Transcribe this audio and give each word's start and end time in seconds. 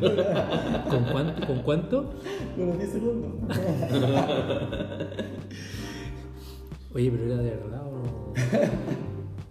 ¿Con 0.00 1.04
cuánto? 1.12 1.46
¿Con 1.46 1.58
cuánto? 1.62 2.10
Unos 2.56 2.78
10 2.78 2.90
segundos. 2.92 3.30
Oye, 6.94 7.10
pero 7.10 7.24
era 7.24 7.36
de 7.42 7.50
verdad 7.50 7.82
o 7.86 7.90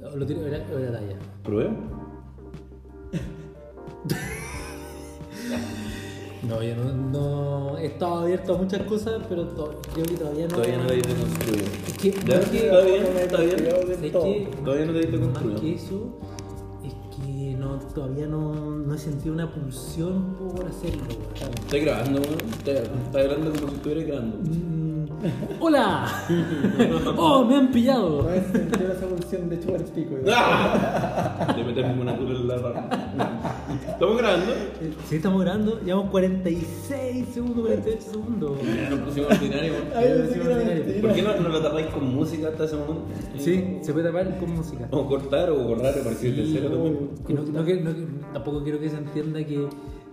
no. 0.02 0.10
¿O 0.14 0.16
lo 0.18 0.26
tiró? 0.26 0.46
Era, 0.48 0.58
era 0.58 0.92
talla. 0.92 1.16
¿Prueba? 1.44 1.72
No, 6.48 6.64
yo 6.64 6.76
no, 6.76 6.94
no 6.94 7.78
he 7.78 7.88
estado 7.88 8.20
abierto 8.20 8.56
a 8.56 8.58
muchas 8.60 8.82
cosas, 8.84 9.22
pero 9.28 9.44
to- 9.50 9.82
creo 9.94 10.06
que 10.06 10.16
todavía 10.16 10.48
no. 10.48 10.56
Todavía 10.56 10.78
no 10.78 10.88
te 10.88 10.96
diste 10.96 11.14
construido. 11.14 11.66
Es 11.88 11.98
que, 11.98 12.12
¿Ya? 12.12 12.38
más 12.38 12.46
que- 12.50 12.58
¿Está 12.68 12.82
bien? 12.82 13.04
¿Está 13.18 13.42
bien? 13.42 13.58
¿sabes 13.60 13.98
qué? 14.00 14.10
Todavía 14.64 14.86
no 14.86 14.94
te 14.94 15.00
diste 15.00 15.18
Más 15.18 15.28
construido. 15.28 15.62
que 15.62 15.74
eso, 15.74 15.94
no, 15.96 16.37
todavía 17.98 18.28
no, 18.28 18.54
no 18.54 18.94
he 18.94 18.98
sentido 19.00 19.34
una 19.34 19.50
pulsión 19.50 20.36
por 20.36 20.64
hacerlo. 20.68 21.02
weón. 21.10 21.52
Estás 21.66 21.82
grabando, 21.82 22.22
weón. 22.22 22.40
Estás 22.52 22.76
estás 22.76 23.24
hablando 23.24 23.54
como 23.54 23.70
si 23.70 23.76
estuvieras 23.76 24.06
grabando. 24.06 24.38
Mm, 24.38 25.06
¡Hola! 25.60 26.06
¡Oh, 27.18 27.44
me 27.44 27.56
han 27.56 27.72
pillado! 27.72 28.22
No 28.22 28.30
es 28.30 28.46
sentir 28.52 28.84
esa 28.84 29.04
evolución 29.04 29.50
de 29.50 29.60
chupar 29.60 29.82
el 29.82 29.88
pico. 29.88 30.16
¡Ah! 30.32 31.54
De 31.58 31.64
meterme 31.64 32.00
una 32.00 32.16
cura 32.16 32.36
en 32.36 32.48
la 32.48 32.58
rama. 32.58 32.90
¿Estamos 33.86 34.18
grabando? 34.18 34.54
Sí, 35.08 35.16
estamos 35.18 35.42
grabando, 35.42 35.80
llevamos 35.82 36.10
46 36.12 37.28
segundos, 37.34 37.66
48 37.68 38.02
segundos. 38.12 38.52
Nos 38.90 39.00
pusimos 39.00 39.32
ordinario. 39.32 39.74
¿Por 41.02 41.14
qué 41.14 41.22
no, 41.22 41.36
no 41.40 41.50
lo 41.50 41.62
tapáis 41.62 41.88
con 41.88 42.16
música 42.16 42.50
hasta 42.50 42.66
ese 42.66 42.76
momento? 42.76 43.04
Sí, 43.38 43.80
se 43.82 43.94
puede 43.94 44.08
tapar 44.08 44.38
con 44.40 44.54
música. 44.56 44.88
O 44.92 45.06
cortar 45.08 45.50
o 45.50 45.56
borrar 45.64 45.98
a 46.00 46.04
partir 46.04 46.36
de 46.36 46.46
Sí, 46.46 46.52
cero 46.56 46.70
también. 46.70 47.10
que 47.26 47.34
no- 47.34 47.42
no 47.44 47.66
que- 47.66 47.82
no 47.82 47.94
que- 47.96 48.06
tampoco 48.34 48.64
quiero 48.64 48.80
que 48.80 48.90
se 48.90 48.98
entienda 48.98 49.44
que, 49.44 49.68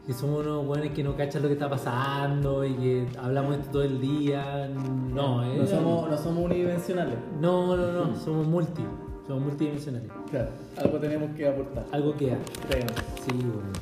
que 0.06 0.12
somos 0.12 0.44
unos 0.44 0.66
buenos 0.66 0.88
que 0.90 1.02
no 1.02 1.16
cachan 1.16 1.42
lo 1.42 1.48
que 1.48 1.54
está 1.54 1.68
pasando 1.70 2.64
y 2.64 2.72
que 2.74 3.06
hablamos 3.18 3.52
de 3.56 3.60
esto 3.60 3.72
todo 3.72 3.82
el 3.82 4.00
día. 4.00 4.68
No, 5.12 5.44
eh. 5.44 5.56
No 5.58 5.66
somos, 5.66 6.10
no 6.10 6.16
somos 6.18 6.44
unidimensionales. 6.44 7.14
no, 7.40 7.76
no, 7.76 7.92
no, 7.92 8.16
somos 8.18 8.46
multi, 8.46 8.82
somos 9.26 9.42
multidimensionales. 9.44 10.10
Claro, 10.30 10.48
algo 10.76 10.98
tenemos 10.98 11.30
que 11.36 11.48
aportar. 11.48 11.84
Algo 11.92 12.16
queda. 12.16 12.38
Créenos. 12.68 12.92
Sí, 13.24 13.32
bueno. 13.32 13.72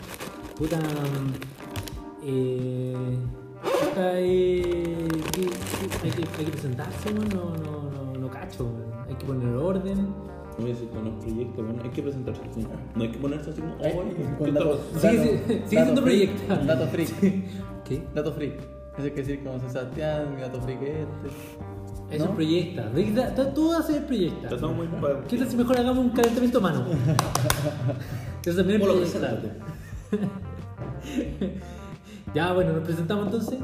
Puta. 0.57 0.79
Eh. 2.25 3.17
puta, 3.63 4.13
eh, 4.21 5.09
¿qué- 5.33 5.41
qué- 5.43 5.49
hay, 6.05 6.11
que, 6.11 6.23
hay 6.39 6.45
que 6.45 6.51
presentarse, 6.53 7.13
weón, 7.13 7.29
no, 7.31 7.57
no, 7.57 7.91
no, 7.91 8.19
no 8.21 8.31
cacho, 8.31 8.69
hay 9.09 9.15
que 9.17 9.25
poner 9.27 9.49
orden. 9.57 10.07
Voy 10.59 10.71
a 10.71 10.75
decir 10.75 10.89
con 10.91 11.05
los 11.07 11.15
proyectos, 11.25 11.65
bueno, 11.65 11.83
hay 11.83 11.91
que 11.91 12.03
presentarse 12.03 12.43
así. 12.51 12.67
No 12.95 13.03
hay 13.03 13.11
que 13.11 13.19
ponerse 13.19 13.51
así 13.51 13.61
como. 13.61 13.75
Ay, 13.83 13.93
"Oye, 13.99 14.37
con 14.37 14.45
¿qué 14.47 14.53
datos- 14.53 14.81
tal?". 14.93 15.01
Sigue- 15.01 15.17
datos- 15.17 15.41
sigue 15.47 15.57
datos 15.59 15.71
siendo 15.71 16.03
proyecto. 16.03 16.57
Dato 16.67 16.87
freak. 16.89 17.11
¿Qué? 17.85 18.03
Dato 18.15 18.33
freak. 18.35 18.55
Eso 18.59 19.03
hay 19.05 19.11
que 19.11 19.17
decir 19.23 19.43
como 19.43 19.59
Sebastián, 19.71 20.35
mi 20.35 20.41
dato 20.43 20.61
freak 20.61 20.83
es 20.83 20.91
este. 21.01 21.29
Eso 22.13 22.27
¿No? 22.27 22.35
proyecta. 22.35 22.89
¿De 22.91 23.05
Tú 23.55 23.73
haces 23.73 24.03
proyecta. 24.03 24.55
Estamos 24.55 24.77
muy 24.77 24.87
¿Qué 25.29 25.39
tal 25.39 25.49
si 25.49 25.57
mejor 25.57 25.79
hagamos 25.79 25.99
un 26.05 26.11
calentamiento 26.11 26.59
a 26.59 26.61
mano? 26.61 26.85
Eso 28.45 28.57
también 28.59 28.81
es 28.81 28.87
Por 28.87 28.97
lo 28.97 29.03
que 29.03 29.11
proyectar. 29.11 29.41
sea. 30.11 31.51
Ya, 32.35 32.53
bueno, 32.53 32.73
nos 32.73 32.85
presentamos 32.85 33.27
entonces. 33.27 33.59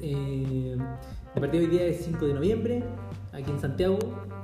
Eh, 0.00 0.76
de 1.34 1.40
partida 1.40 1.60
hoy 1.62 1.68
día 1.68 1.84
es 1.86 2.04
5 2.04 2.26
de 2.26 2.34
noviembre, 2.34 2.84
aquí 3.32 3.50
en 3.50 3.60
Santiago. 3.60 3.98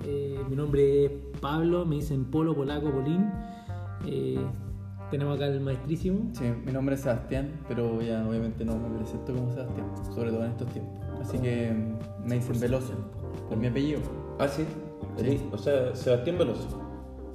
Eh, 0.05 0.39
mi 0.49 0.57
nombre 0.57 1.05
es 1.07 1.13
Pablo, 1.41 1.85
me 1.87 1.97
dicen 1.97 2.25
Polo, 2.27 2.55
Polaco, 2.55 2.91
Polín. 2.91 3.31
Eh, 4.07 4.39
tenemos 5.11 5.37
acá 5.37 5.47
el 5.47 5.61
maestrísimo. 5.61 6.31
Sí, 6.35 6.45
mi 6.65 6.73
nombre 6.73 6.95
es 6.97 7.03
Sebastián, 7.03 7.53
pero 7.69 8.01
ya 8.03 8.27
obviamente 8.27 8.65
no 8.65 8.77
me 8.77 8.97
presento 8.99 9.33
como 9.33 9.53
Sebastián, 9.53 9.87
sobre 10.15 10.31
todo 10.31 10.45
en 10.45 10.51
estos 10.51 10.69
tiempos. 10.69 10.95
Así 11.21 11.39
que 11.39 11.73
me 12.25 12.35
dicen 12.37 12.61
Veloso, 12.61 12.93
por 13.49 13.59
mi 13.59 13.67
apellido. 13.67 14.01
Ah, 14.39 14.49
sí. 14.49 14.65
Sí. 15.19 15.41
O 15.53 15.59
sea, 15.59 15.95
Sebastián 15.95 16.39
Veloso. 16.39 16.67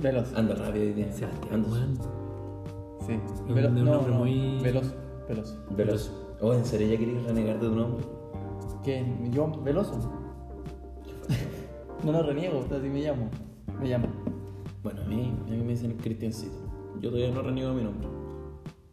Veloso. 0.02 0.38
Anda 0.38 0.56
rápido 0.56 0.86
hoy 0.86 0.94
día. 0.94 1.12
Sebastián. 1.12 1.66
Sí. 3.06 3.14
Un- 3.48 3.56
Velo- 3.56 3.70
un 3.70 3.76
no, 3.86 3.92
nombre 3.94 4.12
no, 4.14 4.20
muy- 4.20 4.60
Veloso. 4.62 4.94
Veloso. 5.28 5.58
Veloso. 5.76 6.36
Oh, 6.42 6.54
¿en 6.54 6.66
serio 6.66 6.88
ya 6.88 6.98
querías 6.98 7.24
renegar 7.24 7.60
de 7.60 7.68
tu 7.68 7.76
nombre? 7.76 8.04
¿Qué? 8.84 9.06
¿Yo? 9.32 9.52
¿Veloso? 9.64 9.94
no 12.04 12.12
lo 12.12 12.24
reniego, 12.24 12.66
así 12.66 12.88
me 12.90 13.02
llamo. 13.02 13.30
Me 13.80 13.90
llamo. 13.90 14.08
Bueno, 14.84 15.02
a 15.02 15.06
mí, 15.06 15.34
a 15.48 15.52
mí 15.52 15.58
me 15.58 15.68
dicen 15.72 15.92
el 15.92 15.98
Cristiancito. 15.98 16.56
Yo 17.02 17.10
todavía 17.10 17.32
no 17.34 17.42
reniego 17.42 17.74
mi 17.74 17.84
nombre. 17.84 18.08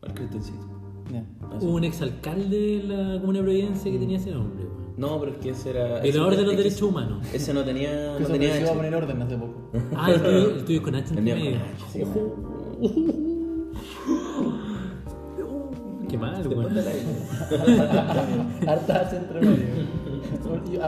El 0.02 0.14
Cristiancito. 0.14 0.66
Ya. 1.12 1.24
Así. 1.56 1.64
Hubo 1.66 1.76
un 1.76 1.84
exalcalde 1.84 2.56
de 2.58 2.82
la 2.82 3.20
Comuna 3.20 3.38
de 3.38 3.44
Providencia 3.44 3.90
que 3.92 3.98
tenía 3.98 4.16
ese 4.18 4.32
nombre. 4.32 4.64
No, 4.96 5.20
pero 5.20 5.32
es 5.32 5.38
que 5.38 5.50
ese 5.50 5.70
era. 5.70 6.00
Violador 6.00 6.32
ese- 6.32 6.40
de 6.42 6.46
los 6.48 6.56
derechos 6.56 6.82
humanos. 6.82 7.26
Ese 7.32 7.52
no 7.54 7.62
tenía. 7.64 8.16
No 8.20 8.26
tenía 8.26 8.48
ofreció 8.48 8.66
a 8.68 8.70
H. 8.70 8.76
poner 8.76 8.94
orden 8.94 9.22
hace 9.22 9.36
poco. 9.36 9.54
Ah, 9.94 10.10
el 10.12 10.22
tuyo, 10.22 10.50
el 10.56 10.64
tuyo 10.64 10.78
es 10.78 10.84
con 10.84 10.94
H 10.94 11.12
El 11.12 11.18
en 11.18 11.24
medio. 11.24 11.56
H. 11.56 12.06
Qué 16.08 16.16
mal, 16.18 16.36
aire. 16.36 16.50
Harta 18.70 19.00
H 19.00 19.16
entre 19.16 19.40
medio. 19.40 19.66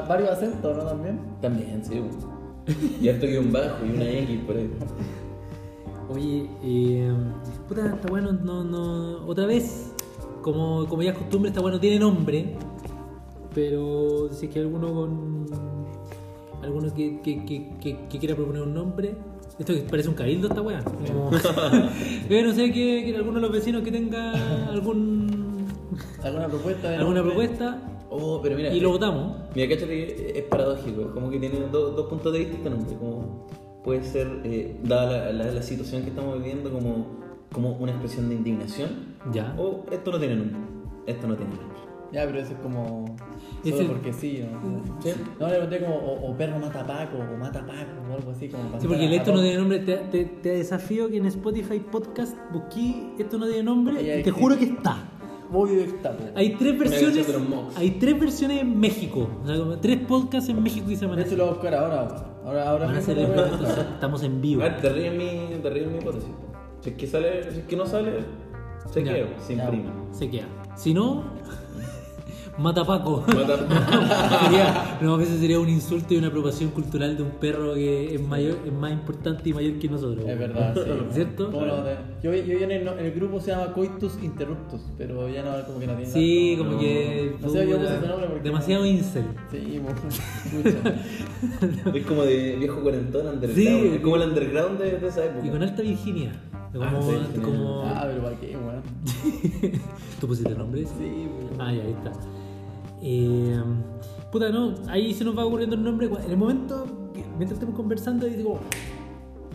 Varios 0.08 0.30
acentos, 0.30 0.76
¿no? 0.76 0.84
También. 0.84 1.20
También, 1.42 1.84
sí. 1.84 2.00
Y 3.00 3.08
harto 3.08 3.26
que 3.26 3.38
un 3.38 3.50
bajo 3.52 3.84
y 3.84 3.90
una 3.90 4.08
X 4.08 4.40
por 4.46 4.56
ahí. 4.56 4.70
Oye, 6.10 6.48
eh, 6.62 7.12
puta, 7.66 7.94
esta 7.94 8.12
weá 8.12 8.22
no, 8.22 8.62
no, 8.64 9.26
Otra 9.26 9.46
vez, 9.46 9.92
como, 10.42 10.86
como 10.86 11.02
ya 11.02 11.10
es 11.10 11.18
costumbre, 11.18 11.48
esta 11.50 11.60
weá 11.62 11.72
no 11.74 11.80
tiene 11.80 11.98
nombre. 11.98 12.56
Pero 13.58 14.28
si 14.30 14.46
es 14.46 14.52
que 14.52 14.60
alguno 14.60 14.94
con. 14.94 15.46
Alguno 16.62 16.94
que, 16.94 17.20
que, 17.22 17.44
que, 17.44 17.70
que, 17.80 17.96
que 18.08 18.18
quiera 18.20 18.36
proponer 18.36 18.62
un 18.62 18.72
nombre. 18.72 19.16
Esto 19.58 19.74
que 19.74 19.80
parece 19.80 20.08
un 20.08 20.14
cabildo 20.14 20.46
esta 20.46 20.62
weá. 20.62 20.80
Eh, 22.30 22.42
no 22.44 22.52
sé 22.54 22.66
que, 22.72 23.04
que 23.04 23.16
alguno 23.16 23.36
de 23.36 23.40
los 23.40 23.50
vecinos 23.52 23.82
que 23.82 23.90
tenga 23.90 24.32
algún 24.68 25.66
¿Alguna 26.22 26.46
propuesta? 26.46 26.88
alguna 26.90 27.20
nombre? 27.20 27.22
propuesta 27.34 27.82
Oh, 28.10 28.40
pero 28.40 28.54
mira. 28.56 28.72
y 28.72 28.78
lo 28.78 28.90
votamos. 28.90 29.38
Mira, 29.56 29.68
cacho 29.74 29.88
que 29.88 30.32
es 30.36 30.44
paradójico, 30.44 31.00
es 31.02 31.06
como 31.08 31.28
que 31.30 31.40
tiene 31.40 31.58
dos, 31.72 31.96
dos 31.96 32.06
puntos 32.08 32.32
de 32.32 32.38
vista 32.38 32.54
este 32.58 32.70
nombre, 32.70 32.94
como 32.96 33.46
puede 33.82 34.04
ser, 34.04 34.40
eh, 34.44 34.78
dada 34.84 35.32
la, 35.32 35.44
la- 35.44 35.50
la 35.52 35.62
situación 35.62 36.02
que 36.02 36.10
estamos 36.10 36.38
viviendo, 36.38 36.70
como, 36.70 37.06
como 37.52 37.72
una 37.72 37.90
expresión 37.92 38.28
de 38.28 38.36
indignación, 38.36 39.16
Ya. 39.32 39.54
o 39.58 39.84
esto 39.90 40.12
no 40.12 40.18
tiene 40.18 40.36
nombre, 40.36 40.56
esto 41.06 41.26
no 41.26 41.34
tiene 41.36 41.50
nombre. 41.54 41.76
Ya, 42.12 42.24
pero 42.24 42.38
eso 42.38 42.52
es 42.54 42.58
como. 42.60 43.04
Es 43.64 43.70
Solo 43.70 43.80
el- 43.82 43.86
porque 43.88 44.12
sí, 44.12 44.44
¿no? 44.50 45.00
¿Sí? 45.02 45.10
No, 45.40 45.46
le 45.48 45.52
pregunté 45.54 45.80
como 45.80 45.96
o, 45.96 46.30
o 46.30 46.36
perro 46.36 46.58
mata 46.58 46.80
a 46.80 46.86
Paco, 46.86 47.18
o 47.18 47.36
mata 47.36 47.58
a 47.60 47.66
Paco, 47.66 47.90
o 48.10 48.14
algo 48.14 48.30
así. 48.30 48.48
Como 48.48 48.80
Sí, 48.80 48.86
porque 48.86 49.06
el 49.06 49.12
esto 49.14 49.32
no 49.32 49.40
tiene 49.40 49.56
nombre. 49.58 49.78
Te, 49.80 49.96
te, 49.96 50.24
te 50.24 50.48
desafío 50.50 51.08
que 51.08 51.16
en 51.16 51.26
Spotify 51.26 51.80
Podcast 51.80 52.36
busqué 52.52 53.14
esto 53.18 53.36
no 53.38 53.46
tiene 53.46 53.62
nombre 53.64 54.00
y 54.18 54.22
te 54.22 54.30
juro 54.30 54.56
que 54.56 54.64
está. 54.64 54.96
Voy 55.50 55.70
po. 56.02 56.10
Hay 56.34 56.54
tres 56.56 56.78
versiones. 56.78 57.26
Hay 57.76 57.92
tres 57.92 58.20
versiones 58.20 58.60
en 58.60 58.78
México. 58.78 59.28
O 59.42 59.46
sea, 59.46 59.56
como 59.56 59.78
tres 59.78 59.98
podcasts 60.06 60.50
en 60.50 60.62
México 60.62 60.86
que 60.88 60.96
se 60.96 61.06
De 61.06 61.12
así. 61.12 61.22
hecho, 61.22 61.36
lo 61.36 61.44
voy 61.44 61.50
a 61.50 61.54
buscar 61.54 61.74
ahora. 61.74 62.08
Ahora, 62.44 62.68
ahora 62.70 62.86
Van 62.86 62.94
a 62.96 62.98
a 62.98 63.02
buscar. 63.56 63.88
estamos 63.94 64.22
en 64.22 64.40
vivo. 64.42 64.62
Ah, 64.62 64.76
te 64.76 64.88
ríes 64.90 65.12
mi, 65.14 65.56
te 65.60 65.70
ríes 65.70 65.86
mi 65.90 65.98
hipótesis. 65.98 66.28
Si 66.80 66.90
es 66.90 66.96
que 66.96 67.06
sale, 67.06 67.50
si 67.50 67.60
es 67.60 67.64
que 67.66 67.76
no 67.76 67.86
sale, 67.86 68.12
se 68.92 69.02
Ya. 69.04 69.14
queda, 69.14 69.26
se 69.40 69.52
imprime. 69.54 69.84
Se 70.12 70.30
queda. 70.30 70.46
Si 70.76 70.92
no, 70.94 71.24
mata 72.58 72.80
a 72.82 72.84
Paco. 72.84 73.24
Mata- 73.26 74.38
sería, 74.44 74.98
no, 75.00 75.20
eso 75.20 75.36
sería 75.38 75.58
un 75.60 75.68
insulto 75.68 76.14
y 76.14 76.16
una 76.18 76.28
apropiación 76.28 76.70
cultural 76.70 77.16
de 77.16 77.22
un 77.22 77.30
perro 77.30 77.74
que 77.74 78.14
es 78.14 78.20
mayor, 78.20 78.56
es 78.66 78.72
más 78.72 78.92
importante 78.92 79.48
y 79.48 79.52
mayor 79.54 79.78
que 79.78 79.88
nosotros. 79.88 80.26
Es 80.26 80.38
verdad, 80.38 80.74
sí. 80.74 80.90
¿Cierto? 81.12 81.50
¿Cómo 81.50 81.66
no? 81.66 81.76
Yo, 82.22 82.34
yo 82.34 82.58
en, 82.58 82.70
el, 82.72 82.88
en 82.88 82.98
el 82.98 83.12
grupo 83.12 83.40
se 83.40 83.52
llama 83.52 83.72
Coitus 83.72 84.18
Interruptus, 84.22 84.80
pero 84.96 85.28
ya 85.28 85.42
no, 85.42 85.64
como 85.66 85.78
que 85.78 85.86
no 85.86 85.94
tiene 85.94 86.10
Sí, 86.10 86.54
como 86.58 86.78
que. 86.78 87.36
No 87.40 87.48
sé, 87.48 87.58
yo 87.68 87.76
puse 87.76 87.78
puta, 87.78 87.98
ese 87.98 88.06
nombre 88.08 88.26
porque- 88.28 88.42
demasiado 88.42 88.86
incel. 88.86 89.24
Sí, 89.50 89.80
pues, 89.82 90.74
escucha. 90.74 90.94
es 91.94 92.06
como 92.06 92.22
de 92.24 92.56
viejo 92.56 92.80
cuarentón 92.80 93.26
underground. 93.26 93.54
Sí. 93.56 93.90
es 93.94 94.00
como 94.00 94.16
el 94.16 94.22
underground 94.22 94.78
de, 94.80 94.98
de 94.98 95.08
esa 95.08 95.24
época. 95.24 95.46
Y 95.46 95.50
con 95.50 95.62
alta 95.62 95.82
Virginia. 95.82 96.32
Como, 96.72 96.84
Ah, 96.84 97.00
sí, 97.34 97.40
como... 97.40 97.82
Ah, 97.86 98.04
pero 98.06 98.22
¿para 98.24 98.36
qué, 98.36 98.48
weón? 98.54 98.82
¿Tú 100.20 100.26
pusiste 100.26 100.54
nombre? 100.54 100.82
Sí, 100.84 101.26
pues. 101.40 101.58
Ah, 101.58 101.72
ya, 101.72 101.82
ahí 101.82 101.92
está. 101.96 102.12
Eh, 103.02 103.60
puta, 104.32 104.50
no, 104.50 104.74
ahí 104.88 105.14
se 105.14 105.24
nos 105.24 105.36
va 105.36 105.44
ocurriendo 105.44 105.76
el 105.76 105.82
nombre. 105.84 106.06
En 106.24 106.30
el 106.30 106.36
momento, 106.36 106.84
que- 107.14 107.24
mientras 107.36 107.52
estamos 107.52 107.74
conversando, 107.76 108.26
y 108.26 108.30
digo, 108.34 108.58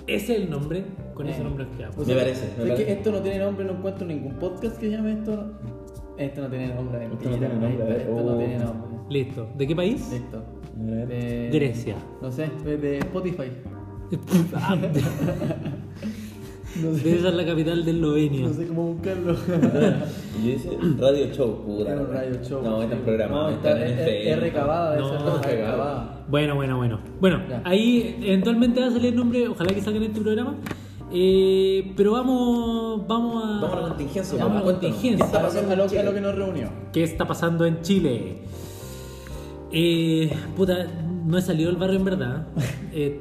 ese 0.08 0.36
es 0.36 0.42
el 0.44 0.50
nombre, 0.50 0.86
con 1.14 1.28
ese 1.28 1.42
Eh, 1.42 1.44
nombre 1.44 1.66
nos 1.66 1.76
quedamos. 1.76 1.98
O 1.98 2.06
Me 2.06 2.16
parece, 2.16 2.54
me 2.58 2.64
parece. 2.66 2.86
que 2.86 2.92
esto 2.94 3.12
no 3.12 3.20
tiene 3.22 3.40
nombre, 3.40 3.66
no 3.66 3.74
encuentro 3.74 4.06
ningún 4.08 4.34
podcast 4.36 4.78
que 4.78 4.90
llame 4.90 5.14
esto. 5.14 5.52
Esto 6.18 6.42
no 6.42 6.50
tiene 6.50 6.74
nombre, 6.76 7.06
Esto 7.06 7.30
no 7.30 7.38
tiene 7.38 7.50
nombre, 7.50 7.98
Esto 7.98 8.12
no 8.12 8.34
oh. 8.34 8.38
tiene 8.38 8.58
nombre. 8.60 8.90
Listo. 9.10 9.48
¿De 9.58 9.68
qué 9.68 9.76
país? 9.76 10.10
Listo. 10.12 10.44
De- 10.76 11.50
Grecia. 11.52 11.96
No 12.22 12.32
sé, 12.32 12.50
de, 12.64 12.78
de 12.78 12.98
Spotify. 13.00 13.52
Ah, 16.76 16.80
Debe 17.04 17.22
ser 17.22 17.34
la 17.34 17.46
capital 17.46 17.86
de 17.86 17.92
Eslovenia. 17.92 18.48
No 18.48 18.54
sé 18.54 18.68
cómo 18.68 18.94
buscarlo. 18.94 19.34
Y 19.34 20.46
yo 20.48 20.52
dice 20.54 20.70
Radio 21.00 21.28
Show, 21.34 21.64
puta. 21.66 21.92
Era 21.92 22.02
un 22.02 22.08
la 22.12 22.20
radio 22.22 22.40
show. 22.44 22.64
No, 22.64 22.78
sí. 22.78 22.84
está 22.86 22.96
en 22.96 23.02
programa. 23.04 23.36
No, 23.36 23.50
está 23.50 23.72
en 23.88 24.00
es, 24.00 24.28
es 24.28 24.40
recabada, 24.40 24.98
No, 24.98 25.12
recabada. 25.12 25.42
recabada. 25.44 26.26
Bueno, 26.30 26.56
bueno, 26.56 26.78
bueno. 26.78 27.00
Bueno, 27.20 27.42
Ya. 27.50 27.62
ahí 27.66 28.18
eventualmente 28.24 28.80
va 28.82 28.88
a 28.88 28.92
salir 28.92 29.08
el 29.08 29.16
nombre, 29.16 29.48
ojalá 29.48 29.74
que 29.74 29.82
salga 29.82 29.98
en 30.00 30.04
este 30.06 30.22
programa. 30.22 30.56
Eh, 31.16 31.94
pero 31.96 32.14
vamos, 32.14 33.08
vamos 33.08 33.44
a. 33.46 33.48
Vamos 33.62 33.78
a 33.78 33.82
la 33.82 33.88
contingencia, 33.90 34.40
Vamos 34.40 34.56
a 34.58 34.60
la 34.60 34.66
contingencia. 34.72 35.18
¿Qué 35.18 35.24
está 35.26 35.42
pasando 35.44 35.74
en 35.74 35.88
Chile? 35.90 36.00
a 36.00 36.04
lo 36.06 36.14
que 36.14 36.22
nos 36.22 36.36
reunió. 36.36 36.70
¿Qué 36.92 37.04
está 37.04 37.28
pasando 37.28 37.66
en 37.66 37.82
Chile? 37.82 38.38
Eh, 39.72 40.32
puta, 40.56 40.88
no 41.24 41.38
he 41.38 41.42
salido 41.42 41.70
del 41.72 41.80
barrio 41.80 41.98
en 42.00 42.06
verdad. 42.06 42.48
Eh, 42.96 43.20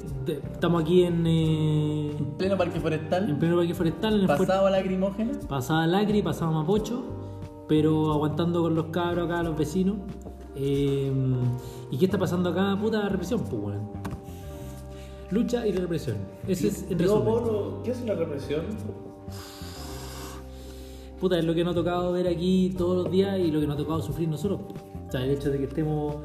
estamos 0.52 0.82
aquí 0.82 1.02
en, 1.02 1.24
eh, 1.26 2.10
Pleno 2.36 2.58
parque 2.58 2.76
en 2.76 2.82
forestal. 2.82 3.38
pleno 3.38 3.56
parque 3.56 3.72
forestal, 3.74 4.14
en 4.16 4.20
el 4.20 4.26
fuerte- 4.26 4.46
Pasado 4.46 4.66
a 4.66 4.70
lacrimógena. 4.70 5.32
pasaba 5.48 5.86
Lacri, 5.86 6.20
pasaba 6.20 6.50
Mapocho, 6.52 7.02
pero 7.68 8.12
aguantando 8.12 8.60
con 8.60 8.74
los 8.74 8.84
cabros 8.88 9.24
acá, 9.30 9.42
los 9.42 9.56
vecinos. 9.56 9.96
Eh, 10.56 11.10
¿Y 11.90 11.96
qué 11.96 12.04
está 12.04 12.18
pasando 12.18 12.50
acá? 12.50 12.76
Puta 12.78 13.08
represión, 13.08 13.40
pues 13.48 13.62
bueno. 13.62 13.92
Lucha 15.30 15.66
y 15.66 15.72
represión. 15.72 16.18
Ese 16.46 16.68
es 16.68 16.82
el 16.90 16.98
Diego 16.98 17.14
resumen. 17.20 17.32
Polo, 17.44 17.80
¿qué 17.82 17.92
es 17.92 18.04
la 18.04 18.14
represión? 18.14 18.66
Puta, 21.18 21.38
es 21.38 21.44
lo 21.44 21.54
que 21.54 21.64
nos 21.64 21.72
ha 21.72 21.76
tocado 21.76 22.12
ver 22.12 22.26
aquí 22.26 22.74
todos 22.76 23.04
los 23.04 23.10
días 23.10 23.38
y 23.38 23.50
lo 23.50 23.60
que 23.60 23.66
nos 23.66 23.76
ha 23.76 23.78
tocado 23.78 24.02
sufrir 24.02 24.28
nosotros. 24.28 24.60
O 25.08 25.10
sea, 25.10 25.24
el 25.24 25.30
hecho 25.30 25.50
de 25.50 25.58
que 25.58 25.64
estemos, 25.64 26.16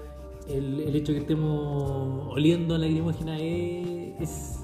el, 0.50 0.80
el 0.82 0.96
hecho 0.96 1.12
de 1.12 1.20
que 1.20 1.22
estemos 1.24 2.28
oliendo 2.34 2.78
lacrimógena 2.78 3.38
es, 3.40 4.22
es, 4.22 4.60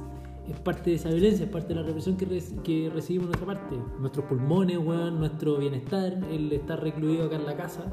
es 0.49 0.59
parte 0.63 0.89
de 0.91 0.95
esa 0.97 1.09
violencia, 1.09 1.45
es 1.45 1.51
parte 1.51 1.69
de 1.69 1.75
la 1.75 1.83
represión 1.83 2.17
que, 2.17 2.25
re- 2.25 2.41
que 2.63 2.89
recibimos 2.93 3.29
de 3.29 3.37
nuestra 3.37 3.59
parte. 3.59 3.75
Nuestros 3.99 4.25
pulmones, 4.25 4.77
weón, 4.77 5.19
nuestro 5.19 5.57
bienestar, 5.57 6.17
el 6.31 6.51
estar 6.51 6.81
recluido 6.81 7.25
acá 7.25 7.35
en 7.35 7.45
la 7.45 7.55
casa, 7.55 7.85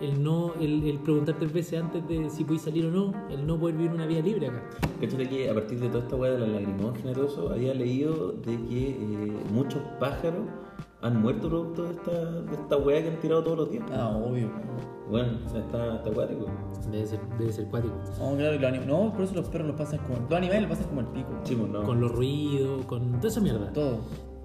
el 0.00 0.20
no, 0.22 0.54
el, 0.60 0.82
el 0.84 0.98
preguntar 0.98 1.36
tres 1.38 1.52
veces 1.52 1.80
antes 1.80 2.06
de 2.08 2.28
si 2.28 2.42
podéis 2.42 2.62
salir 2.62 2.86
o 2.86 2.90
no, 2.90 3.12
el 3.30 3.46
no 3.46 3.58
poder 3.58 3.76
vivir 3.76 3.92
una 3.92 4.06
vida 4.06 4.20
libre 4.20 4.48
acá. 4.48 4.62
Cachate 5.00 5.28
que 5.28 5.48
a 5.48 5.54
partir 5.54 5.78
de 5.78 5.88
toda 5.88 6.02
esta 6.02 6.16
weá 6.16 6.32
de 6.32 6.38
la 6.40 6.46
lagrimógena 6.48 7.12
y 7.12 7.14
todo 7.14 7.26
eso, 7.26 7.50
había 7.50 7.72
leído 7.72 8.32
de 8.32 8.56
que 8.68 8.90
eh, 8.90 8.96
muchos 9.52 9.80
pájaros 10.00 10.42
han 11.02 11.20
muerto 11.20 11.48
producto 11.48 11.84
de 11.84 11.90
esta, 11.94 12.10
de 12.42 12.54
esta 12.54 12.76
weá 12.76 13.02
que 13.02 13.08
han 13.10 13.20
tirado 13.20 13.42
todos 13.42 13.58
los 13.58 13.70
días. 13.70 13.84
Ah, 13.92 14.16
obvio. 14.16 14.50
Bueno, 15.10 15.38
está, 15.46 15.96
está 15.96 16.10
acuático. 16.10 16.46
Debe 16.90 17.06
ser, 17.06 17.20
debe 17.38 17.52
ser 17.52 17.66
cuático. 17.66 17.94
No, 18.18 18.36
claro, 18.36 18.54
y 18.54 18.58
los 18.58 18.70
anim- 18.72 18.86
no, 18.86 19.12
por 19.12 19.22
eso 19.22 19.34
los 19.34 19.48
perros 19.48 19.68
los 19.68 19.76
pasan 19.76 19.98
como. 20.06 20.20
Los 20.20 20.32
animales 20.32 20.62
los 20.62 20.70
pasan 20.70 20.88
como 20.88 21.00
el 21.00 21.06
pico. 21.08 21.28
Sí, 21.42 21.54
pues 21.56 21.70
no. 21.70 21.82
Con 21.82 22.00
los 22.00 22.12
ruidos, 22.12 22.86
con 22.86 23.12
toda 23.16 23.28
esa 23.28 23.40
mierda. 23.40 23.72
Todo. 23.72 23.98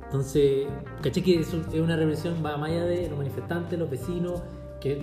Entonces, 0.04 0.68
caché 1.01 1.21
que 1.21 1.39
eso 1.42 1.57
es 1.71 1.80
una 1.80 1.95
represión, 1.95 2.36
va 2.44 2.57
más 2.57 2.69
allá 2.69 2.86
de 2.86 3.09
los 3.09 3.18
manifestantes, 3.18 3.77
los 3.77 3.89
vecinos, 3.89 4.42
que 4.80 5.01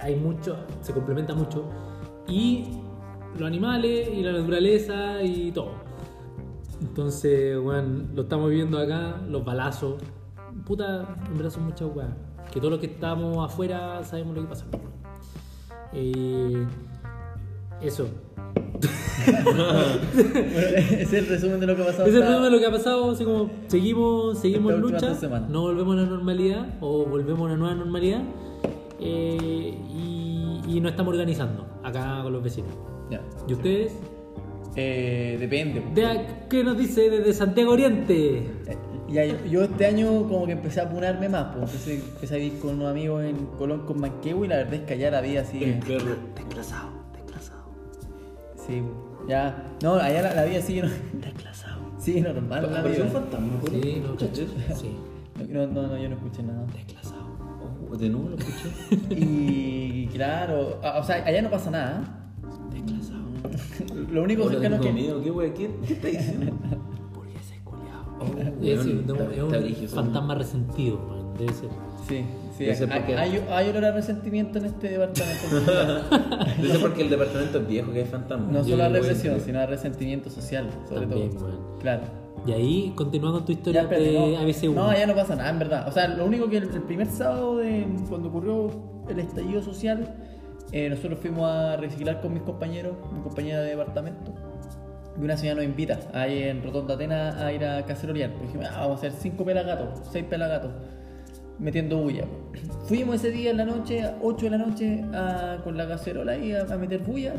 hay 0.00 0.16
mucho, 0.16 0.56
se 0.80 0.92
complementa 0.92 1.32
mucho, 1.32 1.64
y 2.26 2.66
los 3.38 3.46
animales 3.46 4.08
y 4.12 4.20
la 4.22 4.32
naturaleza 4.32 5.22
y 5.22 5.52
todo. 5.52 5.70
Entonces, 6.80 7.56
bueno, 7.60 8.04
lo 8.14 8.22
estamos 8.22 8.50
viendo 8.50 8.78
acá, 8.78 9.20
los 9.28 9.44
balazos. 9.44 9.94
Puta, 10.64 11.16
en 11.26 11.36
verdad 11.36 11.50
son 11.50 11.64
muchas 11.64 11.88
weas. 11.94 12.10
Que 12.52 12.60
todos 12.60 12.72
los 12.72 12.80
que 12.80 12.86
estamos 12.86 13.44
afuera 13.44 14.02
sabemos 14.04 14.34
lo 14.36 14.42
que 14.42 14.48
pasa. 14.48 14.64
Eh, 15.92 16.66
eso. 17.80 18.08
Es 20.90 21.12
el 21.12 21.26
resumen 21.28 21.60
de 21.60 21.66
lo 21.66 21.76
que 21.76 21.82
ha 21.82 21.86
pasado. 21.86 22.06
Es 22.06 22.14
el 22.14 22.22
resumen 22.22 22.42
de 22.42 22.50
lo 22.50 22.58
que 22.58 22.66
ha 22.66 22.70
pasado, 22.70 23.10
así 23.12 23.24
como 23.24 23.50
seguimos, 23.68 24.38
seguimos 24.38 24.72
en 24.74 24.80
lucha, 24.80 25.16
no 25.48 25.62
volvemos 25.62 25.96
a 25.96 26.00
la 26.00 26.06
normalidad 26.06 26.66
o 26.80 27.04
volvemos 27.06 27.40
a 27.40 27.44
una 27.44 27.56
nueva 27.56 27.74
normalidad 27.74 28.22
eh, 28.98 29.78
y, 29.94 30.60
y 30.66 30.80
nos 30.80 30.92
estamos 30.92 31.12
organizando 31.12 31.66
acá 31.82 32.20
con 32.22 32.32
los 32.32 32.42
vecinos. 32.42 32.72
Ya. 33.10 33.20
¿Y 33.46 33.52
ustedes? 33.52 33.92
Eh, 34.74 35.36
depende. 35.38 35.82
De 35.94 36.26
¿Qué 36.48 36.64
nos 36.64 36.78
dice 36.78 37.10
desde 37.10 37.32
Santiago 37.32 37.72
Oriente? 37.72 38.50
Ya, 39.12 39.24
yo, 39.26 39.36
yo 39.44 39.62
este 39.64 39.86
año 39.86 40.06
como 40.28 40.46
que 40.46 40.52
empecé 40.52 40.80
a 40.80 40.84
apunarme 40.84 41.28
más, 41.28 41.54
pues 41.54 41.70
empecé, 41.72 41.94
empecé 41.96 42.34
a 42.34 42.38
ir 42.38 42.58
con 42.60 42.74
unos 42.76 42.90
amigos 42.90 43.22
en 43.24 43.46
Colón 43.58 43.84
con 43.86 44.00
Manquehue 44.00 44.46
y 44.46 44.48
la 44.48 44.56
verdad 44.56 44.74
es 44.74 44.80
que 44.82 44.94
allá 44.94 45.10
la 45.10 45.20
vida 45.20 45.44
sigue. 45.44 45.80
perro. 45.86 46.16
Desclasado, 46.34 46.88
desclasado. 47.12 47.64
Sí, 48.66 48.82
ya. 49.28 49.64
No, 49.82 49.94
allá 49.94 50.22
la, 50.22 50.34
la 50.34 50.44
vida 50.44 50.60
sigue, 50.62 50.82
Desclasado. 51.12 51.82
sigue 51.98 52.22
normal. 52.22 52.70
La 52.72 52.82
un 53.04 53.10
fantasma, 53.10 53.46
¿no? 53.62 53.68
Sí, 53.70 54.02
no, 54.06 54.16
¿Caché? 54.16 54.46
sí, 54.74 54.96
No, 55.48 55.66
no, 55.66 55.82
no, 55.88 55.96
yo 55.98 56.08
no 56.08 56.14
escuché 56.16 56.42
nada. 56.42 56.64
desclasado. 56.72 57.22
Oh, 57.90 57.96
de 57.96 58.08
nuevo 58.08 58.30
lo 58.30 58.36
escuché. 58.36 58.70
Y 59.14 60.06
claro, 60.06 60.80
o 60.82 61.02
sea, 61.04 61.16
allá 61.24 61.42
no 61.42 61.50
pasa 61.50 61.70
nada. 61.70 62.30
Desclasado. 62.72 63.20
Lo 64.10 64.22
único 64.22 64.48
cercano 64.48 64.80
que. 64.80 64.92
miedo, 64.92 65.22
¿qué 65.22 65.30
wea? 65.30 65.52
¿Qué, 65.52 65.70
¿Qué 65.86 65.92
está 65.94 66.08
diciendo? 66.08 66.52
Oh, 68.22 68.64
Es, 68.64 68.84
un- 68.84 69.00
está- 69.00 69.24
es 69.32 69.38
un 69.42 69.46
está 69.46 69.58
brígido, 69.58 69.88
fantasma 69.94 70.34
resentido, 70.34 70.98
man, 70.98 71.34
debe 71.38 71.52
ser. 71.52 71.68
Sí, 72.08 72.24
sí, 72.56 72.64
Debe 72.64 72.74
ser 72.76 72.92
hay, 72.92 72.98
porque- 73.00 73.16
hay, 73.16 73.44
hay 73.50 73.68
olor 73.70 73.84
a 73.86 73.92
resentimiento 73.92 74.58
en 74.58 74.64
este 74.66 74.88
departamento. 74.88 75.42
Dice 76.62 76.78
porque 76.78 77.02
el 77.02 77.10
departamento 77.10 77.58
es 77.58 77.68
viejo, 77.68 77.92
que 77.92 78.00
hay 78.00 78.04
fantasma. 78.06 78.46
No 78.50 78.64
solo 78.64 78.84
a 78.84 78.88
represión, 78.88 79.40
sino 79.40 79.60
a 79.60 79.66
resentimiento 79.66 80.30
social, 80.30 80.68
sobre 80.88 81.06
También, 81.06 81.30
todo. 81.30 81.46
weón. 81.46 81.78
Claro. 81.80 82.02
Y 82.44 82.52
ahí 82.52 82.92
continúa 82.96 83.30
con 83.32 83.44
tu 83.44 83.52
Ya, 83.52 83.58
historia 83.58 83.82
espérate, 83.82 84.10
de 84.10 84.18
no, 84.18 84.40
ABC1. 84.40 84.74
no, 84.74 84.92
ya 84.92 85.06
no 85.06 85.14
pasa 85.14 85.36
nada, 85.36 85.50
en 85.50 85.58
verdad. 85.60 85.88
O 85.88 85.92
sea, 85.92 86.08
lo 86.08 86.24
único 86.24 86.48
que 86.48 86.56
el, 86.56 86.64
el 86.64 86.82
primer 86.82 87.06
sábado 87.06 87.58
de 87.58 87.86
cuando 88.08 88.28
ocurrió 88.30 88.68
el 89.08 89.18
estallido 89.20 89.62
social, 89.62 90.12
eh, 90.72 90.88
nosotros 90.88 91.20
fuimos 91.20 91.44
a 91.48 91.76
reciclar 91.76 92.20
con 92.20 92.32
mis 92.32 92.42
compañeros, 92.42 92.94
mi 93.14 93.20
compañera 93.20 93.60
de 93.60 93.70
departamento. 93.70 94.32
Y 95.20 95.24
una 95.24 95.36
señora 95.36 95.56
nos 95.56 95.64
invita 95.64 95.98
ahí 96.14 96.42
en 96.44 96.62
Rotonda 96.62 96.94
Atenas 96.94 97.36
a 97.36 97.52
ir 97.52 97.64
a 97.64 97.84
cacerolear. 97.84 98.30
Dijimos, 98.40 98.66
"Ah, 98.70 98.80
vamos 98.80 98.96
a 98.96 99.06
hacer 99.06 99.12
cinco 99.20 99.44
pelagatos, 99.44 100.00
seis 100.10 100.24
pelagatos, 100.24 100.70
metiendo 101.58 101.98
bulla. 101.98 102.24
Fuimos 102.88 103.16
ese 103.16 103.30
día 103.30 103.50
en 103.50 103.58
la 103.58 103.64
noche, 103.64 104.02
a 104.02 104.16
8 104.22 104.46
de 104.46 104.50
la 104.50 104.58
noche, 104.58 105.04
a- 105.12 105.58
con 105.62 105.76
la 105.76 105.86
cacerola 105.86 106.32
ahí 106.32 106.52
a, 106.52 106.62
a 106.62 106.76
meter 106.78 107.00
bulla. 107.02 107.34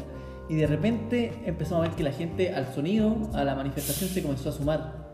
Y 0.50 0.56
de 0.56 0.68
repente 0.68 1.32
empezamos 1.46 1.86
a 1.86 1.88
ver 1.88 1.96
que 1.98 2.04
la 2.04 2.12
gente 2.12 2.54
al 2.54 2.68
sonido, 2.74 3.16
a 3.34 3.44
la 3.44 3.56
manifestación, 3.56 4.10
se 4.10 4.22
comenzó 4.22 4.50
a 4.50 4.52
sumar. 4.52 5.12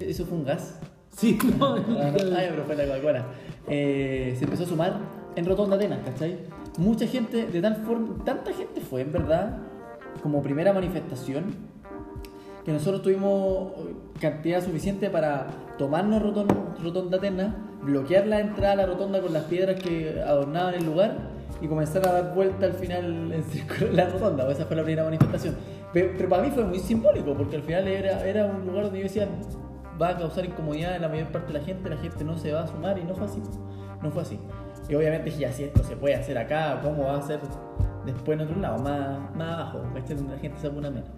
Eso 0.00 0.24
fue 0.24 0.38
un 0.38 0.44
gas. 0.44 0.78
Sí, 1.14 1.36
no. 1.58 1.74
Ay, 1.74 2.46
pero 2.50 2.64
fue 2.64 2.74
la 2.76 2.86
Coca-Cola. 2.86 3.26
Eh, 3.68 4.34
se 4.38 4.44
empezó 4.44 4.62
a 4.64 4.66
sumar 4.66 4.94
en 5.36 5.44
Rotonda 5.44 5.76
Atenas, 5.76 5.98
¿cachai? 6.04 6.38
Mucha 6.78 7.06
gente, 7.06 7.46
de 7.46 7.60
tal 7.60 7.76
forma, 7.76 8.24
tanta 8.24 8.52
gente 8.52 8.80
fue, 8.80 9.02
en 9.02 9.12
verdad, 9.12 9.58
como 10.22 10.42
primera 10.42 10.72
manifestación, 10.72 11.70
que 12.64 12.72
nosotros 12.72 13.02
tuvimos 13.02 13.72
cantidad 14.20 14.62
suficiente 14.62 15.10
para 15.10 15.46
tomarnos 15.78 16.22
Roton- 16.22 16.76
Rotonda 16.82 17.18
Atenas, 17.18 17.54
bloquear 17.82 18.26
la 18.26 18.40
entrada 18.40 18.72
a 18.72 18.76
la 18.76 18.86
rotonda 18.86 19.20
con 19.20 19.32
las 19.32 19.44
piedras 19.44 19.82
que 19.82 20.22
adornaban 20.24 20.74
el 20.74 20.84
lugar 20.84 21.16
y 21.60 21.66
comenzar 21.66 22.06
a 22.06 22.12
dar 22.12 22.34
vuelta 22.34 22.66
al 22.66 22.74
final 22.74 23.32
en 23.32 23.42
círculo 23.44 23.90
la 23.92 24.08
rotonda. 24.08 24.48
Esa 24.50 24.64
fue 24.66 24.76
la 24.76 24.82
primera 24.84 25.04
manifestación. 25.04 25.56
Pero, 25.92 26.12
pero 26.16 26.28
para 26.28 26.42
mí 26.42 26.50
fue 26.50 26.64
muy 26.64 26.78
simbólico, 26.78 27.34
porque 27.34 27.56
al 27.56 27.62
final 27.62 27.86
era, 27.88 28.24
era 28.26 28.46
un 28.46 28.66
lugar 28.66 28.84
donde 28.84 29.00
yo 29.00 29.04
decía, 29.04 29.28
va 30.00 30.10
a 30.10 30.16
causar 30.18 30.44
incomodidad 30.44 30.96
en 30.96 31.02
la 31.02 31.08
mayor 31.08 31.28
parte 31.28 31.52
de 31.52 31.58
la 31.58 31.64
gente, 31.64 31.90
la 31.90 31.96
gente 31.96 32.24
no 32.24 32.38
se 32.38 32.52
va 32.52 32.62
a 32.62 32.66
sumar 32.66 32.98
y 32.98 33.04
no 33.04 33.14
fue 33.14 33.26
así. 33.26 33.42
No 34.02 34.10
fue 34.10 34.22
así. 34.22 34.38
Y 34.88 34.94
obviamente 34.94 35.26
dije, 35.26 35.40
ya 35.40 35.52
si 35.52 35.64
esto 35.64 35.82
se 35.84 35.96
puede 35.96 36.14
hacer 36.14 36.38
acá, 36.38 36.80
¿cómo 36.82 37.04
va 37.04 37.18
a 37.18 37.22
ser 37.22 37.40
después 38.06 38.38
en 38.40 38.46
otro 38.46 38.60
lado? 38.60 38.78
Más, 38.82 39.36
más 39.36 39.52
abajo, 39.58 39.80
la 39.94 40.38
gente 40.38 40.60
se 40.60 40.68
una 40.68 40.90
menos. 40.90 41.08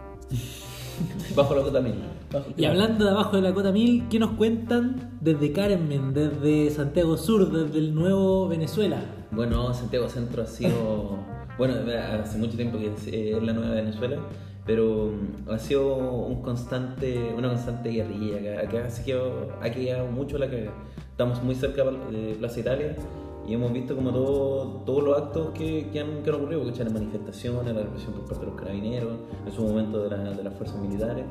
Bajo 1.36 1.54
la 1.54 1.62
cota 1.62 1.80
mil. 1.80 1.94
Bajo- 2.32 2.46
Y 2.56 2.64
hablando 2.64 3.04
de 3.04 3.10
abajo 3.10 3.36
de 3.36 3.42
la 3.42 3.54
cota 3.54 3.72
1000, 3.72 4.08
¿qué 4.08 4.18
nos 4.18 4.32
cuentan 4.32 5.10
desde 5.20 5.52
Carmen, 5.52 6.12
desde 6.14 6.70
Santiago 6.70 7.16
Sur, 7.16 7.50
desde 7.50 7.78
el 7.78 7.94
nuevo 7.94 8.48
Venezuela? 8.48 9.00
Bueno, 9.30 9.72
Santiago 9.74 10.08
Centro 10.08 10.42
ha 10.42 10.46
sido. 10.46 11.18
Bueno, 11.56 11.74
hace 12.20 12.36
mucho 12.38 12.56
tiempo 12.56 12.78
que 12.78 12.92
es, 12.92 13.06
eh, 13.06 13.36
es 13.36 13.40
la 13.44 13.52
nueva 13.52 13.76
Venezuela, 13.76 14.16
pero 14.66 15.12
mm, 15.46 15.50
ha 15.52 15.58
sido 15.60 15.94
un 15.94 16.42
constante, 16.42 17.32
una 17.38 17.48
constante 17.50 17.90
guerrilla. 17.90 18.38
Acá, 18.58 18.66
acá 18.66 18.88
ha, 18.88 19.04
quedado, 19.04 19.52
ha 19.62 19.70
quedado 19.70 20.06
mucho 20.08 20.36
la 20.36 20.50
caga. 20.50 20.72
Estamos 21.12 21.40
muy 21.44 21.54
cerca 21.54 21.84
de 21.84 22.34
Plaza 22.40 22.58
Italia 22.58 22.96
y 23.46 23.54
hemos 23.54 23.72
visto 23.72 23.94
como 23.94 24.10
todo, 24.10 24.82
todos 24.86 25.02
los 25.04 25.18
actos 25.18 25.50
que, 25.50 25.88
que 25.92 26.00
han, 26.00 26.22
que 26.22 26.30
han 26.30 26.36
ocurrido, 26.36 26.62
porque 26.62 26.82
las 26.84 26.92
manifestaciones, 26.92 27.74
la 27.74 27.82
represión 27.82 28.12
por 28.14 28.24
parte 28.24 28.40
de 28.46 28.50
los 28.50 28.60
carabineros, 28.60 29.12
en 29.46 29.52
su 29.52 29.62
momento 29.62 30.02
de, 30.02 30.10
la- 30.16 30.30
de 30.32 30.42
las 30.44 30.54
fuerzas 30.54 30.78
militares. 30.80 31.24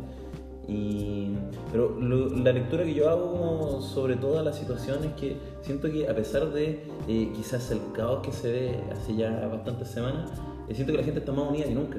Y, 0.68 1.34
pero 1.72 2.00
lo- 2.00 2.30
la 2.30 2.52
lectura 2.54 2.84
que 2.86 2.94
yo 2.94 3.10
hago 3.10 3.82
sobre 3.82 4.16
toda 4.16 4.44
la 4.44 4.54
situación 4.54 5.04
es 5.04 5.12
que 5.14 5.36
siento 5.62 5.90
que 5.92 6.08
a 6.08 6.16
pesar 6.16 6.52
de 6.54 6.84
eh, 7.08 7.32
quizás 7.36 7.70
el 7.72 7.80
caos 7.94 8.20
que 8.26 8.32
se 8.32 8.52
ve 8.52 8.80
hace 8.92 9.16
ya 9.16 9.48
bastantes 9.52 9.90
semanas, 9.90 10.30
eh, 10.70 10.74
siento 10.76 10.94
que 10.94 11.00
la 11.00 11.04
gente 11.04 11.20
está 11.20 11.32
más 11.34 11.50
unida 11.50 11.66
que 11.66 11.76
nunca. 11.76 11.98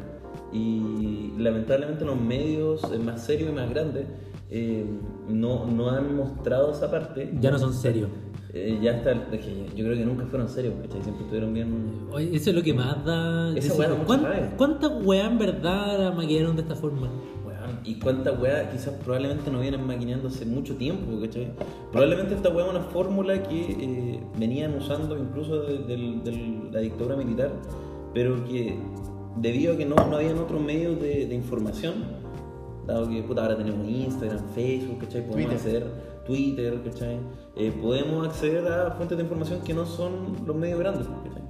Y 0.53 1.33
lamentablemente 1.37 2.05
los 2.05 2.19
medios 2.19 2.83
eh, 2.93 2.99
más 2.99 3.23
serios 3.25 3.51
y 3.51 3.53
más 3.53 3.69
grandes 3.69 4.07
eh, 4.51 4.85
no, 5.29 5.67
no 5.67 5.91
han 5.91 6.17
mostrado 6.17 6.73
esa 6.73 6.91
parte. 6.91 7.33
Ya 7.41 7.51
no 7.51 7.59
son 7.59 7.75
serios. 7.75 8.09
Eh, 8.57 8.79
ya 8.81 8.93
está, 8.93 9.11
es 9.11 9.45
que 9.45 9.67
yo 9.75 9.85
creo 9.85 9.97
que 9.97 10.05
nunca 10.05 10.27
fueron 10.27 10.49
serios, 10.49 10.75
¿cachai? 10.83 11.03
Siempre 11.03 11.25
estuvieron 11.25 11.53
bien. 11.53 12.07
Oye, 12.13 12.37
eso 12.37 12.51
es 12.51 12.57
lo 12.57 12.63
que 12.63 12.73
más 12.73 13.05
da. 13.05 13.49
Esa 13.51 13.55
decir, 13.55 13.73
weá 13.73 13.89
da 13.89 13.95
mucha 13.97 14.07
¿cuán- 14.07 14.23
rabia. 14.23 14.55
¿Cuántas 14.57 15.05
weas 15.05 15.31
en 15.31 15.39
verdad 15.39 15.99
la 15.99 16.11
maquillaron 16.13 16.55
de 16.55 16.63
esta 16.63 16.77
forma? 16.77 17.11
Y 17.83 17.99
cuántas 17.99 18.41
weas 18.41 18.71
quizás 18.73 18.95
probablemente 19.05 19.51
no 19.51 19.61
vienen 19.61 19.87
maquinando 19.87 20.29
hace 20.29 20.47
mucho 20.47 20.77
tiempo, 20.77 21.21
¿cachai? 21.21 21.51
Probablemente 21.91 22.35
esta 22.35 22.51
wea 22.51 22.65
es 22.67 22.71
una 22.71 22.81
fórmula 22.81 23.43
que 23.43 23.61
eh, 23.73 24.21
venían 24.39 24.75
usando 24.75 25.19
incluso 25.19 25.63
de, 25.63 26.69
la 26.73 26.81
dictadura 26.81 27.17
militar, 27.17 27.51
pero 28.13 28.45
que 28.45 28.79
debido 29.37 29.75
a 29.75 29.77
que 29.77 29.85
no, 29.85 29.97
no 29.97 30.17
habían 30.17 30.39
otros 30.39 30.61
medios 30.63 31.01
de, 31.01 31.27
de 31.27 31.35
información, 31.35 31.95
dado 32.87 33.09
que 33.09 33.23
puta, 33.23 33.43
ahora 33.43 33.57
tenemos 33.57 33.87
Instagram, 33.89 34.41
Facebook, 34.55 34.99
¿cachai? 35.01 35.27
Podemos 35.27 35.51
Twitter. 35.63 35.83
acceder 35.83 36.14
Twitter, 36.27 36.81
¿cachai? 36.85 37.19
Eh, 37.57 37.73
podemos 37.81 38.27
acceder 38.27 38.67
a 38.67 38.93
fuentes 38.93 39.17
de 39.17 39.25
información 39.25 39.61
que 39.63 39.75
no 39.75 39.87
son 39.87 40.37
los 40.47 40.57
medios 40.57 40.79
grandes, 40.79 41.07
¿cachai? 41.07 41.43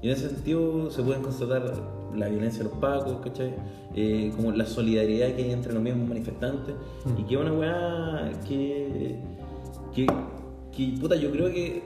Y 0.00 0.06
en 0.06 0.12
ese 0.12 0.28
sentido 0.28 0.90
se 0.90 1.02
pueden 1.02 1.22
constatar 1.22 1.74
la 2.14 2.28
violencia 2.28 2.62
de 2.62 2.70
los 2.70 2.78
pacos, 2.78 3.16
¿cachai? 3.22 3.54
Eh, 3.94 4.32
como 4.36 4.52
la 4.52 4.64
solidaridad 4.64 5.34
que 5.34 5.44
hay 5.44 5.50
entre 5.50 5.72
los 5.72 5.82
mismos 5.82 6.08
manifestantes. 6.08 6.74
Y 7.18 7.22
que 7.24 7.34
es 7.34 7.40
una 7.40 7.52
weá 7.52 8.32
que, 8.46 9.16
que, 9.94 10.06
que, 10.76 10.98
puta, 11.00 11.16
yo 11.16 11.30
creo 11.32 11.50
que 11.50 11.82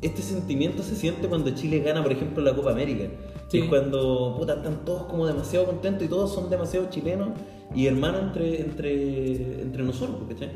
este 0.00 0.22
sentimiento 0.22 0.82
se 0.82 0.96
siente 0.96 1.28
cuando 1.28 1.50
Chile 1.50 1.78
gana, 1.80 2.02
por 2.02 2.10
ejemplo, 2.10 2.42
la 2.42 2.54
Copa 2.54 2.72
América. 2.72 3.04
Sí. 3.46 3.60
Es 3.60 3.68
cuando, 3.68 4.34
puta, 4.36 4.54
están 4.54 4.84
todos 4.84 5.04
como 5.04 5.26
demasiado 5.26 5.66
contentos 5.66 6.02
y 6.02 6.08
todos 6.08 6.34
son 6.34 6.50
demasiado 6.50 6.88
chilenos 6.90 7.28
y 7.74 7.86
hermanos 7.86 8.22
entre, 8.22 8.60
entre, 8.60 9.62
entre 9.62 9.84
nosotros, 9.84 10.18
¿cachai? 10.28 10.50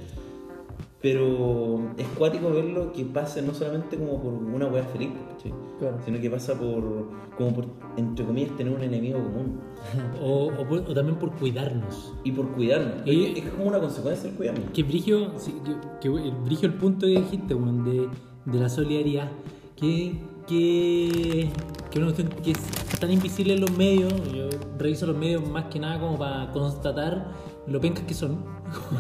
Pero 1.03 1.91
es 1.99 2.07
cuático 2.19 2.51
verlo 2.51 2.93
que 2.93 3.05
pase 3.05 3.43
no 3.43 3.53
solamente 3.55 3.97
como 3.99 4.21
por 4.23 4.33
una 4.33 4.67
weá 4.67 4.83
feliz, 4.85 5.11
sino 6.05 6.21
que 6.21 6.31
pasa 6.31 6.55
por, 6.59 7.11
como 7.37 7.53
por, 7.55 7.67
entre 7.99 8.25
comillas, 8.25 8.57
tener 8.57 8.73
un 8.73 8.83
enemigo 8.83 9.19
común 9.23 9.61
O, 10.23 10.47
o 10.47 10.67
por- 10.67 10.79
o 10.89 10.95
también 10.95 11.19
por 11.19 11.33
cuidarnos. 11.33 12.15
y 12.25 12.33
por 12.33 12.49
cuidarnos. 12.53 13.07
Y- 13.07 13.27
es, 13.27 13.45
es 13.45 13.51
como 13.51 13.67
una 13.67 13.79
consecuencia 13.79 14.29
del 14.29 14.37
cuidarnos. 14.37 14.71
Que 14.73 14.83
brigio, 14.83 15.33
sí, 15.39 15.55
que, 15.65 15.75
que 16.01 16.09
el 16.09 16.33
brigio 16.45 16.67
el 16.69 16.75
punto 16.75 17.07
que 17.07 17.13
dijiste, 17.21 17.55
de, 17.55 18.09
de 18.47 18.59
la 18.59 18.69
solidaridad, 18.71 19.31
que, 19.77 20.19
que, 20.49 21.51
que 21.91 22.01
cuestión 22.01 22.29
que 22.43 22.53
es 22.53 22.59
tan 22.99 23.13
invisible 23.13 23.53
en 23.55 23.61
los 23.61 23.77
medios, 23.77 24.13
yo 24.33 24.49
reviso 24.79 25.07
los 25.07 25.17
medios 25.17 25.47
más 25.49 25.67
que 25.67 25.79
nada 25.79 26.01
como 26.01 26.19
para 26.19 26.51
constatar 26.53 27.33
lo 27.67 27.81
pencas 27.81 28.05
que 28.07 28.15
son. 28.15 28.56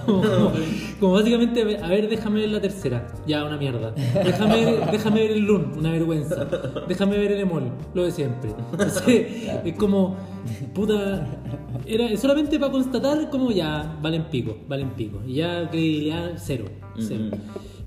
Como, 0.07 0.23
como 1.01 1.13
básicamente, 1.13 1.79
a 1.83 1.89
ver, 1.89 2.09
déjame 2.09 2.41
ver 2.41 2.51
la 2.51 2.61
tercera, 2.61 3.07
ya 3.27 3.45
una 3.45 3.57
mierda. 3.57 3.93
Déjame, 3.93 4.79
déjame 4.91 5.21
ver 5.21 5.31
el 5.33 5.41
LUN, 5.41 5.73
una 5.79 5.91
vergüenza. 5.91 6.47
Déjame 6.89 7.19
ver 7.19 7.33
el 7.33 7.41
EMOL, 7.41 7.71
lo 7.95 8.05
de 8.05 8.11
siempre. 8.13 8.51
Entonces, 8.73 9.27
es 9.65 9.77
como, 9.77 10.17
puta, 10.75 11.27
era 11.87 12.17
solamente 12.17 12.59
para 12.59 12.73
constatar 12.73 13.31
como 13.31 13.51
ya 13.51 13.97
valen 14.01 14.25
pico, 14.25 14.57
valen 14.69 14.91
pico. 14.91 15.21
Y 15.27 15.35
ya 15.35 15.69
credibilidad 15.69 16.33
cero, 16.37 16.67
cero. 16.99 17.31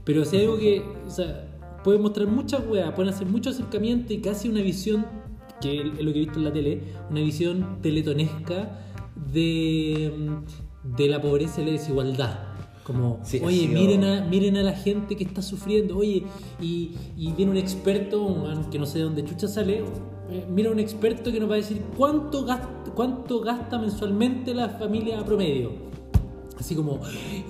Pero 0.04 0.26
si 0.26 0.38
hay 0.38 0.46
algo 0.46 0.58
que, 0.58 0.84
o 1.06 1.10
sea, 1.10 1.50
pueden 1.84 2.02
mostrar 2.02 2.28
muchas 2.28 2.66
weas, 2.68 2.92
pueden 2.94 3.14
hacer 3.14 3.28
mucho 3.28 3.50
acercamiento 3.50 4.14
y 4.14 4.20
casi 4.20 4.50
una 4.50 4.62
visión, 4.62 5.06
que 5.62 5.82
es 5.82 5.86
lo 5.86 6.12
que 6.12 6.20
he 6.22 6.26
visto 6.26 6.40
en 6.40 6.46
la 6.46 6.54
tele, 6.54 6.82
una 7.10 7.22
visión 7.22 7.80
teletonesca 7.82 8.80
de, 9.32 10.12
de 10.84 11.08
la 11.08 11.22
pobreza 11.22 11.62
y 11.62 11.66
la 11.66 11.72
desigualdad. 11.72 12.40
Como, 12.84 13.20
Sí, 13.24 13.40
oye, 13.44 13.68
sido- 13.68 13.80
miren, 13.80 14.04
a, 14.04 14.22
miren 14.26 14.58
a 14.58 14.64
la 14.64 14.74
gente 14.74 15.16
que 15.16 15.24
está 15.24 15.42
sufriendo, 15.44 15.98
oye, 15.98 16.24
y, 16.60 16.92
y 17.18 17.32
viene 17.34 17.52
un 17.52 17.58
experto, 17.58 18.24
un 18.24 18.64
que 18.72 18.80
no 18.80 18.86
sé 18.88 18.98
de 19.00 19.04
dónde 19.04 19.24
chucha 19.26 19.48
sale, 19.48 19.84
eh, 20.32 20.46
mira 20.50 20.72
un 20.72 20.80
experto 20.80 21.32
que 21.32 21.40
nos 21.40 21.50
va 21.50 21.54
a 21.54 21.58
decir 21.58 21.82
cuánto 21.96 22.46
gasta, 22.46 22.68
cuánto 22.96 23.42
gasta 23.42 23.78
mensualmente 23.78 24.54
la 24.56 24.70
familia 24.70 25.24
promedio. 25.24 25.72
Así 26.60 26.76
como, 26.76 27.00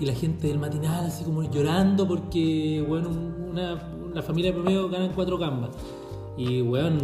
y 0.00 0.04
la 0.04 0.12
gente 0.14 0.46
del 0.48 0.58
matinal 0.58 1.06
así 1.06 1.24
como 1.24 1.42
llorando 1.50 2.06
porque, 2.06 2.84
bueno, 2.86 3.08
una, 3.50 3.82
una 4.12 4.22
familia 4.22 4.52
promedio 4.52 4.88
ganan 4.88 5.10
cuatro 5.14 5.36
gambas. 5.38 5.70
Y, 6.36 6.60
weón, 6.62 6.98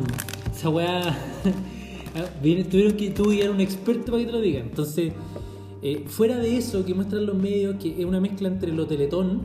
esa 0.55 0.69
weá, 0.69 1.17
viene- 2.43 2.65
tuvieron 2.65 2.93
que 2.97 3.11
tú 3.11 3.31
a 3.31 3.51
un 3.51 3.61
experto 3.61 4.13
para 4.13 4.19
que 4.19 4.27
te 4.27 4.33
lo 4.33 4.41
diga. 4.41 4.61
Entonces, 4.61 5.13
eh, 5.89 6.05
fuera 6.07 6.37
de 6.39 6.57
eso 6.57 6.85
que 6.85 6.95
muestran 6.95 7.27
los 7.27 7.37
medios, 7.37 7.77
que 7.83 7.89
es 8.01 8.05
una 8.05 8.21
mezcla 8.21 8.49
entre 8.49 8.73
lo 8.73 8.87
teletón 8.87 9.41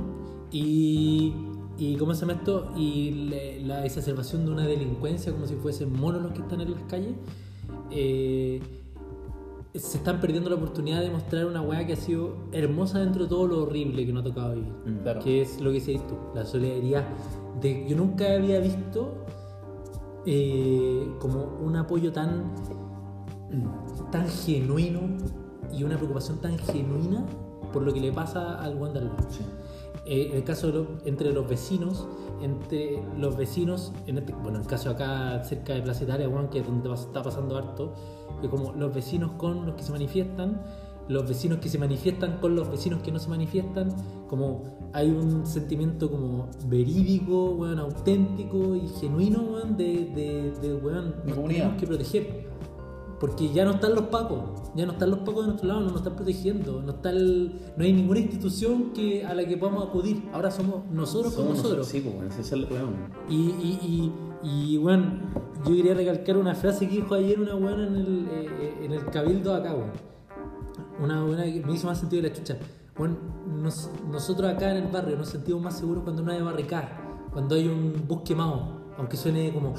y, 0.51 1.33
y 1.77 1.95
¿cómo 1.97 2.13
se 2.15 2.21
llama 2.21 2.33
esto? 2.39 2.71
Y 2.75 3.11
le- 3.29 3.61
la 3.61 3.85
exacerbación 3.85 4.45
de 4.45 4.51
una 4.51 4.65
delincuencia 4.65 5.31
como 5.33 5.45
si 5.45 5.55
fuesen 5.55 5.91
monos 5.93 6.21
los 6.23 6.31
que 6.33 6.41
están 6.41 6.59
en 6.61 6.71
las 6.71 6.83
calles. 6.83 7.13
eh, 7.91 8.59
se 9.73 9.97
están 9.99 10.19
perdiendo 10.19 10.49
la 10.49 10.57
oportunidad 10.57 10.99
de 11.01 11.09
mostrar 11.09 11.45
una 11.45 11.61
weá 11.61 11.85
que 11.87 11.93
ha 11.93 11.95
sido 11.95 12.35
hermosa 12.51 12.99
dentro 12.99 13.23
de 13.23 13.29
todo 13.29 13.47
lo 13.47 13.63
horrible 13.63 14.05
que 14.05 14.11
nos 14.11 14.21
ha 14.25 14.27
tocado 14.29 14.55
vivir. 14.55 14.73
Mm. 14.85 14.97
Claro. 15.03 15.19
Que 15.23 15.41
es 15.43 15.61
lo 15.61 15.71
que 15.71 15.79
decís 15.79 16.01
tú, 16.07 16.15
la 16.35 16.43
solidaridad. 16.45 17.05
De, 17.61 17.85
yo 17.87 17.95
nunca 17.95 18.33
había 18.33 18.59
visto 18.59 19.13
eh, 20.25 21.07
como 21.19 21.57
un 21.65 21.75
apoyo 21.77 22.11
tan, 22.11 22.51
tan 24.11 24.27
genuino 24.27 25.01
y 25.73 25.83
una 25.83 25.95
preocupación 25.97 26.39
tan 26.39 26.57
genuina 26.57 27.25
por 27.73 27.83
lo 27.83 27.93
que 27.93 27.99
le 28.01 28.11
pasa 28.11 28.55
al 28.61 28.75
Wanderloo. 28.75 29.11
Sí. 29.29 29.41
Eh, 30.05 30.29
en 30.31 30.37
el 30.37 30.43
caso 30.43 30.67
de 30.67 30.73
los- 30.73 30.87
entre 31.05 31.31
los 31.31 31.47
vecinos, 31.47 32.07
entre 32.41 33.01
los 33.17 33.37
vecinos, 33.37 33.93
en 34.07 34.17
este, 34.17 34.33
bueno, 34.33 34.57
en 34.57 34.63
el 34.63 34.67
caso 34.67 34.89
acá 34.89 35.43
cerca 35.43 35.73
de 35.73 35.81
Plaza 35.83 36.03
Italia, 36.03 36.27
weón, 36.27 36.49
que 36.49 36.59
es 36.59 36.65
donde 36.65 36.91
está 36.93 37.21
pasando 37.21 37.55
harto, 37.57 37.93
que 38.41 38.49
como 38.49 38.71
los 38.73 38.93
vecinos 38.93 39.31
con 39.37 39.65
los 39.67 39.75
que 39.75 39.83
se 39.83 39.91
manifiestan, 39.91 40.61
los 41.07 41.27
vecinos 41.27 41.59
que 41.59 41.69
se 41.69 41.77
manifiestan 41.77 42.39
con 42.39 42.55
los 42.55 42.69
vecinos 42.69 43.01
que 43.03 43.11
no 43.11 43.19
se 43.19 43.29
manifiestan, 43.29 43.89
como 44.27 44.63
hay 44.93 45.09
un 45.11 45.45
sentimiento 45.45 46.09
como 46.09 46.47
verídico, 46.67 47.51
weón, 47.51 47.79
auténtico 47.79 48.75
y 48.75 48.87
genuino, 48.99 49.41
weón, 49.43 49.77
de, 49.77 50.05
de, 50.15 50.51
de 50.61 50.73
De 50.73 50.81
nos 51.25 51.47
tenemos 51.47 51.77
que 51.79 51.87
proteger. 51.87 52.50
Porque 53.21 53.49
ya 53.53 53.63
no 53.65 53.71
están 53.71 53.93
los 53.93 54.05
pacos, 54.07 54.39
ya 54.75 54.85
no 54.87 54.93
están 54.93 55.11
los 55.11 55.19
pacos 55.19 55.41
de 55.41 55.47
nuestro 55.49 55.67
lado, 55.67 55.81
no 55.81 55.87
nos 55.89 55.97
están 55.97 56.15
protegiendo, 56.15 56.81
no, 56.81 56.91
está 56.93 57.11
el- 57.11 57.61
no 57.77 57.83
hay 57.83 57.93
ninguna 57.93 58.19
institución 58.19 58.91
que, 58.93 59.23
a 59.23 59.35
la 59.35 59.45
que 59.45 59.55
podamos 59.57 59.87
acudir. 59.87 60.27
Ahora 60.33 60.49
somos 60.49 60.85
nosotros 60.91 61.33
con 61.35 61.43
Somos 61.45 61.57
nosotros. 61.59 61.87
Sí, 61.87 62.01
pues, 62.01 62.31
ese 62.33 62.41
es 62.41 62.51
el 62.53 62.65
weón. 62.65 62.95
Y, 63.29 63.35
y, 63.35 64.11
y, 64.43 64.73
y, 64.73 64.77
bueno, 64.77 65.19
yo 65.65 65.75
quería 65.75 65.93
recalcar 65.93 66.35
una 66.37 66.55
frase 66.55 66.89
que 66.89 66.95
dijo 66.95 67.13
ayer 67.13 67.39
una 67.39 67.53
buena 67.53 67.85
en 67.85 67.95
el, 67.95 68.27
eh, 68.31 68.77
en 68.85 68.91
el 68.91 69.05
cabildo 69.05 69.53
acá, 69.53 69.71
weón. 69.75 69.91
Una 70.99 71.23
buena 71.23 71.43
que 71.43 71.61
me 71.63 71.73
hizo 71.73 71.85
más 71.87 71.99
sentido 71.99 72.23
de 72.23 72.29
la 72.29 72.35
chucha. 72.35 72.57
Bueno, 72.97 73.17
nos- 73.61 73.91
nosotros 74.11 74.51
acá 74.51 74.71
en 74.75 74.83
el 74.85 74.91
barrio 74.91 75.15
nos 75.15 75.29
sentimos 75.29 75.61
más 75.61 75.77
seguros 75.77 76.03
cuando 76.03 76.23
no 76.23 76.31
hay 76.31 76.41
barricada, 76.41 76.99
cuando 77.31 77.53
hay 77.53 77.67
un 77.67 78.03
bus 78.07 78.21
quemado. 78.25 78.80
Aunque 78.97 79.17
suene 79.17 79.51
como, 79.53 79.73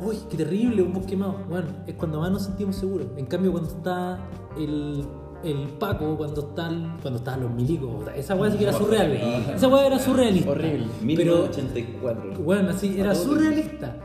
¡Uy, 0.00 0.16
qué 0.30 0.36
terrible! 0.36 0.82
Un 0.82 0.92
bus 0.92 1.04
quemado. 1.06 1.36
Bueno, 1.48 1.68
es 1.86 1.94
cuando 1.94 2.20
más 2.20 2.30
nos 2.30 2.42
sentimos 2.44 2.76
seguros. 2.76 3.08
En 3.16 3.26
cambio, 3.26 3.50
cuando 3.52 3.68
está 3.70 4.18
el, 4.56 5.04
el 5.44 5.68
Paco, 5.78 6.16
cuando 6.16 6.40
están, 6.42 6.96
cuando 7.02 7.18
están 7.18 7.40
los 7.42 7.50
milicos, 7.52 8.06
esa 8.16 8.34
weá 8.34 8.50
sí 8.50 8.56
que 8.58 8.64
era 8.64 8.72
surreal. 8.72 9.12
Esa 9.56 9.68
weá 9.68 9.86
era 9.88 9.98
surrealista. 9.98 10.50
Horrible. 10.50 10.86
Pero, 11.16 11.48
1984. 11.48 12.34
bueno, 12.42 12.70
así, 12.70 12.98
era 12.98 13.14
surrealista. 13.14 13.96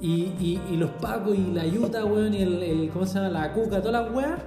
Y, 0.00 0.32
y, 0.40 0.60
y 0.72 0.76
los 0.78 0.90
pacos 0.92 1.36
y 1.36 1.52
la 1.52 1.66
yuta, 1.66 2.04
weón, 2.06 2.32
y 2.32 2.38
el, 2.42 2.62
el- 2.62 2.88
¿cómo 2.90 3.04
se 3.06 3.14
llama? 3.18 3.28
La 3.28 3.52
cuca, 3.52 3.82
todas 3.82 4.02
las 4.04 4.14
weas. 4.14 4.40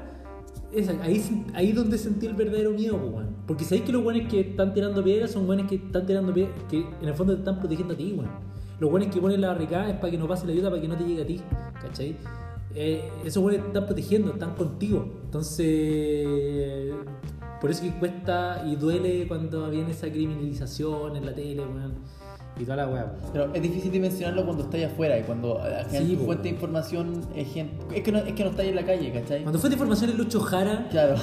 Esa, 0.71 0.93
ahí, 1.03 1.45
ahí 1.53 1.71
donde 1.71 1.99
sentí 1.99 2.25
el 2.25 2.33
verdadero 2.33 2.71
miedo, 2.71 2.97
pues, 2.97 3.13
weón. 3.13 3.35
Porque 3.45 3.63
sabéis 3.63 3.83
que 3.83 3.91
los 3.91 4.03
weones 4.03 4.27
que 4.27 4.39
están 4.39 4.73
tirando 4.73 5.03
piedras 5.03 5.29
son 5.31 5.47
weones 5.47 5.67
que 5.67 5.75
están 5.75 6.05
tirando 6.07 6.33
piedras, 6.33 6.55
que 6.69 6.79
en 6.79 7.07
el 7.07 7.13
fondo 7.13 7.33
te 7.33 7.39
están 7.39 7.59
protegiendo 7.59 7.93
a 7.93 7.97
ti, 7.97 8.13
weón. 8.17 8.31
Los 8.83 8.91
weones 8.91 9.13
que 9.13 9.21
ponen 9.21 9.39
la 9.39 9.47
barricada 9.47 9.89
es 9.89 9.95
para 9.95 10.11
que 10.11 10.17
no 10.17 10.27
pase 10.27 10.45
la 10.45 10.51
ayuda, 10.51 10.69
para 10.69 10.81
que 10.81 10.89
no 10.89 10.97
te 10.97 11.05
llegue 11.05 11.21
a 11.21 11.25
ti, 11.25 11.41
¿cachai? 11.81 12.17
Eh, 12.75 13.09
esos 13.23 13.49
te 13.49 13.55
están 13.55 13.85
protegiendo, 13.85 14.33
están 14.33 14.55
contigo. 14.55 15.21
Entonces, 15.23 16.93
por 17.61 17.71
eso 17.71 17.81
que 17.81 17.97
cuesta 17.97 18.61
y 18.67 18.75
duele 18.75 19.25
cuando 19.25 19.71
viene 19.71 19.91
esa 19.91 20.11
criminalización 20.11 21.15
en 21.15 21.25
la 21.25 21.33
tele, 21.33 21.61
weón. 21.61 21.93
Y 22.59 22.63
toda 22.65 22.75
la 22.77 22.87
weá, 22.87 23.03
weón. 23.05 23.15
Pero 23.33 23.49
es 23.53 23.61
difícil 23.63 23.91
dimensionarlo 23.91 24.45
cuando 24.45 24.63
estáis 24.63 24.85
afuera 24.85 25.17
y 25.17 25.23
cuando 25.23 25.59
Sí, 25.89 26.13
tu 26.13 26.19
po, 26.19 26.25
fuente 26.25 26.43
de 26.43 26.49
información 26.49 27.21
es 27.35 27.51
gente. 27.51 27.83
Es 27.95 28.03
que 28.03 28.11
no, 28.11 28.19
es 28.19 28.33
que 28.33 28.43
no 28.43 28.49
estáis 28.51 28.69
en 28.69 28.75
la 28.75 28.85
calle, 28.85 29.11
¿cachai? 29.11 29.41
Cuando 29.41 29.59
fue 29.59 29.69
de 29.69 29.73
información 29.75 30.11
el 30.11 30.17
Lucho 30.17 30.39
Jara, 30.39 30.87
Claro. 30.91 31.15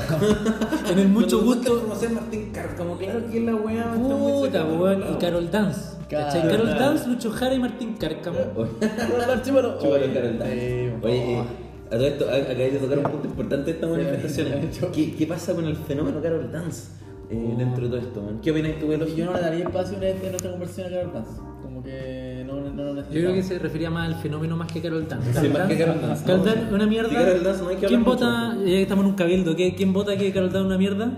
en 0.91 0.99
el 0.99 1.09
mucho 1.09 1.43
Cuando 1.45 1.55
gusto. 1.71 1.81
conocer 1.83 2.11
Martín 2.11 2.51
Carr, 2.53 2.75
como 2.77 2.97
claro 2.97 3.21
que 3.31 3.39
es 3.39 3.45
la 3.45 3.55
weá. 3.55 3.93
Puta, 3.95 4.65
weón. 4.65 5.05
Y 5.13 5.19
Carol 5.19 5.51
Dance. 5.51 5.97
Carol 6.09 6.67
Dance, 6.77 7.07
Lucho 7.09 7.31
Jara 7.31 7.55
y 7.55 7.59
Martín 7.61 7.95
Cárcamo. 7.95 8.39
Chúpalo, 8.49 9.43
chúpalo. 9.45 9.79
Carol 9.79 10.39
Dance. 10.39 10.45
eh, 10.49 10.95
Oye, 11.03 11.35
eh, 11.35 11.43
A 11.87 11.91
todo 11.97 12.07
esto, 12.07 12.25
acabáis 12.25 12.73
de 12.73 12.79
tocar 12.81 12.99
un 12.99 13.05
punto 13.05 13.27
importante 13.29 13.65
de 13.67 13.71
esta 13.73 13.87
manifestación. 13.87 14.49
¿Qué, 14.93 15.15
¿Qué 15.15 15.27
pasa 15.27 15.55
con 15.55 15.65
el 15.65 15.77
fenómeno 15.77 16.21
Carol 16.21 16.51
Dance 16.51 16.89
eh, 17.31 17.51
Oh. 17.55 17.59
dentro 17.59 17.85
de 17.85 17.89
todo 17.89 17.99
esto? 17.99 18.23
man? 18.23 18.41
¿Qué 18.43 18.51
opináis 18.51 18.79
tú 18.81 18.89
de 18.89 18.99
los 18.99 19.15
Yo 19.17 19.25
no 19.27 19.33
le 19.35 19.41
daría 19.41 19.65
espacio 19.65 19.97
en 19.99 20.03
en 20.05 20.31
nuestra 20.31 20.51
conversación 20.51 20.87
a 20.87 20.91
Carol 20.91 21.13
Dance. 21.15 21.31
Como 21.63 21.83
que 21.83 22.45
no, 22.47 22.61
no, 22.61 22.71
no 22.95 23.01
Yo 23.03 23.05
creo 23.11 23.33
que 23.35 23.43
se 23.43 23.59
refería 23.59 23.91
más 23.91 24.09
al 24.09 24.21
fenómeno 24.21 24.57
más 24.57 24.71
que 24.73 24.81
Carol 24.83 25.07
Dance. 25.09 25.33
Sí, 25.41 25.49
más 25.49 25.69
que 25.69 25.79
Carol 25.79 26.01
Dance. 26.03 26.25
Carol 26.25 26.39
No, 26.41 26.45
Dance 26.47 26.61
sí. 26.61 26.67
es 26.69 26.73
una 26.73 26.87
mierda. 26.87 27.11
Carol 27.15 27.45
Dance 27.45 27.63
no 27.63 27.69
hay 27.69 27.77
que 27.77 27.87
¿Quién 27.87 28.05
vota? 28.05 28.49
mucho. 28.55 28.61
Ya 28.61 28.67
que 28.67 28.83
estamos 28.83 29.05
en 29.05 29.11
un 29.11 29.17
cabildo. 29.17 29.57
¿qué- 29.57 29.75
¿Quién 29.77 29.93
vota 29.93 30.17
que 30.17 30.33
Carol 30.33 30.49
Dance 30.51 30.61
es 30.61 30.67
una 30.67 30.79
mierda? 30.79 31.13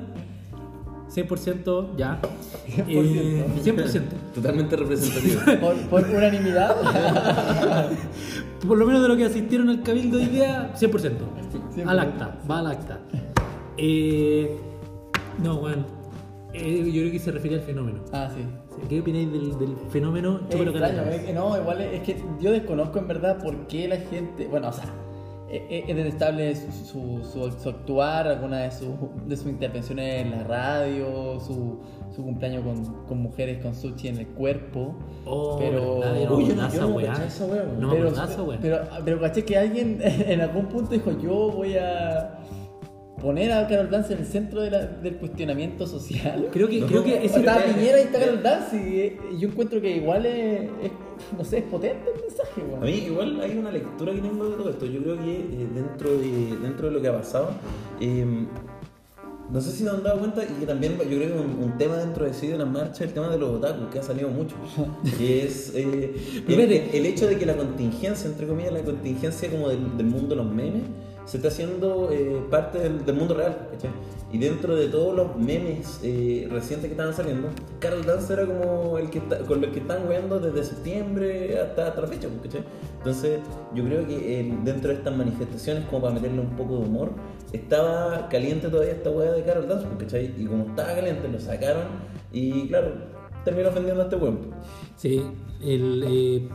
100% 1.14 1.97
ya. 1.97 2.21
100%. 2.69 2.87
Eh, 2.88 3.45
100%. 3.62 4.02
Totalmente 4.35 4.76
representativo. 4.76 5.40
Por, 5.61 5.76
por 5.88 6.09
unanimidad. 6.16 6.75
Por 8.66 8.78
lo 8.78 8.87
menos 8.87 9.02
de 9.02 9.09
lo 9.09 9.16
que 9.16 9.25
asistieron 9.26 9.69
al 9.69 9.83
cabildo 9.83 10.19
hoy 10.19 10.26
día, 10.26 10.73
100%. 10.78 11.11
Al 11.87 11.99
100%. 11.99 12.00
acta, 12.00 12.38
va 12.50 12.59
al 12.61 12.66
acta. 12.69 12.99
Eh, 13.76 14.57
no, 15.42 15.59
bueno. 15.59 15.85
Eh, 16.54 16.85
yo 16.87 17.00
creo 17.02 17.12
que 17.12 17.18
se 17.18 17.30
refiere 17.32 17.56
al 17.56 17.62
fenómeno. 17.62 18.00
ah, 18.12 18.28
sí. 18.35 18.42
¿Qué 18.88 19.00
opináis 19.00 19.30
del, 19.30 19.59
del 19.59 19.76
fenómeno 19.90 20.40
Es 20.49 20.56
extraño, 20.61 21.02
es 21.11 21.21
que 21.23 21.32
no, 21.35 21.56
igual 21.61 21.80
es, 21.82 21.92
es 21.94 22.00
que 22.02 22.16
yo 22.40 22.50
desconozco 22.52 22.99
en 22.99 23.06
verdad 23.09 23.38
por 23.42 23.66
qué 23.66 23.87
la 23.87 23.97
gente, 23.99 24.47
bueno, 24.49 24.68
o 24.68 24.73
sea, 24.73 24.87
es, 25.50 25.61
es- 25.68 25.88
es 25.90 25.97
detestable 25.97 26.56
su, 26.56 27.23
su, 27.23 27.52
su- 27.62 27.68
actuar, 27.68 28.26
alguna 28.26 28.61
de, 28.61 28.71
sus 28.71 28.88
de 29.26 29.37
sus 29.37 29.47
intervenciones 29.49 30.23
en 30.23 30.30
la 30.30 30.44
radio, 30.44 31.38
su, 31.40 31.80
su 32.16 32.23
cumpleaños 32.25 32.64
con, 32.64 33.04
con 33.06 33.18
mujeres 33.18 33.62
con 33.62 33.75
sushi 33.75 34.09
en 34.09 34.16
el 34.18 34.26
cuerpo. 34.28 34.94
Oh, 35.26 35.59
pero, 35.59 36.00
pero, 38.62 38.80
pero 39.04 39.21
caché 39.21 39.44
que 39.44 39.59
alguien 39.59 39.99
en 40.02 40.40
algún 40.40 40.66
punto 40.66 40.90
dijo, 40.92 41.11
yo 41.21 41.50
voy 41.50 41.76
a 41.76 42.38
poner 43.23 43.52
a 43.52 43.67
Carol 43.69 43.88
Dance 43.88 44.12
en 44.12 44.19
el 44.19 44.26
centro 44.26 44.61
de 44.61 44.71
la- 44.71 44.85
del 44.87 45.17
cuestionamiento 45.17 45.87
social. 45.87 46.49
Creo 46.52 46.69
que, 46.69 46.81
No, 46.81 46.87
creo 46.88 47.05
que 47.05 47.25
ese 47.25 47.38
Está 47.38 47.64
Piñera 47.64 47.99
y 47.99 48.02
está 48.02 48.19
Carol 48.19 48.43
Dance 48.43 48.76
y, 48.76 49.35
y 49.35 49.38
yo 49.38 49.49
encuentro 49.49 49.81
que 49.81 49.97
igual 49.97 50.26
es, 50.26 50.62
es, 50.83 50.91
no 51.38 51.45
sé, 51.45 51.59
es 51.59 51.64
potente 51.64 52.11
el 52.14 52.21
mensaje, 52.21 52.61
weón. 52.69 52.83
A 52.83 52.87
mí 52.87 52.93
igual 53.07 53.41
hay 53.41 53.57
una 53.57 53.71
lectura 53.71 54.12
que 54.12 54.21
tengo 54.21 54.50
de 54.50 54.57
todo 54.57 54.71
esto. 54.71 54.87
Yo 54.87 55.00
creo 55.02 55.17
que 55.19 55.37
eh, 55.37 55.69
dentro, 55.75 56.11
de, 56.19 56.57
dentro 56.61 56.88
de 56.88 56.93
lo 56.95 57.00
que 57.00 57.09
ha 57.09 57.17
pasado, 57.17 57.50
eh, 58.00 58.26
no 59.52 59.61
sé 59.61 59.71
si 59.73 59.85
se 59.85 59.91
han 59.91 60.02
dado 60.02 60.19
cuenta 60.19 60.43
y 60.45 60.61
que 60.61 60.67
también 60.67 60.95
yo 60.99 61.05
creo 61.19 61.35
que 61.35 61.41
un, 61.41 61.62
un 61.62 61.76
tema 61.76 61.97
dentro 61.97 62.25
de 62.25 62.33
sí 62.33 62.47
de 62.47 62.57
la 62.57 62.64
marcha 62.64 63.05
el 63.05 63.12
tema 63.12 63.29
de 63.29 63.38
los 63.38 63.50
otakus, 63.50 63.87
que 63.93 63.99
ha 63.99 64.02
salido 64.02 64.29
mucho. 64.31 64.57
que 65.19 65.45
es 65.45 65.73
eh, 65.75 66.14
el, 66.49 66.59
el 66.61 67.07
hecho 67.07 67.26
de 67.26 67.37
que 67.37 67.45
la 67.47 67.55
contingencia, 67.57 68.29
entre 68.31 68.47
comillas, 68.47 68.73
la 68.73 68.81
contingencia 68.83 69.50
como 69.50 69.69
del, 69.69 69.97
del 69.97 70.07
mundo 70.07 70.29
de 70.31 70.37
los 70.37 70.47
memes, 70.50 70.83
se 71.33 71.39
está 71.39 71.49
haciendo 71.49 72.11
eh, 72.12 72.43
parte 72.51 72.79
del, 72.79 73.15
mundo 73.15 73.33
real, 73.33 73.57
¿cachai? 73.73 73.91
Y 74.31 74.37
dentro 74.37 74.77
de 74.77 74.89
todos 74.89 75.17
los 75.17 75.35
memes 75.35 75.99
eh, 76.03 76.47
recientes 76.51 76.89
que 76.89 76.93
estaban 76.93 77.15
saliendo, 77.15 77.49
Carol 77.79 78.05
Dance 78.05 78.35
era 78.35 78.45
como 78.45 78.99
el 78.99 79.09
que 79.09 79.17
está, 79.17 79.39
con 79.39 79.65
el 79.65 79.71
que 79.73 79.79
están 79.79 80.03
jugando 80.03 80.39
desde 80.39 80.62
septiembre 80.62 81.59
hasta, 81.59 81.89
hasta 81.89 82.03
la 82.03 82.07
fecha, 82.07 82.29
¿cachai? 82.43 82.62
Entonces, 82.99 83.41
yo 83.75 83.83
creo 83.83 84.07
que 84.07 84.55
dentro 84.62 84.91
de 84.91 84.97
estas 84.97 85.17
manifestaciones, 85.17 85.87
como 85.87 86.03
para 86.03 86.12
meterle 86.17 86.41
un 86.41 86.51
poco 86.51 86.77
de 86.77 86.85
humor, 86.85 87.12
estaba 87.55 88.29
caliente 88.29 88.69
todavía 88.69 88.93
esta 88.93 89.09
weá 89.09 89.33
de 89.33 89.43
Carol 89.43 89.67
Dance, 89.67 89.87
¿cachai? 89.99 90.35
Y 90.37 90.45
como 90.45 90.67
estaba 90.67 90.95
caliente, 90.95 91.29
lo 91.29 91.41
sacaron 91.41 91.85
y, 92.31 92.69
claro, 92.69 92.93
terminó 93.43 93.71
ofendiendo 93.71 94.03
a 94.03 94.05
este 94.05 94.17
weón. 94.17 94.51
Sí, 94.97 95.23
el, 95.65 96.05
eh, 96.07 96.49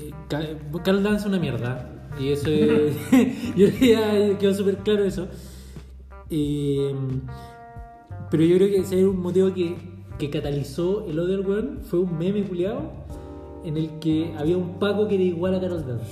eh, 0.00 0.10
Ca- 0.28 0.82
Carol 0.82 1.04
Dance 1.04 1.20
es 1.20 1.26
una 1.26 1.38
mierda. 1.38 1.92
Y 2.18 2.28
eso 2.30 2.48
es. 2.50 2.96
yo 3.56 3.66
creo 3.68 3.78
que 3.78 3.88
ya 3.88 4.38
quedó 4.38 4.54
súper 4.54 4.76
claro 4.78 5.04
eso. 5.04 5.26
Eh, 6.30 6.92
pero 8.30 8.42
yo 8.44 8.56
creo 8.56 8.68
que 8.70 8.84
si 8.84 8.96
hay 8.96 9.04
un 9.04 9.20
motivo 9.20 9.52
que, 9.54 9.76
que 10.18 10.30
catalizó 10.30 11.06
el 11.08 11.18
odio 11.18 11.36
al 11.36 11.46
weón 11.46 11.78
fue 11.88 12.00
un 12.00 12.18
meme 12.18 12.42
culiado 12.44 12.80
en 13.64 13.76
el 13.76 13.98
que 14.00 14.32
había 14.38 14.56
un 14.56 14.78
Paco 14.78 15.06
que 15.08 15.14
era 15.16 15.24
igual 15.24 15.54
a 15.54 15.60
Carol 15.60 15.84
Dance. 15.86 16.04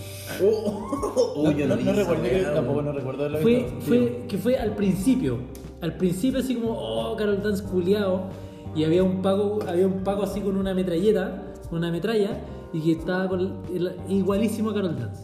Uy, 0.42 1.44
no, 1.44 1.50
yo 1.52 1.66
no, 1.68 1.76
vi 1.76 1.84
no 1.84 1.90
esa 1.92 2.00
recuerdo, 2.00 2.22
que- 2.24 2.42
tampoco 2.54 2.82
no 2.82 2.92
recuerdo 2.92 3.20
haberlo 3.24 3.38
Fue, 3.40 3.54
visto. 3.56 3.80
fue, 3.80 4.24
que 4.28 4.38
fue 4.38 4.56
al 4.56 4.74
principio. 4.76 5.38
Al 5.80 5.96
principio 5.96 6.40
así 6.40 6.54
como, 6.54 6.72
oh, 6.72 7.16
Carol 7.16 7.42
Dance 7.42 7.62
culiao. 7.64 8.28
Y 8.76 8.82
había 8.84 9.04
un 9.04 9.22
Paco, 9.22 9.60
había 9.68 9.86
un 9.86 10.02
Paco 10.02 10.22
así 10.24 10.40
con 10.40 10.56
una 10.56 10.74
metralleta, 10.74 11.52
una 11.70 11.92
metralla, 11.92 12.40
y 12.72 12.80
que 12.80 12.92
estaba 12.92 13.28
con 13.28 13.40
el- 13.72 13.92
igualísimo 14.08 14.70
a 14.70 14.74
Carol 14.74 14.96
Dance. 14.98 15.22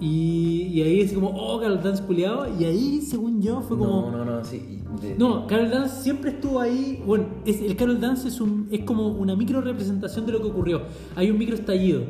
Y, 0.00 0.68
y 0.74 0.82
ahí 0.82 1.02
así 1.02 1.14
como, 1.14 1.30
oh, 1.30 1.58
Carol 1.60 1.82
Dance 1.82 2.02
culiao. 2.04 2.46
Y 2.58 2.64
ahí, 2.64 3.00
según 3.00 3.42
yo, 3.42 3.60
fue 3.62 3.76
como. 3.76 4.10
No, 4.10 4.24
no, 4.24 4.36
no, 4.36 4.44
sí. 4.44 4.80
de- 5.02 5.16
No, 5.16 5.46
Carol 5.46 5.70
Dance 5.70 6.02
siempre 6.02 6.30
estuvo 6.30 6.60
ahí. 6.60 7.02
Bueno, 7.04 7.26
es, 7.44 7.60
el 7.60 7.74
Carol 7.76 8.00
Dance 8.00 8.28
es, 8.28 8.40
un, 8.40 8.68
es 8.70 8.84
como 8.84 9.08
una 9.08 9.34
micro 9.34 9.60
representación 9.60 10.24
de 10.26 10.32
lo 10.32 10.40
que 10.40 10.48
ocurrió. 10.48 10.82
Hay 11.16 11.30
un 11.30 11.38
micro 11.38 11.56
estallido. 11.56 12.02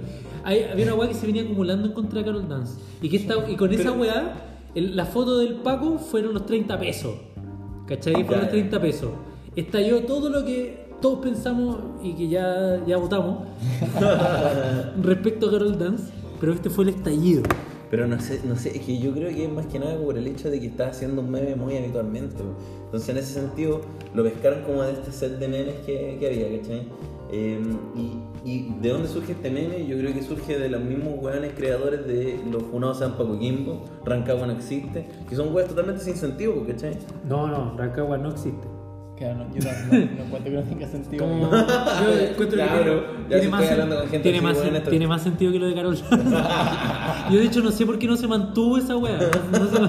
Hay, 0.45 0.65
había 0.65 0.85
una 0.87 0.95
weá 0.97 1.09
que 1.09 1.15
se 1.15 1.27
venía 1.27 1.43
acumulando 1.43 1.87
en 1.89 1.93
contra 1.95 2.19
de 2.19 2.27
Carol 2.27 2.47
Dance. 2.49 2.75
Y, 3.01 3.09
que 3.09 3.17
esta, 3.17 3.51
y 3.51 3.57
con 3.57 3.73
esa 3.73 3.93
weá, 3.93 4.35
el- 4.75 4.95
la 4.95 5.07
foto 5.07 5.39
del 5.39 5.55
Paco 5.57 5.99
fueron 5.99 6.35
los 6.35 6.45
30 6.45 6.79
pesos. 6.79 7.15
¿Cachai? 7.87 8.13
Fueron 8.25 8.41
los 8.41 8.45
ya. 8.45 8.51
30 8.51 8.81
pesos. 8.83 9.11
Estalló 9.57 10.03
todo 10.05 10.29
lo 10.29 10.45
que 10.45 10.89
todos 11.01 11.21
pensamos 11.21 11.79
y 12.03 12.13
que 12.13 12.29
ya, 12.29 12.85
ya 12.87 12.97
votamos 12.99 13.39
respecto 15.03 15.49
a 15.49 15.51
Carol 15.53 15.79
Dance. 15.79 16.13
Pero 16.41 16.53
este 16.53 16.71
fue 16.71 16.85
el 16.85 16.91
estallido. 16.91 17.43
Pero 17.91 18.07
no 18.07 18.21
sé, 18.21 18.41
no 18.45 18.57
sé, 18.57 18.77
es 18.77 18.85
que 18.85 18.99
yo 18.99 19.13
creo 19.13 19.31
que 19.31 19.45
es 19.45 19.53
más 19.53 19.67
que 19.67 19.79
nada 19.79 19.97
por 19.99 20.19
el 20.19 20.27
hecho 20.27 20.51
de 20.51 20.61
que 20.61 20.67
está 20.67 20.89
haciendo 20.89 21.23
un 21.23 21.31
meme 21.31 21.55
muy 21.57 21.77
habitualmente. 21.77 22.37
Entonces, 22.85 23.09
en 23.09 23.17
ese 23.19 23.35
sentido, 23.35 23.81
lo 24.15 24.23
pescaron 24.23 24.63
como 24.63 24.83
de 24.83 24.93
este 24.93 25.13
set 25.13 25.39
de 25.39 25.49
memes 25.49 25.75
que, 25.87 26.17
que 26.21 26.27
había, 26.27 26.61
¿cachai? 26.61 26.89
Eh, 27.31 27.61
y, 27.95 28.51
y 28.51 28.75
de 28.81 28.89
dónde 28.89 29.09
surge 29.09 29.33
este 29.33 29.51
meme? 29.51 29.87
Yo 29.87 29.99
creo 29.99 30.15
que 30.15 30.23
surge 30.23 30.59
de 30.59 30.69
los 30.69 30.83
mismos 30.83 31.15
weones 31.23 31.53
creadores 31.55 32.07
de 32.07 32.41
los 32.51 32.63
funados 32.65 32.99
San 32.99 33.13
Paco 33.17 33.39
Quimbo, 33.39 33.85
Rancagua 34.05 34.47
no 34.47 34.55
existe, 34.55 35.07
que 35.29 35.37
son 35.37 35.49
weones 35.49 35.69
totalmente 35.69 36.03
sin 36.03 36.17
sentido, 36.17 36.67
¿cachai? 36.67 36.97
No, 37.29 37.47
no, 37.47 37.77
Rancagua 37.77 38.17
no 38.19 38.31
existe. 38.31 38.78
Claro, 39.19 39.35
no, 39.35 39.45
yo 39.55 39.61
no, 39.65 39.99
no, 39.99 40.05
no 40.17 40.23
encuentro 40.25 40.45
que 40.45 40.51
no 40.51 40.63
tenga 40.63 40.87
sentido. 40.87 41.25
Como, 41.27 41.51
yo 41.51 42.19
encuentro 42.31 42.47
que 42.51 42.55
Claro, 42.65 43.05
ya 43.29 43.41
tiene 43.41 43.49
más, 43.49 43.63
estoy 43.63 43.73
hablando 43.73 43.97
con 44.01 44.09
gente 44.11 44.23
tiene, 44.23 44.41
más, 44.41 44.57
esto- 44.59 44.91
tiene 44.91 45.07
más 45.09 45.23
sentido 45.23 45.53
que 45.53 45.59
lo 45.59 45.67
de 45.67 45.75
Carol. 45.75 45.97
Yo 47.31 47.39
de 47.39 47.45
hecho 47.45 47.61
no 47.61 47.71
sé 47.73 47.85
por 47.85 47.99
qué 47.99 48.07
no 48.07 48.17
se 48.17 48.27
mantuvo 48.29 48.79
esa 48.79 48.97
wea. 48.97 49.19
No, 49.19 49.67
se 49.69 49.81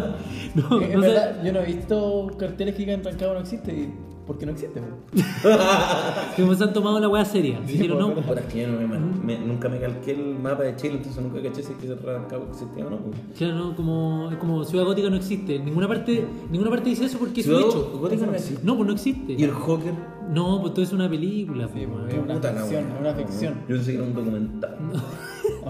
no, 0.69 0.81
en 0.81 0.93
no 0.93 1.01
sé. 1.01 1.07
verdad, 1.07 1.43
yo 1.43 1.53
no 1.53 1.59
he 1.59 1.65
visto 1.65 2.27
carteles 2.37 2.75
que 2.75 2.79
digan 2.85 3.03
Rancagua 3.03 3.35
no 3.35 3.39
existe 3.41 3.71
y 3.73 3.93
porque 4.25 4.45
no 4.45 4.51
existe. 4.51 4.79
po. 4.79 4.87
Como 6.37 6.53
se 6.53 6.63
han 6.63 6.71
tomado 6.73 6.99
la 6.99 7.07
wea 7.09 7.25
seria. 7.25 7.59
Dijeron, 7.61 7.97
no, 7.97 8.13
Puta, 8.13 8.39
es 8.41 8.45
que 8.45 8.61
yo 8.61 8.67
no 8.67 8.79
me, 8.87 8.99
me- 8.99 9.39
nunca 9.39 9.69
me 9.69 9.79
calqué 9.79 10.11
el 10.11 10.35
mapa 10.37 10.63
de 10.63 10.75
Chile, 10.75 10.95
entonces 10.97 11.21
nunca 11.23 11.41
caché 11.41 11.63
si 11.63 11.71
es 11.73 11.77
que 11.79 11.87
Rancagua 11.95 12.47
existía 12.51 12.85
o 12.85 12.89
no. 12.91 12.97
po. 12.97 13.09
claro, 13.35 13.55
no, 13.55 13.75
como, 13.75 14.29
como 14.39 14.63
Ciudad 14.65 14.85
Gótica 14.85 15.09
no 15.09 15.15
existe. 15.15 15.57
Ninguna 15.59 15.87
parte, 15.87 16.25
ninguna 16.51 16.69
parte 16.69 16.89
dice 16.89 17.05
eso 17.05 17.17
porque 17.17 17.41
es 17.41 17.47
un 17.47 17.55
Ciudad 17.55 17.69
hecho. 17.69 17.97
Gótica 17.99 18.25
no 18.27 18.33
existe. 18.33 18.61
No, 18.63 18.75
pues 18.75 18.87
no 18.87 18.93
existe. 18.93 19.33
¿Y 19.33 19.43
el 19.43 19.51
Joker? 19.51 19.93
No, 20.31 20.61
pues 20.61 20.73
todo 20.75 20.83
es 20.83 20.93
una 20.93 21.09
película. 21.09 21.67
Sí, 21.73 21.87
pues, 21.91 22.13
es 22.13 22.19
una 22.19 22.39
ficción, 22.39 22.85
una 22.99 23.13
ficción. 23.15 23.53
Yo 23.67 23.75
pensé 23.77 23.91
que 23.93 23.97
era 23.97 24.05
un 24.05 24.13
documental. 24.13 24.77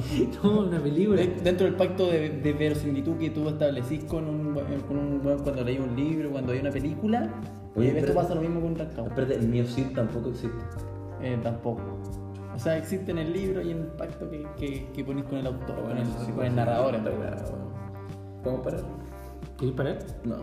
No, 0.44 0.62
una 0.62 0.80
película. 0.82 1.18
De- 1.22 1.28
Dentro 1.44 1.66
del 1.66 1.76
pacto 1.76 2.08
de, 2.08 2.30
de 2.30 2.54
verosimilitud 2.54 3.18
que 3.18 3.30
tú 3.30 3.48
establecís 3.50 4.04
con 4.06 4.28
un, 4.28 4.54
con 4.88 4.98
un 4.98 5.20
cuando 5.20 5.64
leí 5.64 5.78
un 5.80 5.96
libro, 5.96 6.32
cuando 6.32 6.52
hay 6.54 6.60
una 6.60 6.72
película, 6.72 7.30
Oye, 7.76 7.90
eh, 7.90 8.00
esto 8.00 8.14
pasa 8.14 8.36
lo 8.36 8.42
mismo 8.42 8.62
con 8.62 8.76
Rancagua. 8.76 9.10
Espérate, 9.10 9.36
el 9.36 9.48
mío 9.48 9.66
sí 9.66 9.84
tampoco 9.96 10.30
existe. 10.30 10.58
Eh, 11.22 11.38
tampoco. 11.44 11.82
O 12.56 12.60
sea, 12.60 12.78
existe 12.78 13.12
en 13.12 13.20
el 13.20 13.32
libro 13.32 13.62
y 13.62 13.72
en 13.72 13.78
el 13.80 13.88
pacto 13.88 14.30
que, 14.30 14.46
que, 14.58 14.88
que 14.94 15.04
ponís 15.04 15.24
con 15.26 15.38
el 15.38 15.48
autor, 15.48 15.82
con 15.82 15.98
el, 15.98 16.08
con 16.36 16.46
el 16.46 16.56
narrador. 16.56 16.96
en 16.96 17.04
verdad. 17.06 17.46
¿Podemos 18.44 18.66
parar? 18.66 18.82
¿Quieres 19.60 19.76
parar? 19.76 20.00
No. 20.24 20.36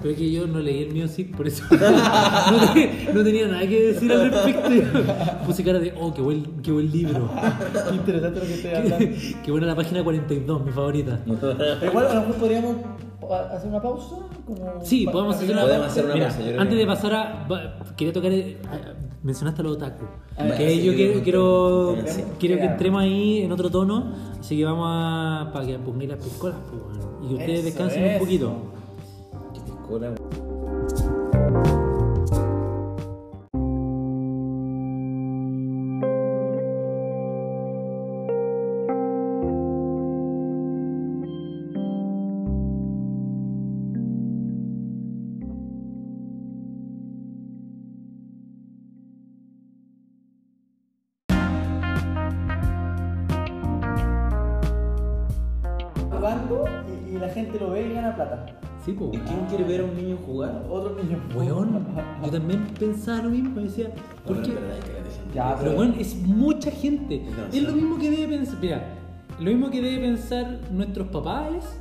Pero 0.00 0.10
es 0.12 0.18
que 0.18 0.32
yo 0.32 0.46
no 0.46 0.58
leí 0.58 0.82
el 0.84 0.92
mío 0.94 1.06
sí, 1.06 1.24
por 1.24 1.46
eso 1.46 1.62
no, 1.70 2.72
te- 2.72 3.08
no 3.12 3.22
tenía 3.22 3.46
nada 3.46 3.66
que 3.68 3.92
decir 3.92 4.10
al 4.10 4.30
respecto. 4.30 4.70
Puse 5.46 5.62
cara 5.62 5.78
de, 5.78 5.92
oh, 6.00 6.14
qué 6.14 6.22
buen, 6.22 6.44
qué 6.62 6.72
buen 6.72 6.90
libro. 6.90 7.30
Qué 7.90 7.94
interesante 7.94 8.40
lo 8.40 8.46
que 8.46 8.54
estoy 8.54 8.70
hablando. 8.70 8.98
Qué, 8.98 9.36
qué 9.44 9.50
buena 9.50 9.66
la 9.66 9.76
página 9.76 10.02
42, 10.02 10.64
mi 10.64 10.72
favorita. 10.72 11.18
Pero 11.26 11.86
igual 11.90 12.06
a 12.06 12.14
lo 12.14 12.20
mejor 12.22 12.34
podríamos 12.36 12.76
hacer 13.52 13.68
una 13.68 13.82
pausa. 13.82 14.16
Como 14.46 14.80
Sí, 14.82 15.06
podemos 15.12 15.36
hacer 15.36 15.50
una, 15.50 15.62
Podemos 15.62 15.86
hacer 15.88 16.04
una 16.06 16.14
Mira, 16.14 16.28
pausa, 16.28 16.42
Antes 16.48 16.68
que- 16.68 16.76
de 16.76 16.86
pasar 16.86 17.14
a. 17.14 17.48
Quería 17.96 18.12
tocar. 18.14 18.32
Mencionaste 19.22 19.60
a 19.60 19.64
los 19.64 19.76
otaku. 19.76 20.04
Que 20.56 20.70
sí, 20.70 20.82
yo 20.84 20.94
quiero, 20.94 21.22
quiero, 21.22 21.96
sí, 22.06 22.22
que 22.38 22.52
entremos 22.52 23.02
ahí 23.02 23.42
en 23.42 23.50
otro 23.50 23.68
tono. 23.68 24.12
Así 24.38 24.56
que 24.56 24.64
vamos 24.64 24.86
a. 24.88 25.50
para 25.52 25.66
que 25.66 25.78
pongáis 25.78 26.10
las 26.10 26.22
piscolas, 26.22 26.58
pues, 26.70 26.82
bueno, 26.82 27.18
y 27.24 27.28
que 27.28 27.34
ustedes 27.34 27.58
Eso, 27.58 27.66
descansen 27.66 28.12
un 28.12 28.18
poquito. 28.20 28.56
Qué 29.54 29.60
piscola, 29.60 30.14
Sí, 58.88 58.94
po. 58.94 59.10
¿Y 59.12 59.18
quién 59.18 59.44
quiere 59.50 59.64
ver 59.64 59.80
a 59.82 59.84
un 59.84 59.94
niño 59.94 60.16
jugar? 60.24 60.66
Otro 60.70 60.96
niño. 60.96 61.20
Weón, 61.36 61.86
yo 62.24 62.30
también 62.30 62.64
pensaba 62.78 63.24
lo 63.24 63.28
mismo, 63.28 63.60
decía, 63.60 63.90
¿por 64.26 64.40
qué? 64.40 64.54
Ya, 65.34 65.56
Pero 65.58 65.74
bueno, 65.74 65.94
es 65.98 66.16
mucha 66.16 66.70
gente. 66.70 67.22
Es 67.52 67.62
lo 67.62 67.72
mismo 67.72 67.98
que 67.98 68.10
debe 68.10 68.38
pensar. 68.38 68.56
Mira, 68.62 68.82
lo 69.38 69.50
mismo 69.50 69.70
que 69.70 69.82
debe 69.82 69.98
pensar 69.98 70.60
nuestros 70.72 71.08
papás 71.08 71.78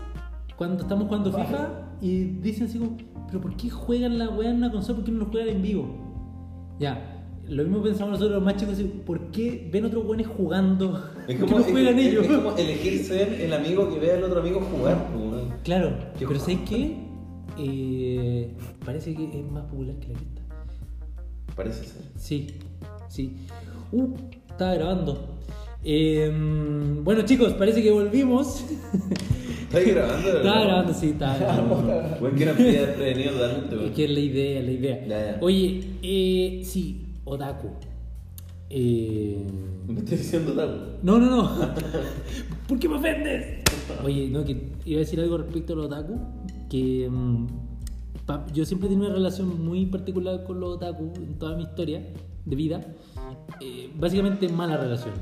cuando 0.58 0.84
estamos 0.84 1.08
jugando 1.08 1.32
FIFA 1.32 1.70
y 2.02 2.24
dicen 2.42 2.68
así 2.68 2.78
como, 2.78 2.98
pero 3.28 3.40
¿por 3.40 3.56
qué 3.56 3.70
juegan 3.70 4.18
la 4.18 4.28
weá 4.28 4.50
en 4.50 4.58
una 4.58 4.70
consola? 4.70 4.98
¿Por 4.98 5.06
qué 5.06 5.12
no 5.12 5.20
lo 5.20 5.26
juegan 5.28 5.48
en 5.48 5.62
vivo? 5.62 5.88
Ya. 6.78 7.17
Lo 7.50 7.64
mismo 7.64 7.82
pensamos 7.82 8.14
nosotros 8.20 8.36
los 8.38 8.44
más 8.44 8.58
chicos, 8.58 8.78
¿por 9.06 9.32
qué 9.32 9.70
ven 9.72 9.86
otros 9.86 10.06
buenos 10.06 10.28
jugando? 10.28 11.12
Es 11.28 11.38
¿Por 11.38 11.50
como, 11.50 11.58
qué 11.64 11.64
no 11.68 11.72
juegan 11.72 12.00
es- 12.00 12.06
ellos? 12.08 12.26
es 12.26 12.32
como 12.32 12.58
elegir 12.58 13.04
ser 13.04 13.42
el 13.42 13.54
amigo 13.54 13.90
que 13.94 14.00
ve 14.00 14.12
al 14.14 14.24
otro 14.24 14.42
amigo 14.42 14.60
jugar. 14.62 15.08
pues, 15.14 15.24
weón. 15.32 15.54
Claro, 15.64 15.94
pero. 16.20 16.40
¿sabes 16.40 16.60
qué? 16.68 16.98
Eh, 17.58 18.52
parece 18.86 19.16
que 19.16 19.40
es 19.40 19.52
más 19.52 19.64
popular 19.66 19.96
que 19.98 20.08
la 20.10 20.14
cresta. 20.16 20.42
Parece 21.56 21.84
ser. 21.86 22.02
Sí, 22.18 22.48
sí. 23.08 23.36
Uh, 23.92 24.14
estaba 24.50 24.76
grabando. 24.76 25.36
Eh, 25.84 26.30
bueno, 27.04 27.22
chicos, 27.24 27.54
parece 27.54 27.82
que 27.82 27.92
volvimos. 27.92 28.66
¿Estás 29.68 29.86
grabando? 29.86 30.38
estaba 30.38 30.64
grabando, 30.64 30.94
sí, 30.94 31.08
estaba 31.10 31.38
grabando. 31.40 32.18
Weón, 32.22 32.36
que 32.36 32.46
no 32.46 32.52
haber 32.52 32.96
prevenido 32.96 33.32
totalmente, 33.34 33.86
es 33.86 33.92
que 33.92 34.04
es 34.06 34.12
la 34.12 34.20
idea, 34.20 34.62
la 34.64 34.72
idea. 34.72 35.06
Ya, 35.08 35.32
ya. 35.32 35.38
Oye, 35.42 35.84
eh, 36.04 36.62
sí, 36.64 37.02
Otaku. 37.28 37.68
Eh, 38.70 39.46
Me 39.88 40.00
estoy 40.00 40.18
diciendo 40.18 40.54
tal. 40.54 40.98
no, 41.04 41.18
no, 41.20 41.26
no. 41.30 41.50
¿Por 42.68 42.80
qué 42.80 42.90
me 42.90 42.96
ofendes? 42.96 43.64
Oye, 44.04 44.30
no, 44.30 44.44
que 44.44 44.72
iba 44.86 44.98
a 44.98 45.00
decir 45.00 45.20
algo 45.22 45.38
respecto 45.38 45.74
al 45.74 45.80
otaku. 45.80 46.20
Que 46.70 47.08
mm, 47.10 47.48
pa- 48.26 48.46
yo 48.54 48.66
siempre 48.66 48.88
he 48.88 48.90
tenido 48.92 49.08
una 49.08 49.16
relación 49.16 49.64
muy 49.64 49.86
particular 49.86 50.44
con 50.44 50.60
los 50.60 50.76
otaku 50.76 51.14
en 51.16 51.38
toda 51.40 51.56
mi 51.56 51.64
historia 51.64 52.02
de 52.46 52.56
vida. 52.56 52.82
Eh, 53.62 53.90
básicamente 53.98 54.50
mala 54.50 54.76
relación. 54.78 55.14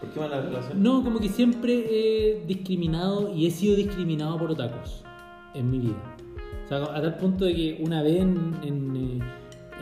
¿Por 0.00 0.10
qué 0.10 0.20
mala 0.20 0.40
relación? 0.40 0.82
No, 0.82 1.02
como 1.04 1.18
que 1.18 1.28
siempre 1.28 1.72
he 1.90 2.44
discriminado 2.46 3.34
y 3.34 3.46
he 3.46 3.50
sido 3.50 3.76
discriminado 3.76 4.38
por 4.38 4.50
otakus 4.50 5.02
en 5.54 5.70
mi 5.70 5.78
vida. 5.78 6.16
O 6.64 6.68
sea, 6.68 6.78
a 6.84 7.02
tal 7.02 7.16
punto 7.18 7.44
de 7.44 7.54
que 7.54 7.78
una 7.84 8.02
vez 8.02 8.20
en, 8.22 8.54
en, 8.62 8.96
eh, 8.96 9.18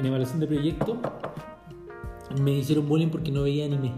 en 0.00 0.06
evaluación 0.06 0.40
de 0.40 0.46
proyecto 0.48 0.98
me 2.40 2.52
hicieron 2.58 2.88
bullying 2.88 3.08
porque 3.08 3.30
no 3.30 3.42
veía 3.42 3.64
anime. 3.66 3.92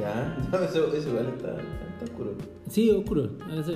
Ya, 0.00 0.36
eso, 0.68 0.92
eso 0.92 1.08
igual 1.10 1.26
está, 1.36 1.52
está 1.52 2.04
oscuro. 2.04 2.32
Sí, 2.68 2.90
oscuro. 2.90 3.30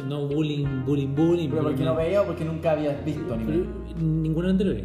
No 0.08 0.26
bullying, 0.26 0.84
bullying, 0.84 1.14
bullying. 1.14 1.48
Pero 1.50 1.62
porque 1.62 1.84
no 1.84 1.94
veía 1.94 2.22
o 2.22 2.26
porque 2.26 2.44
nunca 2.44 2.72
habías 2.72 3.04
visto 3.04 3.32
anime. 3.32 3.64
ninguno 4.00 4.48
anterior. 4.48 4.76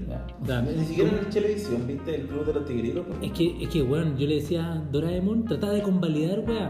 Ni 0.77 0.85
siquiera 0.85 1.09
en 1.19 1.29
televisión, 1.29 1.87
¿viste? 1.87 2.15
El 2.15 2.27
club 2.27 2.45
de 2.45 2.53
los 2.53 2.65
tigritos. 2.65 3.03
Es 3.21 3.31
que, 3.31 3.63
es 3.63 3.69
que, 3.69 3.81
weón, 3.81 4.15
yo 4.17 4.27
le 4.27 4.35
decía 4.35 4.73
a 4.73 4.75
Doraemon, 4.91 5.45
trataba 5.45 5.73
de 5.73 5.81
convalidar, 5.81 6.39
weá. 6.47 6.69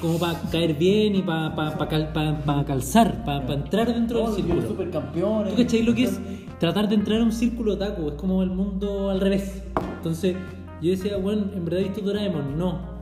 Como 0.00 0.18
para 0.18 0.38
caer 0.50 0.74
bien 0.74 1.14
y 1.14 1.22
para 1.22 1.54
pa, 1.54 1.78
pa 1.78 1.88
cal- 1.88 2.12
pa- 2.12 2.38
pa 2.44 2.64
calzar, 2.66 3.24
para 3.24 3.54
entrar 3.54 3.86
dentro 3.94 4.18
del 4.18 4.26
Oh, 4.28 4.32
círculo. 4.34 4.62
supercampeones. 4.68 5.54
¿Tú 5.54 5.62
cachai 5.62 5.82
lo 5.84 5.94
que 5.94 6.04
es 6.04 6.20
tratar 6.58 6.88
de 6.88 6.96
entrar 6.96 7.20
a 7.20 7.24
un 7.24 7.32
círculo 7.32 7.74
otaku? 7.74 8.08
Es 8.08 8.14
como 8.14 8.42
el 8.42 8.50
mundo 8.50 9.08
al 9.08 9.20
revés. 9.20 9.62
Entonces, 9.96 10.36
yo 10.82 10.90
decía, 10.90 11.16
bueno, 11.16 11.46
en 11.54 11.64
verdad 11.64 11.80
he 11.80 11.84
visto 11.84 12.00
Doraemon, 12.02 12.58
no. 12.58 12.96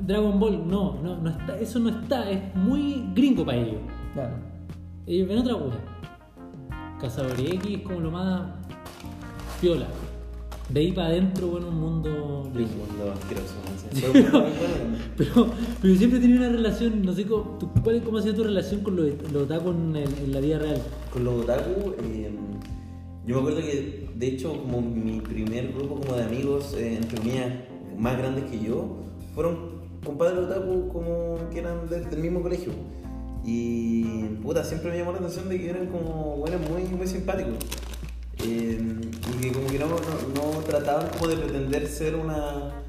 Dragon 0.00 0.38
Ball, 0.38 0.66
no, 0.68 1.00
no, 1.02 1.16
no 1.20 1.30
está, 1.30 1.58
eso 1.58 1.78
no 1.80 1.88
está, 1.88 2.30
es 2.30 2.54
muy 2.54 3.04
gringo 3.14 3.44
para 3.44 3.58
ellos. 3.58 3.76
Claro. 4.14 4.34
Ellos 5.06 5.28
ven 5.28 5.38
otra 5.38 5.54
cosa. 5.54 5.76
Cazador 7.00 7.38
X 7.40 7.60
es 7.68 7.82
como 7.82 8.00
lo 8.00 8.10
más 8.10 8.42
piola. 9.60 9.86
De 10.68 10.80
ahí 10.80 10.92
para 10.92 11.08
adentro, 11.08 11.46
bueno, 11.48 11.68
un 11.68 11.80
mundo 11.80 12.50
De 12.54 12.62
un 12.64 12.70
mundo 12.78 13.12
asqueroso. 13.14 13.54
no 13.64 13.78
sé. 13.78 13.88
Sí, 13.96 14.02
Pero, 14.12 14.44
Pero, 15.16 15.50
pero 15.80 15.94
siempre 15.96 16.18
he 16.18 16.22
tenido 16.22 16.40
una 16.40 16.50
relación, 16.50 17.02
no 17.02 17.12
sé 17.14 17.24
cómo, 17.26 17.56
tú- 17.58 17.70
¿cuál 17.82 17.96
es, 17.96 18.02
cómo 18.02 18.18
ha 18.18 18.22
sido 18.22 18.34
tu 18.34 18.44
relación 18.44 18.80
con 18.82 18.94
los, 18.96 19.06
los 19.32 19.42
otaku 19.44 19.70
en, 19.70 19.96
el- 19.96 20.18
en 20.24 20.32
la 20.32 20.40
vida 20.40 20.58
real? 20.58 20.80
Con 21.12 21.24
los 21.24 21.42
otaku, 21.42 21.94
eh, 22.02 22.30
yo 23.28 23.34
me 23.36 23.40
acuerdo 23.40 23.60
que, 23.60 24.08
de 24.14 24.26
hecho, 24.26 24.52
como 24.60 24.80
mi 24.80 25.20
primer 25.20 25.72
grupo 25.72 26.00
como 26.00 26.16
de 26.16 26.24
amigos, 26.24 26.74
eh, 26.76 26.96
entre 26.96 27.18
comillas, 27.18 27.52
más 27.96 28.16
grandes 28.18 28.44
que 28.50 28.58
yo, 28.58 28.96
fueron 29.34 29.78
compadres 30.04 30.38
otaku 30.46 30.88
como 30.88 31.36
que 31.52 31.58
eran 31.60 31.88
del, 31.88 32.08
del 32.10 32.20
mismo 32.20 32.40
colegio. 32.42 32.72
Y 33.44 34.02
puta, 34.42 34.64
siempre 34.64 34.90
me 34.90 34.98
llamó 34.98 35.12
la 35.12 35.18
atención 35.18 35.48
de 35.48 35.58
que 35.58 35.70
eran 35.70 35.86
como 35.86 36.36
buenos 36.38 36.60
muy, 36.70 36.82
muy 36.96 37.06
simpáticos. 37.06 37.54
Eh, 38.44 38.78
y 39.36 39.40
que 39.42 39.52
como 39.52 39.66
que 39.68 39.78
no, 39.78 39.86
no, 39.88 39.94
no 40.34 40.58
trataban 40.60 41.08
como 41.10 41.28
de 41.28 41.36
pretender 41.36 41.86
ser 41.88 42.14
una, 42.14 42.82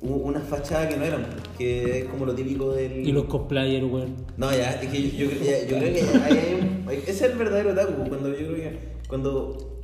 una 0.00 0.40
fachada 0.40 0.88
que 0.88 0.96
no 0.96 1.04
eran, 1.04 1.26
que 1.56 2.00
es 2.00 2.04
como 2.06 2.26
lo 2.26 2.34
típico 2.34 2.72
del... 2.72 3.06
Y 3.06 3.12
los 3.12 3.24
cosplayers, 3.26 3.84
weón. 3.90 4.14
No, 4.36 4.50
ya, 4.52 4.72
es 4.80 4.88
que 4.90 5.10
yo, 5.10 5.26
yo, 5.30 5.44
ya- 5.44 5.62
yo 5.66 5.78
creo 5.78 5.92
que 5.92 6.00
hay 6.24 6.60
un- 6.60 6.90
ese 6.90 7.10
es 7.10 7.22
el 7.22 7.38
verdadero 7.38 7.72
otaku. 7.72 8.08
Cuando 8.08 8.28
yo 8.30 8.36
creo 8.36 8.54
que 8.56 8.78
cuando 9.08 9.75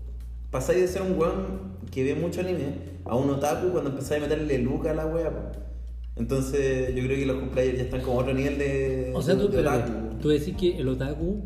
pasáis 0.52 0.80
de 0.82 0.86
ser 0.88 1.02
un 1.02 1.18
weón 1.18 1.72
que 1.90 2.04
ve 2.04 2.14
mucho 2.14 2.40
anime 2.40 2.92
a 3.04 3.16
un 3.16 3.28
otaku 3.30 3.70
cuando 3.72 3.90
empezáis 3.90 4.22
a 4.22 4.26
meterle 4.28 4.58
luca 4.58 4.92
a 4.92 4.94
la 4.94 5.06
wea. 5.06 5.50
Entonces 6.14 6.94
yo 6.94 7.02
creo 7.04 7.16
que 7.18 7.26
los 7.26 7.36
cosplayers 7.40 7.78
ya 7.78 7.84
están 7.84 8.00
como 8.02 8.20
a 8.20 8.22
otro 8.22 8.34
nivel 8.34 8.58
de, 8.58 9.12
O 9.14 9.20
sea, 9.22 9.36
tú, 9.36 9.48
de 9.48 9.58
otaku. 9.58 10.18
tú 10.20 10.28
decís 10.28 10.54
que 10.56 10.76
el 10.78 10.88
otaku 10.88 11.42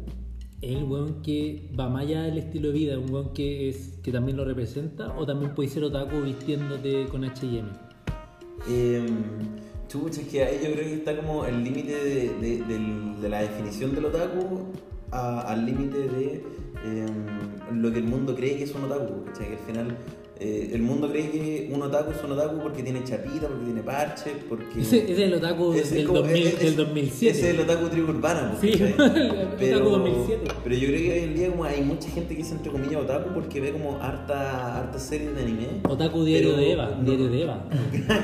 es 0.61 0.77
el 0.77 0.85
weón 0.85 1.23
que 1.23 1.71
va 1.79 1.89
más 1.89 2.03
allá 2.03 2.23
del 2.25 2.39
estilo 2.39 2.69
de 2.69 2.75
vida, 2.75 2.99
un 2.99 3.11
weón 3.11 3.33
que, 3.33 3.69
es, 3.69 3.99
que 4.03 4.11
también 4.13 4.37
lo 4.37 4.45
representa, 4.45 5.17
o 5.17 5.25
también 5.25 5.55
puede 5.55 5.69
ser 5.71 5.85
otaku 5.85 6.21
vistiéndote 6.23 7.07
con 7.07 7.23
HM. 7.25 7.69
Eh, 8.69 9.07
chucha, 9.89 10.21
es 10.21 10.27
que 10.29 10.43
ahí 10.43 10.57
yo 10.65 10.73
creo 10.73 10.85
que 10.85 10.95
está 10.95 11.17
como 11.17 11.45
el 11.47 11.63
límite 11.63 11.93
de, 11.95 13.29
la 13.29 13.43
definición 13.43 13.95
del 13.95 14.07
otaku 14.07 14.73
a- 15.13 15.43
al 15.43 15.65
límite 15.65 15.99
de 15.99 16.45
eh, 16.85 17.07
lo 17.73 17.93
que 17.93 17.99
el 17.99 18.05
mundo 18.05 18.35
cree 18.35 18.57
que 18.57 18.65
es 18.65 18.75
un 18.75 18.85
otaku. 18.85 19.25
¿cachai? 19.27 19.49
Que 19.49 19.53
al 19.55 19.59
final 19.61 19.97
eh, 20.39 20.71
el 20.75 20.83
mundo 20.83 21.09
cree 21.11 21.31
que 21.31 21.71
un 21.73 21.81
otaku 21.83 22.11
es 22.11 22.23
un 22.23 22.33
otaku 22.33 22.59
porque 22.59 22.83
tiene 22.83 23.03
chapita, 23.05 23.49
porque 23.49 23.65
tiene 23.65 23.83
parche, 23.83 24.33
porque... 24.49 24.83
Ese, 24.83 24.99
ese 25.05 25.13
es 25.13 25.19
el 25.21 25.35
otaku 25.35 25.73
Ese 25.73 25.95
del, 25.95 26.07
como- 26.07 26.19
2000 26.21 26.47
es- 26.47 26.59
del 26.59 26.69
es- 26.69 26.77
2007. 26.77 27.39
Ese 27.39 27.49
es 27.51 27.55
el 27.55 27.61
otaku 27.61 27.89
tribu 27.89 28.11
urbana. 28.11 28.55
Sí, 28.61 28.71
¿cachai? 28.73 28.95
el 29.61 29.75
otaku 29.75 29.91
2007. 29.91 30.49
Pero 30.63 30.77
yo 30.77 30.89
creo 30.89 31.01
que 31.01 31.13
hoy 31.13 31.19
en 31.21 31.35
día 31.35 31.49
como 31.51 31.65
hay 31.65 31.81
mucha 31.83 32.11
gente 32.11 32.37
que 32.37 32.43
es 32.43 32.51
entre 32.53 32.71
comillas 32.71 33.01
otaku 33.03 33.31
porque 33.33 33.61
ve 33.63 33.73
como 33.73 33.99
harta, 34.03 34.77
harta 34.79 34.99
series 34.99 35.35
de 35.35 35.43
anime. 35.43 35.67
Otaku 35.89 36.23
diario 36.25 36.51
Pero 36.51 36.61
de 36.61 36.73
Eva, 36.73 36.91
no- 36.99 37.05
diario 37.05 37.29
de 37.31 37.43
Eva. 37.43 37.65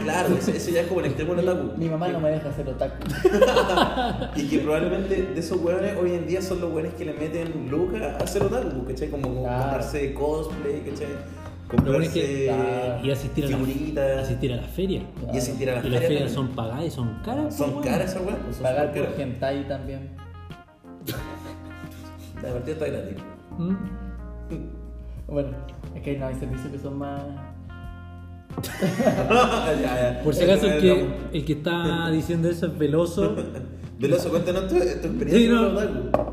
claro, 0.02 0.36
eso, 0.36 0.50
eso 0.50 0.70
ya 0.70 0.82
es 0.82 0.86
como 0.88 1.00
el 1.00 1.06
extremo 1.06 1.34
del 1.34 1.48
otaku. 1.48 1.78
Mi 1.78 1.88
mamá 1.88 2.08
no 2.08 2.20
me 2.20 2.30
deja 2.30 2.50
hacer 2.50 2.68
otaku. 2.68 2.96
Y 4.36 4.48
que 4.48 4.58
probablemente 4.58 5.22
de 5.34 5.40
esos 5.40 5.58
hueones 5.60 5.96
hoy 6.00 6.12
en 6.12 6.26
día 6.26 6.42
son 6.42 6.60
los 6.60 6.72
hueones 6.72 6.94
que 6.94 7.04
le 7.04 7.12
meten 7.14 7.68
lucas 7.70 8.02
a 8.02 8.16
hacer 8.18 8.42
otaku, 8.42 8.84
¿cachai? 8.86 9.08
Como, 9.08 9.28
como 9.28 9.42
Claro. 9.44 9.62
comprarse 9.62 10.12
cosplay, 10.14 10.80
¿cachai? 10.80 11.06
Lo 11.72 11.78
bueno 11.82 12.00
es 12.04 12.10
Comprarse 12.10 12.20
que 12.20 12.44
Claro. 12.46 13.06
y 13.06 13.10
asistir 13.10 13.44
a, 13.44 13.48
la, 13.48 13.56
figuritas. 13.56 14.18
asistir 14.24 14.52
a 14.52 14.56
las 14.56 14.66
ferias. 14.66 15.04
Y 15.32 15.36
asistir 15.38 15.70
a 15.70 15.74
las 15.76 15.84
Y 15.84 15.88
las 15.88 16.00
ferias 16.02 16.32
son 16.32 16.48
pagadas 16.48 16.84
y 16.84 16.90
son 16.90 17.18
caras. 17.24 17.56
Son 17.56 17.72
pues, 17.72 17.86
caras 17.86 18.10
esas 18.10 18.22
hueones. 18.22 18.40
pues, 18.44 18.56
son 18.56 18.62
Pagar 18.64 18.92
por 18.92 19.02
caras. 19.04 19.18
hentai 19.18 19.68
también. 19.68 20.10
La 22.42 22.52
partida 22.52 22.72
está 22.72 22.86
gratis. 22.88 23.16
¿Mm? 23.58 23.74
Bueno, 25.28 25.48
es 25.94 26.02
que 26.02 26.10
hay, 26.10 26.18
no, 26.18 26.26
hay 26.26 26.34
servicios 26.34 26.72
que 26.72 26.78
son 26.78 26.98
más. 26.98 27.22
Ya, 28.82 29.80
ya. 29.80 30.20
Por 30.22 30.34
si 30.34 30.44
acaso, 30.44 30.66
el 30.66 30.80
que, 30.80 30.92
Veloso, 30.92 31.14
el 31.32 31.44
que 31.46 31.52
está 31.54 32.10
diciendo 32.10 32.50
eso 32.50 32.66
es 32.66 32.78
veloso. 32.78 33.34
cuéntanos 34.30 34.68
tu, 34.68 34.74
tu 34.74 34.80
experiencia 34.84 35.38
Sí, 35.38 35.48
no. 35.48 35.80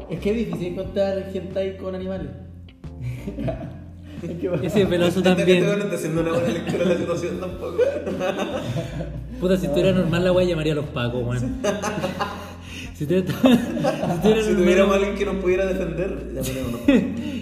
Es 0.10 0.20
que 0.20 0.32
es 0.32 0.36
difícil 0.48 0.68
encontrar 0.74 1.30
hentai 1.34 1.78
con 1.78 1.96
animales. 1.96 2.28
Ese 4.64 4.82
es 4.82 4.90
veloso 4.90 5.20
Este 5.20 5.36
también. 5.36 5.66
no 5.66 5.74
está 5.74 5.96
haciendo 5.96 6.22
una 6.22 6.32
buena 6.32 6.48
lectura 6.50 6.78
de 6.80 6.86
la 6.86 6.98
situación 6.98 7.40
tampoco. 7.40 7.78
Puta, 9.40 9.58
si 9.58 9.66
estuviera 9.66 9.92
normal 9.94 10.24
la 10.24 10.32
weá 10.32 10.46
llamaría 10.46 10.74
a 10.74 10.76
los 10.78 10.86
pacos, 10.88 11.24
weón. 11.24 11.58
Si 13.00 13.06
estuviera, 13.06 14.44
si 14.44 14.56
tuviéramos 14.56 14.94
alguien 14.94 15.16
que 15.16 15.26
nos 15.26 15.36
pudiera 15.38 15.66
defender, 15.66 16.34
llamaríamos. 16.34 16.82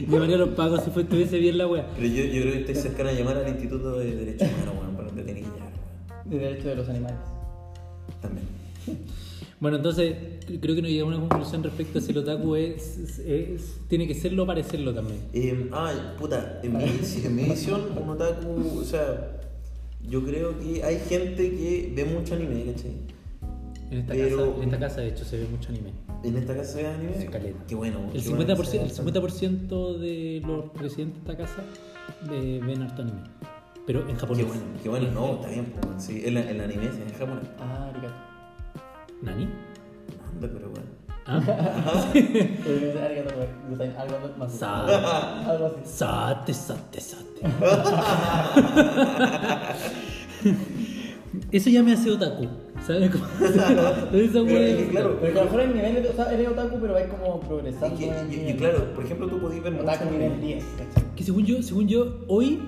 llamaría 0.07 0.35
a 0.35 0.39
los 0.39 0.49
pacos 0.49 0.83
si 0.83 0.99
estuviese 0.99 1.39
bien 1.39 1.57
la 1.57 1.65
weá. 1.65 1.87
Pero 1.95 2.07
yo, 2.07 2.23
yo 2.25 2.41
creo 2.41 2.53
que 2.53 2.59
estoy 2.59 2.75
cercano 2.75 3.09
a 3.09 3.13
llamar 3.13 3.37
al 3.37 3.47
Instituto 3.49 3.97
de 3.97 4.15
Derechos 4.15 4.47
Humanos, 4.55 4.75
weón, 4.79 4.95
para 4.95 5.07
donde 5.07 5.23
tiene 5.23 5.39
que 5.41 5.47
llegar. 5.47 5.71
De 6.25 6.37
derecho 6.37 6.67
de 6.69 6.75
los 6.75 6.87
animales. 6.89 7.17
También. 8.21 8.45
Bueno, 9.59 9.77
entonces 9.77 10.15
creo 10.61 10.75
que 10.75 10.81
nos 10.83 10.91
llegamos 10.91 11.15
a 11.15 11.17
una 11.17 11.27
conclusión 11.29 11.63
respecto 11.63 11.97
a 11.97 12.01
si 12.01 12.11
el 12.11 12.19
otaku 12.19 12.55
es, 12.55 12.97
es- 12.99 13.19
es- 13.19 13.73
tiene 13.87 14.07
que 14.07 14.13
serlo 14.13 14.43
o 14.43 14.45
parecerlo 14.45 14.93
también. 14.93 15.19
Eh, 15.33 15.69
ay, 15.73 15.95
puta, 16.19 16.59
en 16.63 16.77
mi, 16.77 16.83
en 16.83 17.35
mi 17.35 17.43
visión, 17.43 17.81
un 17.99 18.09
otaku, 18.09 18.79
o 18.79 18.83
sea, 18.83 19.39
yo 20.07 20.23
creo 20.23 20.59
que 20.59 20.83
hay 20.83 20.99
gente 20.99 21.49
que 21.49 21.91
ve 21.95 22.05
mucho 22.05 22.35
anime, 22.35 22.65
¿cachai? 22.71 22.91
En 23.89 23.99
esta, 23.99 24.13
Pero- 24.13 24.37
casa, 24.51 24.57
en 24.57 24.63
esta 24.63 24.79
casa, 24.79 25.01
de 25.01 25.07
hecho, 25.07 25.25
se 25.25 25.37
ve 25.39 25.47
mucho 25.49 25.69
anime. 25.69 25.91
¿En 26.23 26.37
esta 26.37 26.55
casa 26.55 26.77
de 26.77 26.87
anime? 26.87 27.13
Sí, 27.19 27.27
caleta. 27.27 27.63
Qué 27.67 27.75
bueno. 27.75 27.99
El 28.13 28.21
qué 28.21 28.29
bueno 28.29 28.43
50%, 28.43 28.61
que 28.63 28.65
sea 28.65 28.81
el 28.81 28.87
bastante. 28.89 29.29
50 29.29 29.99
de 29.99 30.41
los 30.45 30.73
residentes 30.81 31.23
de 31.25 31.31
esta 31.31 31.37
casa 31.45 31.63
eh, 32.31 32.59
ven 32.65 32.81
harto 32.83 33.01
anime. 33.01 33.21
Pero 33.87 34.07
en 34.09 34.15
japonés. 34.17 34.45
Qué 34.45 34.51
bueno, 34.51 34.63
qué 34.83 34.89
bueno, 34.89 35.11
no, 35.11 35.35
está 35.35 35.47
bien. 35.49 35.65
pues, 35.65 35.85
bueno, 35.85 35.99
Sí, 36.01 36.21
el, 36.25 36.37
el 36.37 36.61
anime 36.61 36.85
es 36.85 36.95
en 36.95 37.17
japonés. 37.17 37.47
Ah, 37.59 37.89
arigato. 37.93 38.15
¿Nani? 39.21 39.47
Anda, 40.33 40.49
pero 40.53 40.69
bueno. 40.69 40.87
¿Ah? 41.29 41.41
Eh, 42.13 42.95
arigato, 43.03 43.35
güey. 43.35 43.89
Algo 43.97 44.15
más. 44.37 44.53
Sa- 44.53 45.49
Algo 45.51 45.65
así. 45.65 45.75
Sate, 45.83 46.53
sate, 46.53 47.01
sate. 47.01 47.41
Eso 51.51 51.69
ya 51.69 51.83
me 51.83 51.93
hace 51.93 52.11
otaku. 52.11 52.47
¿Sabes 52.85 53.11
cómo? 53.15 53.25
Esa 53.45 54.43
Pero, 54.45 54.89
claro, 54.91 55.17
Pero 55.21 55.41
a 55.41 55.43
lo 55.43 55.45
mejor 55.45 55.61
en 55.61 55.73
nivel 55.75 56.03
de, 56.03 56.09
o 56.09 56.13
sea, 56.13 56.31
eres 56.33 56.47
otaku, 56.47 56.77
pero 56.79 56.93
vais 56.93 57.07
como 57.07 57.41
Y, 57.43 57.47
progresando. 57.47 57.97
que- 57.97 58.35
y- 58.35 58.49
y 58.51 58.53
claro, 58.55 58.93
por 58.93 59.03
ejemplo, 59.03 59.27
tú 59.27 59.39
podías 59.39 59.63
ver 59.63 59.73
Otaku 59.73 60.09
nivel 60.11 60.39
10, 60.41 60.63
¿cachai? 60.77 61.15
Que 61.15 61.23
según 61.23 61.45
yo, 61.45 61.61
según 61.61 61.87
yo, 61.87 62.19
hoy, 62.27 62.59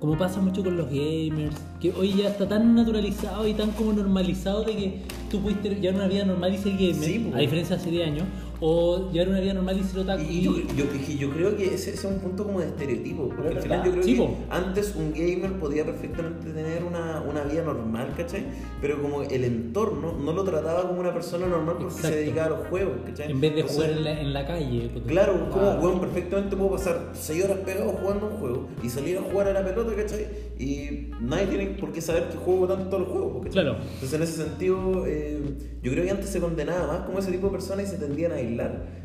como 0.00 0.16
pasa 0.18 0.40
mucho 0.40 0.62
con 0.62 0.76
los 0.76 0.88
gamers, 0.88 1.56
que 1.80 1.90
hoy 1.92 2.12
ya 2.14 2.28
está 2.28 2.46
tan 2.48 2.74
naturalizado 2.74 3.46
y 3.48 3.54
tan 3.54 3.70
como 3.72 3.92
normalizado 3.92 4.62
de 4.64 4.76
que 4.76 5.02
tú 5.30 5.40
puedes 5.40 5.62
llevar 5.80 5.96
una 5.96 6.06
vida 6.08 6.24
normal 6.24 6.54
y 6.54 6.58
ser 6.58 6.72
gamer, 6.72 6.94
Sí, 6.94 7.18
pues. 7.20 7.34
a 7.34 7.38
diferencia 7.38 7.76
de 7.76 7.82
hace 7.82 7.90
10 7.90 8.06
años, 8.06 8.24
o 8.60 9.10
llevar 9.12 9.28
una 9.28 9.40
vida 9.40 9.54
normal 9.54 9.78
y 9.78 9.84
ser 9.84 10.00
otaku. 10.00 10.22
Y 10.28 10.40
yo, 10.42 10.52
yo, 10.76 10.84
yo 11.18 11.30
creo 11.30 11.56
que 11.56 11.64
ese, 11.74 11.90
ese 11.90 11.94
es 11.94 12.04
un 12.04 12.18
punto 12.20 12.44
como 12.44 12.60
de 12.60 12.66
estereotipo, 12.68 13.28
porque 13.28 13.48
al 13.56 13.62
final 13.62 13.78
yo 13.84 13.92
creo 13.92 13.94
verdad. 13.96 14.04
Sí, 14.04 14.14
que 14.14 14.22
po. 14.22 14.36
antes 14.50 14.94
un 14.96 15.12
gamer 15.12 15.52
podía 15.58 15.84
perfectamente 15.84 16.50
tener 16.52 16.82
una, 16.84 17.20
una 17.22 17.42
vida 17.44 17.62
normal, 17.62 18.14
¿cachai? 18.16 18.44
Pero 18.80 19.02
como 19.02 19.22
el 19.22 19.44
entorno 19.44 20.12
no 20.12 20.32
lo 20.32 20.44
trataba 20.44 20.88
como 20.88 21.00
una 21.00 21.12
persona 21.12 21.46
normal 21.46 21.76
porque 21.78 21.94
Exacto. 21.94 22.08
se 22.16 22.16
dedicaba 22.22 22.46
a 22.46 22.58
los 22.58 22.68
juegos, 22.68 22.94
¿cachai? 23.06 23.30
en 23.30 23.40
vez 23.40 23.54
de 23.54 23.60
Entonces, 23.60 23.76
jugar 23.84 23.98
en 23.98 24.04
la, 24.04 24.20
en 24.20 24.32
la 24.32 24.46
calle. 24.46 24.90
porque- 24.92 25.08
Claro, 25.08 25.50
como, 25.50 25.66
Ah. 25.66 25.78
weón, 25.82 26.00
perfectamente 26.00 26.56
puedo 26.56 26.70
pasar 26.72 27.10
6 27.14 27.44
horas 27.44 27.58
pegado 27.58 27.90
jugando 27.92 28.26
un 28.26 28.36
juego 28.38 28.68
y 28.82 28.88
salir 28.88 29.18
a 29.18 29.22
jugar 29.22 29.48
a 29.48 29.52
la 29.52 29.64
pelota, 29.64 29.94
¿cachai? 29.94 30.26
Y 30.58 31.10
nadie 31.20 31.46
tiene 31.46 31.66
por 31.78 31.92
qué 31.92 32.00
saber 32.00 32.28
que 32.30 32.36
juego 32.36 32.66
tanto 32.66 32.98
los 32.98 33.08
juegos, 33.08 33.32
¿cachai? 33.44 33.52
Claro. 33.52 33.76
Entonces, 33.82 34.12
en 34.14 34.22
ese 34.22 34.42
sentido, 34.44 35.04
eh, 35.06 35.40
yo 35.82 35.92
creo 35.92 36.04
que 36.04 36.10
antes 36.10 36.30
se 36.30 36.40
condenaba 36.40 36.86
más 36.86 37.00
como 37.06 37.18
ese 37.18 37.30
tipo 37.30 37.46
de 37.48 37.52
personas 37.52 37.86
y 37.86 37.90
se 37.90 37.98
tendían 37.98 38.32
a 38.32 38.40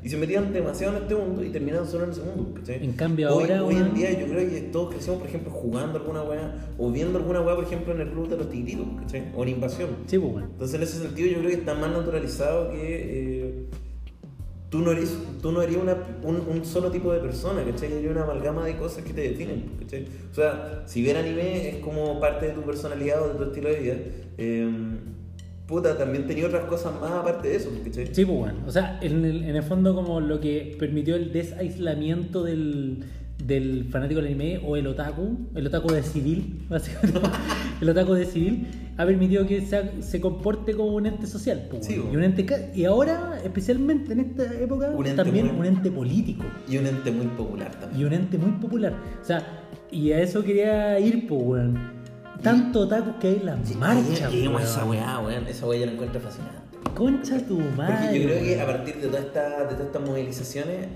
Y 0.03 0.09
se 0.09 0.17
metían 0.17 0.51
demasiado 0.51 0.97
en 0.97 1.03
este 1.03 1.15
mundo 1.15 1.43
y 1.43 1.49
terminaban 1.49 1.87
solo 1.87 2.05
en 2.05 2.11
ese 2.11 2.21
mundo. 2.21 2.59
En 2.67 2.93
cambio, 2.93 3.35
hoy, 3.35 3.43
ahora, 3.43 3.63
Hoy 3.63 3.75
en 3.75 3.93
día, 3.93 4.19
yo 4.19 4.25
creo 4.27 4.49
que 4.49 4.61
todos 4.71 4.93
crecimos, 4.93 5.19
por 5.19 5.27
ejemplo, 5.27 5.51
jugando 5.51 5.99
alguna 5.99 6.23
weá 6.23 6.55
o 6.77 6.91
viendo 6.91 7.19
alguna 7.19 7.41
weá, 7.41 7.55
por 7.55 7.65
ejemplo, 7.65 7.93
en 7.93 8.01
el 8.01 8.09
club 8.09 8.27
de 8.27 8.37
los 8.37 8.49
tigritos. 8.49 8.87
O 9.35 9.43
en 9.43 9.49
Invasión. 9.49 9.89
Sí, 10.07 10.17
pues 10.17 10.31
bueno. 10.31 10.47
Entonces, 10.51 10.75
en 10.75 10.83
ese 10.83 10.99
sentido, 10.99 11.27
yo 11.27 11.37
creo 11.39 11.49
que 11.49 11.57
está 11.57 11.75
más 11.75 11.91
naturalizado 11.91 12.71
que 12.71 12.79
eh, 12.81 13.65
tú 14.71 14.79
no 14.79 14.91
eres, 14.91 15.15
tú 15.41 15.51
no 15.51 15.61
eres 15.61 15.75
una, 15.75 15.97
un, 16.23 16.37
un 16.49 16.65
solo 16.65 16.89
tipo 16.89 17.13
de 17.13 17.19
persona, 17.19 17.63
¿cachai? 17.63 17.91
Eres 17.91 18.09
una 18.09 18.23
amalgama 18.23 18.65
de 18.65 18.77
cosas 18.77 19.03
que 19.03 19.13
te 19.13 19.21
definen, 19.21 19.71
¿cachai? 19.79 20.07
O 20.31 20.33
sea, 20.33 20.83
si 20.85 21.03
ver 21.03 21.17
anime 21.17 21.69
es 21.69 21.75
como 21.83 22.19
parte 22.19 22.47
de 22.47 22.53
tu 22.53 22.61
personalidad 22.61 23.21
o 23.21 23.27
de 23.27 23.35
tu 23.35 23.43
estilo 23.43 23.69
de 23.69 23.75
vida, 23.75 23.95
eh, 24.37 24.71
puta, 25.71 25.97
también 25.97 26.27
tenía 26.27 26.45
otras 26.45 26.65
cosas 26.65 26.93
más 27.01 27.11
aparte 27.11 27.47
de 27.47 27.55
eso, 27.55 27.69
¿cachai? 27.83 28.07
Sí, 28.13 28.25
pues 28.25 28.37
bueno. 28.37 28.59
O 28.67 28.71
sea, 28.71 28.99
en 29.01 29.25
el, 29.25 29.43
en 29.45 29.55
el 29.55 29.63
fondo 29.63 29.95
como 29.95 30.19
lo 30.21 30.39
que 30.39 30.75
permitió 30.77 31.15
el 31.15 31.31
desaislamiento 31.33 32.43
del, 32.43 33.03
del 33.43 33.85
fanático 33.89 34.19
del 34.21 34.27
anime 34.27 34.61
o 34.63 34.75
el 34.77 34.85
otaku, 34.85 35.49
el 35.55 35.65
otaku 35.65 35.91
de 35.93 36.03
civil, 36.03 36.65
básicamente, 36.69 37.19
el 37.81 37.89
otaku 37.89 38.13
de 38.13 38.25
civil, 38.25 38.67
ha 38.97 39.05
permitido 39.05 39.47
que 39.47 39.61
se, 39.61 40.03
se 40.03 40.21
comporte 40.21 40.75
como 40.75 40.93
un 40.93 41.05
ente 41.07 41.25
social. 41.25 41.65
pues, 41.71 41.85
Sí, 41.85 41.93
bueno. 41.95 42.09
bo. 42.09 42.13
y, 42.13 42.17
un 42.17 42.23
ente, 42.23 42.71
y 42.75 42.85
ahora, 42.85 43.39
especialmente 43.43 44.13
en 44.13 44.19
esta 44.19 44.43
época, 44.61 44.91
Un 44.91 45.15
también 45.15 45.47
muy- 45.47 45.59
un 45.61 45.65
ente 45.65 45.89
político. 45.89 46.43
Y 46.69 46.77
un 46.77 46.85
ente 46.85 47.11
muy 47.11 47.25
popular 47.27 47.71
también. 47.79 48.01
Y 48.01 48.03
un 48.05 48.13
ente 48.13 48.37
muy 48.37 48.51
popular. 48.59 48.93
O 49.21 49.25
sea, 49.25 49.47
y 49.89 50.11
a 50.11 50.21
eso 50.21 50.43
quería 50.43 50.99
ir, 50.99 51.25
pues, 51.27 51.41
weón. 51.43 52.00
Tanto 52.41 52.81
otaku 52.81 53.19
que 53.19 53.27
hay 53.27 53.35
en 53.35 53.45
las 53.45 53.75
marchas, 53.75 54.21
a 54.21 54.61
esa 54.61 54.85
weá, 54.85 55.19
weón. 55.19 55.47
Esa 55.47 55.67
weá 55.67 55.79
yo 55.79 55.85
la 55.85 55.91
encuentro 55.91 56.19
fascinante. 56.19 56.57
Concha 56.95 57.37
tu 57.45 57.59
madre. 57.59 57.95
Porque 57.95 58.19
yo 58.19 58.27
creo 58.27 58.43
que 58.43 58.61
a 58.61 58.65
partir 58.65 58.95
de, 58.95 59.07
toda 59.07 59.19
esta, 59.19 59.49
de 59.59 59.73
todas 59.73 59.87
estas 59.87 60.01
movilizaciones 60.01 60.87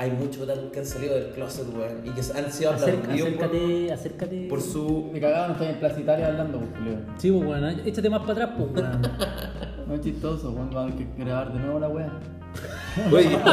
hay 0.00 0.10
muchos 0.12 0.48
que 0.72 0.78
han 0.78 0.86
salido 0.86 1.14
del 1.14 1.26
closet, 1.26 1.66
weón, 1.76 2.00
y 2.06 2.08
que 2.08 2.22
han 2.34 2.50
sido 2.50 2.70
aplaudidos 2.70 3.04
por, 3.04 3.44
acércate, 3.44 3.92
acércate. 3.92 4.46
por 4.48 4.62
su... 4.62 5.10
Me 5.12 5.20
cagaba, 5.20 5.48
no 5.48 5.52
estoy 5.52 5.66
en 5.68 5.74
Plaza 5.78 6.00
Italia 6.00 6.26
hablando, 6.28 6.58
pues, 6.58 6.70
Julio. 6.78 6.98
Sí, 7.18 7.30
pues 7.30 7.44
bueno, 7.44 7.68
échate 7.68 8.08
más 8.08 8.20
para 8.20 8.32
atrás, 8.32 8.50
pues 8.56 8.70
weón. 8.82 9.02
No 9.86 9.94
es 9.96 10.00
chistoso, 10.00 10.52
weón. 10.52 10.70
Va 10.74 10.80
a 10.80 10.82
haber 10.84 10.94
que 10.94 11.06
grabar 11.18 11.52
de 11.52 11.58
nuevo 11.58 11.80
la. 11.80 11.88
Oye, 13.12 13.36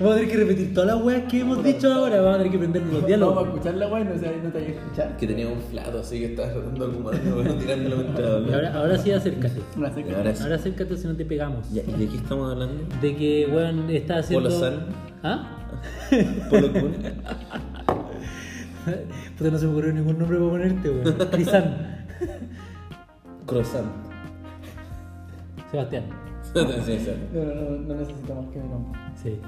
Vamos 0.00 0.14
a 0.14 0.16
tener 0.16 0.30
que 0.30 0.36
repetir 0.38 0.74
todas 0.74 0.88
las 0.96 1.04
weas 1.04 1.22
que 1.30 1.40
hemos 1.40 1.62
dicho 1.62 1.92
ahora, 1.92 2.20
vamos 2.20 2.34
a 2.34 2.38
tener 2.38 2.50
que 2.50 2.56
aprender 2.56 2.82
los 2.82 2.90
Vamos 2.92 3.04
a 3.04 3.06
diálogos. 3.06 3.46
escuchar 3.48 3.74
la 3.74 3.88
wea 3.88 4.04
no, 4.04 4.18
se- 4.18 4.36
no 4.42 4.50
te 4.50 4.58
hay 4.58 4.64
que 4.64 4.72
escuchar. 4.72 5.16
que 5.16 5.26
tenía 5.26 5.48
un 5.48 5.60
flato 5.60 5.98
así 6.00 6.18
que 6.18 6.26
estaba 6.26 6.52
tratando 6.52 6.86
de 6.86 6.92
acomodarlo, 6.92 7.36
weón, 7.36 7.58
tirándolo 7.58 7.96
mientras 7.98 8.28
ahora, 8.28 8.74
ahora 8.74 8.98
sí 8.98 9.10
acércate. 9.12 9.60
Ahora 9.76 10.34
sí. 10.34 10.42
Ahora 10.42 10.56
acércate 10.56 10.96
si 10.96 11.06
no 11.06 11.14
te 11.14 11.24
pegamos. 11.24 11.66
¿Y 11.70 11.74
de 11.76 12.08
qué 12.08 12.16
estamos 12.16 12.50
hablando? 12.52 12.82
De 13.00 13.16
que, 13.16 13.48
weón, 13.52 13.90
está 13.90 14.18
haciendo. 14.18 14.48
Polo 14.48 14.60
San. 14.60 14.86
¿Ah? 15.26 15.66
Polo 16.50 16.72
Kun. 16.72 16.92
Puta, 19.36 19.50
no 19.50 19.58
se 19.58 19.66
me 19.66 19.72
ocurrió 19.72 19.92
ningún 19.92 20.18
nombre 20.18 20.38
para 20.38 20.50
ponerte, 20.50 20.88
weón. 20.88 21.16
Crisan. 21.32 22.06
Croissant. 23.44 23.88
Sebastián. 25.70 26.04
sí, 26.54 26.98
sí. 26.98 27.10
No, 27.34 27.44
no, 27.44 27.54
no, 27.54 27.70
no 27.70 27.94
necesito 27.94 28.34
más 28.34 28.46
que 28.52 28.60
mi 28.60 28.68
nombre. 28.68 29.00
Sí. 29.20 29.38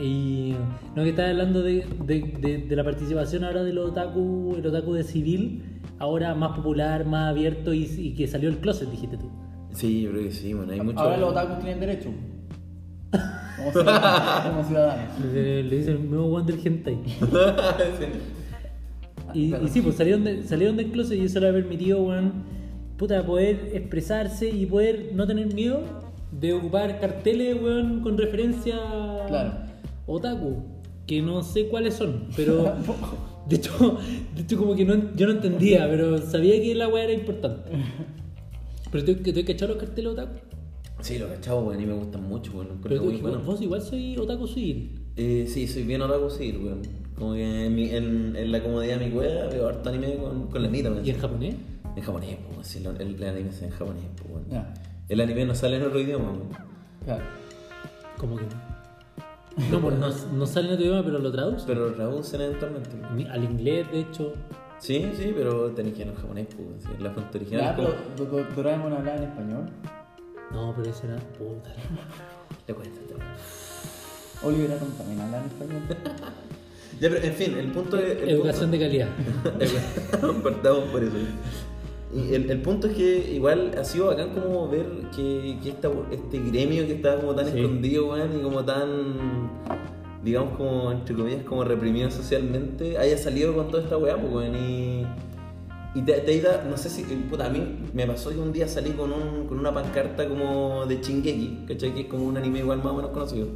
Y 0.00 0.54
no, 0.94 1.02
que 1.02 1.08
estaba 1.10 1.30
hablando 1.30 1.62
de, 1.62 1.84
de, 2.04 2.20
de, 2.38 2.58
de 2.58 2.76
la 2.76 2.84
participación 2.84 3.42
ahora 3.44 3.64
del 3.64 3.78
otaku, 3.78 4.54
el 4.56 4.66
otaku 4.66 4.92
de 4.92 5.02
civil, 5.02 5.80
ahora 5.98 6.34
más 6.34 6.56
popular, 6.56 7.04
más 7.06 7.30
abierto 7.30 7.74
y, 7.74 7.82
y 7.84 8.14
que 8.14 8.28
salió 8.28 8.48
el 8.48 8.58
closet, 8.58 8.88
dijiste 8.90 9.16
tú. 9.16 9.28
Sí, 9.72 10.02
yo 10.02 10.10
creo 10.12 10.22
que 10.22 10.32
sí, 10.32 10.54
bueno, 10.54 10.72
hay 10.72 10.80
mucho... 10.80 11.00
Ahora 11.00 11.16
los 11.16 11.30
otakus 11.30 11.58
tienen 11.58 11.80
derecho. 11.80 12.10
Como 13.10 13.72
ciudadanos. 13.72 14.46
como 14.50 14.64
ciudadanos. 14.64 15.20
Le, 15.34 15.62
le 15.62 15.76
dicen 15.78 15.96
el 15.96 16.10
nuevo 16.10 16.40
del 16.42 16.60
hentai. 16.66 16.98
Y, 19.34 19.54
y 19.54 19.68
sí, 19.68 19.82
pues 19.82 19.96
salieron, 19.96 20.24
de- 20.24 20.44
salieron 20.44 20.76
del 20.76 20.90
closet 20.92 21.18
y 21.18 21.22
eso 21.24 21.40
le 21.40 21.48
ha 21.48 21.52
permitido, 21.52 22.00
weón, 22.02 22.32
puta, 22.96 23.24
poder 23.26 23.70
expresarse 23.74 24.48
y 24.48 24.64
poder 24.66 25.10
no 25.14 25.26
tener 25.26 25.52
miedo 25.52 25.82
de 26.30 26.52
ocupar 26.54 27.00
carteles, 27.00 27.60
weón, 27.60 28.00
con 28.00 28.16
referencia 28.16 28.76
Claro. 29.26 29.52
otaku, 30.06 30.62
que 31.06 31.20
no 31.22 31.42
sé 31.42 31.66
cuáles 31.68 31.94
son, 31.94 32.28
pero 32.36 32.76
de 33.48 33.56
hecho, 33.56 33.98
de 34.34 34.42
hecho 34.42 34.56
como 34.56 34.74
que 34.74 34.84
no, 34.84 35.14
yo 35.16 35.26
no 35.26 35.32
entendía, 35.32 35.86
pero 35.90 36.18
sabía 36.18 36.60
que 36.62 36.74
la 36.74 36.88
weá 36.88 37.04
era 37.04 37.12
importante. 37.12 37.70
Pero 38.90 39.04
tú 39.04 39.30
has 39.38 39.44
cachado 39.44 39.74
los 39.74 39.82
carteles 39.82 40.12
otaku. 40.12 40.36
Sí, 41.00 41.18
los 41.18 41.28
cachados, 41.30 41.64
weón, 41.66 41.80
y 41.80 41.86
me 41.86 41.92
gustan 41.92 42.22
mucho, 42.24 42.52
weón. 42.52 42.78
Pero 42.82 42.96
tú, 42.96 43.04
muy 43.04 43.16
vos 43.20 43.60
igual 43.60 43.82
soy 43.82 44.16
otaku 44.16 44.46
civil. 44.46 44.98
Eh, 45.16 45.46
sí, 45.48 45.66
soy 45.68 45.84
bien 45.84 46.02
otaku 46.02 46.30
civil, 46.30 46.58
weón. 46.64 46.82
Como 47.16 47.34
que 47.34 47.66
en, 47.66 47.74
mi- 47.74 47.90
en, 47.90 48.34
en 48.36 48.52
la 48.52 48.62
comodidad 48.62 48.98
de 48.98 49.06
mi 49.06 49.12
cueva 49.12 49.46
veo 49.46 49.68
harto 49.68 49.88
anime 49.88 50.16
con, 50.16 50.46
con 50.48 50.62
la 50.62 50.68
Anita, 50.68 50.90
weón. 50.90 51.04
¿Y 51.06 51.10
en 51.10 51.18
japonés? 51.18 51.54
En 51.96 52.02
japonés, 52.02 52.36
pues, 52.54 52.66
sí, 52.66 52.84
el, 52.84 53.00
el 53.00 53.24
anime 53.24 53.50
es 53.50 53.62
en 53.62 53.70
japonés, 53.70 54.02
pues, 54.16 54.30
weón. 54.30 54.44
Ya. 54.50 54.74
El 55.08 55.20
anime 55.20 55.44
no 55.46 55.54
sale 55.54 55.76
en 55.76 55.82
otro 55.84 56.00
idioma, 56.00 56.30
weón. 56.30 56.48
Claro. 57.04 57.24
¿Cómo 58.18 58.36
que 58.36 58.42
no? 58.44 58.76
No, 59.70 59.80
pues 59.80 59.98
no, 59.98 60.08
no 60.36 60.46
sale 60.46 60.68
en 60.68 60.74
otro 60.74 60.84
idioma, 60.86 61.02
pero 61.04 61.18
lo 61.18 61.32
traduce. 61.32 61.64
Pero 61.66 61.88
lo 61.88 61.94
traducen 61.94 62.40
eventualmente. 62.40 62.90
weón. 62.96 63.26
Al 63.30 63.44
inglés, 63.44 63.90
de 63.92 64.00
hecho. 64.00 64.32
Sí, 64.78 65.06
sí, 65.16 65.32
pero 65.34 65.70
tenés 65.70 65.94
que 65.94 66.02
ir 66.02 66.08
en 66.08 66.14
japonés, 66.16 66.46
pues, 66.54 66.58
weón, 66.68 66.80
sí, 66.80 67.02
la 67.02 67.10
fuente 67.12 67.38
original. 67.38 67.60
Ya, 67.62 67.70
es 67.70 67.76
pero 67.76 67.88
como- 67.94 68.30
Do- 68.30 68.36
Do- 68.44 68.54
Doraemon 68.56 68.92
hablaba 68.92 69.16
en 69.16 69.22
español. 69.24 69.70
No, 70.52 70.72
pero 70.76 70.90
ese 70.90 71.06
era. 71.06 71.16
Puta. 71.16 71.70
Le 72.66 72.74
cuesta, 72.74 73.00
te 73.08 73.14
weón. 73.14 73.26
Oliver 74.42 74.72
Atom 74.72 74.88
también 74.92 75.20
español. 75.20 75.82
Ya, 76.98 77.10
pero 77.10 77.22
en 77.26 77.34
fin, 77.34 77.58
el 77.58 77.72
punto 77.72 77.98
es. 77.98 78.22
el 78.22 78.30
Educación 78.30 78.70
de 78.70 78.78
calidad. 78.78 79.08
Partamos 80.42 80.84
por 80.84 81.04
eso. 81.04 81.16
Y 82.14 82.32
el, 82.32 82.50
el 82.50 82.62
punto 82.62 82.86
es 82.86 82.96
que 82.96 83.32
igual 83.34 83.72
ha 83.78 83.84
sido 83.84 84.06
bacán 84.06 84.30
como 84.30 84.66
ver 84.70 84.86
que, 85.14 85.58
que 85.62 85.68
esta- 85.70 85.90
este 86.10 86.38
gremio 86.38 86.86
que 86.86 86.94
estaba 86.94 87.20
como 87.20 87.34
tan 87.34 87.52
Sí. 87.52 87.58
escondido, 87.60 88.08
weón, 88.12 88.38
y 88.38 88.42
como 88.42 88.64
tan, 88.64 89.50
digamos, 90.24 90.56
como, 90.56 90.90
entre 90.92 91.14
comillas, 91.14 91.42
como 91.42 91.64
reprimido 91.64 92.10
socialmente, 92.10 92.96
haya 92.96 93.18
salido 93.18 93.54
con 93.54 93.68
toda 93.70 93.82
esta 93.82 93.98
weá, 93.98 94.16
pues, 94.16 94.32
weón, 94.32 94.56
y... 94.56 95.06
Y 95.96 96.02
te, 96.02 96.12
te 96.12 96.40
da, 96.42 96.62
no 96.68 96.76
sé 96.76 96.90
si, 96.90 97.02
puta, 97.04 97.46
a 97.46 97.48
mí 97.48 97.62
me 97.94 98.06
pasó 98.06 98.28
que 98.30 98.36
un 98.36 98.52
día 98.52 98.68
salí 98.68 98.90
con, 98.90 99.10
un, 99.12 99.46
con 99.48 99.58
una 99.58 99.72
pancarta 99.72 100.28
como 100.28 100.84
de 100.86 101.00
Shingeki, 101.00 101.64
¿cachai? 101.68 101.94
Que 101.94 102.00
es 102.02 102.06
como 102.06 102.26
un 102.26 102.36
anime 102.36 102.58
igual 102.58 102.78
más 102.78 102.88
o 102.92 102.96
menos 102.96 103.10
conocido. 103.12 103.48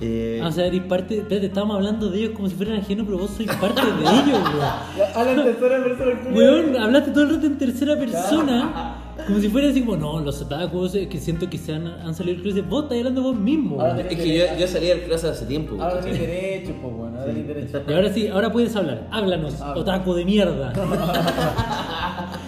Eh, 0.00 0.40
Ah, 0.42 0.48
o 0.48 0.52
sea, 0.52 0.66
eres 0.66 0.82
parte. 0.84 1.18
Espérate, 1.18 1.46
estábamos 1.46 1.76
hablando 1.76 2.08
de 2.10 2.18
ellos 2.18 2.32
como 2.34 2.48
si 2.48 2.54
fueran 2.54 2.76
ajenos, 2.76 3.04
pero 3.06 3.18
vos 3.18 3.30
sois 3.30 3.48
parte 3.56 3.80
de 3.82 4.02
ellos, 4.02 4.40
weón. 4.54 5.08
Habla 5.14 5.32
en 5.32 5.42
tercera 5.44 5.84
persona. 5.84 6.20
Weón, 6.34 6.76
hablaste 6.76 7.10
todo 7.12 7.24
el 7.24 7.34
rato 7.34 7.46
en 7.46 7.58
tercera 7.58 7.96
persona 7.98 9.00
Como 9.26 9.40
si 9.40 9.48
fuera 9.48 9.68
así 9.68 9.80
como, 9.80 9.96
no, 9.96 10.20
los 10.20 10.40
otakus 10.42 10.94
eh, 10.94 11.08
que 11.08 11.18
siento 11.18 11.48
que 11.48 11.56
se 11.56 11.72
han, 11.74 11.86
han 11.86 12.14
salido 12.14 12.34
del 12.36 12.42
closet. 12.42 12.68
Vos 12.68 12.84
estás 12.84 12.98
hablando 12.98 13.22
vos 13.22 13.36
mismo. 13.36 13.80
Ahora 13.80 14.00
Es 14.00 14.18
que 14.18 14.38
yo, 14.38 14.44
yo 14.58 14.66
salí 14.66 14.86
del 14.86 15.02
clase 15.02 15.28
hace 15.28 15.46
tiempo. 15.46 15.74
Ahora 15.80 15.96
¿cachai? 15.96 16.12
tenés 16.12 16.26
derecho, 16.28 16.72
pues 16.82 16.94
bueno, 16.94 17.18
ahora 17.18 17.32
tenés 17.32 17.46
derecho. 17.46 17.82
Y 17.88 17.92
ahora 17.92 18.12
sí, 18.12 18.28
ahora 18.28 18.52
puedes 18.52 18.74
hablar. 18.76 19.08
Háblanos, 19.10 19.60
Habla. 19.60 19.80
otaku 19.82 20.14
de 20.14 20.24
mierda. 20.24 20.72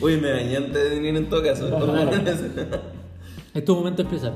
Uy, 0.00 0.16
me 0.18 0.32
bañé 0.32 0.56
antes 0.56 0.74
de 0.74 0.90
venir 0.90 1.16
en 1.16 1.28
todo 1.28 1.42
caso. 1.42 1.66
es 3.54 3.64
tu 3.64 3.74
momento 3.74 4.02
de 4.02 4.08
expresar. 4.08 4.32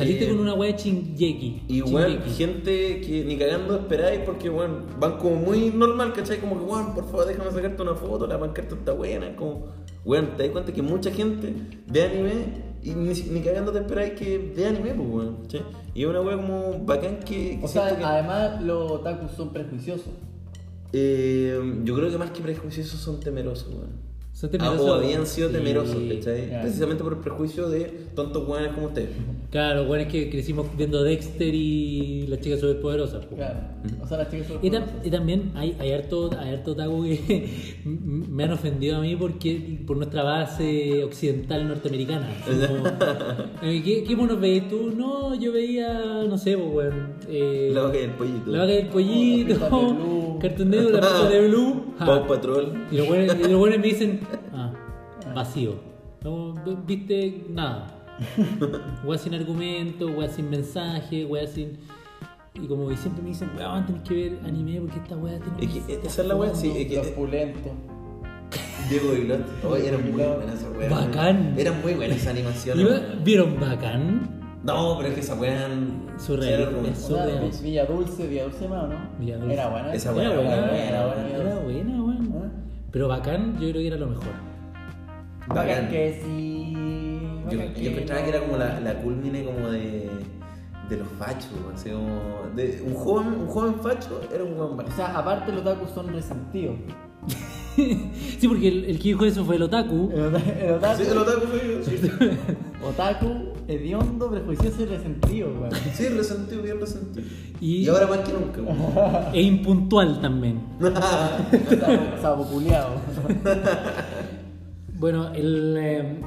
Saliste 0.00 0.24
Eh, 0.24 0.28
con 0.28 0.40
una 0.40 0.54
wea 0.54 0.74
chingeki. 0.76 1.62
Y 1.68 1.82
Shingeki. 1.82 2.30
gente 2.30 3.00
que 3.00 3.24
ni 3.26 3.36
cagando 3.36 3.76
esperáis 3.76 4.20
porque 4.26 4.48
bueno, 4.48 4.78
van 4.98 5.18
como 5.18 5.36
muy 5.36 5.70
normal, 5.70 6.12
¿cachai? 6.12 6.38
Como 6.40 6.58
que 6.58 6.64
bueno, 6.64 6.94
por 6.94 7.04
favor 7.06 7.26
déjame 7.26 7.50
sacarte 7.50 7.82
una 7.82 7.94
foto, 7.94 8.26
la 8.26 8.38
pancarta 8.40 8.74
está 8.74 8.92
buena, 8.92 9.36
como 9.36 9.66
bueno, 10.04 10.28
te 10.36 10.44
das 10.44 10.52
cuenta 10.52 10.72
que 10.72 10.82
mucha 10.82 11.10
gente 11.10 11.52
ve 11.86 12.02
anime 12.04 12.32
y 12.82 12.90
ni, 12.94 13.12
ni 13.12 13.40
cagando 13.42 13.70
te 13.72 13.78
esperáis 13.80 14.12
que 14.14 14.52
ve 14.56 14.66
anime, 14.66 14.94
pues 14.94 15.08
bueno, 15.08 15.36
¿cachai? 15.42 15.62
Y 15.94 16.02
es 16.02 16.08
una 16.08 16.20
wea 16.22 16.36
como 16.36 16.78
bacán 16.84 17.18
que, 17.20 17.58
que 17.58 17.60
O 17.62 17.68
sea, 17.68 17.94
que- 17.96 18.02
además 18.02 18.62
los 18.62 18.90
otakus 18.90 19.32
son 19.32 19.52
prejuiciosos. 19.52 20.08
eh, 20.92 21.60
yo 21.84 21.94
creo 21.94 22.10
que 22.10 22.18
más 22.18 22.30
que 22.30 22.40
prejuiciosos 22.40 22.98
son 23.00 23.20
temerosos, 23.20 23.68
weón. 23.68 24.09
Son 24.40 24.48
Ah, 24.48 24.52
temerosos. 24.52 24.88
o 24.88 24.94
habían 24.94 25.26
sido 25.26 25.48
Sí. 25.50 25.54
temerosos, 25.56 25.96
¿cachai? 25.96 26.48
Ya. 26.50 26.62
Precisamente 26.62 27.04
por 27.04 27.12
el 27.12 27.18
prejuicio 27.18 27.68
de 27.68 27.82
tontos 28.14 28.48
weones 28.48 28.72
como 28.72 28.86
ustedes. 28.86 29.10
Claro, 29.50 29.84
bueno, 29.84 30.04
es 30.04 30.12
que 30.12 30.30
crecimos 30.30 30.66
viendo 30.78 31.02
Dexter 31.02 31.52
y 31.54 32.26
las 32.28 32.40
chicas 32.40 32.60
superpoderosas. 32.60 33.26
po. 33.26 33.36
Claro. 33.36 33.58
O 34.02 34.06
sea, 34.06 34.16
las 34.18 34.30
chicas 34.30 34.46
son 34.46 34.58
Y, 34.62 34.70
tam- 34.70 34.86
y 35.04 35.10
también 35.10 35.50
hay, 35.56 35.76
hay 35.78 35.92
harto, 35.92 36.30
hay 36.38 36.54
harto 36.54 36.70
otaku 36.72 37.02
que 37.04 37.48
me 37.84 38.44
han 38.44 38.52
ofendido 38.52 38.96
a 38.96 39.00
mí 39.00 39.14
porque 39.16 39.80
por 39.86 39.96
nuestra 39.98 40.22
base 40.22 41.04
occidental 41.04 41.68
norteamericana. 41.68 42.28
Como, 42.46 42.86
eh, 43.68 43.82
¿qué, 43.84 44.04
¿Qué 44.04 44.16
monos 44.16 44.40
veis 44.40 44.68
tú? 44.68 44.90
No, 44.96 45.34
yo 45.34 45.52
veía, 45.52 45.92
no 46.26 46.38
sé, 46.38 46.56
pues, 46.56 46.70
bueno, 46.72 46.96
eh, 47.28 47.72
La 47.74 47.82
vaca 47.82 47.98
y 47.98 48.04
el 48.04 48.10
pollito. 48.12 48.50
la 48.50 48.58
vaca 48.60 48.72
del 48.72 48.86
pollito, 48.86 49.48
Las 49.50 49.58
pistas 49.68 49.98
de. 49.98 50.20
Cartoon 50.40 50.70
Network, 50.70 51.02
la 51.02 51.28
de 51.28 51.48
Blue. 51.48 51.84
ja. 51.98 52.06
Paw 52.06 52.26
Patrol. 52.26 52.72
Y 52.90 52.96
los 52.96 53.08
buenos, 53.08 53.78
me 53.78 53.86
dicen, 53.86 54.20
vacío. 55.34 55.74
No 56.22 56.54
viste 56.86 57.46
nada. 57.48 57.96
Wea 59.04 59.18
sin 59.18 59.34
argumento, 59.34 60.06
wea 60.06 60.28
sin 60.28 60.50
mensaje, 60.50 61.24
wea 61.24 61.46
sin. 61.46 61.78
Y 62.54 62.66
como 62.66 62.90
siempre 62.94 63.22
me 63.22 63.30
dicen, 63.30 63.50
weón, 63.56 63.86
tenés 63.86 64.02
que 64.02 64.14
ver 64.14 64.38
anime 64.44 64.80
porque 64.80 64.98
esta 64.98 65.16
wea 65.16 65.38
tiene. 65.38 65.74
Es 65.74 65.84
que 65.84 65.94
esa 66.06 66.22
es 66.22 66.28
la 66.28 66.36
wea, 66.36 66.54
sí, 66.54 66.70
es 66.76 66.86
que 66.88 66.96
Los 66.96 67.06
pulentos. 67.08 67.72
Diego 68.90 69.12
Vilot. 69.12 69.64
Oye, 69.64 69.88
eran 69.88 70.02
muy 70.02 70.22
buenas 70.22 70.54
esas 70.60 70.76
weas. 70.76 70.90
Bacán. 70.90 71.54
Eran 71.56 71.80
muy 71.80 71.94
buenas 71.94 72.16
esas 72.16 72.34
¿Y 72.34 72.38
animaciones. 72.38 73.24
¿Vieron 73.24 73.58
bacán? 73.58 74.40
No, 74.64 74.96
pero 74.98 75.08
es 75.08 75.14
que 75.14 75.20
esa 75.20 75.34
wean. 75.36 76.06
Surreal. 76.18 76.84
Es 76.84 77.62
Villa 77.62 77.86
Dulce, 77.86 78.26
Villa 78.26 78.44
Dulce 78.44 78.68
más, 78.68 78.84
¿o 78.84 78.88
no? 78.88 78.98
Villa 79.18 79.38
Dulce. 79.38 79.54
Era 79.54 79.68
buena. 79.68 79.94
Esa 79.94 80.10
Era 80.10 80.34
buena, 80.34 80.52
era 80.52 80.60
buena, 81.06 81.28
era 81.28 81.40
era 81.40 81.60
buena, 81.60 82.02
weón. 82.02 82.32
¿Ah? 82.34 82.50
Pero 82.90 83.08
bacán, 83.08 83.54
yo 83.54 83.70
creo 83.70 83.72
que 83.74 83.86
era 83.86 83.96
lo 83.96 84.08
mejor. 84.08 84.49
Bacán 85.54 85.88
que 85.88 86.20
sí. 86.24 86.74
Yo, 87.82 87.94
pensaba 87.94 88.22
que 88.22 88.28
era 88.30 88.40
como 88.40 88.56
la, 88.56 88.78
la 88.80 88.94
culmine 89.02 89.44
como 89.44 89.68
de. 89.70 90.08
de 90.88 90.96
los 90.96 91.08
fachos, 91.18 91.48
así 91.74 91.90
como. 91.90 92.20
De, 92.54 92.82
un 92.86 92.94
joven, 92.94 93.26
un 93.40 93.46
joven 93.48 93.74
facho 93.82 94.20
era 94.32 94.44
un 94.44 94.56
buen 94.56 94.70
O 94.70 94.76
bacán. 94.76 94.94
sea, 94.96 95.16
aparte 95.18 95.50
los 95.52 95.62
otakus 95.62 95.90
son 95.90 96.08
resentidos. 96.12 96.76
sí, 97.76 98.46
porque 98.48 98.68
el, 98.68 98.84
el 98.84 98.98
que 98.98 99.08
dijo 99.10 99.24
eso 99.24 99.44
fue 99.44 99.56
el 99.56 99.62
otaku. 99.62 100.10
El, 100.14 100.20
ota- 100.26 100.42
el 100.60 100.72
otaku, 100.74 101.02
Sí, 101.02 101.08
el 101.10 101.18
otaku 101.18 101.46
soy 101.48 101.60
yo, 101.68 101.82
sí. 101.84 102.10
otaku, 102.88 103.26
hediondo, 103.68 104.30
prejuicioso 104.30 104.82
y 104.82 104.86
resentido, 104.86 105.48
weón. 105.60 105.70
Sí, 105.94 106.08
resentido, 106.08 106.62
bien 106.62 106.80
resentido. 106.80 107.26
Y- 107.60 107.84
Y, 107.84 107.88
ahora 107.88 108.06
más 108.06 108.18
que 108.20 108.32
nunca, 108.32 108.60
weón. 108.62 109.24
E 109.34 109.42
impuntual 109.42 110.20
también. 110.20 110.60
Saboculeado. 112.22 112.94
Bueno, 115.00 115.32
el, 115.32 115.76
eh, 115.78 116.20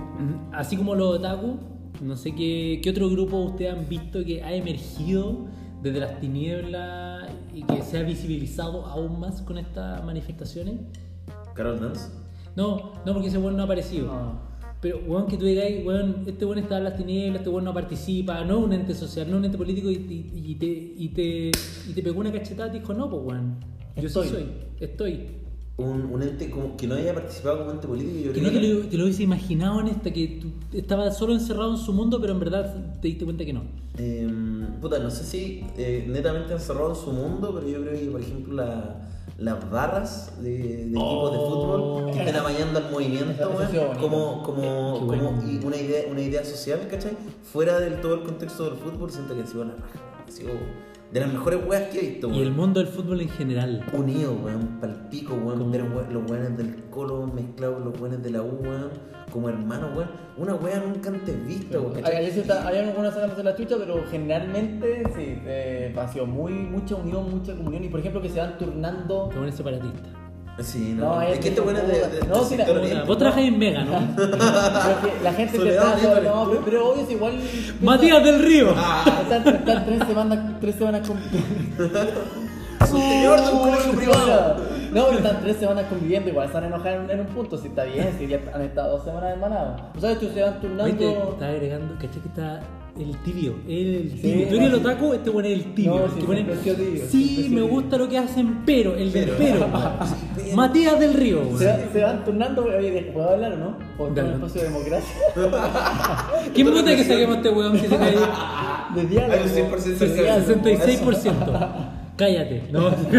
así 0.51 0.75
como 0.77 0.95
los 0.95 1.17
otaku, 1.19 1.57
no 2.01 2.15
sé 2.17 2.33
qué, 2.33 2.81
qué 2.83 2.89
otro 2.89 3.07
grupo 3.07 3.38
ustedes 3.38 3.71
han 3.71 3.88
visto 3.88 4.25
que 4.25 4.41
ha 4.43 4.51
emergido 4.51 5.45
desde 5.83 5.99
las 5.99 6.19
tinieblas 6.19 7.29
y 7.53 7.62
que 7.62 7.83
se 7.83 7.99
ha 7.99 8.01
visibilizado 8.03 8.88
aún 8.88 9.19
más 9.19 9.43
con 9.43 9.59
estas 9.59 10.03
manifestaciones. 10.03 10.75
Carol 11.53 11.79
Dance. 11.79 12.09
No, 12.55 12.93
no 13.05 13.13
porque 13.13 13.27
ese 13.27 13.38
weón 13.38 13.55
no 13.55 13.62
ha 13.62 13.65
aparecido. 13.65 14.07
No. 14.07 14.53
Pero, 14.81 14.99
weón, 15.07 15.27
que 15.27 15.38
tú 15.38 15.45
digas, 15.45 15.65
weón, 15.86 16.23
este 16.25 16.43
weón 16.43 16.57
está 16.57 16.79
en 16.79 16.83
las 16.86 16.97
tinieblas, 16.97 17.38
este 17.41 17.49
weón 17.51 17.65
no 17.65 17.73
participa, 17.75 18.43
no 18.43 18.57
es 18.57 18.65
un 18.65 18.73
ente 18.73 18.95
social, 18.95 19.27
no 19.27 19.33
es 19.36 19.39
un 19.39 19.45
ente 19.45 19.57
político 19.59 19.91
y, 19.91 19.93
y- 19.95 20.51
y 20.51 20.55
te, 20.55 20.65
y, 20.65 21.09
te, 21.09 21.51
y 21.89 21.93
te 21.93 22.01
pegó 22.01 22.19
una 22.21 22.31
cachetada 22.31 22.69
y 22.69 22.71
te 22.71 22.79
dijo, 22.79 22.93
no, 22.95 23.07
pues, 23.07 23.21
weón, 23.23 23.55
yo 23.97 24.07
Estoy. 24.07 24.27
sí 24.27 24.33
soy, 24.33 24.45
estoy. 24.79 25.27
Un, 25.75 26.05
un 26.13 26.21
ente 26.21 26.51
como 26.51 26.77
que 26.77 26.86
no 26.86 26.93
haya 26.93 27.15
participado 27.15 27.57
como 27.59 27.71
ente 27.71 27.88
político, 27.88 28.19
yo 28.27 28.33
Que 28.33 28.39
creo 28.41 28.51
no 28.51 28.59
te 28.59 28.67
lo, 28.67 28.79
te 28.89 28.97
lo 28.97 29.03
hubiese 29.05 29.23
imaginado 29.23 29.79
en 29.81 29.88
esta, 29.88 30.13
que 30.13 30.39
tú 30.39 30.47
estabas 30.77 31.17
solo 31.17 31.33
encerrado 31.33 31.71
en 31.71 31.77
su 31.77 31.91
mundo, 31.93 32.21
pero 32.21 32.33
en 32.33 32.39
verdad 32.39 32.99
te 33.01 33.07
diste 33.07 33.25
cuenta 33.25 33.43
que 33.43 33.53
no. 33.53 33.63
Eh, 33.97 34.27
puta, 34.79 34.99
no 34.99 35.09
sé 35.09 35.23
si 35.23 35.65
eh, 35.77 36.05
netamente 36.07 36.53
encerrado 36.53 36.91
en 36.91 36.95
su 36.95 37.12
mundo, 37.12 37.51
pero 37.55 37.67
yo 37.67 37.81
creo 37.81 37.99
que, 37.99 38.05
por 38.05 38.21
ejemplo, 38.21 38.53
la- 38.53 39.09
las 39.39 39.71
barras 39.71 40.31
de, 40.43 40.49
de 40.51 40.83
equipos 40.89 41.31
de 41.31 41.38
fútbol 41.39 42.12
que 42.12 42.19
estén 42.19 42.36
amañando 42.36 42.77
al 42.77 42.91
movimiento, 42.91 43.49
como, 43.99 44.43
como, 44.43 44.43
como 44.43 44.99
bueno. 45.07 45.41
una, 45.63 45.75
idea, 45.77 46.03
una 46.12 46.21
idea 46.21 46.45
social, 46.45 46.88
¿cachai? 46.89 47.13
Fuera 47.51 47.79
del 47.79 47.99
todo 47.99 48.13
el 48.13 48.21
contexto 48.23 48.65
del 48.65 48.75
fútbol, 48.75 49.09
siento 49.09 49.33
que 49.36 49.41
ha 49.41 49.47
sido 49.47 49.63
la 49.65 49.71
raja, 49.73 49.99
ha 50.27 50.31
sido 50.31 50.51
de 51.13 51.19
las 51.19 51.32
mejores 51.32 51.60
weas 51.67 51.84
que 51.89 51.99
he 51.99 52.10
visto, 52.10 52.28
Y 52.30 52.39
el 52.39 52.45
weón. 52.47 52.56
mundo 52.58 52.80
del 52.80 52.89
fútbol 52.89 53.21
en 53.21 53.30
general. 53.30 53.86
Unido, 53.93 54.34
weón, 54.43 54.80
palpico, 54.82 55.36
weón, 55.36 55.60
Como- 55.60 55.71
ver 55.71 56.12
los 56.12 56.30
weones 56.30 56.58
del 56.58 56.76
colo 56.89 57.28
mezclados 57.28 57.86
los 57.86 57.99
weones 58.02 58.23
de 58.23 58.32
la 58.32 58.41
U, 58.41 58.58
weón, 58.63 58.89
como 59.32 59.47
hermanos, 59.49 59.91
weón. 59.95 60.10
Una 60.36 60.56
wea 60.56 60.80
nunca 60.80 61.10
antes 61.10 61.47
vista, 61.47 61.80
weón, 61.80 62.04
Hay, 62.04 62.15
hay, 62.15 62.78
algunos 62.80 63.13
sacándose 63.13 63.43
la 63.43 63.56
chucha, 63.56 63.76
pero 63.78 64.04
generalmente 64.10 65.04
sí, 65.15 65.38
eh, 65.45 65.95
ha 65.95 66.08
sido 66.08 66.26
muy, 66.26 66.54
mucha 66.54 66.95
unión, 66.95 67.30
mucha 67.30 67.56
comunión. 67.56 67.84
Y 67.84 67.89
por 67.89 67.99
ejemplo, 67.99 68.19
que 68.19 68.30
se 68.30 68.39
van 68.39 68.58
turnando. 68.58 69.30
Te 69.30 69.36
pones 69.36 69.54
separatista. 69.54 70.22
Sí, 70.59 70.93
No, 70.95 71.15
no, 71.15 71.21
es 71.23 71.39
que 71.39 71.59
weón 71.59 71.75
es 71.77 71.87
de, 71.87 71.93
de, 72.19 72.27
no, 72.27 72.35
del 72.35 72.45
sí, 72.45 72.57
la- 72.57 72.63
o 72.63 72.67
sea, 72.67 72.79
O 72.81 72.85
sea, 72.85 73.03
vos 73.05 73.17
trabajáis 73.17 73.47
en 73.47 73.57
Mega, 73.57 73.83
¿no? 73.83 74.15
Que 74.15 75.23
la 75.23 75.33
gente 75.33 75.57
intenta- 75.57 75.95
dígale, 75.95 76.29
no, 76.29 76.43
tú. 76.43 76.49
pero, 76.51 76.61
pero 76.65 76.89
obvio 76.91 77.03
es 77.03 77.11
igual. 77.11 77.39
Matías 77.81 78.23
del 78.23 78.39
Río. 78.39 78.69
Están, 78.69 79.47
están 79.55 79.85
tres 79.85 79.99
semanas, 80.07 80.39
tres 80.61 80.75
semanas 80.75 81.07
con. 81.07 81.17
Señor 82.87 83.41
de 83.41 83.51
un 83.51 83.59
colegio 83.59 83.91
privado. 83.93 84.55
No, 84.91 85.05
pero 85.05 85.17
están 85.17 85.41
tres 85.41 85.57
semanas 85.57 85.85
conviviendo, 85.89 86.29
igual 86.29 86.45
están 86.47 86.65
enojados 86.65 87.03
en, 87.05 87.09
en 87.09 87.19
un 87.21 87.25
punto, 87.27 87.57
si 87.57 87.67
está 87.69 87.83
bien, 87.85 88.13
si 88.19 88.27
ya 88.27 88.39
han 88.53 88.61
estado 88.61 88.97
dos 88.97 89.05
semanas 89.05 89.31
hermanados. 89.31 89.81
¿Tú 89.93 90.01
sabes 90.01 90.19
que 90.19 90.29
se 90.29 90.41
van 90.43 90.61
turnando? 90.61 91.29
está 91.33 91.47
agregando, 91.47 91.95
¿cachai 91.95 92.21
que 92.21 92.27
está 92.27 92.59
el 92.99 93.17
tibio? 93.23 93.56
El 93.67 94.12
Sí, 94.12 94.19
tibio. 94.21 94.47
Tú 94.49 94.56
eres 94.56 94.67
el 94.67 94.73
otaku, 94.75 95.13
este 95.13 95.29
bueno 95.32 95.47
es 95.49 95.53
el 95.56 95.73
tibio. 95.73 95.95
No, 95.95 96.06
el 96.06 96.12
sí, 96.12 96.19
pone, 96.25 96.43
tibio, 96.43 96.56
sí, 97.10 97.25
sido 97.27 97.41
me 97.41 97.47
tibio". 97.49 97.67
gusta 97.67 97.97
lo 97.97 98.10
que 98.10 98.17
hacen, 98.19 98.62
pero, 98.65 98.95
el 98.95 99.12
del 99.12 99.29
Pero. 99.32 99.67
Matías 100.56 100.99
del 100.99 101.13
Río. 101.15 101.39
weón. 101.41 101.58
Se, 101.60 101.65
va- 101.65 101.79
se 101.91 102.01
van 102.03 102.23
turnando, 102.23 102.65
oye, 102.65 103.12
¿puedo 103.13 103.29
hablar 103.32 103.53
o 103.53 103.58
no? 103.58 103.77
¿O 103.97 104.06
un 104.06 104.17
espacio 104.17 104.62
de 104.62 104.67
democracia? 104.67 105.15
¿Quién 106.53 106.71
gusta 106.71 106.95
que 106.95 107.03
saquemos 107.03 107.38
este 107.38 107.49
weón 107.49 107.73
que 107.73 107.79
se 107.88 107.95
cae? 107.97 108.15
De 108.96 109.06
diálogo. 109.08 109.33
Hay 109.44 109.50
un 109.63 109.71
100% 109.71 109.83
de 109.98 110.08
de 110.08 110.23
diálogo. 110.23 110.54
66%. 110.62 112.02
Cállate, 112.15 112.63
¿no? 112.71 112.87
Hay 112.89 112.93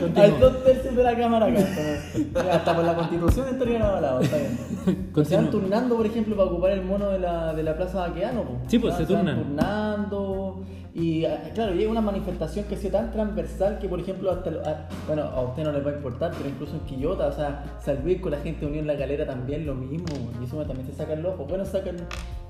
Continúa. 0.00 0.28
dos 0.40 0.64
tercios 0.64 0.96
de 0.96 1.02
la 1.04 1.16
cámara 1.16 1.46
acá. 1.46 1.60
Hasta 2.52 2.74
por 2.74 2.84
la 2.84 2.94
constitución 2.96 3.46
estarían 3.48 3.82
avalados, 3.82 4.24
está 4.24 4.36
bien. 4.38 5.24
Se 5.24 5.36
van 5.36 5.50
turnando, 5.50 5.96
por 5.96 6.06
ejemplo, 6.06 6.36
para 6.36 6.50
ocupar 6.50 6.72
el 6.72 6.82
mono 6.82 7.10
de 7.10 7.20
la, 7.20 7.54
de 7.54 7.62
la 7.62 7.76
plaza 7.76 8.00
Baqueano. 8.08 8.42
po. 8.42 8.56
Sí, 8.66 8.78
pues, 8.80 8.94
van- 8.98 9.06
se 9.06 9.12
van 9.14 9.24
turnan. 9.24 9.42
turnando. 9.44 10.62
Y 11.00 11.24
ah, 11.24 11.50
claro, 11.54 11.72
llega 11.74 11.90
una 11.90 12.00
manifestación 12.00 12.66
que 12.66 12.74
ha 12.74 12.78
sido 12.78 12.92
tan 12.92 13.10
transversal 13.10 13.78
que, 13.78 13.88
por 13.88 14.00
ejemplo, 14.00 14.30
hasta 14.30 14.50
lo- 14.50 14.60
a- 14.66 14.86
bueno, 15.06 15.22
a 15.22 15.40
usted 15.42 15.64
no 15.64 15.72
le 15.72 15.80
va 15.80 15.90
a 15.92 15.94
importar, 15.94 16.32
pero 16.36 16.48
incluso 16.48 16.74
en 16.74 16.80
Quillota, 16.80 17.28
o 17.28 17.32
sea, 17.32 17.64
San 17.82 18.02
Luis 18.04 18.20
con 18.20 18.32
la 18.32 18.38
gente 18.38 18.66
unió 18.66 18.80
en 18.80 18.86
la 18.86 18.94
galera 18.94 19.24
también 19.26 19.64
lo 19.66 19.74
mismo. 19.74 20.06
Y 20.40 20.44
eso 20.44 20.56
también 20.64 20.86
se 20.86 20.92
saca 20.94 21.12
el 21.14 21.24
ojo. 21.24 21.46
Bueno, 21.46 21.64
sacan 21.64 21.96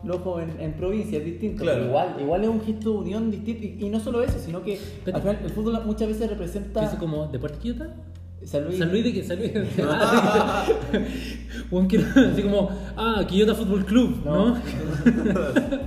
el 0.03 0.11
ojo 0.11 0.41
en, 0.41 0.59
en 0.61 0.73
provincia, 0.75 1.19
es 1.19 1.25
distinto. 1.25 1.63
Claro. 1.63 1.79
Pero 1.79 1.89
igual, 1.91 2.17
igual 2.21 2.43
es 2.45 2.49
un 2.51 2.61
gesto 2.63 2.91
de 2.93 2.99
unión 2.99 3.31
distinto. 3.31 3.65
Y, 3.65 3.87
y 3.87 3.91
no 3.91 4.01
solo 4.01 4.23
eso, 4.23 4.39
sino 4.39 4.63
que 4.63 4.79
al 5.13 5.21
final 5.21 5.39
el 5.45 5.51
fútbol 5.51 5.81
muchas 5.85 6.09
veces 6.09 6.23
¿Qué 6.25 6.35
representa. 6.35 6.85
es 6.85 6.95
como 6.95 7.27
Deporte 7.29 7.59
Quillota? 7.59 7.95
San 8.45 8.65
Luis. 8.65 8.79
San 8.79 8.91
Luis 8.91 9.05
de 9.05 9.13
que 9.13 9.23
San 9.25 9.39
Luis. 9.39 9.53
Weón, 11.71 11.87
quiero- 11.87 12.05
así 12.33 12.43
como, 12.43 12.71
ah, 12.97 13.25
Quillota 13.29 13.55
Fútbol 13.55 13.85
Club, 13.85 14.23
¿no? 14.25 14.55
No. 14.55 14.61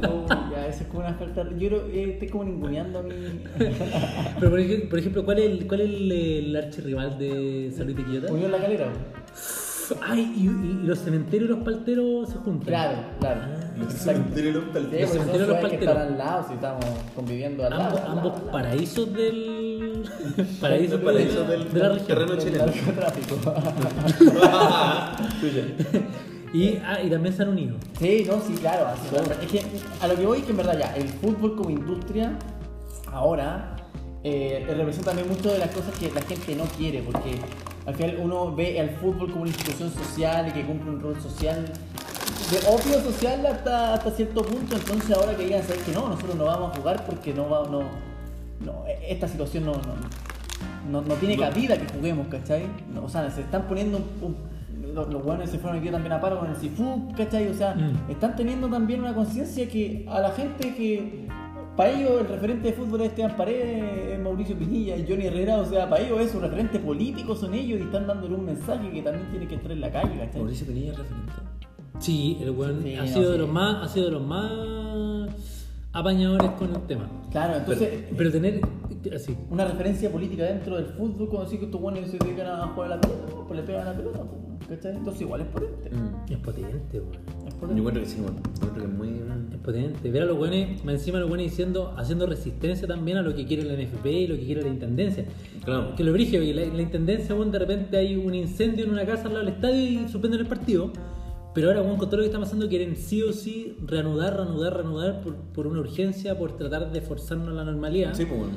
No, 0.01 0.28
ya, 0.51 0.68
eso 0.68 0.82
es 0.82 0.88
como 0.88 0.99
una 0.99 1.14
falta. 1.14 1.43
Yo 1.58 1.68
creo 1.70 1.88
que 1.88 2.12
estoy 2.14 2.30
como 2.30 2.43
ninguneando 2.45 2.99
a 2.99 3.04
mi. 3.04 3.12
Pero 4.39 4.49
por 4.49 4.60
ej- 4.60 4.89
por 4.89 4.99
ejemplo, 4.99 5.26
¿cuál 5.26 5.39
es 5.39 5.51
el, 5.51 5.68
cuál 5.68 5.82
es 5.82 5.89
el, 5.89 6.12
el 6.12 6.56
archirrival 6.56 7.18
de 7.18 7.72
San 7.76 7.86
Luis 7.86 7.97
de 7.97 8.04
Quillota? 8.06 8.32
Unión 8.34 8.51
La 8.51 8.60
Calera. 8.60 8.88
Ay, 10.01 10.34
y, 10.38 10.41
y- 10.47 10.80
y 10.84 10.88
los 10.88 10.99
cementerios 10.99 11.49
y 11.49 11.54
los 11.54 11.64
palteros 11.64 12.30
se 12.30 12.36
juntan. 12.38 12.68
Claro, 12.68 12.97
claro. 13.20 13.41
Los 13.78 13.93
Exacto. 13.93 14.20
cementerios 14.22 14.56
y 14.56 14.60
los 14.60 14.64
palteros. 14.66 14.89
porque 14.89 15.08
son 15.08 15.18
cementerios 15.18 15.47
y 15.47 15.51
los 15.51 15.58
que 15.58 15.62
palteros. 15.62 15.95
están 15.95 16.08
al 16.14 16.18
lado, 16.18 16.47
si 16.47 16.54
estamos 16.54 16.86
conviviendo 17.16 17.64
al 17.66 17.70
lado. 17.72 17.84
Ambos, 17.86 17.99
al 18.01 18.08
ambos 18.08 18.24
lado, 18.26 18.36
al 18.38 18.45
lado. 18.45 18.51
paraísos 18.51 19.14
del. 19.14 19.73
Paraísos 20.59 20.99
de, 21.01 21.14
del- 21.47 21.72
de 21.74 21.80
la 21.80 21.89
región. 21.89 22.07
terreno 22.07 22.36
chileno. 22.38 22.66
Y, 26.53 26.78
ah, 26.86 26.99
y 27.03 27.09
también 27.09 27.36
se 27.36 27.41
han 27.41 27.49
unido. 27.49 27.78
Sí, 27.97 28.26
no, 28.28 28.39
sí, 28.39 28.53
claro. 28.53 28.86
así. 28.88 29.07
Es 29.43 29.51
que 29.51 29.64
a 30.01 30.07
lo 30.07 30.16
que 30.16 30.24
voy 30.24 30.38
es 30.39 30.43
que 30.45 30.51
en 30.51 30.57
verdad 30.57 30.78
ya, 30.78 30.95
el 30.95 31.09
fútbol 31.09 31.55
como 31.55 31.72
industria, 31.72 32.38
ahora, 33.11 33.76
eh, 34.24 34.64
representa 34.78 35.09
también 35.16 35.30
mucho 35.30 35.51
de 35.51 35.57
las 35.57 35.72
cosas 35.72 35.97
que 35.99 36.11
la 36.11 36.22
gente 36.22 36.55
no 36.55 36.66
quiere, 36.78 37.01
porque 37.01 37.39
al 37.88 37.95
final 37.95 38.18
uno 38.22 38.53
ve 38.55 38.80
al 38.80 38.91
fútbol 38.91 39.32
como 39.32 39.41
una 39.41 39.49
institución 39.49 39.91
social 39.91 40.47
y 40.47 40.51
que 40.51 40.64
cumple 40.64 40.91
un 40.91 40.99
rol 41.01 41.20
social, 41.20 41.66
de 42.51 42.57
opio 42.70 43.01
social 43.01 43.43
hasta, 43.47 43.95
hasta 43.95 44.11
cierto 44.11 44.43
punto, 44.43 44.76
entonces 44.76 45.09
ahora 45.18 45.36
que 45.36 45.45
digan, 45.45 45.64
¿sabes 45.64 45.82
que 45.82 45.91
no? 45.91 46.07
Nosotros 46.07 46.36
no 46.36 46.45
vamos 46.45 46.72
a 46.72 46.76
jugar 46.80 47.03
porque 47.07 47.34
no 47.34 47.49
va, 47.49 47.68
no, 47.68 47.82
no, 48.66 48.84
esta 49.07 49.28
situación 49.28 49.66
no, 49.66 49.74
no, 49.74 49.82
no, 50.91 51.01
no 51.01 51.14
tiene 51.16 51.38
cabida 51.38 51.78
que 51.78 51.91
juguemos, 51.93 52.28
¿cachai? 52.28 52.64
No, 52.93 53.05
o 53.05 53.09
sea, 53.09 53.30
se 53.32 53.41
están 53.41 53.64
poniendo 53.68 53.97
un- 53.97 54.28
un- 54.28 54.93
los, 54.93 55.11
los 55.11 55.24
buenos 55.24 55.49
se 55.49 55.57
fueron 55.57 55.80
aquí 55.80 55.89
también 55.89 56.11
a 56.14 56.22
paro 56.22 56.39
con 56.39 56.49
el 56.49 56.55
Sifu, 56.55 57.11
¿cachai? 57.18 57.47
O 57.47 57.53
sea, 57.53 57.74
Mm. 57.76 58.11
están 58.11 58.36
teniendo 58.36 58.68
también 58.70 58.99
una 58.99 59.14
conciencia 59.16 59.68
que 59.68 60.05
a 60.09 60.20
la 60.20 60.30
gente 60.32 60.76
que 60.76 61.28
para 61.76 61.89
ellos 61.89 62.22
el 62.22 62.28
referente 62.28 62.68
de 62.68 62.74
fútbol 62.74 63.01
es 63.01 63.07
Esteban 63.09 63.36
Paredes, 63.36 64.14
es 64.14 64.20
Mauricio 64.20 64.55
Pinilla 64.55 64.95
y 64.95 65.05
Johnny 65.07 65.26
Herrera, 65.26 65.57
o 65.57 65.66
sea, 65.66 65.89
para 65.89 66.03
ellos 66.03 66.22
es 66.22 66.36
un 66.36 66.41
referente 66.41 66.78
político, 66.80 67.36
son 67.36 67.55
ellos 67.55 67.80
y 67.80 67.84
están 67.84 68.05
dándole 68.05 68.36
un 68.36 68.45
mensaje 68.45 68.91
que 68.91 69.01
también 69.01 69.28
tiene 69.32 69.47
que 69.47 69.55
estar 69.55 69.72
en 69.72 69.82
la 69.82 69.91
calle, 69.91 70.16
¿cachai? 70.20 70.41
Mauricio 70.41 70.68
Pinilla 70.68 70.91
es 70.91 70.97
referente. 70.99 71.32
Sí, 71.99 72.38
el 72.41 72.51
weón 72.51 72.84
Sí, 72.84 72.95
ha, 72.95 73.01
no, 73.01 73.07
sido 73.07 73.32
de 73.32 73.38
los 73.39 73.49
más, 73.49 73.84
ha 73.84 73.88
sido 73.91 74.05
de 74.05 74.11
los 74.11 74.22
más 74.24 75.30
apañadores 75.94 76.52
con 76.52 76.76
el 76.76 76.82
tema. 76.88 77.08
Claro, 77.32 77.58
entonces 77.58 78.06
Pero 78.18 78.32
tener. 78.32 78.62
Así. 79.14 79.36
una 79.50 79.66
referencia 79.66 80.10
política 80.10 80.46
dentro 80.46 80.78
del 80.78 80.86
fútbol, 80.86 81.28
como 81.30 81.44
decir 81.44 81.60
que 81.60 81.66
estos 81.66 81.82
buenos 81.82 82.10
se 82.10 82.18
dedican 82.18 82.48
a 82.48 82.68
jugar 82.68 82.94
a 82.94 82.96
la 82.96 83.02
pelota, 83.02 83.26
pues 83.48 83.60
le 83.60 83.66
pegan 83.66 83.88
a 83.88 83.91
la 83.91 83.98
pelota, 83.98 84.20
pues, 84.24 84.70
¿cachai? 84.80 84.96
Entonces 84.96 85.22
igual 85.22 85.41
es 85.41 85.48
potente. 85.48 85.89
Mm. 85.89 86.32
Es 86.32 86.38
potente, 86.39 87.00
weón. 87.00 87.14
Es 87.14 87.54
Yo 87.54 87.60
potente. 87.60 87.80
encuentro 87.80 88.04
que 88.04 88.10
sí, 88.10 88.22
bueno. 88.22 88.38
Encuentro 88.38 88.82
que 88.82 88.89
es 88.89 88.98
muy. 88.98 89.10
Es 89.52 89.58
potente. 89.60 90.10
Ver 90.12 90.24
a 90.24 90.26
los 90.26 90.38
buenos, 90.38 90.86
más 90.86 90.94
encima 90.96 91.20
los 91.20 91.28
buenos 91.28 91.44
diciendo, 91.46 91.94
haciendo 91.98 92.26
resistencia 92.28 92.88
también 92.88 93.18
a 93.18 93.22
lo 93.22 93.36
que 93.36 93.46
quiere 93.46 93.64
la 93.64 93.74
NFP 93.74 94.06
y 94.06 94.28
lo 94.28 94.36
que 94.36 94.46
quiere 94.46 94.62
la 94.62 94.70
intendencia. 94.70 95.26
Claro. 95.66 95.96
Que 95.98 96.04
lo 96.06 96.14
brige, 96.14 96.38
porque 96.38 96.54
la, 96.54 96.66
la 96.74 96.82
intendencia, 96.82 97.36
weón, 97.36 97.52
de 97.52 97.60
repente 97.60 97.98
hay 97.98 98.16
un 98.16 98.34
incendio 98.34 98.86
en 98.86 98.91
una 98.91 99.06
casa 99.06 99.24
al 99.28 99.34
lado 99.34 99.46
del 99.46 99.54
estadio 99.56 100.02
y 100.02 100.08
suspenden 100.08 100.39
el 100.39 100.48
partido. 100.48 100.91
Pero 101.54 101.68
ahora, 101.68 101.84
con 101.84 101.97
todo 102.10 102.18
lo 102.18 102.24
que 102.24 102.28
está 102.28 102.39
pasando, 102.39 102.68
quieren 102.68 102.95
sí 102.95 103.22
o 103.22 103.32
sí 103.32 103.78
reanudar, 103.86 104.36
reanudar, 104.36 104.76
reanudar 104.76 105.22
por, 105.22 105.36
por 105.36 105.68
una 105.68 105.82
urgencia, 105.82 106.38
por 106.38 106.58
tratar 106.58 106.91
de 106.91 107.01
forzarnos 107.01 107.49
a 107.49 107.51
la 107.51 107.64
normalidad. 107.64 108.14
Sí, 108.16 108.26
pues 108.26 108.39
bueno. 108.39 108.56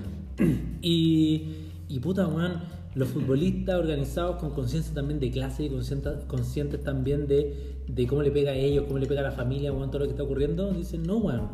Y, 0.80 1.44
y 1.88 1.98
puta, 2.00 2.26
weón, 2.26 2.60
los 2.94 3.08
futbolistas 3.08 3.76
organizados 3.78 4.36
con 4.36 4.50
conciencia 4.50 4.94
también 4.94 5.20
de 5.20 5.30
clase 5.30 5.64
y 5.64 5.68
conscientes, 5.68 6.24
conscientes 6.26 6.82
también 6.82 7.26
de, 7.26 7.82
de 7.86 8.06
cómo 8.06 8.22
le 8.22 8.30
pega 8.30 8.52
a 8.52 8.54
ellos, 8.54 8.84
cómo 8.86 8.98
le 8.98 9.06
pega 9.06 9.20
a 9.20 9.24
la 9.24 9.32
familia, 9.32 9.72
weón, 9.72 9.90
todo 9.90 10.00
lo 10.00 10.04
que 10.06 10.12
está 10.12 10.22
ocurriendo, 10.22 10.70
dicen, 10.72 11.02
no, 11.02 11.18
weón. 11.18 11.48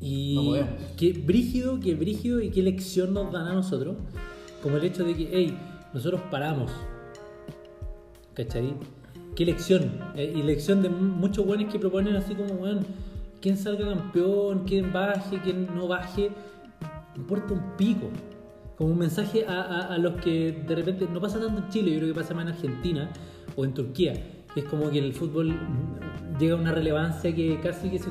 Y 0.00 0.34
No 0.36 0.44
podemos. 0.44 0.70
qué 0.96 1.12
brígido, 1.12 1.78
qué 1.80 1.94
brígido 1.94 2.40
y 2.40 2.50
qué 2.50 2.62
lección 2.62 3.12
nos 3.12 3.30
dan 3.30 3.46
a 3.46 3.52
nosotros, 3.52 3.96
como 4.62 4.78
el 4.78 4.84
hecho 4.84 5.04
de 5.04 5.14
que, 5.14 5.28
hey, 5.30 5.58
nosotros 5.92 6.22
paramos. 6.30 6.70
¿Cachai? 8.32 8.72
Qué 9.36 9.44
lección. 9.44 9.92
Eh, 10.16 10.32
y 10.36 10.42
lección 10.42 10.82
de 10.82 10.88
mu- 10.88 11.14
muchos 11.16 11.46
weones 11.46 11.72
que 11.72 11.78
proponen 11.78 12.16
así 12.16 12.34
como, 12.34 12.54
weón, 12.54 12.80
quién 13.40 13.56
salga 13.56 13.88
campeón, 13.88 14.64
quién 14.66 14.92
baje, 14.92 15.40
quién 15.42 15.68
no 15.74 15.88
baje, 15.88 16.30
importa 17.16 17.54
un 17.54 17.76
pico. 17.76 18.08
Como 18.76 18.90
un 18.92 18.98
mensaje 18.98 19.44
a, 19.46 19.60
a- 19.62 19.94
a 19.94 19.98
los 19.98 20.14
que 20.16 20.52
de 20.66 20.74
repente 20.74 21.06
no 21.12 21.20
pasa 21.20 21.38
tanto 21.40 21.58
en 21.62 21.68
Chile, 21.68 21.92
yo 21.92 21.98
creo 22.00 22.14
que 22.14 22.20
pasa 22.20 22.34
más 22.34 22.44
en 22.46 22.52
Argentina 22.54 23.10
o 23.56 23.64
en 23.64 23.72
Turquía. 23.74 24.14
que 24.54 24.60
Es 24.60 24.66
como 24.66 24.90
que 24.90 24.98
el 24.98 25.12
fútbol 25.14 25.48
mm, 25.52 26.38
llega 26.38 26.54
a 26.54 26.58
una 26.58 26.72
relevancia 26.72 27.34
que 27.34 27.60
casi 27.60 27.88
que 27.90 27.98
se, 27.98 28.08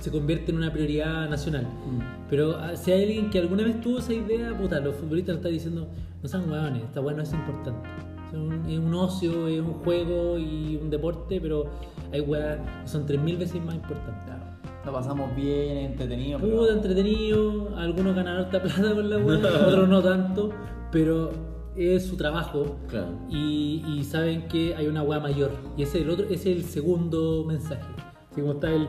se 0.00 0.10
convierte 0.10 0.50
en 0.52 0.58
una 0.58 0.72
prioridad 0.72 1.28
nacional. 1.28 1.64
Mm. 1.64 2.28
Pero 2.30 2.56
ah, 2.58 2.76
si 2.76 2.92
hay 2.92 3.02
alguien 3.04 3.30
que 3.30 3.38
alguna 3.38 3.64
vez 3.64 3.80
tuvo 3.80 3.98
esa 3.98 4.12
idea, 4.12 4.56
puta, 4.56 4.80
los 4.80 4.94
futbolistas 4.96 5.36
están 5.36 5.52
diciendo, 5.52 5.88
no 6.22 6.28
sean 6.28 6.48
huevones, 6.50 6.82
esta 6.84 7.00
weá 7.00 7.16
no 7.16 7.22
es 7.22 7.32
importante. 7.32 7.88
Es 8.28 8.34
un, 8.34 8.64
es 8.68 8.78
un 8.78 8.94
ocio, 8.94 9.48
es 9.48 9.60
un 9.60 9.74
juego 9.74 10.38
y 10.38 10.76
un 10.82 10.90
deporte, 10.90 11.40
pero 11.40 11.64
hay 12.12 12.20
weas 12.20 12.58
que 12.82 12.88
son 12.88 13.06
3.000 13.06 13.38
veces 13.38 13.64
más 13.64 13.74
importantes. 13.74 14.24
Claro. 14.24 14.44
Lo 14.84 14.92
pasamos 14.92 15.34
bien, 15.34 15.78
entretenido. 15.78 16.38
pero- 16.40 16.58
Puta, 16.60 16.72
entretenido, 16.74 17.76
algunos 17.76 18.14
ganan 18.14 18.36
harta 18.38 18.62
plata 18.62 18.94
con 18.94 19.10
la 19.10 19.18
weá, 19.18 19.38
otros 19.68 19.88
no 19.88 20.02
tanto, 20.02 20.50
pero 20.92 21.30
es 21.76 22.06
su 22.06 22.16
trabajo 22.16 22.76
Claro. 22.88 23.08
y, 23.28 23.84
y 23.86 24.04
saben 24.04 24.48
que 24.48 24.74
hay 24.76 24.86
una 24.86 25.02
weá 25.02 25.20
mayor. 25.20 25.50
Y 25.76 25.82
ese 25.82 25.98
es 25.98 26.04
el 26.04 26.10
otro, 26.10 26.24
ese 26.26 26.52
es 26.52 26.56
el 26.58 26.64
segundo 26.64 27.44
mensaje. 27.46 27.82
Así 28.30 28.40
como 28.40 28.54
está 28.54 28.70
el, 28.72 28.86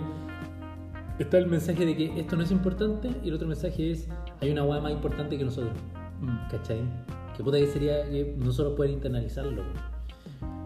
está 1.19 1.37
el 1.39 1.47
mensaje 1.47 1.85
de 1.85 1.95
que 1.97 2.19
esto 2.19 2.35
no 2.35 2.43
es 2.43 2.51
importante 2.51 3.09
y 3.23 3.29
el 3.29 3.33
otro 3.35 3.47
mensaje 3.47 3.91
es 3.91 4.07
hay 4.41 4.51
una 4.51 4.63
weá 4.63 4.79
más 4.79 4.91
importante 4.91 5.37
que 5.37 5.43
nosotros. 5.45 5.73
Mm. 6.21 6.49
¿Cachai? 6.51 6.81
Que 7.37 7.43
puta 7.43 7.57
que 7.59 7.67
sería 7.67 8.03
que 8.09 8.33
nosotros 8.37 8.73
poder 8.75 8.91
internalizarlo. 8.91 9.63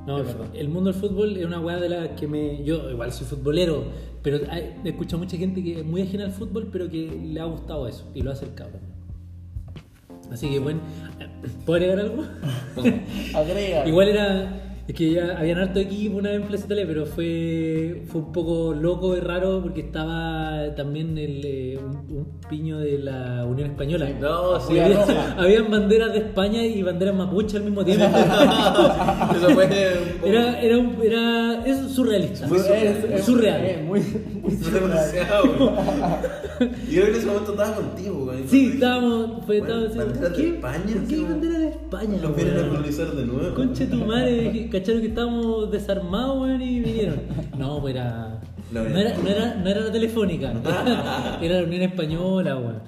No, 0.07 0.15
verdad. 0.17 0.47
el 0.55 0.67
mundo 0.69 0.91
del 0.91 0.99
fútbol 0.99 1.37
es 1.37 1.45
una 1.45 1.59
weá 1.59 1.77
de 1.79 1.89
la 1.89 2.15
que 2.15 2.27
me. 2.27 2.63
Yo 2.63 2.89
igual 2.89 3.11
soy 3.11 3.27
futbolero, 3.27 3.83
pero 4.23 4.39
hay- 4.49 4.73
he 4.83 4.89
escuchado 4.89 5.19
mucha 5.19 5.37
gente 5.37 5.61
que 5.63 5.79
es 5.81 5.85
muy 5.85 6.01
ajena 6.01 6.25
al 6.25 6.31
fútbol, 6.31 6.69
pero 6.71 6.89
que 6.89 7.07
le 7.23 7.39
ha 7.39 7.45
gustado 7.45 7.87
eso 7.87 8.09
y 8.15 8.21
lo 8.23 8.31
ha 8.31 8.33
acercado. 8.33 8.71
Así 10.31 10.49
que 10.49 10.59
bueno, 10.59 10.79
¿puedo 11.65 11.75
agregar 11.83 11.99
algo? 11.99 12.23
Agrega. 13.35 13.85
Igual 13.87 14.07
era. 14.07 14.70
Es 14.91 14.97
que 14.97 15.11
ya 15.13 15.37
habían 15.39 15.57
harto 15.57 15.79
equipo 15.79 16.17
una 16.17 16.31
vez 16.31 16.41
en 16.41 16.47
Plaza 16.47 16.65
Italia, 16.65 16.83
pero 16.85 17.05
fue, 17.05 18.03
fue 18.07 18.19
un 18.19 18.31
poco 18.33 18.73
loco 18.73 19.15
y 19.15 19.21
raro 19.21 19.61
porque 19.63 19.79
estaba 19.79 20.75
también 20.75 21.17
el, 21.17 21.41
eh, 21.45 21.79
un, 21.81 21.95
un 22.17 22.27
piño 22.49 22.77
de 22.79 22.97
la 22.99 23.45
Unión 23.45 23.69
Española. 23.69 24.09
No, 24.19 24.59
sí. 24.59 24.77
Había- 24.77 25.33
habían 25.37 25.71
banderas 25.71 26.11
de 26.11 26.19
España 26.19 26.65
y 26.65 26.83
banderas 26.83 27.15
mapuche 27.15 27.55
al 27.55 27.63
mismo 27.63 27.85
tiempo. 27.85 28.05
Eso 29.35 29.49
fue 29.51 29.65
un 29.65 30.17
poco. 30.19 30.27
era, 30.27 30.59
era, 30.61 30.77
un- 30.77 30.97
era, 31.01 31.63
es 31.65 31.91
surrealista. 31.93 32.47
Muy 32.47 32.57
Es- 32.57 32.65
es- 32.69 33.23
surreal. 33.25 33.63
es 33.63 33.83
muy, 33.85 34.01
muy 34.41 34.51
surreal. 34.57 34.89
demasiado, 34.89 35.43
güey. 35.57 36.69
Y 36.89 36.91
yo 36.95 37.01
creo 37.01 37.05
que 37.05 37.11
en 37.11 37.15
ese 37.17 37.25
momento 37.27 37.51
estaba 37.51 37.75
contigo, 37.75 38.25
güey. 38.25 38.39
Sí, 38.47 38.71
estábamos. 38.73 39.45
Fue, 39.45 39.59
Bueno, 39.61 39.85
estábamos 39.85 39.95
banderas 40.13 40.35
de 40.37 40.43
¿qué? 40.43 40.49
España, 40.55 40.83
¿Por 40.95 41.07
qué 41.07 41.21
bandera 41.21 41.59
de 41.59 41.67
España? 41.69 42.17
Los 42.21 42.35
vienen 42.35 42.59
a 42.59 42.67
colonizar 42.67 43.11
de 43.11 43.25
nuevo. 43.25 43.55
Conche 43.55 43.85
tu 43.85 43.95
madre, 44.05 44.69
cacharon 44.81 45.01
que 45.01 45.07
estábamos 45.07 45.71
desarmados, 45.71 46.41
weón, 46.41 46.61
y 46.61 46.79
vinieron. 46.81 47.21
No, 47.57 47.79
pues 47.81 47.95
era. 47.95 48.39
No 48.71 48.79
era, 48.81 49.17
no 49.17 49.27
era, 49.29 49.55
no 49.55 49.69
era 49.69 49.81
la 49.81 49.91
telefónica, 49.91 50.51
era 51.41 51.55
la 51.59 51.63
Unión 51.63 51.81
Española, 51.81 52.57
weón. 52.57 52.79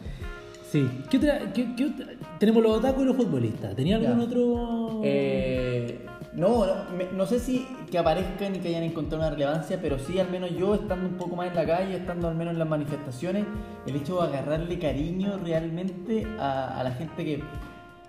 Sí. 0.71 0.87
¿Qué 1.09 1.17
otra, 1.17 1.39
qué, 1.53 1.75
qué 1.75 1.85
otra? 1.85 2.05
Tenemos 2.39 2.63
los 2.63 2.77
otakus 2.77 3.03
y 3.03 3.05
los 3.05 3.15
futbolistas. 3.15 3.75
¿Tenía 3.75 3.97
algún 3.97 4.17
Ya. 4.19 4.25
otro.? 4.25 5.01
Eh, 5.03 6.05
no, 6.35 6.65
no, 6.65 6.73
me- 6.97 7.11
no 7.15 7.25
sé 7.27 7.37
si 7.39 7.67
que 7.91 7.97
aparezcan 7.99 8.55
y 8.55 8.59
que 8.59 8.69
hayan 8.69 8.81
encontrado 8.83 9.23
una 9.23 9.29
relevancia, 9.31 9.77
pero 9.79 9.99
sí, 9.99 10.17
al 10.19 10.31
menos 10.31 10.49
yo 10.57 10.73
estando 10.73 11.07
un 11.07 11.13
poco 11.15 11.35
más 11.35 11.49
en 11.49 11.55
la 11.55 11.65
calle, 11.65 11.95
estando 11.97 12.27
al 12.27 12.33
menos 12.35 12.53
en 12.53 12.59
las 12.59 12.67
manifestaciones, 12.67 13.45
el 13.85 13.95
hecho 13.97 14.19
de 14.19 14.27
agarrarle 14.29 14.79
cariño 14.79 15.37
realmente 15.43 16.25
a, 16.39 16.79
a 16.79 16.83
la 16.83 16.91
gente 16.91 17.23
que. 17.23 17.43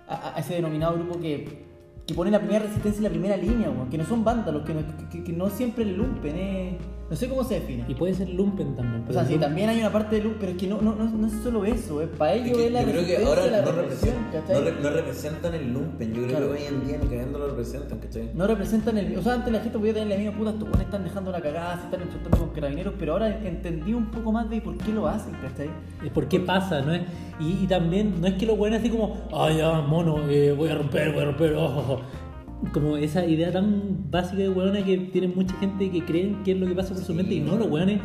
a, 0.07 0.35
a 0.35 0.39
ese 0.39 0.55
denominado 0.55 0.93
grupo 0.95 1.19
que, 1.19 1.64
que 2.05 2.13
pone 2.13 2.29
la 2.29 2.39
primera 2.39 2.59
resistencia 2.59 2.99
en 2.99 3.03
la 3.03 3.09
primera 3.09 3.37
línea, 3.37 3.69
weón, 3.69 3.89
que 3.89 3.97
no 3.97 4.05
son 4.05 4.23
vándalos, 4.23 4.63
que 4.63 4.73
no, 4.73 4.81
que, 5.09 5.23
que 5.23 5.33
no 5.33 5.49
siempre 5.49 5.85
lumpen, 5.85 6.35
eh, 6.35 6.77
no 7.09 7.15
sé 7.15 7.29
cómo 7.29 7.43
se 7.43 7.55
define. 7.55 7.85
Y 7.87 7.93
puede 7.95 8.13
ser 8.13 8.29
Lumpen 8.29 8.75
también. 8.75 9.05
O 9.07 9.13
sea, 9.13 9.23
sí, 9.25 9.33
Lumpen- 9.33 9.39
también 9.41 9.69
hay 9.69 9.79
una 9.79 9.91
parte 9.91 10.15
de 10.17 10.23
luz, 10.23 10.33
pero 10.39 10.51
es 10.53 10.57
que 10.57 10.67
no, 10.67 10.81
no, 10.81 10.95
no, 10.95 11.05
no 11.05 11.27
es 11.27 11.33
solo 11.43 11.63
eso, 11.65 12.01
es 12.01 12.09
para 12.09 12.33
Es 12.33 12.45
ellos 12.45 12.57
que 12.57 12.65
es 12.67 12.71
la 12.71 12.81
yo 12.83 12.91
creo 12.91 13.05
que 13.05 13.17
ahora 13.25 13.47
la 13.47 13.61
no 13.61 13.71
representan, 13.71 14.43
no, 14.49 14.61
re- 14.61 14.75
no 14.81 14.89
representan 14.89 15.53
el 15.53 15.73
lumpen. 15.73 16.07
Yo 16.13 16.23
creo 16.23 16.27
Claro. 16.29 16.45
que 16.47 16.51
hoy 16.53 16.67
en 16.67 16.87
día 16.87 16.97
ni 17.01 17.07
cagando 17.07 17.39
lo 17.39 17.47
representan, 17.49 17.99
¿cachai? 17.99 18.31
No 18.33 18.47
representan 18.47 18.97
el. 18.97 19.17
O 19.17 19.21
sea, 19.21 19.33
antes 19.33 19.53
la 19.53 19.59
gente 19.59 19.77
podía 19.77 19.93
tener 19.93 20.09
la 20.09 20.17
misma 20.17 20.37
puta, 20.37 20.49
estos 20.51 20.81
están 20.81 21.03
dejando 21.03 21.31
la 21.31 21.41
cagada, 21.41 21.77
se 21.77 21.83
están 21.85 22.01
enfrentando 22.01 22.37
con 22.37 22.49
carabineros, 22.49 22.93
pero 22.97 23.13
ahora 23.13 23.27
entendí 23.45 23.93
un 23.93 24.09
poco 24.11 24.31
más 24.31 24.49
de 24.49 24.61
por 24.61 24.77
qué 24.77 24.91
lo 24.91 25.07
hacen, 25.07 25.33
¿cachai? 25.41 25.69
Es 26.03 26.11
por 26.11 26.27
qué 26.27 26.39
pasa, 26.39 26.81
¿no 26.81 26.93
es? 26.93 27.01
Y, 27.39 27.63
y 27.63 27.67
también, 27.67 28.19
no 28.19 28.27
es 28.27 28.33
que 28.35 28.45
los 28.45 28.57
buenos 28.57 28.79
así 28.79 28.89
como, 28.89 29.15
ay, 29.33 29.57
ya, 29.57 29.81
mono, 29.81 30.17
eh, 30.29 30.53
voy 30.57 30.69
a 30.69 30.75
romper, 30.75 31.11
voy 31.11 31.21
a 31.21 31.25
romper, 31.25 31.53
oh, 31.53 31.65
oh, 31.65 31.85
oh". 31.93 32.24
Como 32.73 32.97
esa 32.97 33.25
idea 33.25 33.51
tan 33.51 34.09
básica 34.09 34.37
de 34.37 34.49
hueones 34.49 34.83
que 34.85 34.97
tienen 34.97 35.33
mucha 35.35 35.55
gente 35.57 35.91
que 35.91 36.03
creen 36.03 36.43
que 36.43 36.51
es 36.53 36.57
lo 36.57 36.65
que 36.65 36.73
pasa 36.73 36.93
por 36.93 37.03
su 37.03 37.13
mente 37.13 37.35
y 37.35 37.39
no, 37.39 37.57
los 37.57 37.69
hueones 37.69 37.99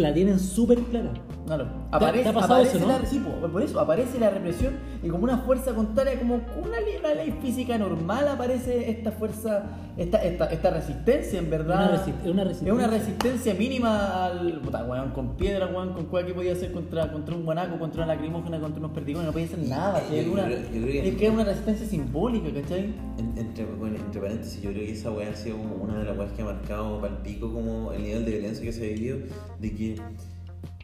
la 0.00 0.14
tienen 0.14 0.38
súper 0.38 0.78
clara. 0.80 1.12
Claro. 1.46 1.64
¿Te- 1.64 1.96
Aparece, 1.96 2.22
te 2.22 2.28
ha 2.28 2.32
pasado 2.32 2.54
aparece 2.54 2.76
eso, 2.78 2.86
no? 2.86 2.98
la, 2.98 3.04
sí, 3.06 3.18
po, 3.18 3.48
por 3.48 3.62
eso 3.62 3.80
aparece 3.80 4.18
la 4.20 4.30
represión 4.30 4.74
y 5.02 5.08
como 5.08 5.24
una 5.24 5.38
fuerza 5.38 5.74
contraria, 5.74 6.18
como 6.18 6.36
una 6.36 6.80
ley, 6.80 6.94
una 7.00 7.14
ley 7.14 7.34
física 7.42 7.76
normal 7.76 8.28
aparece 8.28 8.88
esta 8.90 9.10
fuerza, 9.10 9.64
esta, 9.98 10.22
esta, 10.22 10.46
esta 10.46 10.70
resistencia 10.70 11.38
en 11.40 11.50
verdad. 11.50 11.90
Una 11.90 12.04
resi- 12.06 12.30
una 12.30 12.44
resistencia. 12.44 12.68
Es 12.68 12.72
una 12.72 12.86
resistencia 12.86 13.54
mínima 13.54 14.24
al. 14.26 14.60
Puta, 14.60 14.84
weón, 14.84 15.10
con 15.10 15.36
piedra, 15.36 15.66
weón, 15.66 15.92
con 15.94 16.06
cuál 16.06 16.26
que 16.26 16.32
podía 16.32 16.52
hacer 16.52 16.72
contra, 16.72 17.10
contra 17.12 17.34
un 17.34 17.44
guanaco, 17.44 17.78
contra 17.78 18.04
una 18.04 18.14
lacrimógena, 18.14 18.60
contra 18.60 18.78
unos 18.78 18.92
perdigones, 18.92 19.26
no 19.26 19.32
podía 19.32 19.46
hacer 19.46 19.58
nada. 19.58 20.00
yo- 20.08 20.16
es, 20.16 20.26
yo 20.26 20.32
una, 20.32 20.44
creo- 20.44 20.58
yo 20.58 20.68
creo 20.70 20.86
que- 20.86 21.08
es 21.08 21.14
que 21.16 21.26
es 21.26 21.32
una 21.32 21.44
resistencia 21.44 21.86
simbólica, 21.88 22.48
¿cachai? 22.62 22.94
En- 23.18 23.34
entre, 23.36 23.64
bueno, 23.64 23.96
entre 23.96 24.20
paréntesis, 24.20 24.62
yo 24.62 24.70
creo 24.70 24.84
que 24.86 24.92
esa 24.92 25.10
weá 25.10 25.30
ha 25.30 25.34
sido 25.34 25.56
como 25.58 25.74
una 25.74 25.98
de 25.98 26.04
las 26.04 26.16
weas 26.16 26.32
que 26.32 26.42
ha 26.42 26.44
marcado 26.46 27.00
para 27.00 27.14
el 27.14 27.18
pico 27.22 27.52
como 27.52 27.92
el 27.92 28.02
nivel 28.04 28.24
de 28.24 28.30
violencia 28.30 28.64
que 28.64 28.72
se 28.72 28.84
ha 28.84 28.94
vivido, 28.94 29.18
de 29.58 29.74
que 29.74 29.81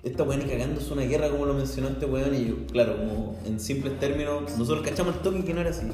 esta 0.04 0.22
weá 0.22 0.38
ni 0.38 0.44
cagando 0.44 0.80
es 0.80 0.90
una 0.90 1.02
guerra 1.02 1.28
como 1.28 1.44
lo 1.46 1.54
mencionó 1.54 1.88
este 1.88 2.06
weón 2.06 2.34
y 2.34 2.46
yo, 2.48 2.54
claro, 2.70 2.96
como 2.98 3.36
en 3.46 3.58
simples 3.60 3.98
términos, 3.98 4.42
nosotros 4.58 4.86
cachamos 4.86 5.16
el 5.16 5.20
toque 5.22 5.44
que 5.44 5.52
no 5.54 5.60
era 5.60 5.70
así, 5.70 5.86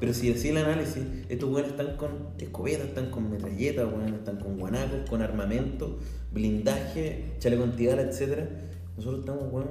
pero 0.00 0.14
si 0.14 0.32
así 0.32 0.48
el 0.50 0.58
análisis, 0.58 1.02
estos 1.28 1.50
weones 1.50 1.72
están 1.72 1.96
con 1.96 2.10
escopetas, 2.38 2.86
están 2.86 3.10
con 3.10 3.30
metralletas, 3.30 3.86
weón, 3.86 4.14
están 4.14 4.38
con 4.38 4.56
guanacos, 4.58 5.08
con 5.10 5.22
armamento, 5.22 5.98
blindaje, 6.32 7.32
chaleco 7.38 7.64
antibala, 7.64 8.02
etcétera. 8.02 8.48
Nosotros 8.96 9.20
estamos, 9.20 9.44
weón, 9.52 9.68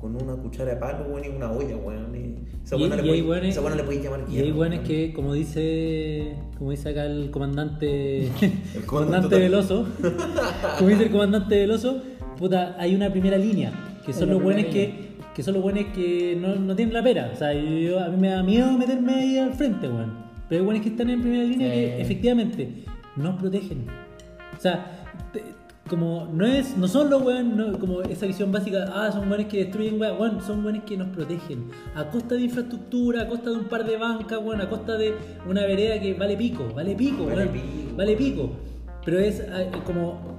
con 0.00 0.14
una 0.22 0.36
cuchara 0.36 0.70
de 0.74 0.76
palo, 0.76 1.06
weón, 1.08 1.24
y 1.24 1.28
una 1.28 1.50
olla, 1.50 1.76
weón. 1.76 2.14
Y 2.14 2.44
esa 2.64 2.76
y 2.76 2.80
le 2.88 2.96
puede- 2.96 3.22
weones- 3.22 3.56
esa 3.56 3.74
le 3.74 3.82
puede 3.84 4.02
llamar 4.02 4.24
Y 4.30 4.38
hay 4.38 4.52
weón. 4.52 4.82
que, 4.84 5.12
como 5.14 5.34
dice, 5.34 6.36
como 6.58 6.70
dice 6.72 6.88
acá 6.90 7.06
el 7.06 7.30
comandante, 7.30 8.26
el 8.74 8.84
comandante 8.84 8.86
comandante. 8.86 9.38
Veloso, 9.38 9.86
como 10.78 10.90
dice 10.90 11.02
el 11.04 11.10
comandante 11.10 11.56
Veloso, 11.56 12.02
puta, 12.38 12.76
hay 12.78 12.94
una 12.94 13.10
primera 13.10 13.36
línea, 13.36 13.72
que 14.06 14.12
son 14.12 14.30
los 14.30 14.42
buenos 14.42 14.66
que, 14.66 15.08
que 15.34 15.42
son 15.42 15.54
los 15.54 15.62
buenos 15.62 15.84
que 15.94 16.36
no, 16.40 16.54
no 16.56 16.74
tienen 16.76 16.94
la 16.94 17.02
pera. 17.02 17.30
O 17.32 17.36
sea, 17.36 17.52
yo- 17.52 18.00
a 18.00 18.08
mí 18.08 18.16
me 18.18 18.28
da 18.28 18.42
miedo 18.42 18.70
meterme 18.72 19.14
ahí 19.14 19.38
al 19.38 19.52
frente, 19.54 19.88
weón. 19.88 20.12
Pero 20.48 20.60
hay 20.60 20.64
buenos 20.64 20.82
que 20.82 20.88
están 20.90 21.10
en 21.10 21.20
primera 21.20 21.44
línea 21.44 21.68
Sí. 21.68 21.74
que 21.74 22.00
efectivamente 22.00 22.68
nos 23.16 23.38
protegen. 23.38 23.84
O 24.56 24.60
sea, 24.60 25.04
te- 25.32 25.42
como 25.88 26.28
no 26.32 26.44
es, 26.46 26.76
no 26.76 26.86
son 26.88 27.08
los 27.10 27.22
no- 27.44 27.78
como 27.78 28.02
esa 28.02 28.26
visión 28.26 28.50
básica, 28.52 28.90
ah, 28.94 29.10
son 29.12 29.28
weones 29.30 29.46
que 29.48 29.58
destruyen 29.64 30.00
weón, 30.00 30.20
weón, 30.20 30.40
son 30.42 30.64
weones 30.64 30.82
que 30.84 30.96
nos 30.96 31.08
protegen. 31.08 31.64
A 31.94 32.04
costa 32.04 32.34
de 32.34 32.42
infraestructura, 32.42 33.22
a 33.22 33.28
costa 33.28 33.50
de 33.50 33.56
un 33.56 33.64
par 33.64 33.84
de 33.84 33.96
bancas, 33.96 34.38
weón, 34.42 34.60
a 34.60 34.68
costa 34.68 34.96
de 34.96 35.14
una 35.48 35.62
vereda 35.66 36.00
que 36.00 36.14
vale 36.14 36.36
pico, 36.36 36.66
vale 36.74 36.94
pico, 36.94 37.24
Vale 37.26 37.36
weón, 37.36 37.48
pico. 37.48 37.66
vale 37.96 38.16
pico. 38.16 38.50
Pero 39.04 39.18
es 39.18 39.40
eh, 39.40 39.70
como 39.86 40.37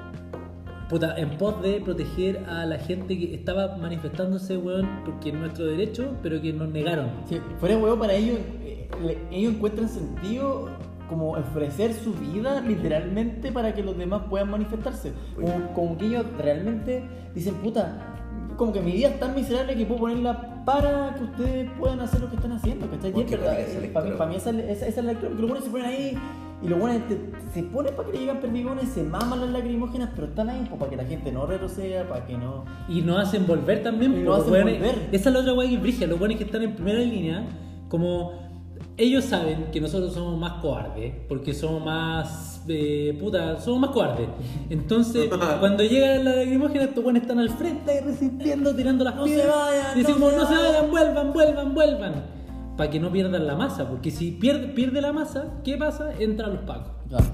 puta, 0.89 1.15
en 1.17 1.37
pos 1.37 1.61
de 1.61 1.79
proteger 1.79 2.43
a 2.49 2.65
la 2.65 2.79
gente 2.79 3.17
que 3.17 3.35
estaba 3.35 3.77
manifestándose, 3.77 4.57
weón, 4.57 5.03
porque 5.05 5.29
es 5.29 5.35
nuestro 5.35 5.65
derecho, 5.65 6.15
pero 6.23 6.41
que 6.41 6.51
nos 6.51 6.69
negaron. 6.69 7.11
Sí, 7.29 7.39
fuera 7.59 7.77
huevo 7.77 7.97
para 7.99 8.13
ellos, 8.13 8.39
eh, 8.63 8.87
ellos 9.31 9.53
encuentran 9.53 9.87
sentido 9.87 10.69
como 11.07 11.31
ofrecer 11.31 11.93
su 11.93 12.13
vida 12.13 12.61
literalmente 12.61 13.51
para 13.51 13.73
que 13.73 13.83
los 13.83 13.97
demás 13.97 14.23
puedan 14.29 14.49
manifestarse. 14.49 15.13
Como, 15.35 15.73
como 15.73 15.97
que 15.97 16.07
ellos 16.07 16.25
realmente 16.37 17.03
dicen, 17.33 17.55
puta, 17.55 18.15
como 18.57 18.73
que 18.73 18.81
mi 18.81 18.91
vida 18.91 19.09
es 19.09 19.19
tan 19.19 19.35
miserable 19.35 19.75
que 19.75 19.85
puedo 19.85 20.01
ponerla 20.01 20.63
para 20.65 21.15
que 21.15 21.23
ustedes 21.23 21.69
puedan 21.79 21.99
hacer 22.01 22.19
lo 22.19 22.29
que 22.29 22.35
están 22.35 22.51
haciendo, 22.51 22.89
¿cachai? 22.89 23.11
Para 23.11 23.25
mí 23.25 23.33
esa 23.33 23.59
eh, 23.59 23.91
para 23.93 24.05
mí, 24.05 24.11
para 24.17 24.29
mí 24.29 24.35
esa, 24.35 24.49
esa, 24.51 24.87
esa 24.87 24.87
es 24.87 24.95
la 24.97 25.13
lectura, 25.13 25.29
porque 25.29 25.41
los 25.41 25.49
buenos 25.49 25.65
se 25.65 25.71
ponen 25.71 25.87
ahí 25.87 26.17
y 26.61 26.67
los 26.67 26.79
buenos 26.79 27.01
se 27.53 27.63
ponen 27.63 27.95
para 27.95 28.05
que 28.07 28.13
le 28.13 28.19
llegan 28.19 28.39
perdigones, 28.41 28.89
se 28.89 29.03
maman 29.03 29.39
las 29.41 29.49
lacrimógenas, 29.51 30.09
pero 30.13 30.27
están 30.27 30.49
ahí 30.49 30.69
para 30.77 30.89
que 30.89 30.97
la 30.97 31.05
gente 31.05 31.31
no 31.31 31.45
retroceda, 31.45 32.07
para 32.07 32.25
que 32.25 32.37
no... 32.37 32.65
Y 32.89 33.01
nos 33.01 33.19
hacen 33.27 33.47
volver 33.47 33.81
también. 33.81 34.17
Y 34.17 34.23
los 34.23 34.39
hacen 34.39 34.53
weones- 34.53 34.77
volver. 34.79 35.07
Esa 35.11 35.29
es 35.29 35.33
la 35.35 35.39
otra 35.41 35.53
weá 35.53 35.67
que 35.69 35.75
es 35.75 35.81
brigia. 35.81 36.07
Los 36.07 36.19
buenos 36.19 36.37
que 36.37 36.43
están 36.43 36.61
en 36.63 36.75
primera 36.75 36.99
línea, 36.99 37.45
como 37.87 38.33
ellos 38.97 39.23
saben 39.23 39.67
que 39.71 39.79
nosotros 39.79 40.13
somos 40.13 40.37
más 40.37 40.61
cobardes, 40.61 41.13
porque 41.29 41.53
somos 41.53 41.83
más. 41.85 42.61
eh, 42.67 43.17
puta, 43.19 43.57
somos 43.61 43.79
más 43.79 43.89
cobardes. 43.91 44.27
Entonces, 44.69 45.29
cuando 45.61 45.83
llegan 45.83 46.25
las 46.25 46.35
lacrimógenas, 46.35 46.89
estos 46.89 47.03
buenos 47.03 47.21
están 47.21 47.39
al 47.39 47.49
frente 47.49 47.89
ahí 47.91 47.99
resistiendo, 48.01 48.75
tirando 48.75 49.05
las 49.05 49.15
No 49.15 49.25
se 49.25 49.33
piedras. 49.35 49.55
vayan, 49.55 49.85
y 49.97 50.03
decimos, 50.03 50.33
no 50.33 50.37
no 50.39 50.45
se 50.47 50.53
se 50.55 50.61
vayan". 50.61 50.73
vayan, 50.73 50.91
vuelvan, 50.91 51.33
vuelvan, 51.33 51.73
vuelvan. 51.73 52.38
Para 52.79 52.91
que 52.91 52.99
no 53.01 53.11
pierdan 53.11 53.45
la 53.45 53.57
masa, 53.57 53.89
porque 53.89 54.09
si 54.09 54.31
pierde, 54.31 54.69
pierde 54.69 55.01
la 55.01 55.11
masa, 55.11 55.59
¿qué 55.65 55.75
pasa? 55.77 56.13
Entran 56.17 56.53
los 56.53 56.61
pacos. 56.61 56.93
Claro. 57.09 57.25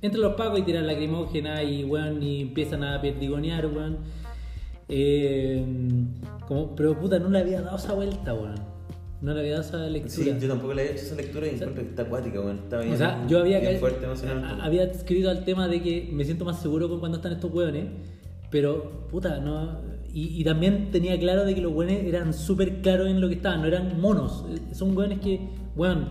Entran 0.00 0.22
los 0.22 0.32
pacos 0.34 0.60
y 0.60 0.62
tiran 0.62 0.86
lacrimógena 0.86 1.62
y, 1.62 1.84
weón, 1.84 2.22
y 2.22 2.40
empiezan 2.40 2.82
a 2.82 2.98
perdigonear, 2.98 3.66
weón. 3.66 3.98
Eh, 4.88 5.62
como, 6.46 6.74
pero 6.74 6.98
puta, 6.98 7.18
no 7.18 7.28
le 7.28 7.38
había 7.38 7.60
dado 7.60 7.76
esa 7.76 7.92
vuelta, 7.92 8.32
weón. 8.32 8.54
No 9.20 9.34
le 9.34 9.40
había 9.40 9.58
dado 9.60 9.64
esa 9.68 9.84
Sí, 9.84 9.90
lectura. 9.92 10.38
yo 10.38 10.48
tampoco 10.48 10.72
le 10.72 10.80
había 10.80 10.92
hecho 10.94 11.04
esa 11.04 11.16
lectura 11.16 11.46
y 11.46 11.50
encuentro 11.50 11.82
que 11.82 11.88
está 11.90 12.02
acuática, 12.04 12.40
weón. 12.40 12.56
Está 12.60 12.78
bien, 12.80 12.94
o 12.94 12.96
sea, 12.96 13.26
yo 13.28 13.40
había, 13.40 13.60
bien 13.60 13.78
fuerte 13.78 14.06
emocionalmente. 14.06 14.62
había 14.62 14.84
escrito 14.84 15.28
al 15.28 15.44
tema 15.44 15.68
de 15.68 15.82
que 15.82 16.08
me 16.14 16.24
siento 16.24 16.46
más 16.46 16.62
seguro 16.62 16.88
con 16.88 16.98
cuando 17.00 17.18
están 17.18 17.32
estos 17.32 17.52
weones, 17.52 17.84
pero 18.50 19.06
puta, 19.10 19.38
no. 19.38 19.86
Y, 20.18 20.40
y 20.40 20.42
también 20.42 20.90
tenía 20.90 21.16
claro 21.16 21.44
de 21.44 21.54
que 21.54 21.60
los 21.60 21.72
weones 21.72 22.04
eran 22.04 22.34
súper 22.34 22.80
claros 22.82 23.06
en 23.08 23.20
lo 23.20 23.28
que 23.28 23.34
estaban, 23.36 23.60
no 23.62 23.68
eran 23.68 24.00
monos. 24.00 24.44
eh, 24.50 24.74
Son 24.74 24.96
weones 24.96 25.20
que, 25.20 25.48
weón, 25.76 26.08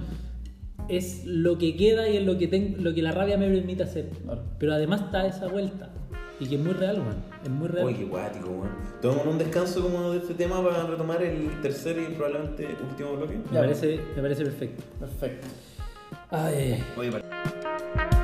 es 0.87 1.25
lo 1.25 1.57
que 1.57 1.75
queda 1.75 2.07
y 2.07 2.15
es 2.15 2.25
lo 2.25 2.37
que, 2.37 2.47
ten- 2.47 2.77
lo 2.81 2.93
que 2.93 3.01
la 3.01 3.11
rabia 3.11 3.37
me 3.37 3.49
permite 3.49 3.83
hacer. 3.83 4.09
Claro. 4.23 4.43
Pero 4.59 4.71
además 4.73 5.01
está 5.01 5.27
esa 5.27 5.47
vuelta. 5.47 5.91
Y 6.39 6.45
que 6.47 6.55
es 6.55 6.61
muy 6.61 6.71
real, 6.71 6.99
weón. 7.01 7.15
Es 7.43 7.49
muy 7.49 7.67
real. 7.67 7.85
Uy, 7.87 7.95
qué 7.95 8.05
guático, 8.05 8.47
weón. 8.49 8.69
Tomamos 9.01 9.27
un 9.27 9.37
descanso 9.39 9.81
como 9.81 10.11
de 10.11 10.19
este 10.19 10.35
tema 10.35 10.63
para 10.63 10.85
retomar 10.87 11.21
el 11.21 11.59
tercer 11.61 11.97
y 11.97 12.13
probablemente 12.13 12.65
último 12.89 13.13
bloque. 13.17 13.35
me, 13.39 13.43
Ya. 13.53 13.59
parece, 13.59 13.99
me 14.15 14.21
parece 14.21 14.43
perfecto. 14.45 14.83
Perfecto. 15.01 15.47
Ay, 16.31 16.81
Oye, 16.97 17.11
para- 17.11 17.23
Cambiarían 17.29 18.16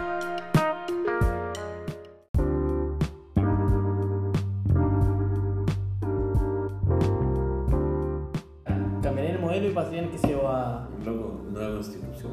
pasarían 9.74 10.09
que 10.09 10.17
se 10.17 10.34
a. 10.45 10.88
loco, 11.05 11.41
nueva 11.51 11.76
constitución. 11.76 12.32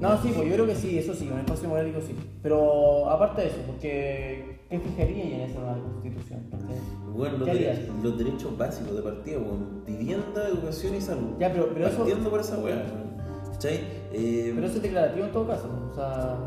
No, 0.00 0.20
sí, 0.22 0.32
pues 0.34 0.48
yo 0.48 0.54
creo 0.54 0.66
que 0.66 0.74
sí, 0.74 0.98
eso 0.98 1.14
sí, 1.14 1.28
un 1.30 1.40
espacio 1.40 1.68
modélico 1.68 2.00
sí. 2.00 2.14
Pero 2.42 3.08
aparte 3.10 3.42
de 3.42 3.48
eso, 3.48 3.58
porque 3.66 4.58
¿qué 4.70 4.78
fijaría 4.80 5.24
en 5.36 5.40
esa 5.42 5.58
nueva 5.60 5.78
constitución? 5.78 6.40
Bueno, 7.14 7.36
los, 7.38 7.46
derechos, 7.46 7.94
los 8.02 8.18
derechos 8.18 8.56
básicos 8.58 8.96
de 8.96 9.02
partida, 9.02 9.38
weón. 9.38 9.84
Vivienda, 9.86 10.48
educación 10.48 10.94
y 10.94 11.00
salud. 11.02 11.32
Ya, 11.38 11.52
pero- 11.52 11.68
pero 11.74 11.86
eso- 11.88 11.98
Partiendo 11.98 12.30
por 12.30 12.40
esa 12.40 12.58
weá. 12.58 12.82
Eh, 13.62 14.52
Pero 14.54 14.66
eso 14.66 14.76
es 14.76 14.82
declarativo 14.82 15.26
en 15.26 15.32
todo 15.32 15.46
caso, 15.46 15.68
o 15.90 15.94
sea. 15.94 16.38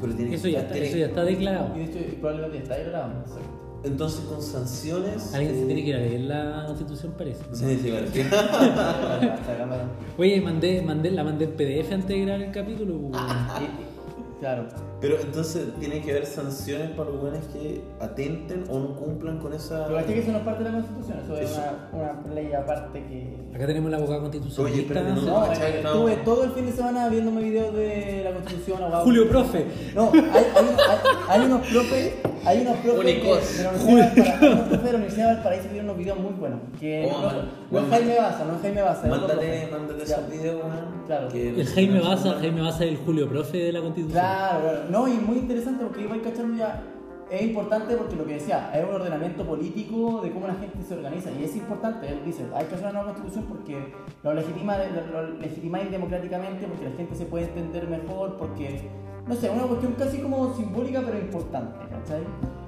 pero 0.00 0.14
tiene 0.14 0.34
eso 0.34 0.48
ya 0.48 0.60
está, 0.60 0.72
tiene- 0.72 0.88
eso 0.88 0.96
ya 0.98 1.06
está 1.06 1.24
declarado. 1.24 1.76
Y 1.76 1.78
de 1.80 1.84
hecho 1.84 2.16
probablemente 2.20 2.58
está 2.58 2.76
declarado. 2.76 3.20
exacto. 3.20 3.55
Entonces, 3.86 4.20
con 4.26 4.42
sanciones. 4.42 5.32
Alguien 5.34 5.54
se 5.54 5.62
eh, 5.62 5.66
tiene 5.66 5.82
que 5.84 5.88
ir 5.90 5.96
a 5.96 5.98
leer 6.00 6.20
la 6.22 6.64
constitución, 6.66 7.14
parece. 7.16 7.42
Sí, 7.52 7.78
sí, 7.80 7.90
declarado. 7.90 9.82
Oye, 10.18 10.40
mandé, 10.40 10.82
mandé, 10.82 11.10
la 11.10 11.24
mandé 11.24 11.44
en 11.44 11.52
PDF 11.52 11.92
antes 11.92 12.08
de 12.08 12.20
grabar 12.24 12.42
el 12.42 12.52
capítulo. 12.52 12.98
pues, 13.10 13.22
y- 13.62 13.96
Claro. 14.40 14.66
Pero 15.00 15.18
entonces 15.18 15.64
tiene 15.80 16.02
que 16.02 16.10
haber 16.10 16.26
sanciones 16.26 16.90
para 16.90 17.08
los 17.08 17.22
buenos 17.22 17.42
que 17.54 17.80
atenten 18.00 18.64
o 18.68 18.78
no 18.78 18.94
cumplan 18.94 19.38
con 19.38 19.54
esa. 19.54 19.86
Pero 19.86 20.04
que 20.06 20.18
eso 20.18 20.30
no 20.32 20.38
es 20.38 20.44
parte 20.44 20.62
de 20.62 20.70
la 20.72 20.76
constitución, 20.76 21.18
eso 21.24 21.36
es 21.38 21.50
Eso. 21.50 21.62
una, 21.94 22.12
una 22.22 22.34
ley 22.34 22.52
aparte 22.52 23.02
que. 23.06 23.34
Acá 23.56 23.66
tenemos 23.66 23.90
la 23.90 23.96
abogada 23.96 24.18
Oye, 24.20 24.30
constitucionalista. 24.30 25.02
No, 25.02 25.40
¿cachai? 25.46 25.78
eh, 25.78 25.80
No. 25.82 25.88
estuve 26.08 26.16
todo 26.22 26.44
el 26.44 26.50
fin 26.50 26.66
de 26.66 26.72
semana 26.72 27.08
viéndome 27.08 27.40
videos 27.44 27.74
de 27.74 28.20
la 28.24 28.32
constitución, 28.34 28.82
abogado. 28.82 29.04
Julio 29.04 29.26
Profe. 29.30 29.66
No, 29.94 30.10
hay, 30.12 30.20
hay, 30.20 30.44
hay, 30.54 31.40
hay 31.40 31.46
unos 31.46 31.66
profes, 31.68 32.12
hay 32.46 32.60
unos 32.62 32.76
profes 32.76 33.00
Únicos. 33.00 33.56
de 33.58 33.62
la 33.64 33.70
Universidad 33.70 34.40
de 34.40 34.48
Valparaíso, 34.48 34.82
de 34.82 34.92
la 34.92 34.96
Universidad 34.98 35.28
de 35.28 35.34
Valparaíso 35.34 35.62
que 35.64 35.68
tienen 35.70 35.84
unos 35.90 35.98
videos 35.98 36.18
muy 36.18 36.32
buenos. 36.32 36.60
Que 36.80 37.08
Oh, 37.10 37.18
no, 37.20 37.26
man. 37.26 37.34
no 37.36 37.40
es 37.42 37.70
Bueno. 37.70 37.88
Jaime 37.90 38.16
Baza, 38.18 38.44
no 38.44 38.54
es 38.56 38.62
Jaime 38.62 38.82
Baza. 38.82 39.06
es 39.06 39.12
otro 39.12 39.26
Mándate, 39.28 39.46
profe. 39.60 39.68
mándate 39.72 39.98
Ya. 40.06 40.14
esos 40.16 40.30
videos, 40.30 40.56
weón. 40.62 40.86
Claro. 41.06 41.28
que- 41.28 41.60
El 41.60 41.66
Jaime 41.66 42.00
Baza, 42.00 42.32
Jaime 42.40 42.60
Baza 42.62 42.84
es 42.84 42.90
el 42.90 42.96
Julio 42.98 43.28
Profe 43.28 43.58
de 43.58 43.72
la 43.72 43.80
constitución. 43.80 44.20
Claro, 44.22 44.60
claro. 44.62 44.78
no, 44.90 45.08
y 45.08 45.12
muy 45.12 45.38
interesante 45.38 45.84
porque 45.84 46.02
iba 46.02 46.16
cachando 46.22 46.56
ya. 46.58 46.82
Es 47.28 47.42
importante 47.42 47.96
porque 47.96 48.14
lo 48.14 48.24
que 48.24 48.34
decía, 48.34 48.70
es 48.72 48.84
un 48.88 48.94
ordenamiento 48.94 49.44
político 49.44 50.20
de 50.22 50.30
cómo 50.30 50.46
la 50.46 50.54
gente 50.54 50.78
se 50.86 50.94
organiza. 50.94 51.28
Y 51.32 51.42
es 51.42 51.56
importante, 51.56 52.06
él 52.08 52.20
dice, 52.24 52.44
hay 52.54 52.66
que 52.66 52.76
hacer 52.76 52.86
una 52.88 52.92
nueva 53.02 53.06
constitución 53.14 53.46
porque 53.48 53.92
lo 54.22 54.32
legitima, 54.32 54.76
lo 55.12 55.30
legitimáis 55.40 55.90
democráticamente, 55.90 56.66
porque 56.68 56.84
la 56.88 56.92
gente 56.96 57.16
se 57.16 57.24
puede 57.24 57.46
entender 57.46 57.88
mejor, 57.88 58.36
porque, 58.36 58.80
no 59.26 59.34
sé, 59.34 59.50
una 59.50 59.64
cuestión 59.64 59.94
casi 59.98 60.18
como 60.18 60.54
simbólica 60.54 61.02
pero 61.04 61.18
importante, 61.18 61.76
¿cachai? 62.06 62.22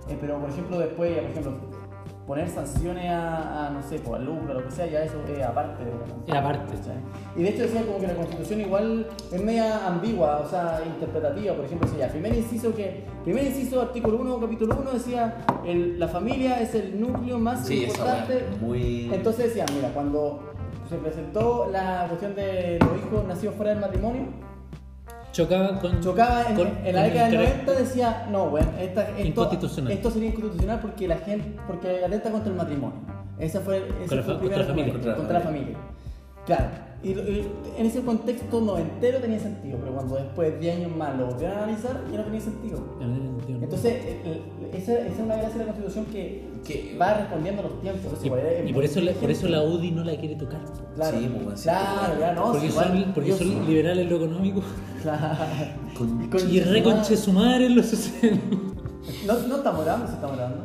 Eh, 0.09 0.17
pero 0.21 0.39
por 0.39 0.51
ejemplo 0.51 0.79
después, 0.79 1.13
por 1.19 1.31
ejemplo, 1.31 1.53
poner 2.27 2.49
sanciones 2.49 3.11
a, 3.11 3.69
a, 3.69 3.71
no 3.71 3.83
sé, 3.83 3.99
pues, 4.01 4.21
al 4.21 4.27
lucro, 4.27 4.53
lo 4.55 4.65
que 4.65 4.71
sea, 4.71 4.87
ya 4.87 5.03
eso 5.03 5.15
es 5.27 5.43
aparte 5.43 5.83
de 5.85 5.91
la 5.91 5.97
Constitución. 5.99 6.37
Es 6.37 6.43
aparte. 6.45 6.75
¿cachai? 6.77 6.97
Y 7.37 7.43
de 7.43 7.49
hecho 7.49 7.63
decía 7.63 7.83
como 7.87 7.99
que 8.01 8.07
la 8.07 8.15
Constitución 8.15 8.61
igual 8.61 9.07
es 9.33 9.43
media 9.43 9.87
ambigua, 9.87 10.41
o 10.45 10.49
sea, 10.49 10.83
interpretativa. 10.87 11.55
Por 11.55 11.65
ejemplo, 11.65 11.89
decía, 11.89 12.09
primer 12.09 12.35
inciso 12.35 12.75
que, 12.75 13.05
primer 13.25 13.45
inciso, 13.45 13.81
artículo 13.81 14.19
1, 14.19 14.41
capítulo 14.41 14.77
1, 14.79 14.91
decía, 14.93 15.39
el- 15.65 15.99
la 15.99 16.09
familia 16.09 16.61
es 16.61 16.75
el 16.75 17.01
núcleo 17.01 17.39
más 17.39 17.67
Sí, 17.67 17.85
importante. 17.85 18.35
weá, 18.35 18.61
muy. 18.61 19.11
Entonces 19.15 19.47
decía, 19.47 19.65
mira, 19.75 19.89
cuando 19.95 20.41
se 20.89 20.97
presentó 20.97 21.69
la 21.71 22.07
cuestión 22.09 22.35
de 22.35 22.79
los 22.81 22.99
hijos 23.07 23.27
nacidos 23.27 23.55
fuera 23.55 23.71
del 23.73 23.81
matrimonio, 23.81 24.23
Chocaba 25.39 25.79
con. 25.81 26.01
chocaba 26.01 26.45
en, 26.49 26.57
con- 26.57 26.79
en 26.85 26.95
la 26.97 27.03
década 27.05 27.27
el 27.27 27.31
del 27.31 27.41
carácter- 27.41 27.67
90 27.67 27.73
decía 27.83 28.27
no 28.31 28.47
bueno 28.51 28.71
esta, 28.81 29.09
esto, 29.11 29.27
Inconstitucional. 29.27 29.93
esto 29.93 30.11
sería 30.11 30.29
inconstitucional 30.31 30.81
porque 30.81 31.07
la 31.09 31.17
gente 31.19 31.57
porque 31.67 32.05
atenta 32.05 32.31
contra 32.33 32.51
el 32.51 32.57
matrimonio 32.57 32.99
esa 33.39 33.61
fue, 33.61 33.77
ese 34.01 34.09
Con 34.09 34.17
la 34.19 34.23
fue 34.25 34.39
primer 34.39 34.59
contra 34.59 34.59
la 34.59 34.67
familia. 34.67 35.15
contra 35.17 35.39
la 35.39 35.45
familia 35.45 35.77
claro 36.45 36.65
y, 37.03 37.11
y 37.11 37.49
en 37.79 37.87
ese 37.87 38.01
contexto 38.03 38.61
noventero 38.61 39.19
tenía 39.21 39.39
sentido 39.39 39.79
pero 39.81 39.93
cuando 39.95 40.17
después 40.17 40.53
de 40.55 40.59
10 40.59 40.77
años 40.79 40.97
más 40.97 41.17
lo 41.17 41.27
volvieron 41.27 41.57
a 41.59 41.63
analizar 41.65 42.03
ya 42.11 42.19
no 42.19 42.25
tenía 42.25 42.41
sentido 42.41 42.81
no 43.01 43.39
entonces 43.63 43.95
el- 44.25 44.31
el- 44.33 44.75
esa, 44.75 44.93
esa 44.99 45.07
es 45.15 45.19
una 45.21 45.37
gracia 45.37 45.59
de 45.59 45.67
la 45.67 45.73
constitución 45.73 46.05
que, 46.07 46.45
Que- 46.67 46.97
va 47.01 47.15
respondiendo 47.15 47.63
a 47.63 47.65
los 47.67 47.81
tiempos 47.81 48.03
Entonces, 48.05 48.25
Y, 48.25 48.27
igual 48.27 48.41
es 48.47 48.71
y 48.71 48.73
por, 48.75 48.85
eso 48.85 49.01
la, 49.01 49.13
por 49.13 49.31
eso 49.31 49.49
la. 49.49 49.63
UDI 49.63 49.91
no 49.93 50.05
la 50.05 50.17
quiere 50.17 50.35
tocar. 50.37 50.61
claro 50.97 51.19
Sí, 51.19 51.31
pues, 51.45 51.61
sí, 51.61 51.63
claro 51.65 52.21
ya 52.21 52.33
no 52.35 52.43
porque 52.53 52.71
son, 52.71 52.87
igual- 52.87 53.13
porque 53.15 53.31
son 53.33 53.39
sí. 53.49 53.61
liberales 53.67 54.05
en 54.05 54.11
lo 54.11 54.17
económico 54.17 54.61
claro 55.03 55.37
Con- 55.97 56.25
Y 56.25 56.29
con- 56.29 56.51
y 56.51 56.61
reconche 56.61 57.17
su 57.17 57.33
madre 57.33 57.67
en 57.67 57.77
lo 57.77 57.83
social. 57.83 58.41
no, 59.27 59.39
no 59.49 59.57
estamos 59.57 59.85
grabando 59.85 60.07
se 60.09 60.15
estamos 60.15 60.37
grabando 60.37 60.65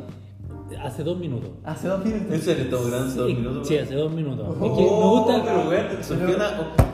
Hace 0.82 1.02
dos 1.04 1.18
minutos. 1.18 1.50
hace 1.64 1.88
dos 1.88 2.04
minutos 2.04 2.32
¿En 2.32 2.40
serio 2.42 2.64
estamos 2.64 2.86
grabando 2.88 3.10
hace 3.10 3.18
dos 3.20 3.28
Sí, 3.28 3.34
minutos? 3.34 3.68
Sí, 3.68 3.78
hace 3.78 3.94
dos 3.94 4.12
minutos. 4.12 4.46
Oh, 4.48 4.52
es 4.66 4.72
que 4.72 4.82
me 4.82 4.88
gusta. 5.10 5.42
pero 5.44 5.68
weón, 5.68 5.86
surgió 6.04 6.36
una. 6.36 6.46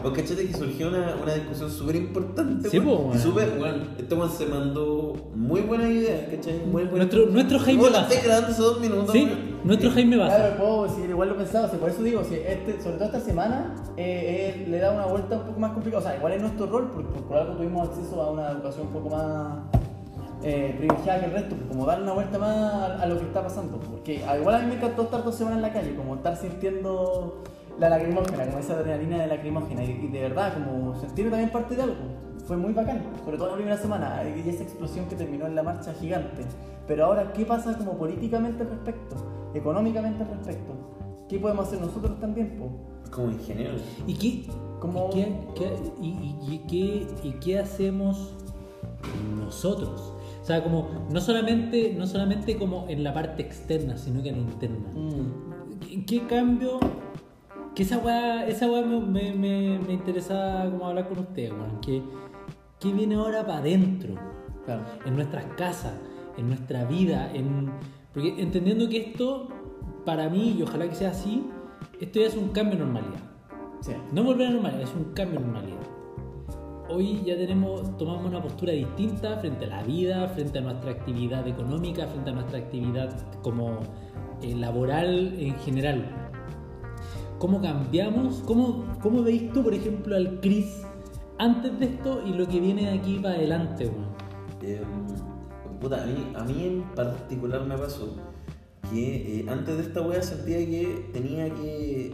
O, 0.05 0.09
o 0.09 0.12
cachate 0.12 0.47
que 0.47 0.55
surgió 0.55 0.89
una, 0.89 1.14
una 1.22 1.35
discusión 1.35 1.70
súper 1.70 1.97
importante. 1.97 2.68
Sí, 2.70 2.81
po, 2.81 2.97
weón. 2.97 3.16
Y 3.16 3.18
súper, 3.20 3.59
weón. 3.61 3.89
Este 3.99 4.14
weón 4.14 4.31
se 4.31 4.47
mandó 4.47 5.12
muy 5.35 5.61
buena 5.62 5.89
idea, 5.89 6.28
¿cachai? 6.31 6.61
Muy 6.66 6.85
buena 6.85 7.05
Nuestro- 7.07 7.26
nuestro 7.26 7.59
Jaime 7.61 7.83
Baza. 7.85 8.03
estoy 8.03 8.18
grabando 8.24 8.49
hace 8.53 8.62
dos 8.62 8.81
minutos, 8.81 9.12
Sí, 9.12 9.24
weón. 9.24 9.39
nuestro 9.64 9.91
Jaime 9.91 10.16
Claro, 10.16 10.33
Baza. 10.45 10.57
puedo 10.57 10.83
decir, 10.85 11.11
igual 11.11 11.28
lo 11.28 11.37
pensaba, 11.37 11.66
o 11.66 11.70
sea, 11.70 11.78
por 11.78 11.89
eso 11.91 12.03
digo, 12.03 12.22
si 12.24 12.35
este, 12.35 12.81
sobre 12.83 12.97
todo 12.97 13.05
esta 13.07 13.20
semana 13.20 13.74
eh, 13.97 14.55
eh, 14.64 14.66
le 14.68 14.78
da 14.78 14.93
una 14.93 15.07
vuelta 15.07 15.37
un 15.37 15.43
poco 15.47 15.61
más 15.61 15.72
complicada, 15.72 16.03
o 16.03 16.07
sea, 16.07 16.16
igual 16.16 16.33
es 16.33 16.41
nuestro 16.43 16.66
rol, 16.66 16.91
porque 16.93 17.09
por, 17.11 17.22
por 17.24 17.37
algo 17.37 17.55
tuvimos 17.55 17.89
acceso 17.89 18.22
a 18.22 18.31
una 18.31 18.51
educación 18.53 18.87
un 18.87 18.93
poco 18.93 19.11
más 19.11 19.59
eh, 20.43 20.74
privilegiada 20.78 21.20
que 21.20 21.26
el 21.26 21.32
resto, 21.32 21.57
pues, 21.57 21.68
como 21.68 21.84
dar 21.86 22.03
una 22.03 22.12
vuelta 22.12 22.38
más 22.38 22.57
a, 22.57 23.03
a 23.03 23.07
lo 23.07 23.18
que 23.18 23.24
está 23.26 23.43
pasando, 23.43 23.78
porque 23.78 24.24
ah, 24.26 24.38
igual 24.38 24.55
a 24.55 24.59
mí 24.61 24.66
me 24.66 24.74
encantó 24.76 25.03
estar 25.03 25.22
dos 25.24 25.34
semanas 25.34 25.57
en 25.59 25.62
la 25.62 25.72
calle, 25.72 25.95
como 25.95 26.14
estar 26.16 26.36
sintiendo 26.36 27.43
la 27.78 27.88
lacrimógena, 27.91 28.47
como 28.47 28.59
esa 28.59 28.74
adrenalina 28.74 29.18
de 29.18 29.26
lacrimógena, 29.26 29.84
y, 29.84 29.91
y 30.05 30.09
de 30.09 30.20
verdad, 30.22 30.55
como 30.55 30.95
sentirme 31.01 31.30
también 31.30 31.51
parte 31.51 31.76
de 31.76 31.82
algo, 31.82 31.97
fue 32.47 32.57
muy 32.57 32.72
bacán, 32.72 33.03
sobre 33.24 33.36
todo 33.38 33.49
la 33.51 33.55
primera 33.55 33.76
semana, 33.76 34.22
y 34.24 34.49
esa 34.49 34.62
explosión 34.62 35.07
que 35.07 35.16
terminó 35.16 35.47
en 35.47 35.55
la 35.55 35.62
marcha 35.62 35.93
gigante, 35.95 36.45
pero 36.86 37.05
ahora, 37.07 37.32
¿qué 37.32 37.45
pasa 37.45 37.76
como 37.78 37.97
políticamente 37.97 38.62
al 38.62 38.70
respecto? 38.70 39.16
Económicamente 39.55 40.22
al 40.22 40.30
respecto? 40.30 40.72
¿Qué 41.28 41.38
podemos 41.38 41.66
hacer 41.68 41.80
nosotros 41.80 42.18
también? 42.18 42.59
po? 42.59 42.70
Como 43.11 43.30
ingeniero. 43.32 43.74
¿Y 44.07 44.14
qué, 44.14 44.51
Como- 44.80 45.09
y 45.11 45.12
qué, 45.12 45.36
qué- 45.55 45.76
y, 46.01 46.09
y- 46.09 46.55
y 46.55 46.59
qué- 46.66 47.07
y 47.28 47.30
qué 47.41 47.59
hacemos 47.61 48.34
nosotros? 49.38 50.12
O 50.51 50.53
sea, 50.53 50.64
como 50.64 50.88
no 51.12 51.20
solamente, 51.20 51.94
no 51.96 52.09
solamente 52.09 52.57
como 52.57 52.86
en 52.88 53.05
la 53.05 53.14
parte 53.14 53.40
externa, 53.40 53.96
sino 53.96 54.20
que 54.20 54.30
en 54.30 54.34
la 54.34 54.51
interna. 54.51 54.88
¿Qué, 55.80 56.05
qué 56.05 56.26
cambio? 56.26 56.80
Que 57.72 57.84
esa 57.84 57.98
weá, 57.98 58.48
esa 58.48 58.68
weá 58.68 58.84
me, 58.84 58.98
me, 58.98 59.32
me, 59.32 59.78
me 59.78 59.92
interesa 59.92 60.66
como 60.68 60.88
hablar 60.88 61.09
con 61.09 61.20
ustedes, 61.20 61.53
weón. 61.53 61.80
Que, 61.80 62.03
¿Qué 62.80 62.92
viene 62.92 63.14
ahora 63.14 63.46
para 63.46 63.59
adentro? 63.59 64.16
Claro. 64.64 64.82
en 65.07 65.14
nuestras 65.14 65.44
casas, 65.57 65.94
en 66.36 66.48
nuestra 66.48 66.84
vida, 66.84 67.30
en... 67.32 67.70
porque 68.12 68.34
entendiendo 68.42 68.88
que 68.88 68.96
esto, 68.96 69.51
para 70.05 70.28
mí, 70.28 70.57
y 70.59 70.62
ojalá 70.62 70.88
que 70.88 70.96
sea 70.96 71.11
así, 71.11 71.44
esto 72.01 72.18
ya 72.18 72.26
es 72.26 72.34
un 72.34 72.48
cambio 72.48 72.76
de 72.76 72.86
normalidad. 72.86 73.20
Sí. 73.82 73.92
No 74.11 74.24
volver 74.24 74.48
a 74.48 74.51
normalidad, 74.51 74.82
es 74.82 74.94
un 74.96 75.12
cambio 75.14 75.38
de 75.38 75.46
normalidad. 75.46 75.89
Hoy 76.93 77.22
ya 77.24 77.36
tenemos, 77.36 77.97
tomamos 77.99 78.26
una 78.26 78.43
postura 78.43 78.72
distinta 78.72 79.38
frente 79.38 79.64
a 79.66 79.68
la 79.68 79.82
vida, 79.84 80.28
frente 80.30 80.59
a 80.59 80.62
nuestra 80.62 80.91
actividad 80.91 81.47
económica, 81.47 82.09
frente 82.09 82.30
a 82.30 82.32
nuestra 82.32 82.59
actividad 82.59 83.16
como 83.43 83.78
eh, 84.43 84.57
laboral 84.57 85.34
en 85.38 85.55
general. 85.61 86.05
¿Cómo 87.38 87.61
cambiamos? 87.61 88.43
¿Cómo, 88.45 88.86
¿Cómo 89.01 89.22
veis 89.22 89.53
tú, 89.53 89.62
por 89.62 89.72
ejemplo, 89.72 90.16
al 90.16 90.41
Chris 90.41 90.84
antes 91.38 91.78
de 91.78 91.86
esto 91.86 92.22
y 92.26 92.32
lo 92.32 92.49
que 92.49 92.59
viene 92.59 92.82
de 92.82 92.99
aquí 92.99 93.20
para 93.22 93.36
adelante, 93.36 93.91
mí, 94.61 96.32
a 96.34 96.45
mí 96.45 96.64
en 96.64 96.82
particular 96.95 97.64
me 97.66 97.78
pasó 97.78 98.16
que 98.91 99.41
eh, 99.41 99.47
antes 99.49 99.76
de 99.76 99.82
esta 99.84 100.03
wea 100.03 100.22
sentía 100.22 100.59
que 100.59 101.09
tenía 101.12 101.49
que 101.55 102.12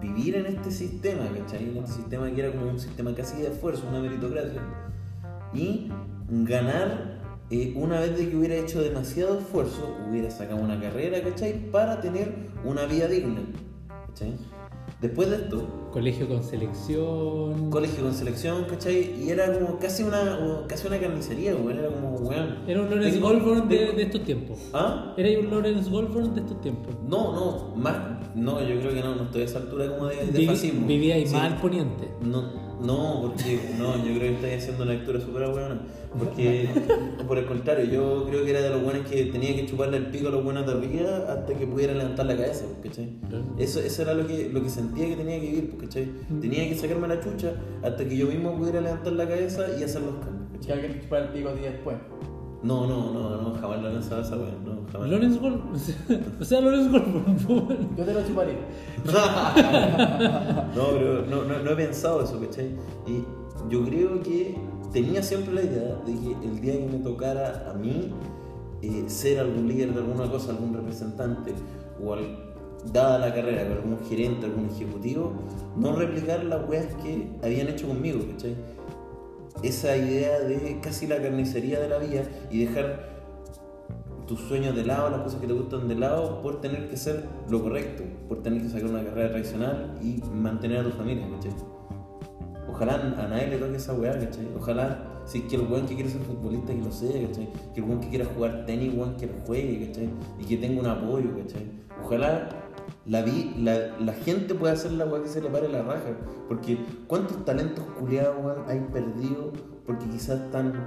vivir 0.00 0.36
en 0.36 0.46
este 0.46 0.70
sistema, 0.70 1.28
¿cachai? 1.36 1.68
En 1.68 1.76
este 1.78 1.92
sistema 1.92 2.30
que 2.30 2.40
era 2.40 2.52
como 2.52 2.70
un 2.70 2.80
sistema 2.80 3.14
casi 3.14 3.42
de 3.42 3.48
esfuerzo, 3.48 3.84
una 3.88 4.00
meritocracia. 4.00 4.60
Y 5.52 5.90
ganar 6.28 7.18
eh, 7.50 7.72
una 7.76 8.00
vez 8.00 8.16
de 8.16 8.28
que 8.28 8.36
hubiera 8.36 8.54
hecho 8.54 8.80
demasiado 8.80 9.38
esfuerzo, 9.38 9.96
hubiera 10.08 10.30
sacado 10.30 10.60
una 10.60 10.80
carrera, 10.80 11.22
¿cachai? 11.22 11.70
Para 11.70 12.00
tener 12.00 12.32
una 12.64 12.86
vida 12.86 13.08
digna, 13.08 13.40
¿cachai? 14.06 14.36
Después 15.00 15.30
de 15.30 15.36
esto, 15.36 15.66
Colegio 15.92 16.28
con 16.28 16.44
selección. 16.44 17.70
colegio 17.70 18.02
con 18.04 18.12
selección, 18.14 18.64
¿cachai? 18.64 19.14
Y 19.24 19.30
era 19.30 19.52
como 19.58 19.78
casi 19.78 20.02
una, 20.02 20.64
casi 20.68 20.86
una 20.86 20.98
carnicería, 21.00 21.56
weón. 21.56 21.78
Era 21.78 21.88
como, 21.88 22.10
weón. 22.16 22.58
Era 22.68 22.82
un 22.82 22.90
Lawrence 22.90 23.18
Goldborn 23.18 23.68
de, 23.68 24.02
estos 24.02 24.22
tiempos. 24.22 24.58
¿Ah? 24.72 25.14
Era 25.16 25.40
un 25.40 25.50
Lawrence 25.50 25.90
Goldborn 25.90 26.34
de 26.34 26.40
estos 26.42 26.60
tiempos. 26.60 26.94
No, 27.08 27.32
no, 27.34 27.74
más. 27.76 27.96
No, 28.34 28.60
yo 28.60 28.78
creo 28.78 28.92
que 28.94 29.00
no, 29.00 29.16
no 29.16 29.22
estoy 29.24 29.42
a 29.42 29.44
esa 29.46 29.58
altura 29.58 29.88
como 29.88 30.06
de, 30.06 30.16
de 30.26 30.38
Vivi- 30.38 30.46
fascismo. 30.46 30.86
vivía 30.86 31.14
ahí 31.16 31.26
Sí. 31.26 31.34
más 31.34 31.52
al 31.52 31.60
poniente. 31.60 32.08
No, 32.20 32.69
no, 32.82 33.22
porque 33.22 33.60
no, 33.78 33.96
yo 33.98 34.14
creo 34.14 34.20
que 34.20 34.34
estáis 34.34 34.62
haciendo 34.62 34.84
una 34.84 34.92
lectura 34.92 35.20
súper 35.20 35.48
buena. 35.48 35.80
Porque, 36.18 36.68
por 37.26 37.38
el 37.38 37.46
contrario, 37.46 37.84
yo 37.84 38.26
creo 38.28 38.44
que 38.44 38.50
era 38.50 38.60
de 38.60 38.70
los 38.70 38.82
buenos 38.82 39.06
que 39.06 39.26
tenía 39.26 39.54
que 39.54 39.66
chuparle 39.66 39.98
el 39.98 40.06
pico 40.06 40.28
a 40.28 40.30
los 40.32 40.42
buenos 40.42 40.66
de 40.66 40.72
arriba 40.72 41.32
hasta 41.32 41.54
que 41.54 41.66
pudiera 41.66 41.94
levantar 41.94 42.26
la 42.26 42.36
cabeza, 42.36 42.64
¿cachai? 42.82 43.10
Eso, 43.58 43.80
eso 43.80 44.02
era 44.02 44.14
lo 44.14 44.26
que, 44.26 44.48
lo 44.48 44.62
que 44.62 44.70
sentía 44.70 45.06
que 45.06 45.16
tenía 45.16 45.38
que 45.40 45.46
vivir, 45.46 45.76
¿cachai? 45.78 46.08
Tenía 46.40 46.68
que 46.68 46.74
sacarme 46.74 47.06
la 47.06 47.20
chucha 47.20 47.54
hasta 47.82 48.04
que 48.04 48.16
yo 48.16 48.26
mismo 48.26 48.56
pudiera 48.56 48.80
levantar 48.80 49.12
la 49.12 49.28
cabeza 49.28 49.66
y 49.78 49.84
hacer 49.84 50.02
los 50.02 50.14
cambios, 50.16 50.66
Que 50.66 50.72
alguien 50.72 51.00
chupara 51.00 51.26
el 51.26 51.32
pico 51.32 51.48
a 51.50 51.54
ti 51.54 51.60
después. 51.60 51.96
No, 52.62 52.86
no, 52.86 53.10
no, 53.12 53.40
no, 53.40 53.54
jamás 53.58 53.80
lo 53.80 53.88
he 53.88 53.92
lanzado 53.94 54.20
esa 54.20 54.36
wea, 54.36 54.52
no, 54.64 54.82
jamás. 54.92 55.08
Lawrence. 55.08 55.40
O 56.40 56.44
sea, 56.44 56.60
Lawrence 56.60 56.90
pues, 57.46 57.78
Yo 57.96 58.04
te 58.04 58.12
lo 58.14 58.22
chuparé. 58.26 58.56
No, 60.76 60.82
pero 60.92 61.26
no, 61.26 61.44
no, 61.44 61.58
no 61.62 61.70
he 61.70 61.76
pensado 61.76 62.22
eso, 62.22 62.38
¿cachai? 62.40 62.70
Y 63.06 63.24
yo 63.70 63.84
creo 63.84 64.20
que 64.22 64.56
tenía 64.92 65.22
siempre 65.22 65.54
la 65.54 65.62
idea 65.62 65.94
de 66.06 66.12
que 66.12 66.46
el 66.46 66.60
día 66.60 66.74
que 66.78 66.86
me 66.86 66.98
tocara 66.98 67.70
a 67.70 67.74
mí 67.74 68.12
eh, 68.82 69.04
ser 69.08 69.40
algún 69.40 69.68
líder 69.68 69.92
de 69.94 70.00
alguna 70.00 70.30
cosa, 70.30 70.50
algún 70.50 70.74
representante, 70.74 71.52
o 72.04 72.12
al- 72.14 72.38
dada 72.92 73.18
la 73.18 73.34
carrera, 73.34 73.62
algún 73.62 73.98
gerente, 74.08 74.46
algún 74.46 74.66
ejecutivo, 74.70 75.32
no 75.76 75.94
replicar 75.96 76.44
las 76.44 76.66
weas 76.68 76.86
que 77.02 77.28
habían 77.42 77.68
hecho 77.68 77.86
conmigo, 77.88 78.20
¿cachai? 78.32 78.54
Esa 79.62 79.96
idea 79.96 80.40
de 80.40 80.78
casi 80.80 81.06
la 81.06 81.20
carnicería 81.20 81.80
de 81.80 81.88
la 81.88 81.98
vida 81.98 82.22
y 82.50 82.64
dejar 82.64 83.10
tus 84.26 84.40
sueños 84.42 84.76
de 84.76 84.84
lado, 84.84 85.10
las 85.10 85.22
cosas 85.22 85.40
que 85.40 85.48
te 85.48 85.52
gustan 85.52 85.88
de 85.88 85.96
lado, 85.96 86.40
por 86.40 86.60
tener 86.60 86.88
que 86.88 86.94
hacer 86.94 87.24
lo 87.48 87.60
correcto, 87.62 88.04
por 88.28 88.42
tener 88.42 88.62
que 88.62 88.68
sacar 88.68 88.88
una 88.88 89.02
carrera 89.02 89.30
tradicional 89.30 89.98
y 90.00 90.22
mantener 90.32 90.78
a 90.78 90.84
tu 90.84 90.90
familia, 90.90 91.28
¿cachai? 91.34 91.52
Ojalá 92.72 92.94
a 92.94 93.26
nadie 93.26 93.48
le 93.48 93.58
toque 93.58 93.76
esa 93.76 93.92
weá, 93.92 94.12
¿cachai? 94.12 94.46
Ojalá, 94.56 95.22
si 95.26 95.38
es 95.38 95.44
que 95.44 95.56
el 95.56 95.62
weón 95.62 95.86
que 95.86 95.96
quiere 95.96 96.08
ser 96.08 96.20
futbolista 96.20 96.72
que 96.72 96.80
lo 96.80 96.92
sea, 96.92 97.26
¿cachai? 97.26 97.48
Que 97.74 97.80
el 97.80 97.86
weón 97.86 98.00
que 98.00 98.08
quiera 98.08 98.24
jugar 98.24 98.64
tenis, 98.66 98.94
weón 98.94 99.16
que 99.16 99.26
lo 99.26 99.32
juegue, 99.44 99.88
¿cachai? 99.88 100.10
Y 100.38 100.44
que 100.44 100.56
tenga 100.58 100.80
un 100.80 100.86
apoyo, 100.86 101.36
¿cachai? 101.36 101.66
Ojalá 102.04 102.48
la, 103.10 103.22
vi, 103.22 103.52
la, 103.58 103.98
la 103.98 104.12
gente 104.12 104.54
pueda 104.54 104.74
hacer 104.74 104.92
la 104.92 105.04
weá 105.04 105.20
que 105.20 105.28
se 105.28 105.42
le 105.42 105.50
pare 105.50 105.68
la 105.68 105.82
raja. 105.82 106.16
Porque 106.46 106.78
cuántos 107.08 107.44
talentos 107.44 107.84
culiados, 107.98 108.36
weón, 108.40 108.62
hay 108.68 108.78
perdidos 108.92 109.48
porque 109.84 110.06
quizás 110.08 110.40
están 110.40 110.86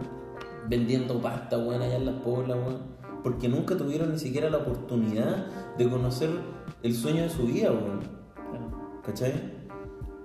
vendiendo 0.70 1.22
pasta, 1.22 1.58
weón, 1.58 1.82
allá 1.82 1.98
en 1.98 2.06
las 2.06 2.16
poblas, 2.22 2.58
weón. 2.58 2.94
Porque 3.24 3.50
nunca 3.50 3.76
tuvieron 3.76 4.14
ni 4.14 4.20
siquiera 4.20 4.50
la 4.50 4.60
oportunidad 4.60 5.48
de 5.78 5.90
conocer 5.90 6.30
el 6.82 6.94
sueño 6.94 7.24
de 7.24 7.30
su 7.30 7.44
vida, 7.44 7.72
weón. 7.72 8.00
¿Cachai? 9.06 9.34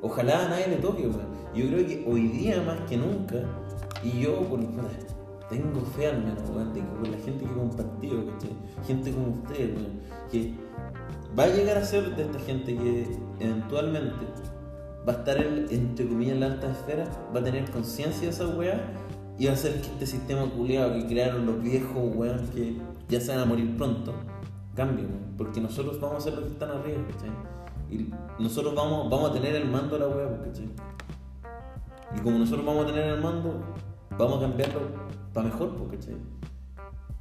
Ojalá 0.01 0.49
nadie 0.51 0.69
le 0.69 0.77
toque, 0.77 1.03
weón. 1.03 1.27
Yo 1.53 1.67
creo 1.67 1.85
que 1.85 2.05
hoy 2.09 2.29
día 2.29 2.63
más 2.63 2.81
que 2.89 2.97
nunca, 2.97 3.43
y 4.05 4.21
yo 4.21 4.37
por, 4.43 4.61
tengo 5.51 5.81
fe 5.97 6.07
al 6.07 6.23
menos, 6.23 6.49
weón, 6.49 6.73
de 6.73 6.81
que 6.81 6.87
con 6.87 7.11
la 7.11 7.19
gente 7.19 7.45
que 7.45 7.51
he 7.51 7.55
compartido, 7.55 8.25
¿cachai? 8.27 8.57
Gente 8.87 9.11
como 9.11 9.31
ustedes, 9.31 9.75
weón, 9.75 10.01
que 10.31 10.69
va 11.37 11.45
a 11.45 11.49
llegar 11.49 11.79
a 11.79 11.85
ser 11.85 12.15
de 12.15 12.23
esta 12.23 12.39
gente 12.41 12.77
que 12.77 13.19
eventualmente 13.41 14.27
va 15.07 15.13
a 15.15 15.17
estar, 15.17 15.37
en, 15.39 15.67
entre 15.71 16.07
comillas, 16.07 16.35
en 16.35 16.41
la 16.41 16.47
alta 16.47 16.71
esfera, 16.71 17.05
va 17.35 17.41
a 17.41 17.45
tener 17.45 17.71
conciencia 17.71 18.23
de 18.23 18.29
esa 18.29 18.47
weá 18.49 18.81
y 19.39 19.47
va 19.47 19.53
a 19.53 19.55
hacer 19.55 19.81
que 19.81 19.87
este 19.87 20.07
sistema 20.07 20.45
culiado 20.51 20.93
que 20.95 21.07
crearon 21.07 21.47
los 21.47 21.63
viejos, 21.63 21.97
weón, 22.15 22.49
que 22.49 22.77
ya 23.09 23.21
se 23.21 23.33
van 23.33 23.41
a 23.41 23.45
morir 23.45 23.77
pronto, 23.77 24.13
cambie, 24.75 25.05
weón, 25.05 25.35
porque 25.37 25.61
nosotros 25.61 26.01
vamos 26.01 26.19
a 26.19 26.21
ser 26.21 26.35
los 26.35 26.45
que 26.45 26.51
están 26.51 26.71
arriba, 26.71 27.03
¿cachai? 27.11 27.31
Y 27.91 28.13
nosotros 28.43 28.75
vamos, 28.75 29.09
vamos 29.09 29.31
a 29.31 29.33
tener 29.33 29.57
el 29.57 29.69
mando 29.69 29.99
de 29.99 30.01
la 30.01 30.09
weá, 30.09 30.29
pues, 30.29 30.49
¿cachai? 30.49 30.69
Y 32.17 32.21
como 32.21 32.39
nosotros 32.39 32.67
vamos 32.67 32.85
a 32.85 32.87
tener 32.89 33.07
el 33.15 33.21
mando, 33.21 33.61
vamos 34.19 34.39
a 34.39 34.41
cambiarlo 34.41 34.81
para 35.33 35.49
mejor, 35.49 35.77
pues, 35.77 36.01
¿cachai? 36.01 36.17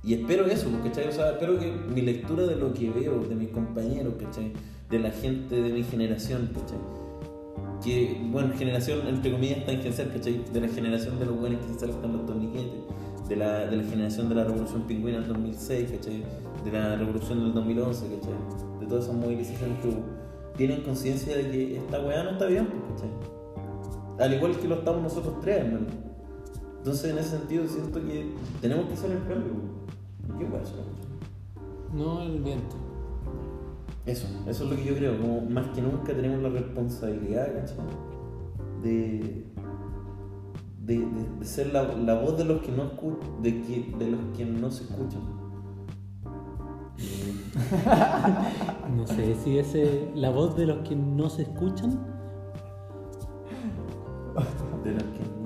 Y 0.03 0.13
espero 0.13 0.45
eso, 0.45 0.69
pues, 0.69 0.83
¿cachai? 0.83 1.09
O 1.09 1.11
sea, 1.11 1.31
espero 1.31 1.59
que 1.59 1.71
mi 1.71 2.01
lectura 2.01 2.45
de 2.45 2.55
lo 2.55 2.73
que 2.73 2.89
veo, 2.89 3.19
de 3.19 3.35
mis 3.35 3.49
compañeros, 3.49 4.13
¿cachai? 4.19 4.53
De 4.89 4.99
la 4.99 5.11
gente 5.11 5.61
de 5.61 5.69
mi 5.73 5.83
generación, 5.83 6.49
¿cachai? 6.53 6.77
Que, 7.83 8.21
bueno, 8.31 8.53
generación, 8.57 9.07
entre 9.07 9.31
comillas, 9.31 9.65
tangencial, 9.65 10.11
¿cachai? 10.13 10.43
De 10.53 10.61
la 10.61 10.67
generación 10.67 11.19
de 11.19 11.25
los 11.25 11.39
buenos 11.39 11.61
que 11.61 11.73
se 11.73 11.79
saltan 11.79 12.13
los 12.13 12.25
torniquetes, 12.25 12.81
de 13.27 13.35
la, 13.35 13.65
de 13.67 13.77
la 13.77 13.83
generación 13.83 14.29
de 14.29 14.35
la 14.35 14.43
revolución 14.45 14.83
pingüina 14.87 15.19
del 15.19 15.27
2006, 15.27 15.91
¿cachai? 15.91 16.23
De 16.63 16.71
la 16.71 16.95
revolución 16.95 17.39
del 17.39 17.53
2011, 17.53 18.05
¿cachai? 18.15 18.79
De 18.79 18.85
todas 18.85 19.05
esas 19.05 19.15
movilizaciones 19.15 19.79
que. 19.79 20.17
Tienen 20.57 20.81
conciencia 20.81 21.37
de 21.37 21.51
que 21.51 21.77
esta 21.77 21.99
weá 21.99 22.23
no 22.23 22.31
está 22.31 22.47
bien, 22.47 22.65
pues, 22.65 22.81
¿cachai? 22.93 23.09
Al 24.19 24.33
igual 24.33 24.57
que 24.57 24.67
lo 24.67 24.75
estamos 24.75 25.03
nosotros 25.03 25.35
tres, 25.41 25.57
hermano. 25.57 25.85
Entonces, 26.87 27.11
en 27.11 27.17
ese 27.17 27.31
sentido, 27.31 27.67
siento 27.67 27.99
que 27.99 28.31
tenemos 28.61 28.85
que 28.85 28.93
hacer 28.93 29.11
el 29.11 29.19
cambio. 29.27 29.51
¿Qué 30.39 30.45
pasa? 30.45 30.71
No 31.93 32.21
el 32.21 32.39
viento. 32.41 32.77
Eso, 34.05 34.25
eso 34.47 34.63
es 34.63 34.69
lo 34.69 34.75
que 34.77 34.85
yo 34.85 34.95
creo. 34.95 35.19
Como 35.19 35.41
más 35.41 35.67
que 35.75 35.81
nunca 35.81 36.15
tenemos 36.15 36.41
la 36.41 36.47
responsabilidad, 36.47 37.53
¿cachai? 37.55 37.75
De, 38.81 39.45
de, 40.79 40.97
de, 40.97 41.39
de 41.39 41.45
ser 41.45 41.73
la, 41.73 41.83
la 41.83 42.21
voz 42.21 42.37
de 42.37 42.45
los 42.45 42.61
que 42.61 42.71
no 42.71 42.85
escuchan, 42.85 43.41
de, 43.41 43.61
que, 43.63 43.93
de 43.99 44.11
los 44.11 44.21
que 44.37 44.45
no 44.45 44.71
se 44.71 44.85
escuchan. 44.85 45.23
No 48.95 49.05
sé 49.05 49.35
si 49.35 49.57
es 49.57 49.75
la 50.15 50.29
voz 50.29 50.55
de 50.55 50.67
los 50.67 50.87
que 50.87 50.95
no 50.95 51.29
se 51.29 51.41
escuchan, 51.41 51.99
De 54.85 54.93
los 54.93 55.03
que 55.03 55.19
no. 55.19 55.36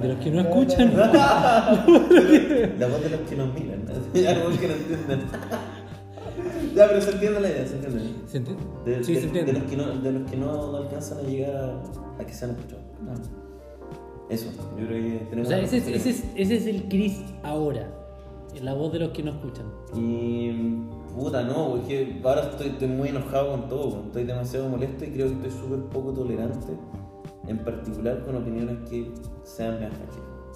De 0.00 0.08
los 0.08 0.18
que 0.18 0.30
no 0.30 0.40
escuchan. 0.40 0.96
La 0.96 2.86
voz 2.88 3.02
de 3.02 3.10
los 3.10 3.20
que 3.28 3.36
nos 3.36 3.54
miran. 3.54 3.84
Algo 4.28 4.58
que 4.58 4.68
no 4.68 4.74
entienden. 4.74 5.20
ya, 6.74 6.88
pero 6.88 7.00
se 7.00 7.10
entiende 7.12 7.40
la 7.40 7.48
idea, 7.50 7.66
se 7.66 7.74
entiende. 7.76 8.00
¿Se 8.26 8.36
entiende? 8.38 8.62
De, 8.84 9.04
sí, 9.04 9.14
de- 9.14 9.20
se 9.20 9.26
entiende. 9.26 9.52
de 9.52 9.58
los 9.60 9.70
que 9.70 9.76
no, 9.76 9.86
de 10.00 10.12
los 10.12 10.30
que 10.30 10.36
no, 10.36 10.72
no 10.72 10.76
alcanzan 10.78 11.18
a 11.18 11.22
llegar 11.22 11.54
a, 12.18 12.24
que 12.24 12.32
sean 12.32 12.50
escuchados. 12.52 12.84
Eso, 14.28 14.46
yo 14.78 14.86
creo 14.86 15.02
que 15.02 15.24
O 15.24 15.28
tenemos. 15.28 15.48
sea, 15.48 15.56
la 15.58 15.64
ese 15.64 15.78
es, 15.78 15.88
ese, 15.88 16.10
es, 16.10 16.24
ese 16.36 16.56
es 16.56 16.66
el 16.66 16.88
Chris 16.88 17.20
ahora. 17.42 17.88
La 18.62 18.74
voz 18.74 18.92
de 18.92 18.98
los 19.00 19.10
que 19.10 19.22
no 19.22 19.30
escuchan. 19.32 19.66
Y. 19.94 20.50
Puta, 21.16 21.42
no, 21.42 21.76
es 21.78 21.82
que 21.88 22.20
ahora 22.22 22.42
estoy, 22.42 22.68
estoy 22.68 22.86
muy 22.86 23.08
enojado 23.08 23.50
con 23.50 23.68
todo, 23.68 24.02
estoy 24.06 24.22
demasiado 24.24 24.68
molesto 24.68 25.04
y 25.04 25.08
creo 25.08 25.26
que 25.26 25.32
estoy 25.34 25.50
súper 25.50 25.80
poco 25.90 26.12
tolerante, 26.12 26.68
en 27.48 27.58
particular 27.58 28.24
con 28.24 28.36
opiniones 28.36 28.88
que 28.88 29.10
sean 29.56 29.80
más. 29.80 29.90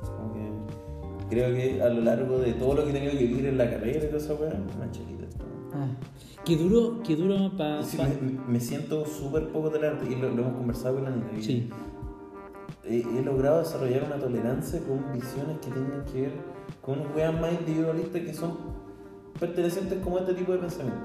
Como 0.01 0.33
que 0.33 0.75
creo 1.29 1.55
que 1.55 1.83
a 1.83 1.89
lo 1.89 2.01
largo 2.03 2.39
de 2.39 2.53
todo 2.55 2.75
lo 2.75 2.85
que 2.85 2.91
he 2.91 2.93
tenido 2.93 3.13
que 3.13 3.19
vivir 3.19 3.47
en 3.47 3.59
la 3.59 3.71
carrera 3.71 4.05
y 4.05 4.09
toda 4.09 4.19
esa 4.19 4.35
weá, 4.35 4.51
me 4.51 4.91
chiquita 4.91 5.25
esto. 5.25 5.45
Qué 6.45 6.57
duro, 6.57 7.01
qué 7.03 7.17
duro 7.17 7.51
para. 7.57 7.83
Sí, 7.83 7.99
me, 7.99 8.53
me 8.53 8.61
siento 8.61 9.05
súper 9.07 9.49
poco 9.49 9.71
tolerante 9.71 10.07
y 10.11 10.17
lo, 10.17 10.29
lo 10.31 10.43
hemos 10.43 10.57
conversado 10.57 10.97
con 10.97 11.05
la 11.05 11.11
Anita. 11.11 11.29
Sí. 11.41 11.71
He, 12.85 13.01
he 13.01 13.23
logrado 13.23 13.61
desarrollar 13.61 14.05
una 14.05 14.17
tolerancia 14.17 14.81
con 14.81 15.13
visiones 15.13 15.59
que 15.59 15.71
tengan 15.71 16.05
que 16.05 16.21
ver 16.23 16.33
con 16.83 17.01
weas 17.17 17.41
más 17.41 17.53
individualistas 17.53 18.21
que 18.21 18.35
son 18.35 18.59
pertenecientes 19.41 19.99
como 20.03 20.19
a 20.19 20.21
este 20.21 20.35
tipo 20.35 20.53
de 20.53 20.59
pensamiento. 20.59 21.01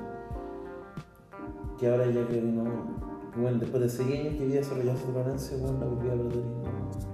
Que 1.79 1.87
ahora 1.89 2.05
ya 2.07 2.27
que 2.27 2.41
no. 2.41 2.65
bueno, 3.37 3.59
después 3.59 3.81
de 3.81 3.89
6 3.89 4.19
años 4.19 4.35
que 4.35 4.43
había 4.43 4.55
desarrollado 4.57 4.97
esa 4.97 5.07
tolerancia, 5.07 5.57
bueno, 5.57 5.79
la 5.79 5.85
volví 5.85 6.09
a 6.09 6.11
perder 6.11 6.43
y 6.43 6.59
no, 6.65 7.08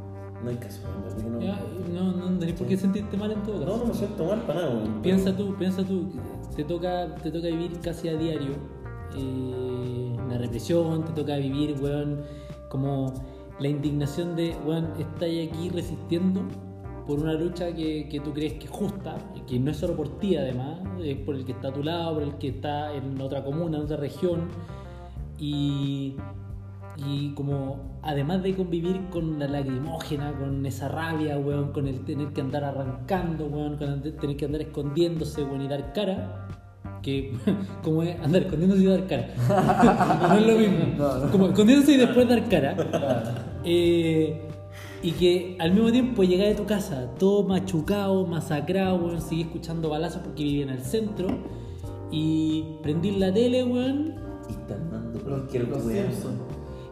no 0.46 0.52
hay 0.52 0.58
caso, 0.58 0.82
verdad, 1.04 1.18
que 1.18 1.30
no. 1.30 1.42
Ya, 1.42 1.60
no, 1.92 2.12
no 2.12 2.40
tenés 2.40 2.56
por 2.56 2.68
qué 2.68 2.78
sentirte 2.78 3.18
mal 3.18 3.32
en 3.32 3.44
todo 3.44 3.60
caso. 3.60 3.66
no, 3.66 3.78
no 3.78 3.86
me 3.86 3.94
siento 3.94 4.26
mal 4.26 4.42
para 4.44 4.62
nada, 4.62 4.76
weón. 4.76 5.02
Piensa 5.02 5.36
tú, 5.36 5.56
piensa 5.56 5.84
tú, 5.84 6.12
te 6.56 6.64
toca, 6.64 7.16
te 7.16 7.32
toca 7.32 7.48
vivir 7.48 7.80
casi 7.82 8.08
a 8.10 8.16
diario 8.16 8.54
eh, 9.18 10.16
la 10.30 10.38
represión, 10.38 11.04
te 11.04 11.12
toca 11.14 11.36
vivir, 11.38 11.76
weón, 11.82 12.22
como 12.70 13.14
la 13.60 13.68
indignación 13.68 14.36
de, 14.36 14.56
weón, 14.66 14.90
estáis 15.00 15.50
aquí 15.50 15.70
resistiendo 15.70 16.44
por 17.08 17.20
una 17.20 17.34
lucha 17.34 17.74
que, 17.74 18.08
que 18.10 18.20
tú 18.20 18.34
crees 18.34 18.54
que 18.54 18.66
es 18.66 18.72
justa, 18.72 19.18
que 19.48 19.60
no 19.60 19.72
es 19.72 19.78
solo 19.78 19.96
por 19.96 20.20
ti 20.20 20.36
además, 20.38 20.80
es 21.04 21.18
por 21.18 21.36
el 21.36 21.46
que 21.46 21.52
está 21.52 21.70
a 21.70 21.74
tu 21.74 21.84
lado, 21.84 22.16
por 22.16 22.24
el 22.24 22.36
que 22.36 22.50
está 22.50 22.94
en 22.94 23.20
otra 23.20 23.44
comuna, 23.44 23.78
en 23.78 23.84
otra 23.84 23.98
región, 23.98 24.48
y, 25.40 26.16
y 26.98 27.34
como 27.34 28.00
además 28.02 28.42
de 28.44 28.56
convivir 28.56 29.02
con 29.10 29.38
la 29.40 29.48
lacrimógena, 29.48 30.32
con 30.34 30.66
esa 30.66 30.88
rabia, 30.88 31.38
weón, 31.38 31.72
con 31.72 31.88
el 31.88 32.06
tener 32.06 32.30
que 32.30 32.42
andar 32.42 32.64
arrancando, 32.64 33.46
weón, 33.48 33.78
con 33.78 33.90
el 33.90 34.16
tener 34.16 34.38
que 34.38 34.46
andar 34.46 34.62
escondiéndose, 34.62 35.44
weón, 35.44 35.62
y 35.62 35.68
dar 35.68 35.92
cara, 35.94 36.48
que 37.02 37.34
como 37.84 38.04
es 38.04 38.20
andar 38.22 38.44
escondiéndose 38.44 38.84
y 38.84 38.86
dar 38.86 39.08
cara, 39.08 39.28
no 40.30 40.38
es 40.38 40.48
lo 40.48 40.58
mismo, 40.58 41.30
como 41.32 41.48
escondiéndose 41.48 41.94
y 41.94 41.98
después 41.98 42.30
dar 42.30 42.48
cara, 42.48 42.76
Eh, 43.64 44.42
y 45.02 45.12
que 45.12 45.58
al 45.60 45.72
mismo 45.72 45.92
tiempo 45.92 46.24
llegar 46.24 46.54
a 46.54 46.56
tu 46.56 46.66
casa 46.66 47.10
todo 47.20 47.44
machucado, 47.44 48.26
masacrado, 48.26 48.96
weón, 48.98 49.22
seguir 49.22 49.48
escuchando 49.48 49.90
balazos 49.90 50.22
porque 50.22 50.44
vive 50.44 50.64
en 50.64 50.70
el 50.70 50.82
centro, 50.82 51.28
y 52.12 52.64
prendí 52.82 53.12
la 53.12 53.34
tele, 53.34 53.64
weón, 53.64 54.16
Y 54.48 54.54
están 54.54 54.90
dando 54.92 55.20
cualquier. 55.20 55.68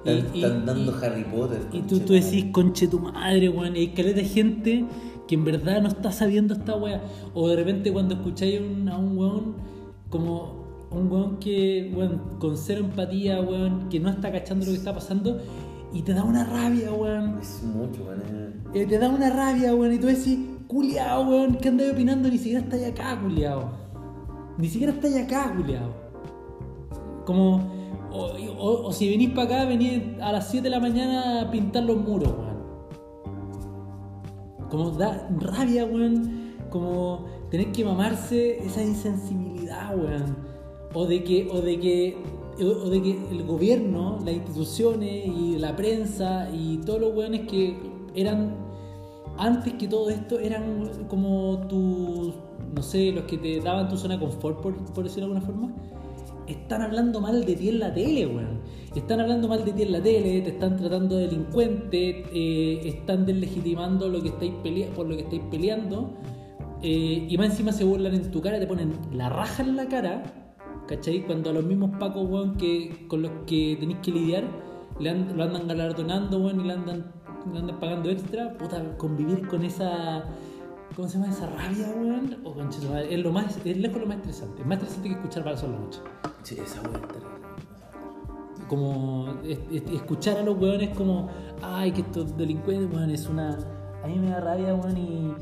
Están, 0.06 0.36
Y- 0.36 0.44
están 0.44 0.66
dando 0.66 0.92
y- 0.92 1.06
Harry 1.06 1.24
Potter. 1.24 1.62
Y 1.72 1.82
tú, 1.82 2.00
tú 2.00 2.14
decís, 2.14 2.46
conche 2.52 2.88
tu 2.88 3.00
madre, 3.00 3.50
weón. 3.50 3.76
Y 3.76 3.80
hay 3.80 3.88
caleta 3.90 4.18
de 4.22 4.26
gente 4.26 4.86
que 5.28 5.36
en 5.36 5.46
verdad 5.46 5.82
no 5.82 5.88
está 5.88 6.12
sabiendo 6.12 6.54
esta 6.54 6.76
weá. 6.76 7.02
O 7.34 7.48
de 7.48 7.56
repente 7.56 7.92
cuando 7.94 8.16
escucháis 8.16 8.60
un- 8.62 8.90
a 8.90 8.98
un 8.98 9.18
weón 9.18 9.56
como 10.10 10.64
un 10.92 11.12
weón 11.12 11.38
que, 11.38 11.92
weón, 11.96 12.22
con 12.40 12.58
cero 12.58 12.82
empatía, 12.82 13.42
weón, 13.42 13.90
que 13.90 14.00
no 14.00 14.10
está 14.10 14.32
cachando 14.32 14.66
lo 14.66 14.72
que 14.74 14.78
está 14.78 14.94
pasando 14.94 15.40
y 15.94 16.02
te 16.02 16.14
da 16.14 16.24
una 16.24 16.44
rabia, 16.44 16.92
weón. 16.92 17.40
Es 17.42 17.64
mucho, 17.64 18.04
weón. 18.04 18.22
eh. 18.74 18.86
Te 18.86 18.98
da 19.00 19.10
una 19.10 19.30
rabia, 19.30 19.74
weón. 19.74 19.94
Y 19.94 20.00
tú 20.00 20.08
decís, 20.08 20.38
culiao, 20.68 21.22
weón, 21.30 21.56
¿qué 21.56 21.70
andas 21.70 21.92
opinando? 21.94 22.28
Ni 22.30 22.38
siquiera 22.38 22.60
estáis 22.60 22.88
acá, 22.88 23.20
culiao. 23.22 23.72
Ni 24.58 24.68
siquiera 24.68 24.92
estáis 24.94 25.16
acá, 25.18 25.54
culiao. 25.56 25.90
Como, 27.26 27.73
o, 28.14 28.28
o- 28.60 28.88
o 28.88 28.94
si 28.94 29.10
venís 29.10 29.30
para 29.32 29.44
acá, 29.44 29.66
venís 29.66 30.02
a 30.22 30.32
las 30.32 30.50
7 30.50 30.64
de 30.66 30.70
la 30.70 30.80
mañana 30.80 31.42
a 31.42 31.52
pintar 31.52 31.84
los 31.84 31.98
muros, 31.98 32.30
weón. 32.30 32.64
Como 34.70 34.92
da 34.92 35.28
rabia, 35.40 35.86
weón. 35.86 36.54
Como 36.70 37.26
tener 37.52 37.72
que 37.72 37.86
mamarse 37.86 38.58
esa 38.66 38.82
insensibilidad, 38.84 39.96
weón. 39.98 40.36
O 40.94 41.06
de 41.06 41.24
que, 41.24 41.50
o 41.52 41.62
de 41.62 41.80
que, 41.80 42.18
o 42.60 42.90
de 42.90 43.02
que 43.02 43.12
el 43.32 43.44
gobierno, 43.44 44.20
las 44.24 44.34
instituciones 44.36 45.26
y 45.28 45.58
la 45.58 45.76
prensa 45.76 46.50
y 46.52 46.78
todos 46.78 47.02
los 47.02 47.16
weones 47.16 47.42
que 47.48 47.78
eran 48.16 48.56
antes 49.38 49.74
que 49.74 49.88
todo 49.88 50.10
esto 50.12 50.38
eran 50.40 51.08
como 51.10 51.58
tus, 51.68 52.34
no 52.76 52.82
sé, 52.84 53.12
los 53.12 53.24
que 53.24 53.40
te 53.40 53.60
daban 53.62 53.90
tu 53.90 53.98
zona 53.98 54.16
de 54.18 54.20
confort, 54.20 54.62
por, 54.62 54.76
por 54.94 55.04
decirlo 55.04 55.30
de 55.30 55.38
alguna 55.38 55.42
forma, 55.42 55.74
están 56.48 56.82
hablando 56.82 57.22
mal 57.22 57.46
de 57.46 57.56
ti 57.56 57.70
en 57.70 57.80
la 57.80 57.94
tele, 57.94 58.28
weón. 58.28 58.62
Están 58.96 59.20
hablando 59.22 59.48
mal 59.48 59.64
de 59.66 59.72
ti 59.74 59.84
en 59.84 59.92
la 59.92 60.02
tele, 60.02 60.42
te 60.42 60.50
están 60.50 60.78
tratando 60.78 61.18
de 61.18 61.28
delincuente, 61.28 62.26
eh, 62.34 62.82
están 62.88 63.26
deslegitimando 63.26 64.08
lo 64.10 64.22
que 64.22 64.30
estáis 64.30 64.54
por 64.96 65.08
lo 65.08 65.16
que 65.16 65.24
estáis 65.24 65.42
peleando, 65.50 66.14
eh, 66.82 67.26
y 67.30 67.38
más 67.38 67.52
encima 67.52 67.72
se 67.72 67.84
burlan 67.86 68.14
en 68.14 68.30
tu 68.30 68.42
cara, 68.42 68.60
te 68.60 68.68
ponen 68.68 68.94
la 69.14 69.30
raja 69.30 69.64
en 69.64 69.76
la 69.76 69.88
cara, 69.88 70.24
¿cachai? 70.88 71.26
Cuando 71.26 71.50
a 71.50 71.54
los 71.54 71.64
mismos 71.64 71.92
pacos, 71.98 72.30
weón, 72.30 72.58
que, 72.58 73.06
con 73.08 73.22
los 73.22 73.32
que 73.48 73.78
tenéis 73.80 74.00
que 74.04 74.12
lidiar, 74.12 74.44
le 75.00 75.10
an- 75.10 75.36
lo 75.36 75.44
andan 75.44 75.68
galardonando, 75.68 76.38
weón, 76.40 76.60
y 76.62 76.64
le 76.66 76.74
andan, 76.74 77.12
le 77.52 77.60
andan 77.60 77.80
pagando 77.80 78.10
extra, 78.10 78.58
puta, 78.58 78.98
convivir 78.98 79.48
con 79.48 79.64
esa... 79.64 80.26
¿Cómo 80.96 81.08
se 81.08 81.18
llama 81.18 81.32
esa 81.32 81.48
rabia, 81.48 81.88
weón? 81.96 82.38
Oh, 82.44 82.54
su 82.72 82.88
madre, 82.90 83.14
es 83.14 83.20
lo 83.24 83.32
más, 83.32 83.58
es 83.66 83.78
lejos 83.78 84.00
lo 84.00 84.06
más 84.08 84.18
estresante. 84.18 84.62
Es 84.62 84.68
más 84.68 84.78
estresante 84.78 85.10
que 85.10 85.16
escuchar 85.16 85.44
balazos 85.44 85.66
en 85.66 85.72
la 85.74 85.80
noche. 85.80 86.00
Sí, 86.44 86.58
esa 86.64 86.82
weá 86.82 86.94
es 86.98 87.08
terrible. 87.08 87.30
Como 88.68 89.34
es- 89.44 89.60
es- 89.72 89.92
escuchar 89.94 90.38
a 90.38 90.44
los 90.44 90.58
weones 90.60 90.90
como, 90.96 91.30
ay, 91.62 91.92
que 91.92 92.02
estos 92.02 92.38
delincuentes, 92.38 92.94
weón, 92.96 93.10
es 93.10 93.28
una. 93.28 93.58
A 94.04 94.08
mí 94.08 94.20
me 94.20 94.30
da 94.30 94.40
rabia, 94.40 94.76
weón, 94.76 94.98
y. 94.98 95.34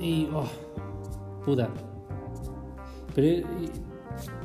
Y. 0.00 0.28
oh, 0.34 0.44
puta. 1.44 1.68
Pero. 3.14 3.26
eh, 3.28 3.44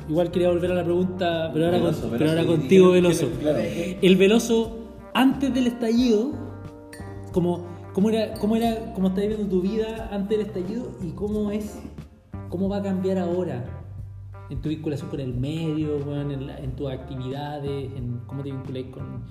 igual 0.08 0.30
quería 0.30 0.48
volver 0.48 0.72
a 0.72 0.74
la 0.76 0.84
pregunta, 0.84 1.50
pero 1.52 1.66
ahora, 1.66 1.78
con- 1.78 1.86
Veloso, 1.90 2.08
pero 2.10 2.30
ahora 2.30 2.46
contigo, 2.46 2.90
Veloso. 2.90 3.28
claro. 3.38 3.58
El 3.60 4.16
Veloso, 4.16 4.78
antes 5.14 5.52
del 5.52 5.66
estallido, 5.68 6.30
como, 7.32 7.66
cómo 7.92 8.10
era, 8.10 8.34
cómo 8.34 8.56
era, 8.56 8.92
cómo 8.94 9.08
estás 9.08 9.22
viviendo 9.22 9.48
tu 9.48 9.62
vida 9.62 10.08
antes 10.12 10.38
del 10.38 10.46
estallido 10.46 10.90
y 11.02 11.10
cómo 11.10 11.50
es, 11.50 11.78
cómo 12.48 12.68
va 12.68 12.78
a 12.78 12.82
cambiar 12.82 13.18
ahora 13.18 13.64
en 14.48 14.60
tu 14.60 14.68
vinculación 14.68 15.10
con 15.10 15.20
el 15.20 15.34
medio, 15.34 15.98
weón, 15.98 16.30
en, 16.30 16.50
en 16.50 16.76
tus 16.76 16.90
actividades, 16.90 17.92
en 17.96 18.20
cómo 18.26 18.42
te 18.42 18.50
vinculas 18.50 18.84
con 18.92 19.24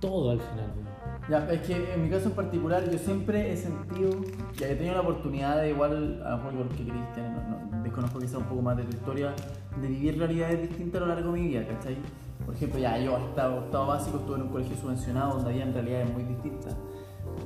todo 0.00 0.30
al 0.30 0.40
final. 0.40 0.72
weón. 0.76 0.96
Ya, 1.28 1.38
es 1.50 1.60
que 1.62 1.92
en 1.92 2.04
mi 2.04 2.08
caso 2.08 2.28
en 2.28 2.34
particular 2.34 2.88
yo 2.88 2.98
siempre 2.98 3.52
he 3.52 3.56
sentido 3.56 4.10
que 4.56 4.70
he 4.70 4.76
tenido 4.76 4.94
la 4.94 5.00
oportunidad 5.00 5.60
de 5.60 5.70
igual, 5.70 6.22
a 6.24 6.30
lo 6.30 6.36
mejor 6.36 6.68
que 6.68 6.84
Cristian, 6.84 7.34
no, 7.34 7.76
no, 7.76 7.82
desconozco 7.82 8.20
quizá 8.20 8.38
un 8.38 8.44
poco 8.44 8.62
más 8.62 8.76
de 8.76 8.84
tu 8.84 8.96
historia, 8.96 9.34
de 9.80 9.88
vivir 9.88 10.18
realidades 10.18 10.68
distintas 10.68 11.02
a 11.02 11.06
lo 11.06 11.14
largo 11.14 11.32
de 11.32 11.40
mi 11.40 11.48
vida, 11.48 11.66
¿cachai? 11.66 11.96
Por 12.44 12.54
ejemplo, 12.54 12.78
ya 12.78 12.98
yo 12.98 13.16
hasta 13.16 13.50
octavo 13.50 13.88
básico 13.88 14.18
estuve 14.18 14.36
en 14.36 14.42
un 14.42 14.48
colegio 14.50 14.76
subvencionado 14.76 15.34
donde 15.34 15.50
había 15.50 15.64
realidades 15.64 16.12
muy 16.12 16.22
distintas. 16.22 16.76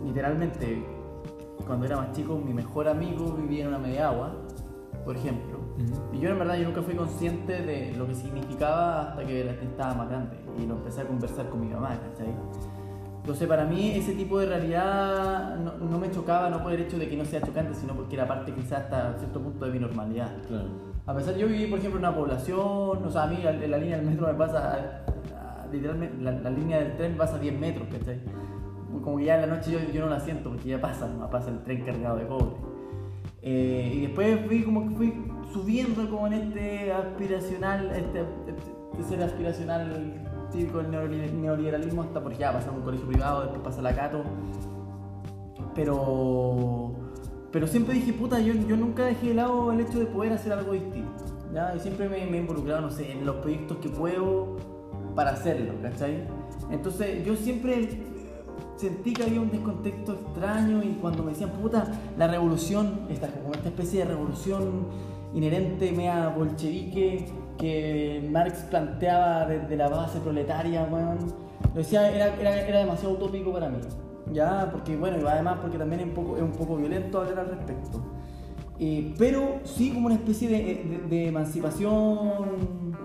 Literalmente, 0.05 0.84
cuando 1.66 1.86
era 1.86 1.97
más 1.97 2.12
chico, 2.12 2.36
mi 2.36 2.53
mejor 2.55 2.88
amigo 2.88 3.32
vivía 3.32 3.62
en 3.62 3.68
una 3.68 3.78
media 3.78 4.09
agua, 4.09 4.32
por 5.05 5.16
ejemplo. 5.16 5.59
Y 6.12 6.18
yo 6.18 6.30
en 6.30 6.38
verdad 6.38 6.57
yo 6.57 6.64
nunca 6.68 6.82
fui 6.82 6.95
consciente 6.95 7.62
de 7.62 7.95
lo 7.97 8.07
que 8.07 8.14
significaba 8.14 9.11
hasta 9.11 9.24
que 9.24 9.45
la- 9.45 9.53
estaba 9.53 9.95
más 9.95 10.09
grande 10.11 10.36
y 10.59 10.66
lo 10.66 10.74
empecé 10.76 11.01
a 11.03 11.05
conversar 11.07 11.49
con 11.49 11.61
mi 11.61 11.68
mamá, 11.68 11.99
¿cachai? 12.11 12.34
Entonces 13.20 13.47
para 13.49 13.64
mí 13.64 13.91
ese 13.93 14.12
tipo 14.14 14.38
de 14.38 14.47
realidad 14.47 15.57
no, 15.57 15.72
no 15.78 15.99
me 15.99 16.11
chocaba, 16.11 16.51
no 16.51 16.62
por 16.62 16.72
el 16.72 16.80
hecho 16.82 16.99
de 16.99 17.09
que 17.09 17.16
no 17.16 17.24
sea 17.24 17.41
chocante, 17.41 17.74
sino 17.74 17.95
porque 17.95 18.16
era 18.16 18.26
parte 18.26 18.53
quizás 18.53 18.80
hasta 18.84 19.14
cierto 19.18 19.41
punto 19.41 19.64
de 19.66 19.72
mi 19.72 19.78
normalidad. 19.78 20.30
Claro. 20.49 20.68
A 21.07 21.14
pesar 21.14 21.34
yo 21.36 21.47
viví, 21.47 21.66
por 21.66 21.78
ejemplo, 21.78 21.99
en 22.01 22.07
una 22.07 22.14
población, 22.14 22.59
o 22.61 23.11
sea, 23.11 23.24
a 23.24 23.26
mí 23.26 23.38
la, 23.43 23.53
la 23.53 23.78
línea 23.78 23.97
del 23.99 24.07
metro 24.07 24.26
me 24.26 24.34
pasa, 24.34 24.59
a- 24.74 25.62
a- 25.62 25.66
literalmente, 25.72 26.22
la, 26.22 26.32
la 26.32 26.51
línea 26.51 26.78
del 26.78 26.97
tren 26.97 27.16
pasa 27.16 27.36
a 27.36 27.38
10 27.38 27.59
metros, 27.59 27.88
¿cachai? 27.91 28.20
Como 29.03 29.16
que 29.18 29.24
ya 29.24 29.36
en 29.36 29.49
la 29.49 29.57
noche 29.57 29.72
yo, 29.72 29.78
yo 29.93 30.05
no 30.05 30.11
la 30.11 30.20
siento 30.20 30.51
porque 30.51 30.68
ya 30.68 30.80
pasa, 30.80 31.09
pasa 31.30 31.51
el 31.51 31.62
tren 31.62 31.84
cargado 31.84 32.16
de 32.16 32.26
cobre. 32.26 32.57
Eh, 33.43 33.93
y 33.95 34.01
después 34.03 34.47
fui 34.47 34.62
como 34.62 34.88
que 34.88 34.95
fui 34.95 35.14
subiendo 35.53 36.09
como 36.11 36.26
en 36.26 36.34
este 36.34 36.93
aspiracional, 36.93 37.91
este, 37.91 38.20
este 38.20 39.09
ser 39.09 39.22
aspiracional 39.22 40.24
típico 40.53 40.78
del 40.78 40.91
neoliber- 40.91 41.32
neoliberalismo 41.32 42.03
hasta 42.03 42.22
por 42.22 42.36
ya 42.36 42.53
pasar 42.53 42.70
a 42.70 42.72
un 42.72 42.82
colegio 42.82 43.07
privado, 43.07 43.43
después 43.43 43.62
pasa 43.62 43.80
la 43.82 43.95
Cato. 43.95 44.22
Pero 45.74 46.93
pero 47.53 47.66
siempre 47.66 47.95
dije, 47.95 48.12
puta, 48.12 48.38
yo, 48.38 48.55
yo 48.55 48.76
nunca 48.76 49.05
dejé 49.07 49.28
de 49.28 49.34
lado 49.34 49.72
el 49.72 49.80
hecho 49.80 49.99
de 49.99 50.07
poder 50.07 50.32
hacer 50.32 50.53
algo 50.53 50.72
distinto. 50.72 51.24
¿ya? 51.53 51.74
Y 51.74 51.80
siempre 51.80 52.09
me, 52.09 52.18
he 52.18 52.41
involucrado, 52.41 52.80
no 52.80 52.91
sé, 52.91 53.11
en 53.11 53.26
los 53.26 53.36
proyectos 53.36 53.78
que 53.78 53.88
puedo 53.88 54.57
para 55.16 55.30
hacerlo, 55.30 55.72
¿cachai? 55.82 56.28
Entonces 56.70 57.24
yo 57.26 57.34
siempre 57.34 57.88
sentí 58.80 59.12
que 59.12 59.22
había 59.24 59.40
un 59.40 59.50
descontexto 59.50 60.14
extraño 60.14 60.82
y 60.82 60.98
cuando 61.00 61.22
me 61.22 61.30
decían, 61.32 61.50
puta, 61.50 61.86
la 62.18 62.26
revolución, 62.28 63.00
esta, 63.10 63.28
como 63.28 63.52
esta 63.54 63.68
especie 63.68 64.00
de 64.00 64.06
revolución 64.06 64.86
inherente, 65.34 65.92
mea 65.92 66.28
bolchevique, 66.36 67.26
que 67.58 68.26
Marx 68.32 68.60
planteaba 68.70 69.46
desde 69.46 69.76
la 69.76 69.88
base 69.88 70.18
proletaria, 70.20 70.88
weón, 70.90 71.18
lo 71.72 71.74
decía, 71.74 72.10
era, 72.10 72.34
era, 72.40 72.66
era 72.66 72.78
demasiado 72.80 73.14
utópico 73.14 73.52
para 73.52 73.68
mí. 73.68 73.78
Ya, 74.32 74.68
porque 74.70 74.96
bueno, 74.96 75.18
y 75.22 75.26
además 75.26 75.58
porque 75.60 75.76
también 75.76 76.00
es 76.02 76.06
un 76.08 76.14
poco, 76.14 76.36
es 76.36 76.42
un 76.42 76.52
poco 76.52 76.76
violento 76.76 77.18
hablar 77.20 77.40
al 77.40 77.48
respecto. 77.50 78.00
Eh, 78.78 79.14
pero 79.18 79.60
sí 79.64 79.90
como 79.90 80.06
una 80.06 80.14
especie 80.14 80.48
de, 80.48 80.56
de- 80.58 81.02
de 81.08 81.28
emancipación, 81.28 82.96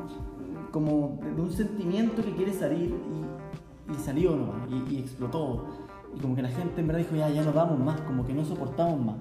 como 0.71 1.19
de, 1.35 1.41
un 1.41 1.51
sentimiento 1.51 2.23
que 2.23 2.31
quiere 2.33 2.53
salir 2.53 2.93
y, 3.91 3.95
salió 3.95 4.35
nomás, 4.35 4.69
y, 4.69 4.95
y 4.95 4.99
explotó. 4.99 5.65
Y 6.15 6.19
como 6.19 6.35
que 6.35 6.41
la 6.41 6.49
gente 6.49 6.81
en 6.81 6.87
verdad 6.87 7.01
dijo, 7.01 7.15
ya, 7.15 7.29
ya 7.29 7.43
no 7.43 7.51
damos 7.51 7.79
más, 7.79 8.01
como 8.01 8.25
que 8.25 8.33
no 8.33 8.45
soportamos 8.45 8.99
más. 9.03 9.15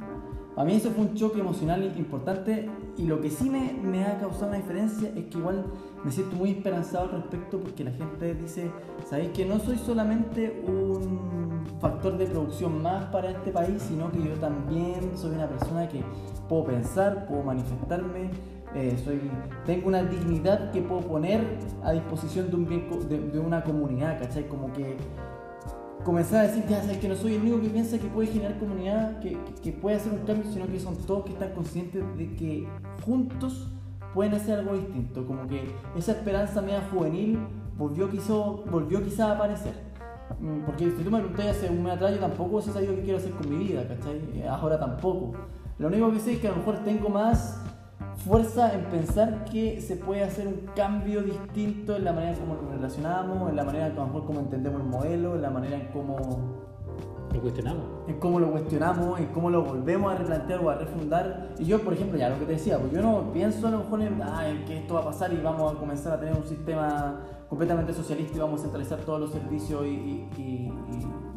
Para 0.55 0.67
mí 0.67 0.75
eso 0.75 0.91
fue 0.91 1.07
un 1.07 1.15
choque 1.15 1.41
emocional 1.41 1.83
importante 1.99 2.71
y 2.97 3.07
lo 3.07 3.21
que 3.21 3.29
sí 3.29 3.51
me, 3.51 3.73
me 3.73 4.05
ha 4.05 4.19
causado 4.19 4.49
una 4.49 4.59
diferencia 4.59 5.09
es 5.09 5.25
que 5.25 5.39
igual 5.39 5.65
me 6.05 6.13
siento 6.13 6.37
muy 6.37 6.51
esperanzado 6.51 7.07
al 7.07 7.23
respecto 7.23 7.59
porque 7.59 7.83
la 7.83 7.91
gente 7.91 8.35
dice, 8.35 8.71
¿sabéis 9.05 9.31
que 9.31 9.45
no 9.45 9.59
soy 9.59 9.77
solamente 9.79 10.63
un 10.65 11.65
factor 11.81 12.17
de 12.17 12.27
producción 12.27 12.83
más 12.83 13.07
para 13.07 13.31
este 13.31 13.51
país, 13.51 13.83
sino 13.83 14.13
que 14.13 14.23
yo 14.23 14.35
también 14.35 15.17
soy 15.17 15.35
una 15.35 15.49
persona 15.49 15.89
que 15.89 16.05
puedo 16.49 16.67
pensar, 16.67 17.27
puedo 17.27 17.43
manifestarme, 17.43 18.31
eh, 18.75 18.97
soy, 19.05 19.21
tengo 19.67 19.89
una 19.89 20.03
dignidad 20.03 20.71
que 20.73 20.83
puedo 20.83 21.01
poner 21.03 21.41
a 21.83 21.93
disposición 21.93 22.51
de, 22.51 22.57
un 22.57 22.67
bien 22.67 22.89
de, 23.09 23.19
de 23.31 23.39
una 23.39 23.63
comunidad, 23.63 24.19
¿cachai? 24.19 24.47
Como 24.49 24.73
que 24.73 24.97
comenzar 26.05 26.41
a 26.45 26.49
decir, 26.49 26.65
ya 26.69 26.83
sabes 26.83 26.99
que 26.99 27.09
no 27.09 27.15
soy 27.15 27.35
el 27.35 27.43
único 27.43 27.61
que 27.61 27.69
piensa 27.71 27.99
que 27.99 28.09
puede 28.09 28.29
generar 28.29 28.59
comunidad, 28.59 29.21
que, 29.21 29.31
que- 29.31 29.55
que 29.63 29.73
puede 29.73 29.97
hacer 29.97 30.13
un 30.13 30.19
cambio, 30.27 30.51
sino 30.53 30.67
que 30.67 30.79
son 30.79 30.97
todos 31.07 31.25
que 31.25 31.33
están 31.33 31.53
conscientes 31.53 32.03
de 32.19 32.35
que 32.37 32.69
juntos 33.07 33.69
pueden 34.13 34.35
hacer 34.35 34.59
algo 34.59 34.75
distinto. 34.75 35.27
Como 35.27 35.47
que 35.47 35.65
esa 35.97 36.13
esperanza 36.13 36.61
media 36.61 36.83
juvenil 36.93 37.39
volvió, 37.79 38.11
quiso, 38.11 38.65
volvió 38.71 39.03
quizá 39.03 39.31
a 39.31 39.35
aparecer. 39.37 39.75
Mm, 40.41 40.61
Porque 40.67 40.91
si 40.91 41.03
tú 41.05 41.11
me 41.11 41.19
preguntas 41.21 41.47
hace 41.57 41.71
un 41.71 41.83
mes 41.83 41.95
atrás, 41.95 42.13
yo 42.13 42.19
tampoco 42.21 42.61
sé 42.61 42.73
sabido 42.73 42.95
qué 42.97 43.03
quiero 43.03 43.19
hacer 43.19 43.33
con 43.33 43.49
mi 43.49 43.65
vida, 43.65 43.87
¿cachai? 43.89 44.21
Eh, 44.35 44.47
Ahora 44.49 44.79
tampoco. 44.79 45.33
Lo 45.79 45.89
único 45.89 46.13
que 46.13 46.21
sé 46.21 46.33
es 46.35 46.39
que 46.39 46.49
a 46.49 46.51
lo 46.51 46.59
mejor 46.59 46.79
tengo 46.85 47.09
más 47.09 47.61
fuerza 48.25 48.73
en 48.75 48.85
pensar 48.87 49.45
que 49.45 49.81
se 49.81 49.97
puede 49.97 50.23
hacer 50.25 50.47
un 50.49 50.63
cambio 50.75 51.23
distinto 51.23 51.97
en 51.97 52.05
la 52.05 52.13
manera 52.13 52.33
en 52.33 52.41
cómo 52.41 52.55
nos 52.55 52.71
relacionamos, 52.75 53.51
en 53.51 53.57
la 53.57 53.65
manera 53.65 53.87
a 53.87 53.89
lo 53.91 54.07
mejor 54.07 54.25
cómo 54.25 54.41
entendemos 54.41 54.81
el 54.81 54.87
modelo, 54.87 55.35
en 55.35 55.43
la 55.43 55.51
manera 55.51 55.77
en 55.77 55.89
cómo, 55.89 56.17
Lo 57.33 57.41
cuestionamos. 57.41 57.85
en 58.09 58.19
cómo 58.19 58.41
lo 58.41 58.51
cuestionamos, 58.51 59.19
en 59.21 59.27
cómo 59.27 59.51
lo 59.51 59.63
volvemos 59.65 60.13
a 60.13 60.17
replantear 60.17 60.61
o 60.65 60.71
a 60.71 60.77
refundar. 60.77 61.51
Y 61.59 61.65
yo, 61.65 61.81
por 61.83 61.93
ejemplo, 61.93 62.17
ya 62.19 62.29
lo 62.31 62.39
que 62.39 62.47
te 62.47 62.53
decía, 62.53 62.79
pues 62.79 62.93
yo 62.93 63.03
no 63.03 63.33
pienso 63.33 63.67
a 63.67 63.71
lo 63.71 63.79
mejor 63.79 64.01
en, 64.03 64.23
ah, 64.23 64.49
en 64.49 64.65
que 64.65 64.79
esto 64.79 64.95
va 64.95 65.01
a 65.01 65.05
pasar 65.05 65.33
y 65.33 65.37
vamos 65.43 65.73
a 65.75 65.77
comenzar 65.77 66.15
a 66.15 66.21
tener 66.21 66.35
un 66.35 66.47
sistema 66.47 67.21
completamente 67.49 67.93
socialista 67.93 68.37
y 68.37 68.41
vamos 68.41 68.61
a 68.61 68.63
centralizar 68.65 69.01
todos 69.01 69.21
los 69.21 69.33
servicios 69.33 69.85
y, 69.85 69.89
y, 69.89 70.29
y- 70.39 70.73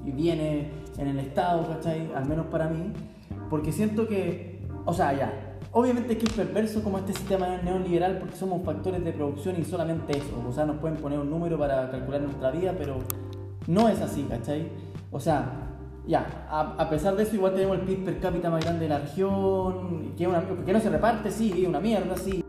y- 0.06 0.10
y 0.10 0.12
bienes 0.12 0.68
en 0.98 1.08
el 1.10 1.20
Estado, 1.20 1.68
¿cachai? 1.68 2.12
Al 2.16 2.26
menos 2.28 2.46
para 2.46 2.70
mí. 2.70 2.94
Porque 3.50 3.72
siento 3.74 4.08
que, 4.08 4.62
o 4.86 4.94
sea, 4.94 5.12
ya, 5.14 5.47
obviamente 5.72 6.18
que 6.18 6.26
es 6.26 6.34
perverso 6.34 6.84
como 6.84 6.98
este 6.98 7.14
sistema 7.14 7.58
neoliberal 7.64 8.20
porque 8.20 8.36
somos 8.36 8.64
factores 8.64 9.04
de 9.04 9.12
producción 9.12 9.56
y 9.60 9.64
solamente 9.64 10.18
eso. 10.18 10.44
O 10.48 10.52
sea, 10.52 10.66
nos 10.66 10.78
pueden 10.78 10.98
poner 10.98 11.20
un 11.20 11.30
número 11.30 11.58
para 11.58 11.90
calcular 11.90 12.22
nuestra 12.22 12.52
vida, 12.52 12.74
pero 12.78 12.98
no 13.68 13.90
es 13.90 14.02
así, 14.02 14.24
¿cachai? 14.24 14.70
O 15.12 15.20
sea, 15.20 15.68
ya, 16.08 16.48
a, 16.50 16.90
pesar 16.90 17.16
de 17.16 17.24
eso, 17.24 17.36
igual 17.36 17.54
tenemos 17.54 17.80
el 17.80 17.84
PIB 17.84 18.06
per 18.06 18.20
cápita 18.20 18.50
más 18.50 18.64
grande 18.64 18.84
de 18.84 18.90
la 18.90 19.00
región, 19.00 20.14
que, 20.18 20.26
una, 20.26 20.42
que 20.66 20.72
no 20.72 20.80
se 20.80 20.90
reparte, 20.90 21.32
sí, 21.32 21.66
una 21.68 21.80
mierda, 21.80 22.16
sí. 22.16 22.44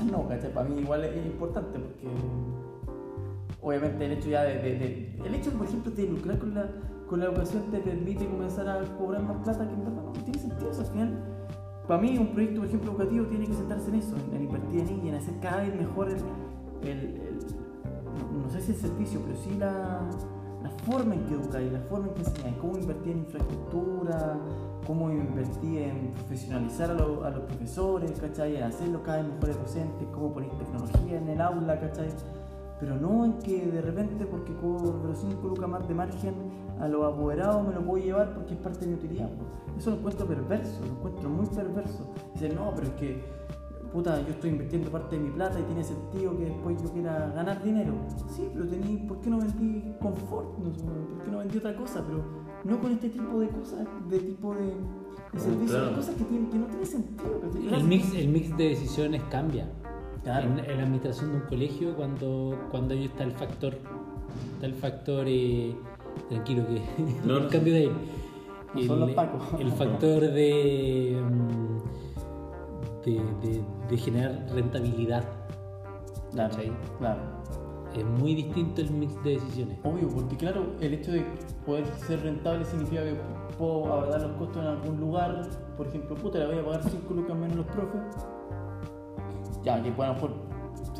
Quizás 0.00 0.12
no, 0.12 0.28
¿cachai? 0.28 0.52
Para 0.52 0.68
mí 0.68 0.80
igual 0.80 1.04
es, 1.04 1.26
importante 1.26 1.78
porque 1.78 2.08
obviamente 3.62 4.06
el 4.06 4.12
hecho 4.12 4.28
ya 4.30 4.42
de, 4.44 4.54
de- 4.54 4.78
de- 4.78 5.22
el 5.26 5.34
hecho 5.34 5.50
por 5.52 5.66
ejemplo 5.66 5.92
de 5.92 6.06
lucrar 6.06 6.38
con 6.38 6.54
la, 6.54 6.66
con 7.08 7.20
la 7.20 7.26
educación 7.26 7.64
te 7.70 7.78
permite 7.78 8.26
comenzar 8.26 8.68
a 8.68 8.82
cobrar 8.96 9.22
más 9.22 9.36
plata 9.44 9.66
que 9.66 9.74
en 9.74 9.84
verdad 9.84 10.02
no 10.02 10.12
tiene 10.24 10.38
sentido, 10.38 10.70
o 10.70 10.72
sea, 10.72 10.84
al 10.84 10.90
final 10.92 11.24
para 11.86 12.00
mí 12.00 12.16
un 12.18 12.28
proyecto 12.32 12.60
por 12.60 12.68
ejemplo 12.68 12.90
educativo 12.92 13.26
tiene 13.26 13.46
que 13.46 13.54
sentarse 13.54 13.88
en 13.90 13.94
eso, 13.96 14.14
en, 14.34 14.42
invertir 14.42 14.80
en 14.80 14.88
ella, 14.88 15.08
en 15.10 15.14
hacer 15.16 15.34
cada 15.40 15.62
vez 15.62 15.74
mejor 15.74 16.08
el, 16.08 16.16
el- 16.88 16.98
el- 17.20 17.38
no, 18.42 18.48
sé 18.50 18.60
si 18.60 18.72
el 18.72 18.78
servicio, 18.78 19.20
pero 19.26 19.36
sí 19.38 19.50
la 19.58 20.00
forma 20.90 21.14
en 21.14 21.24
que 21.26 21.34
educáis, 21.34 21.72
la 21.72 21.80
forma 21.80 22.08
en 22.08 22.14
que 22.14 22.20
enseñáis, 22.22 22.56
cómo 22.58 22.76
invertir 22.78 23.12
en 23.12 23.18
infraestructura, 23.18 24.38
cómo 24.86 25.10
invertir 25.10 25.82
en 25.82 26.12
profesionalizar 26.14 26.90
a, 26.90 26.94
lo- 26.94 27.24
a 27.24 27.30
los 27.30 27.40
profesores, 27.44 28.12
¿cachai? 28.20 28.56
En 28.56 28.64
hacerlos 28.64 29.02
cada 29.02 29.18
vez 29.22 29.32
mejores 29.32 29.58
docentes, 29.58 30.08
cómo 30.12 30.32
poner 30.32 30.50
tecnología 30.50 31.18
en 31.18 31.28
el 31.28 31.40
aula, 31.40 31.78
¿cachai? 31.80 32.08
Pero 32.80 32.96
no 32.96 33.24
en 33.26 33.34
que 33.40 33.66
de 33.66 33.82
repente, 33.82 34.24
porque 34.26 34.54
cobro 34.54 35.14
5 35.14 35.46
lucas 35.48 35.68
más 35.68 35.86
de 35.86 35.94
margen 35.94 36.34
a 36.80 36.88
los 36.88 37.12
apoderados, 37.12 37.66
me 37.68 37.74
lo 37.74 37.82
puedo 37.84 38.02
llevar 38.02 38.34
porque 38.34 38.54
es 38.54 38.60
parte 38.60 38.80
de 38.80 38.86
mi 38.88 38.94
utilidad. 38.94 39.28
Eso 39.76 39.90
lo 39.90 39.96
encuentro 39.96 40.26
perverso, 40.26 40.80
lo 40.86 40.92
encuentro 40.92 41.28
muy 41.28 41.46
perverso. 41.46 42.10
Dicen, 42.34 42.54
no, 42.54 42.72
pero 42.74 42.86
es 42.86 42.92
que 42.94 43.22
puta, 43.92 44.20
yo 44.22 44.28
estoy 44.30 44.50
invirtiendo 44.50 44.90
parte 44.90 45.16
de 45.16 45.22
mi 45.22 45.30
plata 45.30 45.58
y 45.58 45.62
tiene 45.64 45.82
sentido 45.84 46.36
que 46.36 46.44
después 46.44 46.82
yo 46.82 46.88
quiera 46.92 47.32
ganar 47.34 47.62
dinero. 47.62 47.94
Sí, 48.34 48.48
pero 48.52 48.66
tení, 48.66 48.96
¿por 49.08 49.20
qué 49.20 49.30
no 49.30 49.38
vendí 49.38 49.92
confort? 50.00 50.58
No 50.58 50.72
sé, 50.74 50.84
¿Por 50.84 51.24
qué 51.24 51.30
no 51.30 51.38
vendí 51.38 51.58
otra 51.58 51.76
cosa? 51.76 52.04
Pero 52.06 52.22
no 52.64 52.80
con 52.80 52.92
este 52.92 53.08
tipo 53.08 53.38
de 53.40 53.48
cosas, 53.48 53.86
de 54.08 54.18
tipo 54.18 54.54
de, 54.54 54.66
de 55.32 55.40
servicios, 55.40 55.70
claro. 55.70 55.88
de 55.90 55.94
cosas 55.96 56.14
que, 56.14 56.24
tienen, 56.24 56.50
que 56.50 56.58
no 56.58 56.66
tiene 56.66 56.86
sentido. 56.86 57.40
El 57.76 57.84
mix, 57.84 58.14
el 58.14 58.28
mix 58.28 58.56
de 58.56 58.68
decisiones 58.70 59.22
cambia. 59.30 59.68
Claro. 60.22 60.46
En, 60.52 60.58
en 60.58 60.76
la 60.76 60.82
administración 60.82 61.30
de 61.32 61.36
un 61.38 61.42
colegio, 61.44 61.96
cuando, 61.96 62.58
cuando 62.70 62.94
ahí 62.94 63.06
está 63.06 63.24
el 63.24 63.32
factor, 63.32 63.74
está 64.54 64.66
el 64.66 64.74
factor, 64.74 65.24
eh, 65.26 65.74
tranquilo 66.28 66.64
que 66.66 66.82
No, 67.26 67.38
el 67.38 67.42
no. 67.44 67.48
cambio 67.48 67.72
de 67.74 67.80
ahí. 67.80 67.92
No 68.74 68.82
son 68.82 69.00
los 69.00 69.10
pacos. 69.12 69.42
el 69.58 69.72
factor 69.72 70.20
de, 70.20 71.20
mm, 71.24 73.04
de, 73.04 73.12
de- 73.48 73.64
de 73.90 73.96
generar 73.96 74.46
rentabilidad. 74.54 75.24
Claro, 76.32 76.50
¿cachai? 76.50 76.72
claro. 76.98 77.20
Es 77.94 78.04
muy 78.04 78.36
distinto 78.36 78.80
el 78.80 78.90
mix 78.92 79.20
de 79.24 79.30
decisiones. 79.30 79.78
Obvio, 79.82 80.08
porque 80.08 80.36
claro, 80.36 80.74
el 80.80 80.94
hecho 80.94 81.10
de 81.10 81.24
poder 81.66 81.84
ser 82.06 82.22
rentable 82.22 82.64
significa 82.64 83.02
que 83.02 83.16
puedo 83.58 83.92
abordar 83.92 84.22
los 84.22 84.32
costos 84.36 84.62
en 84.62 84.68
algún 84.68 85.00
lugar. 85.00 85.48
Por 85.76 85.88
ejemplo, 85.88 86.14
puta, 86.14 86.38
le 86.38 86.46
voy 86.46 86.58
a 86.58 86.64
pagar 86.64 86.84
5 86.88 87.14
lucas 87.14 87.36
menos 87.36 87.56
los 87.56 87.66
profes. 87.66 88.00
Ya, 89.64 89.82
que 89.82 89.90
puede 89.90 90.08
a 90.08 90.12
lo 90.12 90.20
mejor 90.20 90.50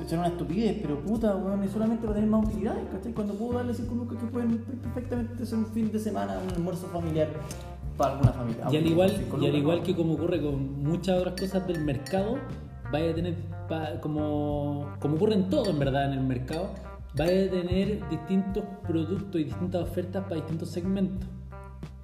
ser 0.06 0.18
una 0.18 0.28
estupidez, 0.28 0.78
pero 0.82 1.00
puta, 1.00 1.36
weón, 1.36 1.62
es 1.62 1.70
solamente 1.70 2.02
para 2.02 2.14
tener 2.14 2.30
más 2.30 2.44
utilidades, 2.46 2.82
¿cachai? 2.90 3.12
Cuando 3.12 3.34
puedo 3.34 3.52
darle 3.52 3.74
5 3.74 3.94
lucas 3.94 4.18
que 4.18 4.26
pueden 4.26 4.58
perfectamente 4.82 5.46
ser 5.46 5.58
un 5.58 5.66
fin 5.66 5.92
de 5.92 5.98
semana, 5.98 6.40
un 6.44 6.54
almuerzo 6.54 6.88
familiar 6.88 7.28
para 7.96 8.14
alguna 8.14 8.32
familia. 8.32 8.66
Y 8.70 8.76
al 8.76 8.86
igual, 8.86 9.26
y 9.40 9.46
al 9.46 9.54
igual 9.54 9.82
que 9.82 9.94
como 9.94 10.14
ocurre 10.14 10.42
con 10.42 10.82
muchas 10.82 11.20
otras 11.20 11.40
cosas 11.40 11.66
del 11.66 11.84
mercado, 11.84 12.38
vaya 12.90 13.10
a 13.10 13.14
tener, 13.14 13.34
como, 14.00 14.90
como 14.98 15.16
ocurre 15.16 15.34
en 15.34 15.48
todo 15.48 15.70
en 15.70 15.78
verdad 15.78 16.12
en 16.12 16.18
el 16.18 16.24
mercado, 16.24 16.70
vaya 17.16 17.46
a 17.46 17.50
tener 17.50 18.08
distintos 18.08 18.64
productos 18.86 19.40
y 19.40 19.44
distintas 19.44 19.82
ofertas 19.82 20.24
para 20.24 20.36
distintos 20.36 20.70
segmentos. 20.70 21.28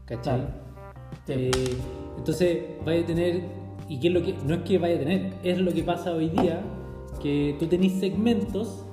¿Cachai? 0.04 0.46
Eh, 1.28 1.50
entonces 2.16 2.64
vaya 2.84 3.02
a 3.02 3.06
tener, 3.06 3.44
y 3.88 3.98
qué 3.98 4.08
es 4.08 4.14
lo 4.14 4.22
que, 4.22 4.34
no 4.44 4.54
es 4.54 4.62
que 4.62 4.78
vaya 4.78 4.96
a 4.96 4.98
tener, 4.98 5.32
es 5.42 5.58
lo 5.58 5.72
que 5.72 5.82
pasa 5.82 6.12
hoy 6.12 6.28
día, 6.30 6.60
que 7.20 7.56
tú 7.58 7.66
tenés 7.66 7.94
segmentos 7.94 8.84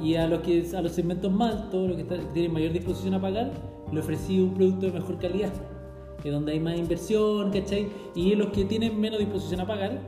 y 0.00 0.14
a 0.14 0.26
los, 0.26 0.40
que, 0.40 0.64
a 0.76 0.82
los 0.82 0.92
segmentos 0.92 1.32
más 1.32 1.54
altos, 1.54 1.88
los 1.88 1.96
que, 1.96 2.04
que 2.04 2.18
tienen 2.32 2.52
mayor 2.52 2.72
disposición 2.72 3.14
a 3.14 3.20
pagar, 3.20 3.50
le 3.92 4.00
ofrecí 4.00 4.40
un 4.40 4.54
producto 4.54 4.86
de 4.86 4.92
mejor 4.92 5.18
calidad, 5.18 5.52
que 6.22 6.30
donde 6.30 6.52
hay 6.52 6.60
más 6.60 6.76
inversión, 6.76 7.50
¿cachai? 7.50 7.88
Y 8.14 8.34
los 8.34 8.48
que 8.48 8.64
tienen 8.64 9.00
menos 9.00 9.18
disposición 9.18 9.60
a 9.60 9.66
pagar, 9.66 10.00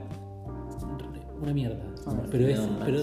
una 1.43 1.53
mierda. 1.53 1.81
Ah, 2.07 2.15
pero, 2.31 2.47
es, 2.49 2.59
no, 2.61 2.79
pero, 2.85 2.99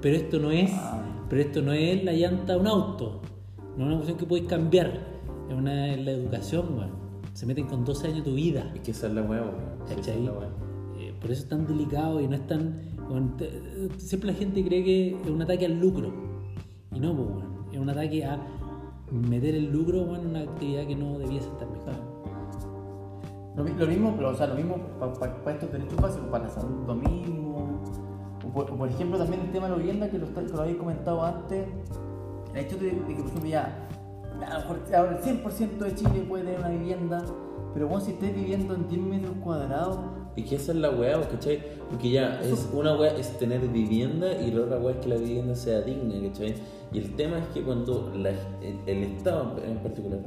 pero 0.00 0.16
esto 0.16 0.38
no 0.38 0.50
es, 0.50 0.70
Ah. 0.74 1.02
pero 1.28 1.42
esto 1.42 1.62
no 1.62 1.72
es 1.72 2.04
la 2.04 2.12
llanta 2.12 2.54
de 2.54 2.58
un 2.60 2.66
auto, 2.66 3.20
no 3.76 3.82
es 3.84 3.86
una 3.86 3.94
cuestión 3.96 4.18
que 4.18 4.26
podéis 4.26 4.46
cambiar, 4.48 5.00
es 5.48 5.54
una 5.54 5.92
es 5.94 6.04
la 6.04 6.10
educación, 6.12 6.76
weón. 6.76 7.04
Se 7.32 7.46
meten 7.46 7.66
con 7.66 7.84
12 7.84 8.06
años 8.06 8.18
de 8.24 8.30
tu 8.30 8.34
vida. 8.36 8.70
Es 8.74 8.80
que 8.82 8.90
esa 8.92 9.08
es 9.08 9.14
la 9.14 9.22
esa 9.22 9.96
¿Cachai? 9.96 10.24
Eh, 10.98 11.12
por 11.20 11.30
eso 11.32 11.42
es 11.42 11.48
tan 11.48 11.66
delicado 11.66 12.20
y 12.20 12.28
no 12.28 12.34
es 12.36 12.46
tan. 12.46 12.74
bueno, 13.08 13.32
te- 13.36 13.50
siempre 13.98 14.30
la 14.32 14.36
gente 14.38 14.64
cree 14.64 14.84
que 14.84 15.20
es 15.20 15.28
un 15.28 15.42
ataque 15.42 15.66
al 15.66 15.78
lucro. 15.80 16.12
Y 16.94 17.00
no, 17.00 17.14
pues, 17.14 17.28
bueno, 17.28 17.48
es 17.72 17.78
un 17.78 17.90
ataque 17.90 18.24
a 18.24 18.38
meter 19.10 19.54
el 19.56 19.70
lucro 19.72 20.04
bueno, 20.04 20.22
en 20.22 20.30
una 20.30 20.40
actividad 20.42 20.86
que 20.86 20.94
no 20.94 21.18
debía 21.18 21.40
estar 21.40 21.68
mejor. 21.68 21.94
Lo, 23.56 23.64
mi- 23.64 23.72
lo 23.72 23.86
mismo, 23.86 24.14
pero, 24.16 24.30
o 24.30 24.34
sea, 24.34 24.46
lo 24.46 24.54
mismo 24.54 24.76
para 24.98 25.52
estos 25.52 25.72
derechos 25.72 25.96
básicos, 26.00 26.28
para 26.28 26.44
la 26.44 26.50
salud, 26.50 26.86
lo 26.86 26.94
mismo. 26.94 27.53
Por, 28.52 28.66
por 28.76 28.88
ejemplo, 28.88 29.18
también 29.18 29.42
el 29.42 29.52
tema 29.52 29.66
de 29.66 29.72
la 29.72 29.78
vivienda, 29.78 30.08
que 30.10 30.18
lo, 30.18 30.32
que 30.32 30.42
lo 30.42 30.60
habéis 30.60 30.76
comentado 30.76 31.22
antes. 31.24 31.66
El 32.54 32.60
hecho 32.64 32.76
de, 32.76 32.86
de 32.86 32.92
que, 32.92 33.14
por 33.22 33.26
ejemplo, 33.26 33.48
ya, 33.48 33.88
a 34.46 34.54
lo 34.54 34.60
mejor 34.60 34.94
ahora 34.94 35.18
el 35.18 35.42
100% 35.42 35.78
de 35.78 35.94
Chile 35.94 36.24
puede 36.28 36.44
tener 36.44 36.58
una 36.60 36.68
vivienda, 36.68 37.24
pero 37.72 37.88
vos 37.88 38.04
si 38.04 38.12
estés 38.12 38.34
viviendo 38.34 38.74
en 38.74 38.88
10 38.88 39.00
metros 39.02 39.34
cuadrados, 39.42 39.98
Y 40.36 40.42
que 40.42 40.56
esa 40.56 40.72
es 40.72 40.78
la 40.78 40.90
weá, 40.90 41.20
¿cachai? 41.28 41.60
Porque 41.90 42.10
ya 42.10 42.40
es 42.40 42.68
una 42.72 42.96
weá 42.96 43.16
es 43.16 43.38
tener 43.38 43.60
vivienda 43.68 44.32
y 44.40 44.50
la 44.50 44.62
otra 44.62 44.78
weá 44.78 44.94
es 44.94 45.00
que 45.00 45.08
la 45.08 45.16
vivienda 45.16 45.54
sea 45.54 45.80
digna, 45.82 46.14
¿cachai? 46.28 46.54
Y 46.92 46.98
el 46.98 47.14
tema 47.16 47.38
es 47.38 47.46
que 47.54 47.62
cuando 47.62 48.12
la- 48.16 48.30
el, 48.30 48.78
el 48.86 49.02
Estado 49.04 49.56
en 49.64 49.78
particular 49.78 50.18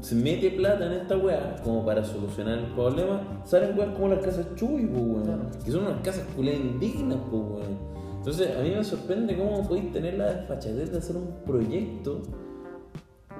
se 0.00 0.14
mete 0.16 0.50
plata 0.50 0.86
en 0.86 0.92
esta 0.92 1.16
weá 1.16 1.56
como 1.62 1.84
para 1.84 2.02
solucionar 2.04 2.58
el 2.58 2.66
problema, 2.66 3.20
salen 3.44 3.78
weas 3.78 3.94
como 3.94 4.08
las 4.08 4.18
casas 4.24 4.46
Chuy, 4.56 4.86
pues 4.86 5.02
weón. 5.02 5.22
Claro. 5.24 5.42
Que 5.64 5.70
son 5.70 5.82
unas 5.86 6.00
casas 6.02 6.24
culiadas 6.34 6.60
indignas, 6.60 7.18
pues 7.30 7.42
weón. 7.42 7.92
Entonces 8.18 8.56
a 8.56 8.62
mí 8.62 8.70
me 8.70 8.84
sorprende 8.84 9.36
cómo 9.36 9.66
podéis 9.66 9.92
tener 9.92 10.14
la 10.14 10.32
desfachatez 10.32 10.90
de 10.92 10.98
hacer 10.98 11.16
un 11.16 11.28
proyecto 11.44 12.22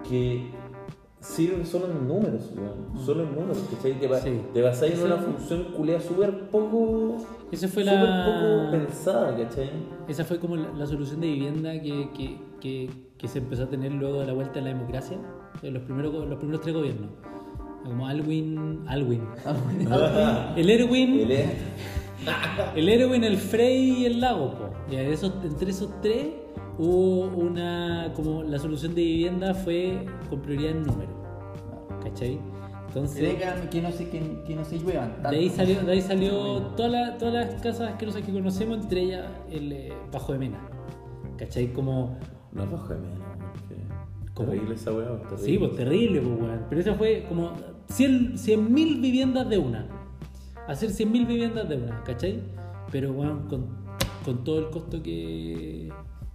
que 0.09 0.51
sirve 1.21 1.65
solo 1.65 1.87
en 1.87 2.07
números, 2.09 2.51
weón. 2.57 2.99
Solo 3.05 3.23
en 3.23 3.35
números, 3.35 3.59
¿cachai? 3.71 3.99
Te, 3.99 4.09
Sí. 4.21 4.41
te 4.53 4.63
basáis 4.63 4.99
en 4.99 5.05
una 5.07 5.17
función 5.17 5.65
culiada 5.77 6.01
súper 6.01 6.49
poco. 6.49 7.17
Esa 7.51 7.69
fue 7.69 7.85
súper 7.85 7.99
la. 8.09 8.25
poco 8.27 8.71
pensada, 8.73 9.37
¿cachai? 9.37 9.71
Esa 10.09 10.25
fue 10.25 10.39
como 10.41 10.57
la, 10.57 10.73
la 10.73 10.87
solución 10.87 11.21
de 11.21 11.29
vivienda 11.29 11.73
que, 11.81 12.11
que, 12.17 12.39
que, 12.61 12.91
que 13.19 13.29
se 13.29 13.39
empezó 13.39 13.65
a 13.65 13.69
tener 13.69 13.93
luego 13.93 14.21
de 14.21 14.27
la 14.27 14.33
vuelta 14.33 14.55
de 14.55 14.63
la 14.63 14.69
democracia, 14.69 15.17
en 15.63 15.75
los 15.75 15.83
primeros, 15.83 16.13
los 16.29 16.39
primeros 16.39 16.61
tres 16.63 16.75
gobiernos. 16.75 17.11
Como 17.85 18.07
Alwin. 18.07 18.85
Alwin. 18.87 19.23
El 20.57 20.71
Erwin. 20.71 21.21
El 21.21 21.31
es- 21.33 21.51
El 22.77 22.89
Erwin, 22.89 23.25
el 23.25 23.37
Frey 23.37 24.03
y 24.03 24.07
el 24.07 24.21
Lago, 24.21 24.55
po. 24.55 24.71
Y 24.91 24.95
esos, 24.97 25.33
entre 25.45 25.71
esos 25.71 25.91
tres 26.01 26.29
hubo 26.79 27.27
una. 27.37 28.13
como 28.15 28.45
la 28.45 28.59
solución 28.61 28.95
de 28.95 29.03
vivienda 29.03 29.55
fue 29.55 30.07
con 30.31 30.41
prioridad 30.41 30.71
en 30.73 30.83
número. 30.85 31.11
¿Cachai? 32.05 32.39
Entonces. 32.89 33.35
que 33.71 33.83
no 33.83 33.91
se, 33.91 34.09
que, 34.09 34.21
que 34.47 34.55
no 34.55 34.65
se 34.65 34.79
lluevan. 34.79 35.21
De 35.23 35.37
ahí 35.37 35.49
salió, 35.51 35.83
de 35.83 35.93
ahí 35.93 36.01
salió 36.01 36.59
todas 36.77 36.93
las- 36.93 37.19
todas 37.19 37.35
las 37.35 37.61
casas 37.63 37.95
que, 37.99 38.07
que 38.07 38.33
conocemos, 38.33 38.79
entre 38.79 39.01
ellas 39.01 39.27
el 39.51 39.73
eh, 39.73 39.93
Bajo 40.13 40.33
de 40.33 40.39
Mena. 40.39 40.61
¿Cachai? 41.37 41.73
Como. 41.73 42.17
No 42.53 42.63
es 42.65 42.71
bajo 42.71 42.89
de 42.95 43.01
¿Cómo? 43.01 43.22
Terrible 44.45 44.75
esa 44.75 44.93
weá, 44.93 45.19
terrible. 45.23 45.45
Sí, 45.45 45.59
pues 45.59 45.77
terrible, 45.77 46.21
pues, 46.21 46.41
weón. 46.41 46.61
Pero 46.69 46.81
eso 46.81 46.95
fue 46.95 47.25
como 47.29 47.53
100 47.89 48.73
mil 48.73 49.01
viviendas 49.01 49.49
de 49.49 49.59
una. 49.59 49.87
Hacer 50.69 50.91
100.000 50.91 51.27
viviendas 51.27 51.69
de 51.69 51.77
una, 51.77 52.05
¿cachai? 52.05 52.41
Pero, 52.93 53.13
weón, 53.13 53.49
con, 53.49 53.67
con 54.25 54.45
todo 54.45 54.61
el 54.61 54.71
costo 54.71 55.03
que, 55.03 55.89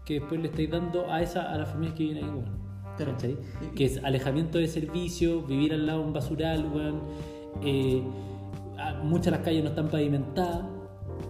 que 0.05 0.15
después 0.15 0.41
le 0.41 0.49
estáis 0.49 0.69
dando 0.69 1.09
a, 1.09 1.21
esa, 1.21 1.51
a 1.51 1.57
las 1.57 1.69
familias 1.69 1.95
que 1.95 2.03
viven 2.03 2.23
ahí, 2.23 2.29
weón. 2.29 2.67
Claro. 2.97 3.13
¿Cachai? 3.13 3.37
Que 3.75 3.85
es 3.85 4.03
alejamiento 4.03 4.57
de 4.57 4.67
servicio, 4.67 5.43
vivir 5.43 5.73
al 5.73 5.85
lado 5.85 5.99
de 6.01 6.05
un 6.07 6.13
basural, 6.13 6.69
weón. 6.73 7.01
Eh, 7.63 8.01
muchas 9.03 9.25
de 9.25 9.31
las 9.31 9.39
calles 9.41 9.63
no 9.63 9.69
están 9.69 9.87
pavimentadas. 9.87 10.65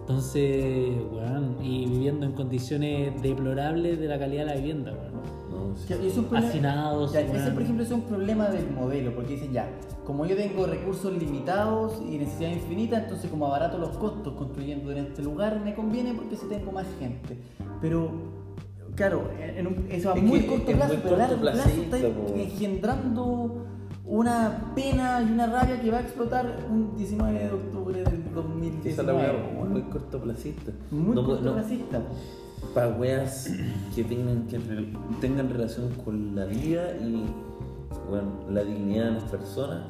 Entonces, 0.00 0.96
weón, 1.12 1.58
y 1.62 1.86
viviendo 1.86 2.26
en 2.26 2.32
condiciones 2.32 3.22
deplorables 3.22 4.00
de 4.00 4.08
la 4.08 4.18
calidad 4.18 4.46
de 4.46 4.54
la 4.54 4.56
vivienda, 4.56 4.92
weón. 4.92 5.37
No, 5.68 5.76
sí. 5.76 5.86
Ya, 5.88 5.96
es 5.96 6.16
un 6.16 6.24
problema- 6.24 6.48
Hacinados, 6.48 7.12
ya, 7.12 7.20
ese, 7.20 7.50
por 7.50 7.62
ejemplo, 7.62 7.84
es 7.84 7.90
un 7.90 8.02
problema 8.02 8.48
del 8.48 8.70
modelo, 8.70 9.14
porque 9.14 9.34
dicen 9.34 9.52
ya, 9.52 9.68
como 10.04 10.24
yo 10.26 10.36
tengo 10.36 10.66
recursos 10.66 11.12
limitados 11.12 12.00
y 12.10 12.16
necesidad 12.18 12.50
infinita, 12.50 12.98
entonces 13.04 13.30
como 13.30 13.46
abarato 13.46 13.78
los 13.78 13.96
costos 13.98 14.34
construyendo 14.34 14.90
en 14.92 14.98
este 14.98 15.22
lugar, 15.22 15.60
me 15.64 15.74
conviene 15.74 16.14
porque 16.14 16.36
si 16.36 16.46
tengo 16.46 16.72
más 16.72 16.86
gente. 16.98 17.36
Pero, 17.80 18.10
claro, 18.94 19.28
en 19.38 19.66
un- 19.66 19.86
eso 19.90 20.12
a 20.12 20.14
Es 20.16 20.22
muy 20.22 20.40
que 20.40 20.46
corto 20.46 20.72
plazo, 20.72 20.92
muy 20.94 21.02
pero 21.02 21.14
a 21.14 21.18
largo 21.18 21.36
plazo 21.40 21.68
está 21.68 21.96
po. 21.98 22.34
engendrando 22.34 23.64
una 24.06 24.72
pena 24.74 25.20
y 25.22 25.30
una 25.32 25.46
rabia 25.46 25.78
que 25.82 25.90
va 25.90 25.98
a 25.98 26.00
explotar 26.00 26.66
un 26.70 26.96
19 26.96 27.38
de 27.38 27.50
octubre 27.52 27.94
del 28.02 28.06
Esa 28.06 28.16
es 28.16 28.26
la 28.26 29.12
2019. 29.12 29.18
weá, 29.18 29.32
po, 29.60 29.66
muy 29.66 29.82
cortoplacista. 29.82 30.72
Muy 30.90 31.14
No, 31.14 31.20
no, 31.22 31.28
cortoplacista. 31.28 32.00
Para 32.74 32.88
weas 32.96 33.50
que 33.94 34.04
tengan, 34.04 34.46
que 34.46 34.58
tengan 35.20 35.48
relación 35.50 35.90
con 36.04 36.34
la 36.34 36.44
vida 36.46 36.94
y 37.00 37.24
bueno, 38.10 38.28
la 38.50 38.62
dignidad 38.64 39.06
de 39.06 39.10
las 39.12 39.24
personas, 39.24 39.82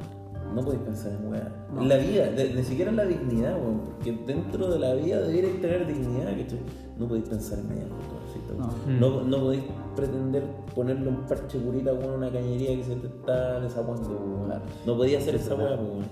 no 0.54 0.62
podéis 0.62 0.82
pensar 0.82 1.12
en 1.12 1.28
weas. 1.30 1.48
No. 1.74 1.82
La 1.84 1.96
vida, 1.98 2.30
de- 2.30 2.54
ni 2.54 2.62
siquiera 2.62 2.90
en 2.90 2.96
la 2.96 3.04
dignidad, 3.04 3.54
weón, 3.60 3.80
porque 3.84 4.12
dentro 4.26 4.68
de 4.70 4.78
la 4.78 4.94
vida 4.94 5.20
deberíais 5.20 5.60
tener 5.60 5.86
dignidad, 5.86 6.30
¿cachai? 6.30 6.60
No 6.98 7.06
podéis 7.06 7.28
pensar 7.28 7.58
en 7.58 7.66
cortoplacista, 7.66 8.54
weón. 8.56 9.00
No. 9.00 9.10
no. 9.10 9.24
No, 9.24 9.38
podéis 9.44 9.64
pretender 9.94 10.44
ponerle 10.74 11.08
un 11.08 11.16
parche 11.26 11.58
curita 11.58 11.90
con 11.98 12.10
una 12.10 12.30
cañería 12.30 12.76
que 12.76 12.84
se 12.84 12.96
te 12.96 13.06
está 13.08 13.60
desaguando, 13.60 14.08
weón. 14.10 14.62
No 14.86 14.96
podía 14.96 15.18
hacer 15.18 15.34
esa 15.34 15.54
wea, 15.54 15.74
weón. 15.76 16.04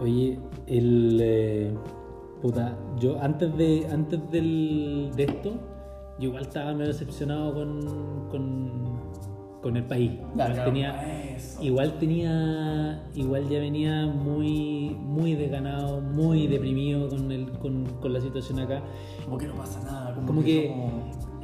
Oye, 0.00 0.38
el. 0.66 1.18
eh, 1.22 1.74
puta, 2.42 2.76
yo 3.00 3.20
antes 3.20 3.56
de 3.56 3.86
antes 3.90 4.30
del, 4.30 5.10
de 5.16 5.24
esto, 5.24 5.52
yo 6.18 6.28
igual 6.28 6.42
estaba 6.42 6.72
medio 6.72 6.88
decepcionado 6.88 7.54
con, 7.54 8.28
con, 8.30 9.00
con 9.62 9.76
el 9.76 9.84
país. 9.84 10.12
Claro, 10.34 10.52
Igual 10.54 10.64
tenía, 10.66 11.34
eso. 11.36 11.62
igual 11.62 11.98
tenía, 11.98 13.08
igual 13.14 13.48
ya 13.48 13.58
venía 13.58 14.06
muy, 14.06 14.96
muy 15.00 15.34
desganado, 15.34 16.00
muy 16.00 16.46
deprimido 16.46 17.08
con, 17.08 17.30
el, 17.32 17.50
con, 17.58 17.84
con 18.00 18.12
la 18.12 18.20
situación 18.20 18.60
acá. 18.60 18.82
Como 19.24 19.38
que 19.38 19.46
no 19.46 19.54
pasa 19.54 19.82
nada, 19.84 20.14
como, 20.14 20.26
Como 20.26 20.42
que 20.44 20.68
somos 20.68 20.92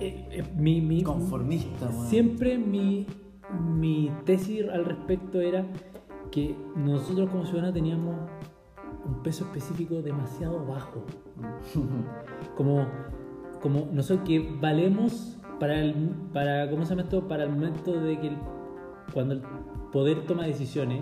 eh, 0.01 0.27
eh, 0.31 0.45
mi, 0.57 0.81
mi- 0.81 1.03
conformistas, 1.03 1.93
weón. 1.95 2.07
siempre 2.07 2.57
mi, 2.59 3.07
mi 3.79 4.11
tesis 4.25 4.64
al 4.73 4.85
respecto 4.85 5.41
era 5.41 5.66
que 6.31 6.57
nosotros 6.77 7.29
como 7.29 7.45
ciudadanos 7.45 7.75
teníamos 7.75 8.14
un 9.05 9.23
peso 9.23 9.45
específico 9.45 10.01
demasiado 10.01 10.64
bajo. 10.64 11.03
como, 12.57 12.87
como 13.62 13.88
nosotros 13.92 14.26
que 14.26 14.40
valemos 14.60 15.36
para 15.60 15.78
el 15.80 15.94
para 16.32 16.68
cómo 16.70 16.84
se 16.84 16.90
llama 16.90 17.02
esto 17.02 17.28
para 17.28 17.44
el 17.44 17.50
momento 17.50 17.92
de 18.00 18.18
que 18.18 18.28
el- 18.28 18.38
cuando 19.14 19.34
el 19.34 19.42
poder 19.92 20.26
toma 20.26 20.44
decisiones 20.46 21.00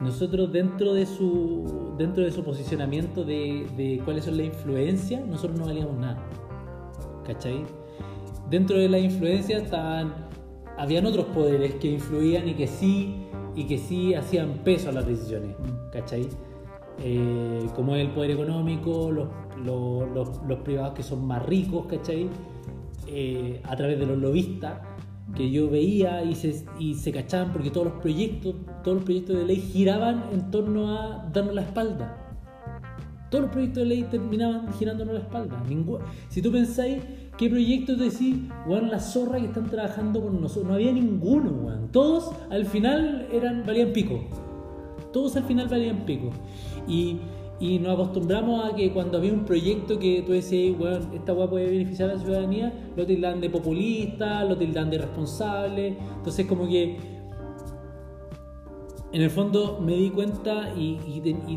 nosotros 0.00 0.50
dentro 0.52 0.94
de 0.94 1.06
su 1.06 1.94
dentro 1.98 2.24
de 2.24 2.32
su 2.32 2.42
posicionamiento 2.42 3.24
de, 3.24 3.66
de 3.76 4.00
cuáles 4.04 4.24
son 4.24 4.36
las 4.38 4.46
influencias 4.46 5.24
nosotros 5.26 5.58
no 5.58 5.66
valíamos 5.66 5.96
nada 5.98 6.18
¿cachai? 7.26 7.64
dentro 8.50 8.78
de 8.78 8.88
la 8.88 8.98
influencia 8.98 9.58
estaban 9.58 10.14
habían 10.78 11.06
otros 11.06 11.26
poderes 11.26 11.74
que 11.76 11.90
influían 11.92 12.48
y 12.48 12.54
que 12.54 12.66
sí 12.66 13.26
y 13.54 13.64
que 13.66 13.76
sí 13.78 14.14
hacían 14.14 14.60
peso 14.64 14.88
a 14.88 14.92
las 14.92 15.06
decisiones 15.06 15.54
¿cachai? 15.92 16.28
Eh, 17.04 17.66
como 17.74 17.94
el 17.96 18.10
poder 18.10 18.30
económico 18.32 19.10
los, 19.10 19.28
los, 19.64 20.58
privados 20.64 20.94
que 20.94 21.02
son 21.02 21.26
más 21.26 21.44
ricos 21.44 21.86
¿cachai? 21.86 22.28
Eh, 23.06 23.60
a 23.64 23.76
través 23.76 23.98
de 23.98 24.06
los 24.06 24.18
lobistas 24.18 24.80
que 25.34 25.50
yo 25.50 25.70
veía 25.70 26.22
y 26.24 26.34
se, 26.34 27.12
cachaban 27.12 27.52
porque 27.52 27.70
todos 27.70 27.86
los 27.86 28.00
proyectos 28.00 28.54
todos 28.84 28.96
los 28.96 29.04
proyectos 29.04 29.38
de 29.38 29.44
ley 29.44 29.56
giraban 29.56 30.24
en 30.32 30.50
torno 30.50 30.96
a 30.96 31.28
darnos 31.32 31.54
la 31.54 31.62
espalda 31.62 32.22
todos 33.32 33.44
los 33.44 33.52
proyectos 33.52 33.82
de 33.82 33.88
ley 33.88 34.02
terminaban 34.10 34.70
girándonos 34.74 35.14
la 35.14 35.20
espalda. 35.20 35.62
Si 36.28 36.42
tú 36.42 36.52
pensáis 36.52 36.98
qué 37.38 37.48
proyectos 37.48 37.98
decís, 37.98 38.36
weón, 38.66 38.90
la 38.90 39.00
zorra 39.00 39.38
que 39.38 39.46
están 39.46 39.70
trabajando 39.70 40.20
con 40.20 40.38
nosotros, 40.38 40.66
no 40.66 40.74
había 40.74 40.92
ninguno, 40.92 41.50
weón. 41.50 41.88
Todos 41.90 42.30
al 42.50 42.66
final 42.66 43.26
eran, 43.32 43.64
valían 43.66 43.94
pico. 43.94 44.20
Todos 45.14 45.34
al 45.36 45.44
final 45.44 45.66
valían 45.68 46.04
pico. 46.04 46.28
Y, 46.86 47.20
y 47.62 47.78
nos 47.78 47.94
acostumbramos 47.94 48.64
a 48.64 48.74
que 48.74 48.92
cuando 48.92 49.18
había 49.18 49.32
un 49.32 49.44
proyecto 49.44 49.96
que 49.96 50.22
tú 50.26 50.32
decías, 50.32 50.76
weón, 50.80 51.14
esta 51.14 51.32
weá 51.32 51.48
puede 51.48 51.70
beneficiar 51.70 52.10
a 52.10 52.14
la 52.14 52.18
ciudadanía, 52.18 52.72
lo 52.96 53.06
tildan 53.06 53.40
de 53.40 53.50
populista, 53.50 54.44
lo 54.44 54.56
tildan 54.58 54.90
de 54.90 54.96
irresponsable. 54.96 55.96
Entonces 56.16 56.44
como 56.46 56.66
que 56.66 56.96
en 59.12 59.22
el 59.22 59.30
fondo 59.30 59.78
me 59.80 59.94
di 59.94 60.10
cuenta 60.10 60.74
y, 60.76 60.98
y 61.06 61.22
y 61.46 61.56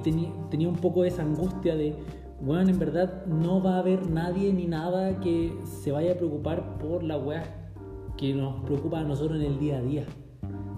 tenía 0.51 0.69
un 0.69 0.75
poco 0.75 1.03
esa 1.05 1.23
angustia 1.23 1.75
de, 1.75 1.95
bueno, 2.39 2.69
en 2.69 2.77
verdad 2.77 3.25
no 3.25 3.63
va 3.63 3.77
a 3.77 3.79
haber 3.79 4.07
nadie 4.07 4.53
ni 4.53 4.67
nada 4.67 5.19
que 5.21 5.57
se 5.81 5.91
vaya 5.91 6.11
a 6.11 6.15
preocupar 6.15 6.77
por 6.77 7.01
la 7.01 7.17
weá 7.17 7.71
que 8.15 8.31
nos 8.35 8.63
preocupa 8.63 8.99
a 8.99 9.03
nosotros 9.03 9.39
en 9.39 9.47
el 9.47 9.57
día 9.57 9.79
a 9.79 9.81
día. 9.81 10.05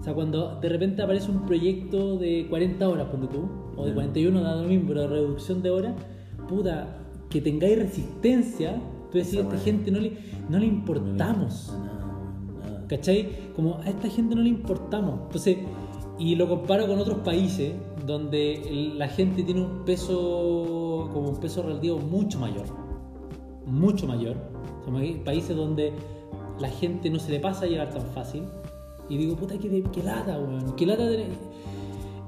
O 0.00 0.02
sea, 0.02 0.14
cuando 0.14 0.58
de 0.58 0.70
repente 0.70 1.02
aparece 1.02 1.30
un 1.30 1.44
proyecto 1.44 2.16
de 2.16 2.46
40 2.48 2.88
horas, 2.88 3.08
ponte 3.08 3.26
tú, 3.26 3.67
o 3.78 3.84
de 3.84 3.90
Ya. 3.90 3.94
41, 3.94 4.40
da 4.42 4.56
lo 4.56 4.68
mismo, 4.68 4.88
pero 4.88 5.08
reducción 5.08 5.62
de 5.62 5.70
horas, 5.70 5.94
puta, 6.48 6.98
que 7.30 7.40
tengáis 7.40 7.78
resistencia, 7.78 8.80
tú 9.12 9.18
decís, 9.18 9.36
a 9.36 9.40
esta 9.42 9.58
gente 9.58 9.90
no 9.90 10.00
le, 10.00 10.12
no 10.48 10.58
le 10.58 10.66
importamos. 10.66 11.72
¿Cachai? 12.88 13.28
Como 13.54 13.76
a 13.76 13.88
esta 13.88 14.08
gente 14.08 14.34
no 14.34 14.40
le 14.42 14.48
importamos. 14.48 15.20
Entonces, 15.26 15.58
y 16.18 16.34
lo 16.36 16.48
comparo 16.48 16.86
con 16.86 16.98
otros 16.98 17.18
países 17.18 17.74
donde 18.06 18.92
la 18.96 19.08
gente 19.08 19.42
tiene 19.42 19.60
un 19.60 19.84
peso, 19.84 21.10
como 21.12 21.28
un 21.28 21.36
peso 21.36 21.62
relativo 21.62 21.98
mucho 21.98 22.38
mayor. 22.38 22.64
Mucho 23.66 24.06
mayor. 24.06 24.36
Somos 24.84 25.02
países 25.24 25.54
donde 25.54 25.92
la 26.58 26.68
gente 26.70 27.10
no 27.10 27.18
se 27.18 27.30
le 27.30 27.40
pasa 27.40 27.66
a 27.66 27.68
llegar 27.68 27.90
tan 27.90 28.02
fácil. 28.06 28.44
Y 29.10 29.18
digo, 29.18 29.36
puta, 29.36 29.58
qué, 29.58 29.84
qué 29.92 30.02
lata, 30.02 30.38
weón. 30.38 30.74
Qué 30.74 30.86
lata 30.86 31.06
tener- 31.08 31.26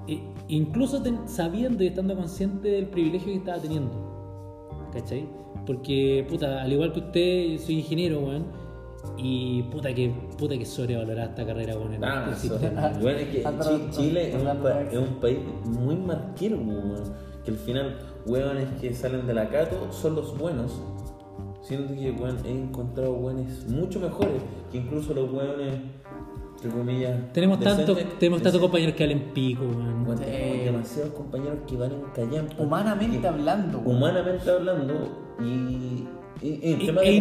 e- 0.09 0.21
incluso 0.57 1.03
ten- 1.03 1.27
sabiendo 1.29 1.83
y 1.85 1.89
estando 1.89 2.15
consciente 2.17 2.69
del 2.69 2.87
privilegio 2.87 3.29
que 3.33 3.39
estaba 3.39 3.59
teniendo. 3.59 4.89
¿Cachai? 4.93 5.29
Porque, 5.67 6.27
puta, 6.29 6.63
al 6.63 6.73
igual 6.73 6.93
que 6.93 7.01
usted, 7.01 7.59
soy 7.59 7.77
ingeniero, 7.79 8.21
weón. 8.21 8.45
Y 9.17 9.63
puta 9.65 9.95
que, 9.95 10.13
puta 10.39 10.59
que 10.59 10.67
sobrevalorada 10.67 11.31
esta 11.31 11.47
carrera, 11.47 11.75
weón. 11.77 11.95
en 11.95 12.05
Ah, 12.05 12.35
sistema. 12.35 12.89
Bueno, 13.01 13.19
es 13.19 13.29
que 13.29 13.43
Ah, 13.47 13.51
Chi- 13.53 13.57
perdón, 13.59 13.91
Chile 13.91 14.29
es 14.31 14.35
un, 14.35 14.49
es 14.93 14.99
un 15.09 15.15
país 15.21 15.39
muy 15.67 15.97
marquero, 15.97 16.57
weón. 16.59 17.03
Que 17.45 17.51
al 17.53 17.57
final, 17.57 17.97
weones 18.27 18.69
que 18.81 18.93
salen 18.93 19.27
de 19.27 19.35
la 19.35 19.49
Cato 19.49 19.91
son 19.93 20.17
los 20.17 20.37
buenos. 20.37 20.81
Siendo 21.63 21.95
que, 21.95 22.11
weón, 22.11 22.39
he 22.45 22.51
encontrado 22.51 23.13
weones 23.15 23.67
mucho 23.69 24.01
mejores 24.01 24.43
que 24.73 24.79
incluso 24.79 25.15
los 25.15 25.31
weones, 25.33 25.75
entre 26.63 26.71
comillas. 26.79 27.33
Tenemos 27.33 27.61
tanto, 27.61 27.95
decentes- 27.95 28.19
tenemos 28.19 28.43
tantos 28.43 28.61
decentes. 28.61 28.61
compañeros 28.61 28.95
que 28.97 29.05
valen 29.05 29.21
pico, 29.35 29.63
weón. 29.65 30.03
Weón, 30.07 30.19
Sí. 30.19 30.25
tenemos 30.25 30.65
demasiados 30.65 31.13
compañeros 31.15 31.59
que 31.67 31.77
van 31.77 31.93
en 31.93 32.01
callampa. 32.15 32.55
Humanamente 32.63 33.19
Y- 33.23 33.27
hablando, 33.27 33.79
weón. 33.79 33.97
Humanamente 33.97 34.51
hablando 34.51 34.95
y. 35.41 35.45
y- 35.45 36.09
E- 36.43 36.59
e 36.73 37.13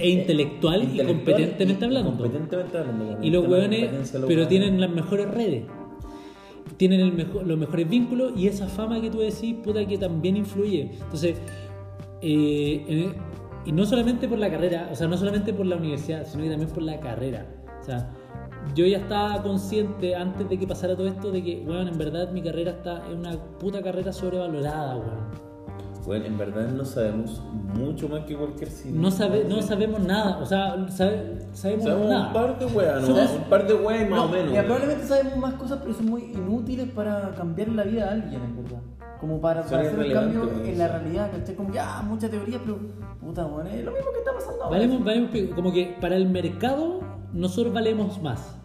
e 0.00 0.10
intelectual 0.10 0.82
y 0.94 1.04
competentemente 1.04 1.84
y- 1.84 1.88
hablando. 1.88 2.10
competentemente 2.10 2.78
hablando. 2.78 3.18
Y 3.20 3.30
los 3.30 3.48
los 3.48 4.24
pero 4.28 4.46
tienen 4.46 4.80
las 4.80 4.90
mejores 4.90 5.28
redes. 5.28 5.64
Tienen 6.76 7.00
el 7.00 7.12
mejor, 7.12 7.46
los 7.46 7.58
mejores 7.58 7.88
vínculos 7.88 8.32
y 8.36 8.46
esa 8.46 8.68
fama 8.68 9.00
que 9.00 9.10
tú 9.10 9.18
decís, 9.18 9.56
puta, 9.62 9.84
que 9.86 9.98
también 9.98 10.36
influye. 10.36 10.92
Entonces, 11.02 11.36
eh, 12.22 12.84
en- 12.88 13.14
y 13.66 13.72
no 13.72 13.84
solamente 13.84 14.28
por 14.28 14.38
la 14.38 14.50
carrera, 14.50 14.88
o 14.92 14.94
sea, 14.94 15.06
no 15.08 15.16
solamente 15.16 15.52
por 15.52 15.66
la 15.66 15.76
universidad, 15.76 16.24
sino 16.26 16.44
que 16.44 16.50
también 16.50 16.70
por 16.70 16.82
la 16.82 16.98
carrera. 17.00 17.46
O 17.80 17.84
sea, 17.84 18.10
yo 18.74 18.86
ya 18.86 18.98
estaba 18.98 19.42
consciente 19.42 20.14
antes 20.14 20.48
de 20.48 20.58
que 20.58 20.66
pasara 20.66 20.96
todo 20.96 21.06
esto 21.08 21.30
de 21.30 21.42
que, 21.42 21.64
weón, 21.66 21.88
en 21.88 21.98
verdad 21.98 22.30
mi 22.30 22.42
carrera 22.42 22.72
está 22.72 23.02
en 23.10 23.18
una 23.18 23.32
puta 23.58 23.82
carrera 23.82 24.12
sobrevalorada, 24.12 24.96
weón. 24.96 25.50
Bueno, 26.06 26.24
en 26.24 26.38
verdad 26.38 26.68
no 26.68 26.84
sabemos 26.84 27.42
mucho 27.74 28.08
más 28.08 28.20
que 28.24 28.34
cualquier 28.34 28.70
cine. 28.70 28.98
No, 28.98 29.10
sabe, 29.10 29.44
no 29.48 29.60
sabemos 29.60 30.00
nada, 30.00 30.38
o 30.38 30.46
sea, 30.46 30.70
sabe- 30.88 31.40
sabemos, 31.52 31.84
Sabemos 31.84 32.08
nada. 32.08 32.26
un 32.28 32.32
par 32.32 32.58
de 32.58 32.66
weas, 32.66 33.00
¿no? 33.02 33.06
Somos- 33.08 33.30
Un 33.36 33.44
par 33.50 33.66
de 33.66 33.74
weas 33.74 34.08
más 34.10 34.18
No, 34.18 34.24
o 34.24 34.28
menos. 34.28 34.50
weón. 34.52 34.64
probablemente 34.64 35.06
sabemos 35.06 35.36
más 35.36 35.54
cosas, 35.54 35.78
pero 35.82 35.94
son 35.94 36.06
muy 36.06 36.22
inútiles 36.32 36.88
para 36.90 37.32
cambiar 37.36 37.68
la 37.68 37.82
vida 37.84 38.04
de 38.06 38.10
alguien, 38.22 38.42
en 38.42 38.62
verdad. 38.62 38.80
Como 39.20 39.38
para, 39.42 39.62
para 39.64 39.82
hacer 39.82 39.98
un 39.98 40.10
cambio 40.12 40.50
en 40.64 40.78
la 40.78 40.88
realidad, 40.88 41.30
¿cachai? 41.30 41.54
Como 41.54 41.70
ya, 41.74 42.00
mucha 42.02 42.30
teoría, 42.30 42.58
pero 42.64 42.78
puta, 43.20 43.44
weón, 43.44 43.66
es 43.66 43.84
lo 43.84 43.90
mismo 43.92 44.10
que 44.12 44.18
está 44.20 44.32
pasando 44.32 44.64
ahora. 44.64 44.78
Valemos, 44.78 45.04
valemos 45.04 45.30
como 45.54 45.70
que 45.72 45.96
para 46.00 46.16
el 46.16 46.26
mercado 46.30 47.00
nosotros 47.32 47.72
valemos 47.72 48.20
más. 48.22 48.56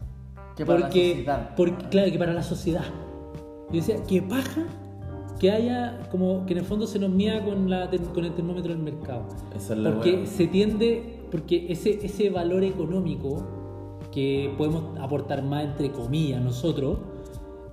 Que 0.56 0.66
para 0.66 0.80
la 0.80 0.86
porque, 0.86 1.10
sociedad. 1.10 1.56
porque, 1.56 1.90
claro, 1.90 2.12
que 2.12 2.18
para 2.18 2.34
la 2.34 2.44
sociedad. 2.44 2.86
Yo 3.70 3.76
decía, 3.76 4.04
que 4.04 4.22
paja 4.22 4.66
que 5.40 5.52
haya 5.52 6.08
como 6.12 6.46
que 6.46 6.54
en 6.54 6.60
el 6.60 6.66
fondo 6.66 6.88
se 6.88 6.98
nos 7.00 7.10
mida 7.10 7.44
con, 7.44 7.70
la, 7.70 7.90
con 8.14 8.26
el 8.26 8.34
termómetro 8.34 8.74
del 8.74 8.82
mercado. 8.82 9.28
Esa 9.56 9.74
es 9.74 9.80
la 9.80 9.94
Porque 9.94 10.26
se 10.26 10.48
tiende, 10.48 11.26
porque 11.30 11.66
ese, 11.70 12.06
ese 12.06 12.30
valor 12.30 12.64
económico 12.64 13.44
que 14.12 14.54
podemos 14.58 14.98
aportar 15.00 15.44
más 15.44 15.66
entre 15.66 15.92
comillas 15.92 16.42
nosotros, 16.42 17.00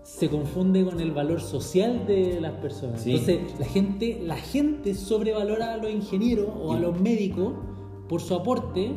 se 0.02 0.28
confunde 0.28 0.84
con 0.84 0.98
el 0.98 1.12
valor 1.12 1.40
social 1.40 2.04
de 2.06 2.40
las 2.40 2.52
personas. 2.54 3.02
Sí. 3.02 3.12
Entonces, 3.12 3.58
la 3.58 3.66
gente, 3.66 4.20
la 4.24 4.36
gente 4.36 4.94
sobrevalora 4.94 5.74
a 5.74 5.76
los 5.76 5.90
ingenieros 5.90 6.48
o 6.60 6.72
a 6.72 6.80
los 6.80 7.00
médicos 7.00 7.54
por 8.08 8.20
su 8.20 8.34
aporte 8.34 8.92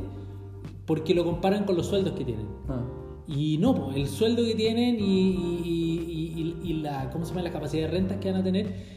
porque 0.86 1.14
lo 1.14 1.24
comparan 1.24 1.66
con 1.66 1.76
los 1.76 1.88
sueldos 1.88 2.14
que 2.14 2.24
tienen. 2.26 2.48
Ah. 2.68 2.82
Y 3.28 3.57
no, 3.57 3.91
el 3.94 4.07
sueldo 4.07 4.44
que 4.44 4.53
tienen 4.56 4.98
y, 4.99 5.02
y- 5.03 6.34
y- 6.36 6.70
y- 6.70 6.74
la, 6.82 7.10
¿cómo 7.10 7.26
se 7.26 7.32
llama? 7.32 7.41
la 7.44 7.52
capacidad 7.52 7.88
de 7.88 7.91
rentas 7.91 8.18
que 8.20 8.32
van 8.32 8.41
a 8.41 8.44
tener 8.44 8.95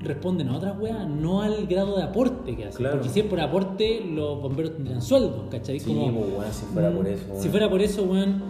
responden 0.00 0.48
a 0.48 0.56
otras 0.56 0.78
weas, 0.80 1.08
no 1.08 1.42
al 1.42 1.66
grado 1.66 1.96
de 1.96 2.02
aporte 2.04 2.56
que 2.56 2.64
hacen. 2.66 2.78
Claro. 2.78 2.96
Porque 2.96 3.08
si 3.08 3.20
es 3.20 3.26
por 3.26 3.40
aporte, 3.40 4.00
los 4.04 4.40
bomberos 4.40 4.74
tendrían 4.74 5.02
sueldo, 5.02 5.46
¿cachai? 5.50 5.80
Sí, 5.80 5.86
Como- 5.92 6.12
pues, 6.20 6.30
weón, 6.38 6.52
si 6.52 6.64
fuera 6.66 6.90
por 6.92 7.06
eso. 7.08 7.24
si 7.24 7.30
weón. 7.32 7.50
fuera 7.50 7.70
por 7.70 7.82
eso, 7.82 8.02
weón, 8.04 8.42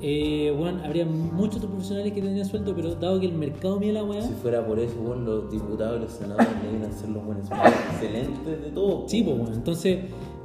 eh, 0.00 0.56
weón, 0.58 0.80
habría 0.84 1.04
muchos 1.06 1.56
otros 1.56 1.70
profesionales 1.72 2.12
que 2.12 2.20
tendrían 2.22 2.46
sueldo, 2.46 2.74
pero 2.74 2.94
dado 2.96 3.18
que 3.20 3.26
el 3.26 3.34
mercado 3.34 3.78
mira 3.80 3.94
la 3.94 4.04
weá, 4.04 4.22
Si 4.22 4.32
fuera 4.34 4.64
por 4.66 4.78
eso, 4.78 4.94
weón, 5.00 5.24
los 5.24 5.50
diputados 5.50 5.98
y 5.98 6.02
los 6.02 6.12
senadores 6.12 6.48
deberían 6.62 6.92
ser 6.92 7.08
los 7.10 7.24
buenos 7.24 7.46
excelentes 7.50 8.62
de 8.62 8.70
todo. 8.70 9.04
sí, 9.08 9.22
pues, 9.22 9.36
weón. 9.38 9.52
Entonces, 9.54 9.98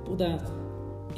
puta, 0.08 0.40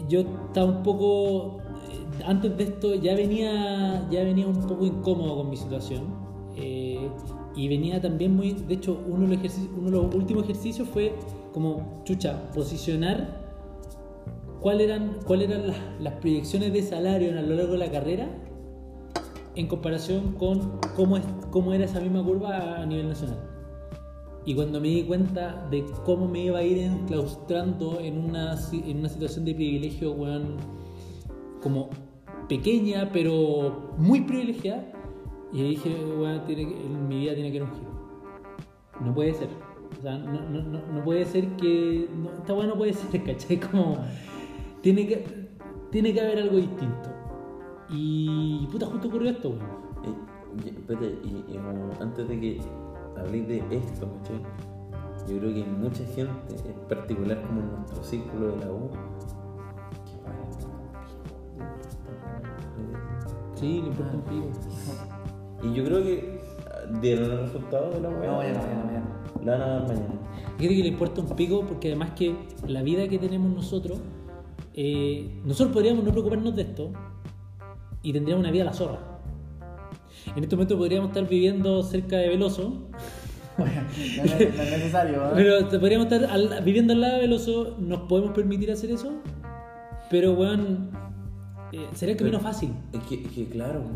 yo 0.07 0.21
estaba 0.47 0.69
un 0.71 0.83
poco. 0.83 1.57
eh, 1.91 2.23
Antes 2.25 2.57
de 2.57 2.63
esto 2.63 2.95
ya 2.95 3.15
venía, 3.15 4.07
ya 4.09 4.23
venía 4.23 4.47
un 4.47 4.61
poco 4.67 4.85
incómodo 4.85 5.37
con 5.37 5.49
mi 5.49 5.57
situación. 5.57 6.03
eh, 6.55 7.09
y 7.55 7.67
venía 7.67 7.99
también 7.99 8.35
muy. 8.35 8.53
De 8.53 8.75
hecho, 8.75 9.01
uno 9.07 9.21
de, 9.21 9.27
los 9.27 9.37
ejercicios, 9.37 9.71
uno 9.75 9.85
de 9.85 10.03
los 10.03 10.15
últimos 10.15 10.43
ejercicios 10.43 10.87
fue 10.87 11.13
como, 11.53 12.01
chucha, 12.05 12.51
posicionar 12.53 13.49
cuáles 14.61 14.87
eran, 14.87 15.17
cuál 15.25 15.41
eran 15.41 15.67
las, 15.67 15.77
las 15.99 16.13
proyecciones 16.15 16.71
de 16.73 16.83
salario 16.83 17.37
a 17.37 17.41
lo 17.41 17.55
largo 17.55 17.73
de 17.73 17.79
la 17.79 17.91
carrera 17.91 18.29
en 19.55 19.67
comparación 19.67 20.33
con 20.33 20.79
cómo, 20.95 21.17
es, 21.17 21.23
cómo 21.51 21.73
era 21.73 21.85
esa 21.85 21.99
misma 21.99 22.23
curva 22.23 22.81
a 22.81 22.85
nivel 22.85 23.09
nacional. 23.09 23.39
Y 24.49 24.55
cuando 24.55 24.81
me 24.81 24.87
di 24.87 25.03
cuenta 25.03 25.67
de 25.69 25.85
cómo 26.05 26.27
me 26.27 26.45
iba 26.45 26.57
a 26.57 26.63
ir 26.63 26.79
enclaustrando 26.79 27.99
en 27.99 28.17
una, 28.17 28.55
en 28.71 28.97
una 28.97 29.07
situación 29.07 29.45
de 29.45 29.53
privilegio, 29.53 30.13
weón, 30.13 30.57
como 31.61 31.91
pequeña, 32.47 33.11
pero 33.13 33.93
muy 33.99 34.21
privilegiada, 34.21 34.91
y 35.53 35.61
dije, 35.61 35.95
weón, 36.03 36.41
mi 37.07 37.19
vida 37.19 37.35
tiene 37.35 37.51
que 37.51 37.57
ir 37.57 37.61
un 37.61 37.75
giro. 37.75 37.91
No 39.01 39.13
puede 39.13 39.35
ser. 39.35 39.49
O 39.99 40.01
sea, 40.01 40.17
no, 40.17 40.41
no, 40.49 40.63
no, 40.63 40.81
no 40.93 41.03
puede 41.03 41.25
ser 41.25 41.47
que. 41.57 42.09
Esta 42.39 42.55
weá 42.55 42.65
no 42.65 42.75
puede 42.75 42.93
ser, 42.93 43.23
¿cachai? 43.25 43.59
Como. 43.59 43.97
Tiene 44.81 45.05
que, 45.05 45.47
tiene 45.91 46.11
que 46.11 46.21
haber 46.21 46.39
algo 46.39 46.57
distinto. 46.57 47.09
Y. 47.91 48.65
puta, 48.71 48.87
justo 48.87 49.09
ocurrió 49.09 49.29
esto, 49.29 49.49
weón. 49.49 49.61
Eh, 50.65 50.73
espérate, 50.75 51.19
y, 51.23 51.53
y 51.53 51.59
antes 52.01 52.27
de 52.27 52.39
que 52.39 52.59
habléis 53.17 53.47
de 53.47 53.57
esto, 53.71 54.07
¿cachai? 54.17 54.41
Yo 55.27 55.37
creo 55.37 55.53
que 55.53 55.63
hay 55.63 55.69
mucha 55.69 56.03
gente, 56.05 56.55
en 56.65 56.87
particular 56.87 57.39
como 57.43 57.61
en 57.61 57.71
nuestro 57.71 58.03
círculo 58.03 58.47
de 58.47 58.57
la 58.65 58.71
U, 58.71 58.89
que 60.05 60.19
Sí, 63.59 63.81
le 63.81 63.89
importa 63.89 64.15
un 64.15 64.21
pico. 64.21 64.47
Y 65.61 65.73
yo 65.73 65.83
creo 65.83 66.01
que 66.03 66.39
ah, 66.65 66.85
dieron 67.01 67.31
el 67.31 67.39
resultado 67.41 67.91
de 67.91 67.99
la 68.01 68.09
weá. 68.09 68.31
No, 68.31 68.37
mañana, 68.37 68.59
mañana, 68.59 68.83
mañana. 68.85 69.05
La 69.43 69.51
van 69.51 69.61
a 69.61 69.67
dar 69.67 69.83
mañana. 69.83 70.13
Fíjate 70.57 70.75
que 70.75 70.83
le 70.83 70.89
importa 70.89 71.21
un 71.21 71.29
pico 71.35 71.63
porque 71.67 71.89
además 71.89 72.11
que 72.11 72.35
la 72.67 72.81
vida 72.81 73.07
que 73.07 73.19
tenemos 73.19 73.51
nosotros, 73.51 73.99
eh, 74.73 75.41
nosotros 75.45 75.73
podríamos 75.73 76.03
no 76.03 76.11
preocuparnos 76.11 76.55
de 76.55 76.63
esto 76.63 76.91
y 78.01 78.13
tendríamos 78.13 78.41
una 78.41 78.51
vida 78.51 78.63
a 78.63 78.67
la 78.67 78.73
zorra. 78.73 79.18
En 80.35 80.43
este 80.43 80.55
momento 80.55 80.77
podríamos 80.77 81.09
estar 81.09 81.27
viviendo 81.27 81.81
cerca 81.83 82.17
de 82.17 82.29
Veloso, 82.29 82.87
No 83.57 83.65
es, 83.65 84.55
no 84.55 84.63
es 84.63 84.71
necesario, 84.71 85.25
¿eh? 85.25 85.31
pero 85.35 85.69
podríamos 85.79 86.11
estar 86.11 86.29
al- 86.29 86.63
viviendo 86.63 86.93
al 86.93 87.01
lado 87.01 87.15
de 87.15 87.19
Veloso, 87.21 87.75
nos 87.79 88.01
podemos 88.07 88.31
permitir 88.31 88.71
hacer 88.71 88.91
eso, 88.91 89.21
pero 90.09 90.33
weón, 90.33 90.91
eh, 91.71 91.87
sería 91.93 92.13
el 92.13 92.17
camino 92.19 92.39
fácil. 92.39 92.71
Es 92.93 93.01
que, 93.03 93.23
es 93.23 93.31
que 93.31 93.45
claro, 93.47 93.81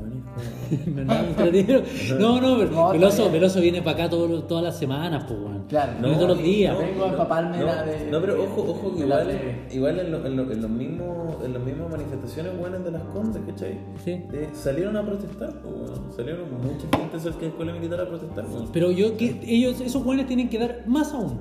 No, 2.19 2.41
no, 2.41 2.41
no, 2.41 2.57
pero 2.57 2.71
No, 2.71 2.89
Veloso. 2.91 3.29
Veloso 3.31 3.61
viene 3.61 3.81
para 3.81 3.97
acá 4.05 4.09
todo- 4.09 4.43
todas 4.43 4.63
las 4.63 4.77
semanas, 4.77 5.25
pues 5.27 5.39
weón. 5.39 5.63
Claro. 5.67 5.93
Viene 6.01 6.15
todos 6.15 6.29
los 6.29 6.37
días. 6.43 6.77
Vengo 6.77 7.05
a 7.05 7.09
empaparme 7.09 7.57
no, 7.57 7.65
la 7.65 7.83
de- 7.83 8.11
no, 8.11 8.21
pero 8.21 8.43
ojo, 8.43 8.61
ojo 8.69 8.95
que 8.95 9.01
igual, 9.03 9.39
igual 9.71 9.99
en, 9.99 10.11
lo- 10.11 10.25
en, 10.25 10.35
lo- 10.37 10.51
en 10.51 10.61
los 10.61 10.69
mismos, 10.71 11.35
en 11.45 11.53
las 11.53 11.63
mismas 11.63 11.89
manifestaciones 11.91 12.57
buenas 12.57 12.83
de 12.83 12.91
las 12.91 13.03
condes, 13.03 13.41
¿cachai? 13.47 13.79
Sí. 14.03 14.11
Eh, 14.11 14.49
salieron 14.53 14.97
a 14.97 15.05
protestar, 15.05 15.53
pues, 15.61 15.73
weón. 15.73 16.13
salieron 16.15 16.45
mucha 16.51 16.97
gente 16.97 17.19
cerca 17.19 17.37
de 17.39 17.45
la 17.45 17.49
escuela 17.49 17.73
militar 17.73 18.01
a 18.01 18.07
protestar, 18.07 18.45
weón. 18.45 18.69
Pero 18.71 18.91
yo 18.91 19.17
que 19.17 19.39
ellos, 19.45 19.81
esos 19.81 20.03
jóvenes 20.03 20.27
tienen 20.27 20.49
que 20.49 20.59
dar 20.59 20.83
más 20.87 21.13
aún. 21.13 21.39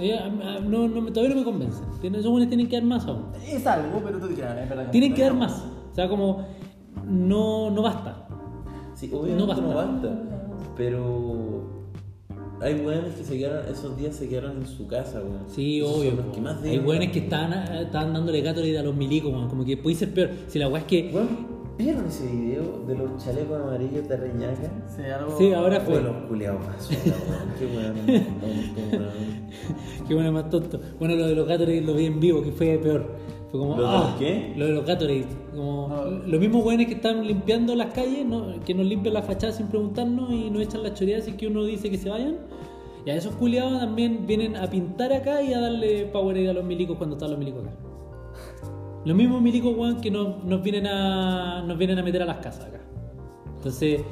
Eh, 0.00 0.18
no, 0.66 0.88
todavía 1.12 1.34
no 1.34 1.40
me 1.40 1.44
convencen. 1.44 1.84
Tienen- 2.00 2.20
Esos 2.20 2.30
jóvenes 2.30 2.48
tienen 2.48 2.68
que 2.68 2.76
dar 2.76 2.84
más 2.84 3.06
aún. 3.06 3.26
Es 3.46 3.66
algo, 3.66 4.00
pero 4.04 4.18
tú 4.18 4.28
dirás, 4.28 4.56
es 4.58 4.68
verdad. 4.68 4.90
Tienen 4.90 5.14
que 5.14 5.22
dar 5.22 5.34
más. 5.34 5.64
O 5.92 5.94
sea, 5.94 6.08
como 6.08 6.46
no, 7.06 7.70
no 7.70 7.82
basta. 7.82 8.26
Sí, 8.94 9.10
obviamente 9.12 9.34
No 9.34 9.46
no 9.62 9.74
basta. 9.74 9.74
basta, 10.08 10.22
pero 10.76 11.62
hay 12.60 12.74
weones 12.74 13.14
que 13.14 13.24
se 13.24 13.36
quedaron, 13.38 13.66
esos 13.70 13.96
días 13.96 14.14
se 14.14 14.28
quedaron 14.28 14.58
en 14.58 14.66
su 14.66 14.86
casa, 14.86 15.18
weón. 15.20 15.44
Sí, 15.48 15.80
Esos 15.80 15.96
obvio. 15.98 16.12
los 16.12 16.26
que 16.34 16.40
más 16.40 16.62
Hay 16.62 16.78
dar, 16.78 17.10
que 17.10 17.18
estaban, 17.20 17.52
estaban 17.52 18.12
dándole 18.12 18.40
Gatorade 18.40 18.78
a 18.78 18.82
los 18.82 18.94
milicos, 18.94 19.32
weón. 19.32 19.48
como 19.48 19.64
que 19.64 19.76
puede 19.76 19.96
ser 19.96 20.12
peor. 20.14 20.30
Si 20.46 20.58
la 20.58 20.68
weá 20.68 20.80
es 20.80 20.86
que. 20.86 21.10
¿Vieron 21.78 22.06
ese 22.06 22.26
video 22.26 22.84
de 22.86 22.96
los 22.96 23.24
chalecos 23.24 23.60
amarillos 23.60 24.08
de 24.08 24.16
Reñaca? 24.16 24.70
Sí, 24.88 25.02
algo... 25.02 25.38
Sí, 25.38 25.52
ahora 25.52 25.80
Fue 25.80 25.94
fue. 25.94 26.02
los 26.02 26.16
culiados 26.28 26.60
más. 26.66 26.88
Qué 27.58 27.66
weón. 27.66 27.94
Qué 30.08 30.14
bueno 30.14 30.32
más 30.32 30.50
tonto. 30.50 30.80
Bueno, 30.98 31.14
lo 31.16 31.26
de 31.26 31.34
los 31.34 31.46
Gatorade 31.46 31.80
lo 31.80 31.94
vi 31.94 32.06
en 32.06 32.20
vivo, 32.20 32.42
que 32.42 32.52
fue 32.52 32.78
peor. 32.78 33.16
Fue 33.50 33.60
como. 33.60 33.76
¿Lo 33.76 33.82
de 33.82 33.88
ah, 33.88 34.06
los 34.08 34.18
qué? 34.18 34.54
Lo 34.56 34.66
de 34.66 34.72
los 34.72 34.86
Gatorade. 34.86 35.26
Como, 35.50 35.88
No. 35.88 36.04
Los 36.26 36.40
mismos 36.40 36.64
weones 36.64 36.86
que 36.86 36.94
están 36.94 37.26
limpiando 37.26 37.74
las 37.74 37.92
calles, 37.92 38.24
¿no? 38.24 38.60
que 38.64 38.74
nos 38.74 38.86
limpian 38.86 39.14
las 39.14 39.26
fachadas 39.26 39.56
sin 39.56 39.66
preguntarnos 39.68 40.30
y 40.32 40.50
nos 40.50 40.62
echan 40.62 40.82
las 40.82 40.94
choreadas 40.94 41.28
y 41.28 41.32
que 41.32 41.46
uno 41.46 41.64
dice 41.64 41.90
que 41.90 41.98
se 41.98 42.08
vayan. 42.08 42.38
Y 43.04 43.10
a 43.10 43.16
esos 43.16 43.34
culiados 43.34 43.80
también 43.80 44.26
vienen 44.26 44.56
a 44.56 44.68
pintar 44.68 45.12
acá 45.12 45.42
y 45.42 45.52
a 45.54 45.60
darle 45.60 46.06
Powerade 46.06 46.50
a 46.50 46.52
los 46.52 46.64
milicos 46.64 46.96
cuando 46.96 47.16
están 47.16 47.30
los 47.30 47.38
milicos 47.38 47.64
acá. 47.64 47.72
Los 49.04 49.16
mismos 49.16 49.42
milicos, 49.42 49.76
weón, 49.76 50.00
que 50.00 50.10
nos, 50.10 50.44
nos 50.44 50.62
vienen 50.62 50.86
a 50.86 51.62
nos 51.66 51.76
vienen 51.78 51.98
a 51.98 52.02
meter 52.02 52.22
a 52.22 52.26
las 52.26 52.38
casas 52.38 52.66
acá. 52.66 52.80
Entonces, 53.56 54.02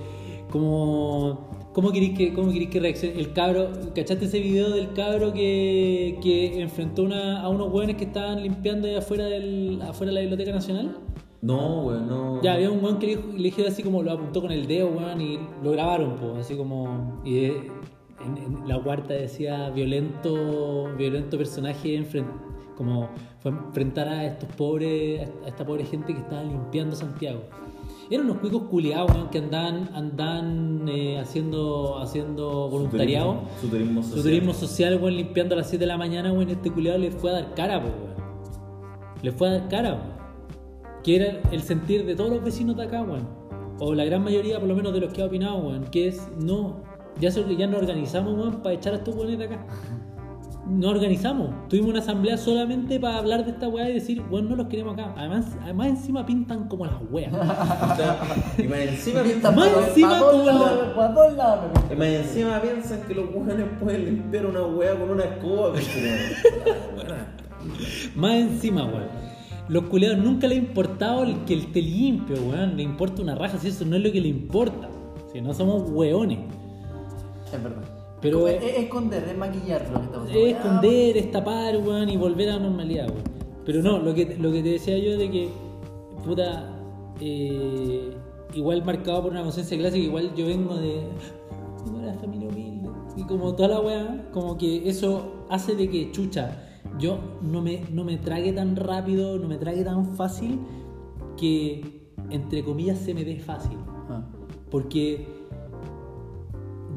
como 0.50 1.48
¿cómo 1.72 1.92
queréis 1.92 2.16
que 2.18 2.32
cómo 2.32 2.50
que 2.52 2.80
reaccione 2.80 3.18
el 3.18 3.32
cabro? 3.32 3.68
¿Cachaste 3.94 4.24
ese 4.24 4.40
video 4.40 4.70
del 4.70 4.92
cabro 4.92 5.32
que, 5.32 6.18
que 6.22 6.60
enfrentó 6.60 7.04
una- 7.04 7.40
a 7.40 7.48
unos 7.48 7.72
weones 7.72 7.96
que 7.96 8.04
estaban 8.04 8.42
limpiando 8.42 8.88
ahí 8.88 8.96
afuera 8.96 9.26
del 9.26 9.80
afuera 9.82 10.10
de 10.10 10.14
la 10.14 10.20
Biblioteca 10.22 10.52
Nacional? 10.52 10.96
No, 11.42 11.82
weón, 11.86 12.06
no. 12.08 12.42
Ya, 12.42 12.54
había 12.54 12.70
un 12.70 12.82
weón 12.84 12.98
que 12.98 13.16
le, 13.36 13.38
le 13.38 13.66
así 13.66 13.82
como 13.82 14.02
lo 14.02 14.12
apuntó 14.12 14.42
con 14.42 14.50
el 14.52 14.66
dedo, 14.66 14.88
weón, 14.88 15.20
y 15.20 15.38
lo 15.62 15.70
grabaron, 15.70 16.16
pues, 16.16 16.44
así 16.44 16.54
como. 16.56 17.20
Y 17.24 17.44
en, 17.46 18.36
en 18.36 18.68
la 18.68 18.78
cuarta 18.82 19.14
decía 19.14 19.70
violento, 19.70 20.90
violento 20.98 21.38
personaje 21.38 21.98
enfren- 21.98 22.26
como 22.76 23.08
fue 23.40 23.50
enfrentar 23.52 24.08
a 24.08 24.24
estos 24.24 24.48
pobres, 24.54 25.28
a 25.44 25.48
esta 25.48 25.64
pobre 25.64 25.84
gente 25.84 26.12
que 26.14 26.20
estaba 26.20 26.42
limpiando 26.42 26.94
Santiago. 26.96 27.40
Eran 28.10 28.26
unos 28.26 28.38
cuicos 28.38 28.62
culiados, 28.64 29.10
weón, 29.12 29.28
que 29.30 29.38
andaban, 29.38 29.88
andaban 29.94 30.84
eh, 30.88 31.18
haciendo, 31.20 31.98
haciendo 32.00 32.68
voluntariado. 32.68 33.42
Su 33.60 33.68
turismo 33.68 34.02
social. 34.02 34.18
Su 34.18 34.22
turismo 34.28 34.52
social, 34.54 34.98
weón, 35.00 35.16
limpiando 35.16 35.54
a 35.54 35.58
las 35.58 35.68
7 35.68 35.80
de 35.82 35.86
la 35.86 35.96
mañana, 35.96 36.32
weón, 36.32 36.50
este 36.50 36.70
culiado 36.72 36.98
le 36.98 37.12
fue 37.12 37.30
a 37.30 37.34
dar 37.34 37.54
cara, 37.54 37.78
weón. 37.78 37.94
Le 39.22 39.30
fue 39.32 39.48
a 39.48 39.52
dar 39.52 39.68
cara, 39.68 39.90
weón. 39.94 40.20
Que 41.04 41.16
era 41.16 41.40
el 41.52 41.62
sentir 41.62 42.04
de 42.04 42.14
todos 42.16 42.30
los 42.30 42.42
vecinos 42.44 42.76
de 42.76 42.82
acá, 42.82 43.02
weón. 43.02 43.28
O 43.78 43.94
la 43.94 44.04
gran 44.04 44.22
mayoría, 44.24 44.58
por 44.58 44.68
lo 44.68 44.74
menos, 44.74 44.92
de 44.92 45.00
los 45.00 45.12
que 45.12 45.22
ha 45.22 45.26
opinado, 45.26 45.58
weón. 45.58 45.84
Que 45.84 46.08
es, 46.08 46.20
no, 46.36 46.82
ya, 47.20 47.30
se- 47.30 47.56
ya 47.56 47.66
nos 47.68 47.80
organizamos, 47.80 48.34
weón, 48.34 48.60
para 48.60 48.74
echar 48.74 48.92
a 48.92 48.96
estos 48.96 49.14
weones 49.14 49.38
de 49.38 49.44
acá. 49.44 49.66
No 50.70 50.90
organizamos. 50.90 51.50
Tuvimos 51.68 51.90
una 51.90 51.98
asamblea 51.98 52.36
solamente 52.36 53.00
para 53.00 53.18
hablar 53.18 53.44
de 53.44 53.50
esta 53.50 53.66
weá 53.68 53.90
y 53.90 53.94
decir, 53.94 54.22
weón, 54.30 54.48
no 54.48 54.54
los 54.54 54.68
queremos 54.68 54.94
acá. 54.94 55.12
Además, 55.16 55.46
además 55.62 55.88
encima 55.88 56.24
pintan 56.24 56.68
como 56.68 56.86
las 56.86 56.94
weas. 57.10 57.32
Y 58.58 58.62
más 58.68 58.78
encima, 58.78 59.22
Pinta 59.22 59.50
Más 59.50 59.68
para- 59.68 59.86
encima 59.88 60.08
para 60.10 60.20
como- 60.30 60.94
para 60.94 61.14
todos 61.14 61.36
lados, 61.36 61.64
y 61.90 61.96
más 61.96 62.06
encima 62.08 62.60
piensan 62.62 63.00
que 63.02 63.14
los 63.14 63.24
weones 63.34 63.66
pueden 63.80 64.04
limpiar 64.04 64.46
una 64.46 64.62
weá 64.64 64.94
con 64.98 65.10
una 65.10 65.24
escoba. 65.24 65.70
Bueno, 66.94 67.14
Más 68.16 68.34
encima, 68.36 68.84
weón. 68.84 69.20
Los 69.68 69.84
culeados 69.84 70.18
nunca 70.18 70.46
le 70.46 70.54
ha 70.54 70.58
importado 70.58 71.24
el 71.24 71.44
que 71.44 71.54
él 71.54 71.72
te 71.72 71.82
limpio, 71.82 72.36
weón. 72.48 72.76
Le 72.76 72.82
importa 72.84 73.22
una 73.22 73.34
raja, 73.34 73.58
si 73.58 73.68
eso 73.68 73.84
no 73.84 73.96
es 73.96 74.02
lo 74.02 74.12
que 74.12 74.20
le 74.20 74.28
importa. 74.28 74.88
Si 75.32 75.40
no 75.40 75.52
somos 75.52 75.90
weones. 75.90 76.38
Es 77.52 77.62
verdad. 77.62 77.82
Pero 78.20 78.46
es, 78.48 78.62
es- 78.62 78.70
es 78.72 78.78
esconder, 78.84 79.24
es 79.28 79.36
maquillar 79.38 79.88
lo 79.90 79.98
que 80.00 80.04
estamos 80.06 80.28
haciendo. 80.28 80.46
Es 80.48 80.56
esconder, 80.56 81.16
es 81.16 81.30
tapar, 81.32 81.76
weón, 81.78 82.08
y 82.08 82.16
volver 82.16 82.50
a 82.50 82.54
la 82.54 82.58
normalidad, 82.60 83.08
weón. 83.08 83.22
Pero 83.64 83.82
no, 83.82 83.98
lo 83.98 84.14
que, 84.14 84.36
lo 84.36 84.50
que 84.52 84.62
te 84.62 84.70
decía 84.70 84.98
yo 84.98 85.16
de 85.18 85.30
que, 85.30 85.48
puta, 86.24 86.76
eh, 87.20 88.10
igual 88.54 88.84
marcado 88.84 89.22
por 89.22 89.32
una 89.32 89.42
conciencia 89.42 89.76
clásica, 89.78 90.04
igual 90.04 90.34
yo 90.34 90.46
vengo 90.46 90.74
de, 90.76 91.02
vengo 91.84 91.98
de 91.98 92.08
una 92.08 92.14
familia 92.14 92.48
humilde. 92.48 92.88
Y 93.16 93.22
como 93.24 93.54
toda 93.54 93.68
la 93.68 93.80
weá, 93.80 94.28
como 94.32 94.56
que 94.58 94.88
eso 94.88 95.44
hace 95.48 95.74
de 95.74 95.88
que, 95.88 96.10
chucha, 96.10 96.66
yo 96.98 97.18
no 97.42 97.62
me, 97.62 97.82
no 97.92 98.04
me 98.04 98.16
trague 98.16 98.52
tan 98.52 98.76
rápido, 98.76 99.38
no 99.38 99.48
me 99.48 99.56
trague 99.56 99.84
tan 99.84 100.14
fácil, 100.14 100.58
que, 101.36 102.12
entre 102.30 102.62
comillas, 102.64 102.98
se 102.98 103.14
me 103.14 103.24
dé 103.24 103.38
fácil. 103.38 103.78
Ah. 104.08 104.26
Porque 104.70 105.26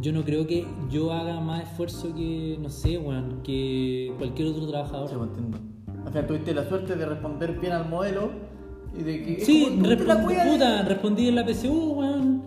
yo 0.04 0.12
no 0.12 0.24
creo 0.24 0.46
que 0.46 0.66
yo 0.92 1.12
haga 1.12 1.40
más 1.40 1.64
esfuerzo 1.64 2.14
que, 2.14 2.58
no 2.62 2.70
sé, 2.70 2.98
weón, 2.98 3.40
que 3.44 4.14
cualquier 4.20 4.50
otro 4.50 4.68
trabajador. 4.68 5.10
Sí, 5.10 5.16
pues, 5.18 5.30
entiendo. 5.30 5.58
O 6.08 6.12
sea, 6.12 6.28
tuviste 6.28 6.54
la 6.54 6.68
suerte 6.68 6.96
de 6.96 7.06
responder 7.06 7.60
bien 7.60 7.72
al 7.74 7.90
modelo 7.90 8.30
y 9.00 9.02
de 9.04 9.24
que. 9.24 9.40
Sí, 9.46 9.64
como, 9.70 9.84
tú 9.84 9.96
te 9.96 10.04
la 10.06 10.16
respon- 10.16 10.26
cuidas. 10.26 10.48
puta, 10.50 10.82
respondí 10.84 11.28
en 11.30 11.36
la 11.36 11.46
PSU, 11.48 11.94
weón. 11.94 12.44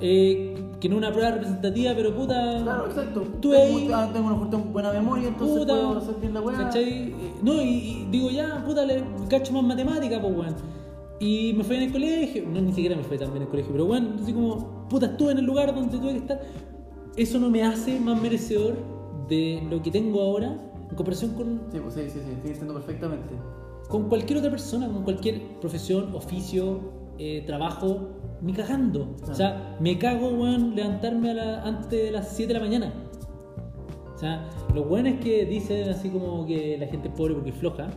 eh, 0.00 0.52
que 0.80 0.90
no 0.90 0.96
es 0.96 0.98
una 0.98 1.10
prueba 1.12 1.30
representativa, 1.30 1.92
pero 1.96 2.14
puta. 2.14 2.60
Claro, 2.62 2.86
exacto. 2.86 3.20
Tú 3.40 3.50
tengo, 3.50 3.78
ahí- 3.78 3.90
ah, 3.94 4.10
tengo 4.12 4.26
una 4.26 4.36
fuerte 4.36 4.56
buena 4.56 4.92
memoria, 4.92 5.28
entonces 5.28 5.58
puta. 5.60 5.72
puedo 5.72 5.96
hacer 5.98 6.14
bien 6.20 6.34
la 6.34 6.40
weá. 6.42 6.58
¿cachai? 6.58 6.84
Eh, 6.88 7.14
No, 7.42 7.62
y, 7.62 7.66
y 7.66 8.08
digo, 8.10 8.28
ya, 8.30 8.62
puta, 8.66 8.84
le 8.84 9.02
cacho 9.30 9.52
más 9.54 9.62
matemática, 9.62 10.20
pues, 10.20 10.36
weón. 10.36 10.54
Y 11.18 11.54
me 11.56 11.64
fue 11.64 11.76
en 11.78 11.84
el 11.84 11.92
colegio, 11.92 12.44
no, 12.52 12.60
ni 12.60 12.72
siquiera 12.74 12.94
me 12.94 13.02
fue 13.04 13.16
tan 13.16 13.28
bien 13.28 13.38
en 13.38 13.42
el 13.44 13.48
colegio, 13.48 13.72
pero 13.72 13.86
bueno, 13.86 14.08
así 14.22 14.34
como, 14.34 14.86
puta, 14.90 15.06
estuve 15.06 15.32
en 15.32 15.38
el 15.38 15.46
lugar 15.46 15.74
donde 15.74 15.96
tuve 15.96 16.12
que 16.12 16.18
estar. 16.18 16.42
Eso 17.16 17.38
no 17.38 17.50
me 17.50 17.62
hace 17.64 17.98
más 18.00 18.20
merecedor 18.20 18.74
de 19.28 19.66
lo 19.70 19.82
que 19.82 19.90
tengo 19.90 20.20
ahora 20.20 20.58
en 20.88 20.94
comparación 20.96 21.32
con 21.32 21.62
Sí, 21.72 21.78
pues 21.80 21.94
sí, 21.94 22.02
sí, 22.08 22.20
sí, 22.24 22.30
estoy 22.32 22.50
diciendo 22.50 22.74
perfectamente. 22.74 23.34
con 23.88 24.08
cualquier 24.08 24.38
otra 24.40 24.50
persona, 24.50 24.86
con 24.88 25.02
cualquier 25.04 25.40
profesión, 25.60 26.14
oficio, 26.14 26.80
eh, 27.18 27.42
trabajo, 27.46 28.08
ni 28.42 28.52
cagando. 28.52 29.16
O 29.30 29.34
sea, 29.34 29.76
me 29.80 29.96
cago, 29.98 30.28
weón, 30.28 30.74
levantarme 30.76 31.30
a 31.30 31.34
la- 31.34 31.62
antes 31.62 31.90
de 31.90 32.10
las 32.10 32.28
7 32.36 32.52
de 32.52 32.58
la 32.60 32.64
mañana. 32.64 32.92
O 34.14 34.18
sea, 34.18 34.48
los 34.74 34.86
buenos 34.88 35.14
que 35.20 35.44
dicen 35.46 35.88
así 35.88 36.10
como 36.10 36.44
que 36.46 36.76
la 36.78 36.86
gente 36.86 37.08
es 37.08 37.14
pobre 37.14 37.34
porque 37.34 37.50
es 37.50 37.56
floja 37.56 37.88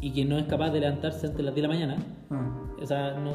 y 0.00 0.12
que 0.12 0.24
no 0.24 0.38
es 0.38 0.44
capaz 0.46 0.70
de 0.70 0.80
levantarse 0.80 1.26
antes 1.26 1.36
de 1.36 1.42
las 1.42 1.54
10 1.54 1.62
de 1.62 1.68
la 1.68 1.74
mañana, 1.74 1.96
Ah. 2.30 2.62
o 2.82 2.86
sea, 2.86 3.18
no, 3.18 3.32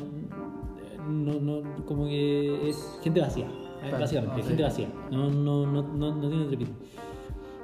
no, 1.09 1.39
no- 1.39 1.85
como 1.85 2.05
que 2.05 2.69
es 2.69 2.99
gente 3.03 3.19
vacía, 3.21 3.47
Claro, 3.89 3.99
básicamente, 3.99 4.37
no, 4.37 4.41
sí. 4.41 4.47
gente 4.47 4.63
vacía, 4.63 4.87
no, 5.11 5.29
no, 5.29 5.65
no, 5.65 5.81
no, 5.83 6.15
no 6.15 6.29
tiene 6.29 6.45
trepito. 6.45 6.71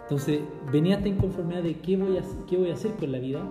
Entonces, 0.03 0.41
venía 0.71 0.95
esta 0.95 1.07
inconformidad 1.07 1.61
de 1.61 1.75
qué 1.75 1.95
voy 1.95 2.17
a, 2.17 2.23
qué 2.47 2.57
voy 2.57 2.71
a 2.71 2.73
hacer 2.73 2.95
con 2.95 3.11
la 3.11 3.19
vida, 3.19 3.41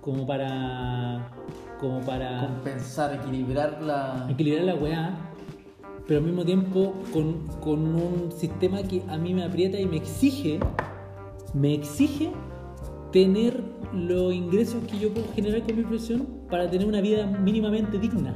como 0.00 0.26
para, 0.26 1.30
como 1.80 2.00
para 2.00 2.46
Compensar, 2.46 3.14
equilibrar 3.14 3.82
la. 3.82 4.26
equilibrar 4.30 4.64
la 4.64 4.74
weá, 4.74 5.16
pero 6.06 6.20
al 6.20 6.26
mismo 6.26 6.44
tiempo 6.44 6.94
con, 7.12 7.46
con 7.60 7.94
un 7.94 8.32
sistema 8.32 8.82
que 8.82 9.02
a 9.08 9.18
mí 9.18 9.34
me 9.34 9.44
aprieta 9.44 9.78
y 9.78 9.86
me 9.86 9.96
exige, 9.98 10.58
me 11.54 11.74
exige 11.74 12.32
tener 13.12 13.62
los 13.92 14.32
ingresos 14.32 14.82
que 14.84 14.98
yo 14.98 15.12
puedo 15.12 15.26
generar 15.34 15.62
con 15.62 15.76
mi 15.76 15.82
profesión 15.82 16.26
para 16.50 16.68
tener 16.70 16.88
una 16.88 17.00
vida 17.00 17.26
mínimamente 17.26 17.98
digna. 17.98 18.34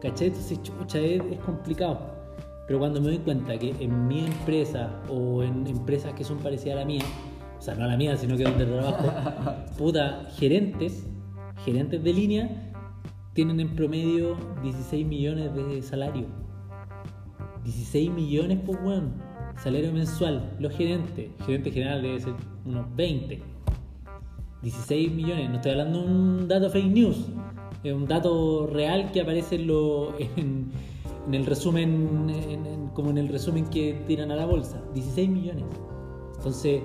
¿Cachai? 0.00 0.28
Entonces, 0.28 0.60
chucha, 0.62 0.98
es, 0.98 1.22
es 1.30 1.38
complicado. 1.40 2.11
Pero 2.72 2.80
cuando 2.80 3.02
me 3.02 3.08
doy 3.08 3.18
cuenta 3.18 3.58
que 3.58 3.74
en 3.80 4.08
mi 4.08 4.20
empresa 4.24 5.02
o 5.10 5.42
en 5.42 5.66
empresas 5.66 6.14
que 6.14 6.24
son 6.24 6.38
parecidas 6.38 6.76
a 6.76 6.80
la 6.80 6.86
mía, 6.86 7.02
o 7.58 7.60
sea, 7.60 7.74
no 7.74 7.84
a 7.84 7.86
la 7.86 7.98
mía, 7.98 8.16
sino 8.16 8.34
que 8.34 8.44
donde 8.44 8.64
trabajo, 8.64 9.12
puta, 9.76 10.26
gerentes, 10.38 11.06
gerentes 11.66 12.02
de 12.02 12.14
línea, 12.14 12.72
tienen 13.34 13.60
en 13.60 13.76
promedio 13.76 14.38
16 14.62 15.06
millones 15.06 15.54
de 15.54 15.82
salario. 15.82 16.24
16 17.64 18.10
millones 18.10 18.58
por 18.60 18.82
weón. 18.82 19.12
Salario 19.62 19.92
mensual. 19.92 20.56
Los 20.58 20.72
gerentes, 20.74 21.28
gerente 21.44 21.72
general 21.72 22.00
debe 22.00 22.20
ser 22.20 22.32
unos 22.64 22.86
20. 22.96 23.42
16 24.62 25.12
millones. 25.12 25.50
No 25.50 25.56
estoy 25.56 25.72
hablando 25.72 26.00
de 26.00 26.08
un 26.10 26.48
dato 26.48 26.70
fake 26.70 26.86
news. 26.90 27.26
Es 27.84 27.92
un 27.92 28.06
dato 28.06 28.66
real 28.66 29.12
que 29.12 29.20
aparece 29.20 29.56
en, 29.56 29.66
lo- 29.66 30.18
en, 30.18 30.72
en 31.26 31.34
el 31.34 31.46
resumen, 31.46 32.28
en- 32.30 32.66
en- 32.66 32.88
como 32.88 33.10
en 33.10 33.18
el 33.18 33.28
resumen 33.28 33.66
que 33.66 34.02
tiran 34.06 34.30
a 34.30 34.36
la 34.36 34.46
bolsa. 34.46 34.82
16 34.94 35.28
millones. 35.30 35.64
Entonces, 36.36 36.82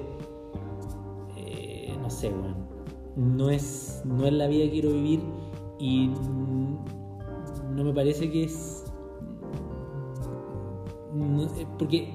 eh, 1.37 1.93
no 2.01 2.09
sé, 2.09 2.29
weón. 2.29 2.67
No 3.15 3.49
es, 3.49 4.01
no 4.05 4.25
es 4.27 4.33
la 4.33 4.47
vida 4.47 4.65
que 4.65 4.71
quiero 4.71 4.91
vivir 4.91 5.21
y 5.79 6.11
no 7.75 7.83
me 7.83 7.91
parece 7.93 8.29
que 8.31 8.43
es 8.43 8.83
no, 11.13 11.43
eh, 11.43 11.65
porque. 11.79 12.13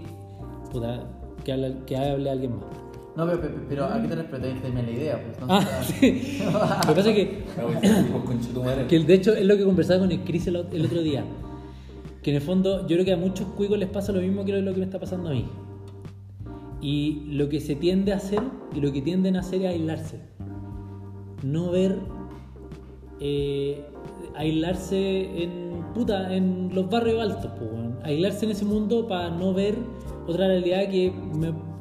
Puta, 0.70 1.04
que 1.44 1.52
hable, 1.52 1.76
que 1.86 1.96
hable 1.96 2.30
alguien 2.30 2.56
más. 2.56 2.66
No, 3.16 3.26
pero, 3.26 3.40
pero, 3.42 3.54
pero 3.68 3.84
¿a 3.84 4.00
qué 4.00 4.08
te 4.08 4.14
refieres? 4.14 4.62
Dime 4.62 4.82
la 4.84 4.90
idea. 4.90 5.22
Pues, 5.22 5.36
Ah, 5.50 5.60
entonces, 5.60 5.96
sí. 5.98 6.38
Lo 6.44 6.94
que 6.94 6.94
pasa 6.94 7.10
es 7.10 7.14
que, 7.16 7.44
Conchetumare. 8.26 8.86
que 8.88 8.98
de 9.00 9.14
hecho 9.14 9.34
es 9.34 9.44
lo 9.44 9.56
que 9.56 9.64
conversaba 9.64 10.00
con 10.00 10.12
el 10.12 10.20
Chris 10.24 10.46
el, 10.46 10.56
el 10.56 10.86
otro 10.86 11.02
día. 11.02 11.24
Que 12.22 12.30
en 12.30 12.36
el 12.36 12.42
fondo 12.42 12.82
yo 12.82 12.96
creo 12.96 13.04
que 13.04 13.12
a 13.12 13.16
muchos 13.16 13.46
cuicos 13.48 13.78
les 13.78 13.88
pasa 13.88 14.12
lo 14.12 14.20
mismo 14.20 14.44
que 14.44 14.60
lo 14.60 14.72
que 14.72 14.78
me 14.78 14.84
está 14.84 15.00
pasando 15.00 15.30
a 15.30 15.32
mí. 15.32 15.46
Y 16.80 17.24
lo 17.30 17.48
que 17.48 17.60
se 17.60 17.76
tiende 17.76 18.12
a 18.12 18.16
hacer 18.16 18.40
y 18.74 18.80
lo 18.80 18.92
que 18.92 19.02
tienden 19.02 19.36
a 19.36 19.40
hacer 19.40 19.62
es 19.62 19.68
aislarse. 19.68 20.20
No 21.42 21.70
ver. 21.70 21.98
eh, 23.20 23.84
aislarse 24.36 25.42
en. 25.42 25.84
puta, 25.94 26.34
en 26.34 26.74
los 26.74 26.88
barrios 26.88 27.20
altos, 27.20 27.50
pues. 27.58 27.70
Aislarse 28.04 28.46
en 28.46 28.52
ese 28.52 28.64
mundo 28.64 29.06
para 29.06 29.30
no 29.30 29.52
ver 29.52 29.76
otra 30.26 30.46
realidad 30.46 30.88
que 30.88 31.12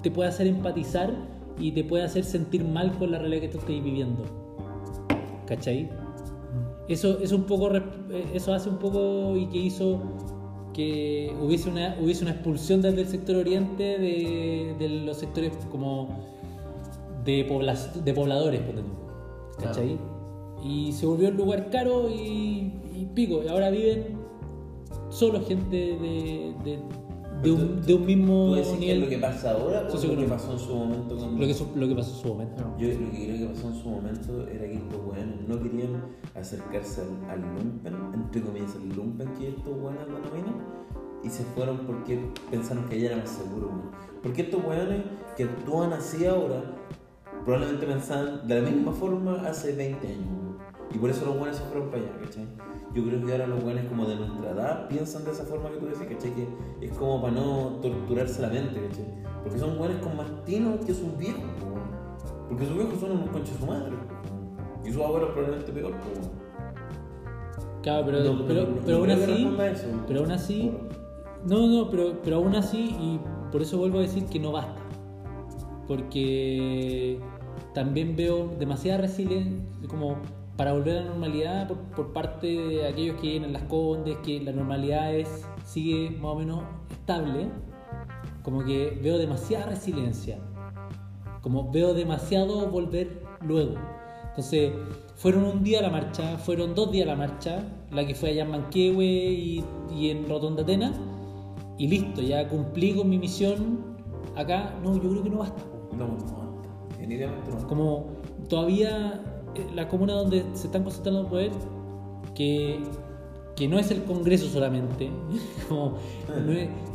te 0.02 0.12
pueda 0.12 0.30
hacer 0.30 0.48
empatizar 0.48 1.12
y 1.60 1.72
te 1.72 1.84
pueda 1.84 2.06
hacer 2.06 2.24
sentir 2.24 2.64
mal 2.64 2.92
con 2.98 3.12
la 3.12 3.20
realidad 3.20 3.42
que 3.42 3.48
tú 3.50 3.58
estás 3.60 3.70
viviendo. 3.70 4.24
¿Cachai? 5.46 5.90
Eso, 6.88 7.20
eso 7.20 7.36
un 7.36 7.44
poco 7.44 7.74
eh, 7.76 7.82
eso 8.34 8.54
hace 8.54 8.70
un 8.70 8.78
poco 8.78 9.36
y 9.38 9.46
que 9.48 9.58
hizo 9.58 10.00
que 10.74 11.34
hubiese 11.42 11.70
una, 11.70 11.98
hubiese 12.02 12.24
una 12.24 12.32
expulsión 12.32 12.82
desde 12.82 13.02
el 13.02 13.08
sector 13.08 13.36
oriente 13.36 13.84
de, 14.00 14.76
de 14.80 14.90
los 15.06 15.18
sectores 15.18 15.52
como 15.70 16.08
de, 17.26 17.46
pobla- 17.48 17.76
de 17.94 18.14
pobladores, 18.14 18.62
¿cachai? 19.62 19.98
Y 20.64 20.92
se 20.94 21.06
volvió 21.06 21.30
un 21.30 21.38
lugar 21.38 21.70
caro 21.70 22.10
y, 22.10 22.74
y 22.94 23.08
pico, 23.14 23.42
y 23.44 23.48
ahora 23.50 23.70
viven 23.70 24.18
solo 25.10 25.42
gente 25.46 25.76
de, 25.76 26.54
de, 26.64 26.80
de 27.42 27.52
un, 27.52 27.82
de 27.82 27.94
un 27.94 28.06
mismo 28.06 28.46
¿Tú 28.48 28.56
decís 28.56 28.68
que 28.70 28.74
es 28.76 28.80
nivel. 28.82 29.02
lo 29.02 29.10
que 29.10 29.18
pasa 29.18 29.52
ahora 29.52 29.88
o 29.90 29.94
lo 30.08 30.16
que 30.18 30.28
pasó 30.28 30.52
en 30.54 30.60
su 30.60 30.76
momento 30.76 31.18
con... 31.18 31.40
Lo 31.40 31.48
que, 31.48 31.54
su- 31.54 31.68
lo 31.76 31.88
que 31.88 31.96
pasó 31.96 32.16
en 32.16 32.22
su 32.22 32.28
momento. 32.28 32.64
Yo 32.78 32.88
lo 32.88 33.12
que 33.12 33.26
creo 33.26 33.38
que 33.38 33.54
pasó 33.54 33.68
en 33.70 33.76
su 33.76 33.90
momento 33.90 34.48
era 34.48 34.66
que 34.66 34.74
estos 34.76 35.00
weones 35.06 35.48
no 35.48 35.62
querían 35.62 36.04
acercarse 36.36 37.02
al, 37.02 37.30
al 37.32 37.42
lumpen, 37.42 37.96
entre 38.14 38.42
comillas, 38.42 38.76
al 38.76 38.90
lumpen 38.96 39.28
que 39.40 39.50
estos 39.50 39.68
weones 39.68 40.08
lo 40.08 40.16
denominan, 40.20 40.56
y 41.24 41.30
se 41.30 41.44
fueron 41.44 41.78
porque 41.86 42.20
pensaron 42.50 42.86
que 42.90 42.96
allá 42.96 43.08
era 43.08 43.18
más 43.18 43.30
seguro. 43.30 43.68
weón. 43.68 43.92
Porque 44.24 44.42
estos 44.44 44.64
weones 44.64 45.02
que 45.38 45.44
actúan 45.46 45.94
así 45.94 46.26
ahora, 46.26 46.62
probablemente 47.46 47.86
pensaban 47.88 48.48
de 48.48 48.62
la 48.62 48.70
misma 48.70 48.92
forma 48.92 49.34
hace 49.48 49.76
20 49.76 50.08
años. 50.08 50.20
weón. 50.28 50.58
Y 50.94 50.98
por 50.98 51.10
eso 51.10 51.26
los 51.26 51.36
weones 51.36 51.56
se 51.58 51.64
fueron 51.64 51.90
para 51.90 52.04
allá, 52.04 52.12
¿cachai? 52.24 52.46
Yo 52.94 53.06
creo 53.06 53.26
que 53.26 53.32
ahora 53.32 53.48
los 53.48 53.64
weones 53.64 53.86
como 53.86 54.06
de 54.06 54.18
nuestra 54.18 54.52
edad 54.52 54.88
piensan 54.90 55.24
de 55.24 55.32
esa 55.32 55.46
forma 55.46 55.70
que 55.70 55.78
tú 55.78 55.86
decís, 55.86 56.08
¿cachai? 56.10 56.34
Que 56.36 56.48
es 56.86 56.92
como 56.94 57.22
para 57.22 57.34
no 57.34 57.80
torturarse 57.82 58.42
la 58.42 58.50
mente, 58.50 58.82
¿cachai? 58.88 59.06
Porque 59.44 59.58
son 59.60 59.80
weones 59.80 59.98
con 60.02 60.18
más 60.18 60.28
tino 60.46 60.78
que 60.80 60.94
sus 60.94 61.18
viejos, 61.18 61.44
weón. 61.64 61.82
Porque 62.50 62.66
sus 62.66 62.76
viejos 62.76 63.00
son 63.00 63.12
unos 63.12 63.30
conches 63.30 63.56
su 63.58 63.66
madre. 63.66 63.94
Y 64.84 64.92
sus 64.92 65.02
abuelos 65.02 65.30
probablemente 65.32 65.72
peor, 65.72 65.92
weón. 65.92 66.42
Claro, 67.82 68.06
pero, 68.06 68.24
No, 68.24 68.34
no, 68.34 68.46
pero, 68.46 68.62
no, 68.68 68.76
pero 68.86 68.98
no 68.98 69.04
aún 69.04 69.12
así, 69.12 69.48
eso. 69.72 69.88
pero 70.08 70.20
aún 70.20 70.32
así, 70.32 70.72
no, 71.48 71.68
no, 71.68 71.90
pero, 71.90 72.14
pero 72.24 72.36
aún 72.38 72.56
así, 72.56 72.96
y 73.00 73.20
por 73.52 73.62
eso 73.62 73.78
vuelvo 73.78 74.00
a 74.00 74.02
decir 74.02 74.26
que 74.26 74.40
no 74.40 74.52
basta. 74.52 74.82
Porque 75.88 77.20
también 77.74 78.16
veo 78.16 78.50
demasiada 78.60 79.00
resiliencia, 79.02 79.58
como 79.88 80.18
para 80.58 80.74
volver 80.74 80.98
a 80.98 81.02
la 81.02 81.08
normalidad 81.08 81.68
por, 81.68 81.78
por 81.78 82.14
parte 82.14 82.48
de 82.48 82.88
aquellos 82.88 83.16
que 83.16 83.30
vienen 83.30 83.46
en 83.46 83.54
las 83.54 83.64
condes, 83.64 84.18
que 84.24 84.40
la 84.40 84.52
normalidad 84.52 85.14
es, 85.14 85.46
sigue 85.66 86.12
más 86.12 86.32
o 86.32 86.36
menos 86.36 86.64
estable, 86.92 87.50
como 88.44 88.64
que 88.64 89.00
veo 89.02 89.18
demasiada 89.18 89.68
resiliencia, 89.68 90.40
como 91.42 91.72
veo 91.72 91.94
demasiado 91.94 92.68
volver 92.70 93.24
luego. 93.42 93.76
Entonces, 94.30 94.72
fueron 95.16 95.44
un 95.44 95.64
día 95.64 95.80
a 95.80 95.82
la 95.82 95.90
marcha, 95.90 96.38
fueron 96.38 96.74
dos 96.74 96.92
días 96.92 97.08
a 97.08 97.12
la 97.12 97.18
marcha, 97.18 97.64
la 97.92 98.06
que 98.06 98.16
fue 98.16 98.30
allá 98.30 98.44
en 98.44 98.52
Manquehue 98.52 99.04
y, 99.04 99.64
y 99.94 100.10
en 100.10 100.28
Rotonda 100.28 100.64
Atenas, 100.64 100.98
y 101.78 101.88
listo, 101.88 102.22
ya 102.22 102.48
cumplí 102.48 102.94
con 102.94 103.10
mi 103.10 103.18
misión 103.18 103.98
acá. 104.36 104.78
No, 104.84 104.96
yo 105.02 105.10
creo 105.10 105.24
que 105.24 105.30
no 105.30 105.40
basta. 105.40 105.62
No, 105.98 106.08
no 106.08 106.16
no. 106.18 107.68
Como 107.68 108.06
todavía 108.48 109.20
la 109.76 109.88
comuna 109.88 110.14
donde 110.14 110.44
se 110.54 110.68
están 110.68 110.84
concentrando 110.84 111.22
el 111.22 111.28
poder, 111.28 111.52
que, 112.36 112.80
que 113.56 113.68
no 113.68 113.78
es 113.80 113.92
el 113.92 114.04
Congreso 114.04 114.48
solamente, 114.48 115.10
como, 115.70 115.94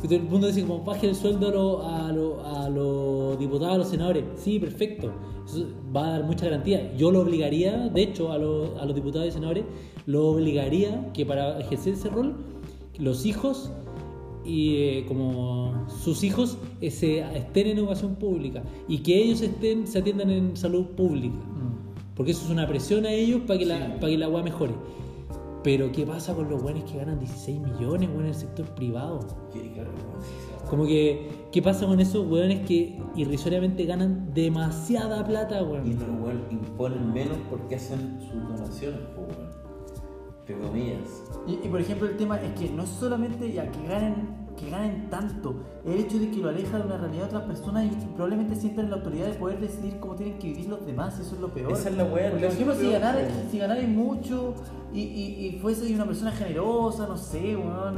que 0.01 0.07
todo 0.07 0.15
el 0.15 0.23
mundo 0.23 0.47
dice 0.47 0.61
como 0.63 0.83
baje 0.83 1.07
el 1.09 1.15
sueldo 1.15 1.47
a 1.85 2.11
lo- 2.11 2.45
a 2.45 2.69
los 2.69 3.37
diputados, 3.39 3.75
a 3.75 3.77
los 3.77 3.87
senadores. 3.89 4.23
Sí, 4.35 4.59
perfecto. 4.59 5.11
Eso 5.45 5.65
va 5.95 6.07
a 6.07 6.11
dar 6.11 6.23
mucha 6.25 6.45
garantía. 6.45 6.93
Yo 6.97 7.11
lo 7.11 7.21
obligaría, 7.21 7.77
de 7.89 8.01
hecho, 8.01 8.31
a, 8.31 8.37
los- 8.37 8.77
a 8.79 8.85
los 8.85 8.95
diputados 8.95 9.27
y 9.27 9.31
senadores, 9.31 9.63
lo 10.05 10.27
obligaría 10.29 11.11
que 11.13 11.25
para 11.25 11.59
ejercer 11.59 11.93
ese 11.93 12.09
rol, 12.09 12.35
los 12.97 13.25
hijos 13.25 13.71
y 14.45 14.75
eh, 14.77 15.05
como 15.07 15.85
sus 15.89 16.23
hijos 16.23 16.57
eh, 16.81 16.87
estén 17.35 17.67
en 17.67 17.77
educación 17.79 18.15
pública 18.15 18.63
y 18.87 18.99
que 18.99 19.21
ellos 19.21 19.41
estén 19.41 19.85
se 19.87 19.99
atiendan 19.99 20.29
en 20.29 20.55
salud 20.55 20.85
pública 20.95 21.35
Mm. 21.35 21.76
Porque 22.17 22.31
eso 22.31 22.45
es 22.45 22.49
una 22.51 22.67
presión 22.67 23.05
a 23.05 23.11
ellos 23.11 23.41
para 23.47 23.59
que 23.59 23.65
la 23.65 23.77
Sí. 23.77 23.93
para 23.99 24.07
que 24.07 24.17
la 24.17 24.25
agua 24.25 24.43
mejore 24.43 24.73
pero 25.63 25.91
qué 25.91 26.05
pasa 26.05 26.33
con 26.33 26.49
los 26.49 26.61
buenos 26.61 26.83
que 26.89 26.97
ganan 26.97 27.19
16 27.19 27.59
millones 27.59 28.09
weón, 28.09 28.21
en 28.21 28.27
el 28.27 28.35
sector 28.35 28.65
privado 28.75 29.19
como 30.69 30.85
que 30.85 31.29
qué 31.51 31.61
pasa 31.61 31.85
con 31.85 31.99
esos 31.99 32.27
weones 32.27 32.65
que 32.67 32.99
irrisoriamente 33.15 33.85
ganan 33.85 34.33
demasiada 34.33 35.25
plata 35.25 35.61
Y 35.61 35.63
weón 35.63 35.99
los 35.99 36.21
weón 36.21 36.41
imponen 36.51 37.13
menos 37.13 37.37
porque 37.49 37.75
hacen 37.75 38.19
sus 38.21 38.47
donaciones, 38.47 38.99
weón. 39.15 39.47
Entre 40.39 40.57
comillas. 40.65 41.23
Y, 41.45 41.53
y, 41.65 41.69
por 41.69 41.81
ejemplo 41.81 42.07
el 42.07 42.15
tema 42.15 42.39
es 42.41 42.57
que 42.57 42.69
no 42.69 42.83
es 42.83 42.89
solamente 42.89 43.51
ya 43.51 43.69
que 43.69 43.85
ganen 43.85 44.46
que 44.57 44.69
ganen 44.69 45.09
tanto. 45.09 45.55
El 45.85 45.99
hecho 46.01 46.19
de 46.19 46.29
que 46.29 46.37
lo 46.37 46.49
aleja 46.49 46.77
de 46.77 46.85
una 46.85 46.97
realidad 46.97 47.23
de 47.23 47.27
otras 47.27 47.43
personas 47.43 47.85
y 47.85 47.89
probablemente 48.15 48.55
sientan 48.55 48.89
la 48.89 48.97
autoridad 48.97 49.27
de 49.27 49.33
poder 49.33 49.59
decidir 49.59 49.99
cómo 49.99 50.15
tienen 50.15 50.37
que 50.39 50.47
vivir 50.47 50.67
los 50.67 50.85
demás, 50.85 51.17
eso 51.19 51.35
es 51.35 51.41
lo 51.41 51.49
peor. 51.49 51.71
Esa 51.71 51.89
es 51.89 51.97
la 51.97 52.09
Porque, 52.09 52.29
por 52.29 52.43
ejemplo, 52.43 52.75
si 52.75 52.91
ganara, 52.91 53.19
si 53.49 53.57
ganara 53.59 53.81
mucho 53.83 54.55
y, 54.93 55.01
y, 55.01 55.47
y 55.47 55.59
fuese 55.59 55.93
una 55.93 56.05
persona 56.05 56.31
generosa, 56.31 57.07
no 57.07 57.17
sé, 57.17 57.55
weón. 57.55 57.95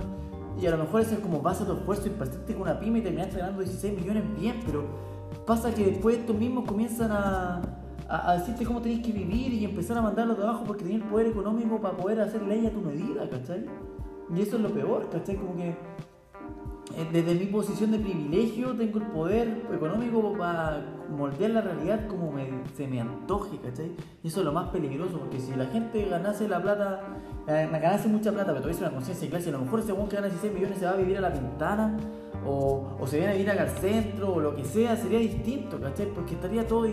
Y 0.62 0.68
a 0.68 0.72
lo 0.72 0.78
mejor 0.78 1.02
eso 1.02 1.14
es 1.14 1.20
como 1.20 1.42
base 1.42 1.64
a 1.64 1.66
tu 1.66 1.74
esfuerzo 1.74 2.08
y 2.08 2.12
partiste 2.12 2.54
con 2.54 2.64
una 2.64 2.80
pyme 2.80 3.00
y 3.00 3.02
terminaste 3.02 3.38
ganando 3.40 3.62
16 3.62 3.98
millones 3.98 4.24
bien, 4.38 4.60
pero 4.66 4.84
pasa 5.46 5.74
que 5.74 5.86
después 5.86 6.18
estos 6.18 6.36
mismos 6.36 6.66
comienzan 6.66 7.12
a, 7.12 7.62
a, 8.10 8.32
a 8.32 8.38
decirte 8.38 8.66
cómo 8.66 8.82
tenés 8.82 9.00
que 9.00 9.14
vivir 9.14 9.54
y 9.54 9.64
empezar 9.64 9.98
a 9.98 10.02
mandarlos 10.02 10.38
de 10.38 10.44
abajo 10.44 10.66
porque 10.66 10.84
tenés 10.84 11.02
el 11.02 11.08
poder 11.08 11.28
económico 11.28 11.80
para 11.80 11.96
poder 11.96 12.20
hacer 12.20 12.42
ley 12.42 12.66
a 12.66 12.72
tu 12.72 12.82
medida, 12.82 13.30
¿cachai? 13.30 13.66
Y 14.36 14.42
eso 14.42 14.58
es 14.58 14.62
lo 14.62 14.70
peor, 14.70 15.10
¿cachai? 15.10 15.38
Como 15.38 15.56
que 15.56 15.76
desde 17.12 17.36
mi 17.36 17.46
posición 17.46 17.92
de 17.92 18.00
privilegio 18.00 18.74
tengo 18.76 19.00
el 19.00 19.06
poder 19.06 19.64
económico 19.74 20.34
para 20.38 20.84
moldear 21.10 21.52
la 21.52 21.62
realidad 21.62 22.08
como 22.08 22.34
se 22.76 22.88
me 22.88 23.00
antoje, 23.00 23.58
¿cachai? 23.58 23.92
Y 24.24 24.28
eso 24.28 24.40
es 24.40 24.46
lo 24.46 24.52
más 24.52 24.70
peligroso, 24.70 25.20
porque 25.20 25.40
si 25.40 25.56
la 25.56 25.66
gente 25.68 26.06
ganase 26.06 26.48
la 26.48 26.62
plata, 26.62 27.02
eh, 27.48 27.68
ganase 27.72 28.08
mucha 28.08 28.32
plata, 28.32 28.52
pero 28.52 28.62
tuviese 28.62 28.82
una 28.82 28.92
conciencia 28.92 29.26
de 29.26 29.32
clase, 29.32 29.50
a 29.50 29.54
lo 29.54 29.60
mejor 29.60 29.80
ese 29.80 29.94
que 29.94 30.16
gana 30.16 30.28
16 30.28 30.54
millones 30.54 30.78
se 30.78 30.86
va 30.86 30.92
a 30.92 30.96
vivir 30.96 31.18
a 31.18 31.22
la 31.22 31.30
ventana, 31.30 31.98
o, 32.46 32.98
o 33.00 33.08
se 33.08 33.18
viene 33.18 33.32
a 33.32 33.36
vivir 33.36 33.52
acá 33.52 33.64
al 33.64 33.70
centro, 33.70 34.34
o 34.34 34.40
lo 34.40 34.56
que 34.56 34.64
sea, 34.64 34.96
sería 34.96 35.20
distinto, 35.20 35.80
¿cachai? 35.80 36.08
Porque 36.08 36.36
estaría 36.36 36.68
todo, 36.68 36.88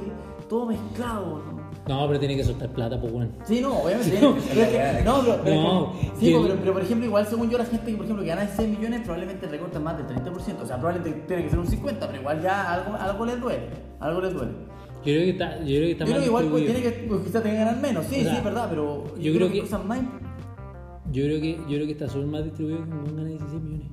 todo 0.49 0.67
mezclado, 0.67 1.39
¿no? 1.39 1.66
No, 1.89 2.07
pero 2.09 2.19
tiene 2.19 2.37
que 2.37 2.43
soltar 2.45 2.69
plata, 2.71 3.01
pues, 3.01 3.13
weón. 3.13 3.31
Sí, 3.45 3.61
no, 3.61 3.79
obviamente. 3.79 4.19
No. 4.23 4.35
pero 4.35 5.05
no, 5.05 5.23
pero, 5.23 5.41
pero- 5.45 5.63
No, 5.63 5.93
sí, 6.19 6.27
que- 6.33 6.41
pero, 6.43 6.57
pero, 6.61 6.73
por 6.73 6.83
ejemplo, 6.83 7.07
igual 7.07 7.27
según 7.27 7.49
yo, 7.51 7.59
la 7.59 7.65
gente 7.65 7.87
que, 7.91 7.97
por 7.97 8.05
ejemplo, 8.05 8.25
que 8.25 8.29
gana 8.31 8.49
6 8.49 8.69
millones 8.69 9.01
probablemente 9.03 9.47
recorta 9.47 9.79
más 9.79 9.97
del 9.99 10.07
30%. 10.07 10.63
O 10.63 10.67
sea, 10.67 10.79
probablemente 10.81 11.23
tiene 11.29 11.45
que 11.45 11.51
ser 11.51 11.59
un 11.61 11.67
50%, 11.67 12.07
pero 12.09 12.21
igual 12.21 12.43
ya 12.43 12.73
algo, 12.75 12.95
algo 12.97 13.27
les 13.27 13.41
duele. 13.41 13.69
Algo 14.01 14.21
les 14.21 14.35
duele. 14.35 14.53
Yo 14.53 15.13
creo 15.13 15.21
que 15.25 15.31
está, 15.31 15.59
yo 15.61 15.65
creo 15.67 15.81
que 15.83 15.91
está 15.93 16.05
Yo 16.05 16.11
creo 16.11 16.15
mal 16.17 16.21
que 16.23 16.27
igual 16.27 16.45
pues, 16.51 16.65
tiene 16.65 16.83
que, 16.83 16.91
pues, 17.09 17.21
quizás 17.23 17.43
tenga 17.45 17.55
que 17.55 17.65
ganar 17.65 17.81
menos. 17.81 18.07
Sí, 18.07 18.17
O 18.17 18.23
sea, 18.23 18.31
sí, 18.33 18.37
es 18.39 18.45
verdad, 18.45 18.67
pero 18.69 19.05
yo 19.19 19.33
creo 19.35 19.53
que- 19.53 19.61
cosas 19.61 19.85
más. 19.85 20.01
Yo 21.13 21.23
creo 21.25 21.41
que, 21.41 21.53
yo 21.57 21.67
creo 21.77 21.87
que 21.87 21.93
está 21.93 22.09
súper 22.09 22.27
más 22.27 22.43
distribuido 22.45 22.79
que 22.85 22.91
un 22.91 23.17
gana 23.17 23.29
16 23.29 23.63
millones. 23.63 23.89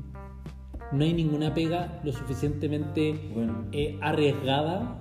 No 0.92 1.04
hay 1.04 1.14
ninguna 1.14 1.54
pega 1.54 2.00
lo 2.04 2.12
suficientemente 2.12 3.30
Bueno. 3.36 3.66
eh, 3.72 4.00
arriesgada 4.02 5.00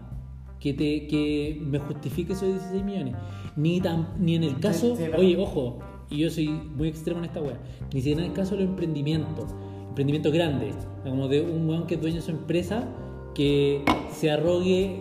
que 0.63 0.73
te 0.75 1.07
que 1.09 1.61
me 1.65 1.79
justifique 1.79 2.33
esos 2.35 2.49
16 2.49 2.85
millones. 2.85 3.15
Ni 3.57 3.81
tan, 3.81 4.09
ni 4.19 4.37
en 4.37 4.45
el 4.45 4.61
caso, 4.61 4.95
sí, 4.97 5.03
verdad. 5.03 5.19
oye, 5.19 5.37
ojo, 5.37 5.79
y 6.11 6.19
yo 6.19 6.31
soy 6.31 6.49
muy 6.49 6.89
extremo 6.89 7.19
en 7.19 7.27
esta 7.27 7.41
wea, 7.43 7.59
ni 7.93 8.01
siquiera 8.01 8.23
en 8.23 8.29
el 8.31 8.33
caso 8.35 8.55
de 8.55 8.63
los 8.63 8.71
emprendimientos, 8.71 9.47
emprendimientos 9.89 10.33
grandes, 10.33 10.75
como 11.05 11.29
de 11.29 11.41
un 11.43 11.69
weón 11.69 11.87
que 11.87 11.95
es 11.97 12.01
dueño 12.01 12.17
de 12.17 12.23
su 12.23 12.31
empresa, 12.31 12.87
que 13.35 13.83
se 14.13 14.31
arrogue 14.31 15.01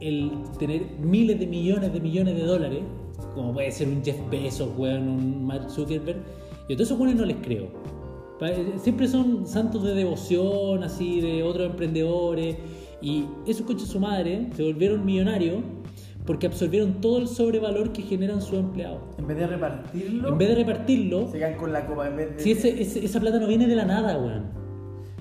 el 0.00 0.30
tener 0.58 0.82
miles 1.00 1.38
de 1.38 1.46
millones 1.46 1.92
de 1.92 2.00
millones 2.00 2.34
de 2.36 2.42
dólares, 2.44 2.80
como 3.34 3.52
puede 3.52 3.70
ser 3.72 3.88
un 3.88 4.02
Jeff 4.04 4.16
Bezos, 4.30 4.70
weón, 4.76 5.08
un 5.08 5.44
Mark 5.44 5.70
Zuckerberg, 5.70 6.18
y 6.68 6.72
a 6.72 6.76
todos 6.76 6.88
esos 6.88 6.98
weones 6.98 7.16
no 7.16 7.24
les 7.26 7.36
creo. 7.38 7.68
Pa- 8.38 8.50
Siempre 8.78 9.06
son 9.08 9.46
santos 9.46 9.82
de 9.84 9.94
devoción, 9.94 10.82
así, 10.82 11.20
de 11.20 11.42
otros 11.42 11.70
emprendedores. 11.70 12.56
Y 13.02 13.26
esos 13.46 13.66
coches 13.66 13.88
su 13.88 13.98
madre 14.00 14.48
se 14.56 14.62
volvieron 14.62 15.04
millonarios 15.04 15.56
porque 16.24 16.46
absorbieron 16.46 17.00
todo 17.00 17.18
el 17.18 17.26
sobrevalor 17.26 17.92
que 17.92 18.02
generan 18.02 18.40
sus 18.40 18.58
empleados. 18.58 19.00
En 19.18 19.26
vez 19.26 19.36
de 19.38 19.46
repartirlo, 19.48 20.28
En 20.28 20.38
vez 20.38 20.48
de 20.50 20.54
repartirlo, 20.54 21.26
se 21.32 21.38
quedan 21.38 21.56
con 21.56 21.72
la 21.72 21.84
copa. 21.84 22.06
En 22.08 22.16
vez 22.16 22.36
de. 22.36 22.42
si 22.42 22.52
ese- 22.52 22.80
ese- 22.80 23.04
esa 23.04 23.18
plata 23.18 23.40
no 23.40 23.48
viene 23.48 23.66
de 23.66 23.74
la 23.74 23.84
nada, 23.84 24.16
weón. 24.18 24.44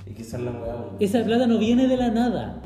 Y 0.05 0.13
que 0.13 0.21
esa 0.21 0.37
es 0.37 0.43
la 0.43 0.51
weá, 0.51 0.75
weón. 0.75 0.95
Esa 0.99 1.23
plata 1.23 1.47
no 1.47 1.57
viene 1.57 1.87
de 1.87 1.97
la 1.97 2.11
nada. 2.11 2.61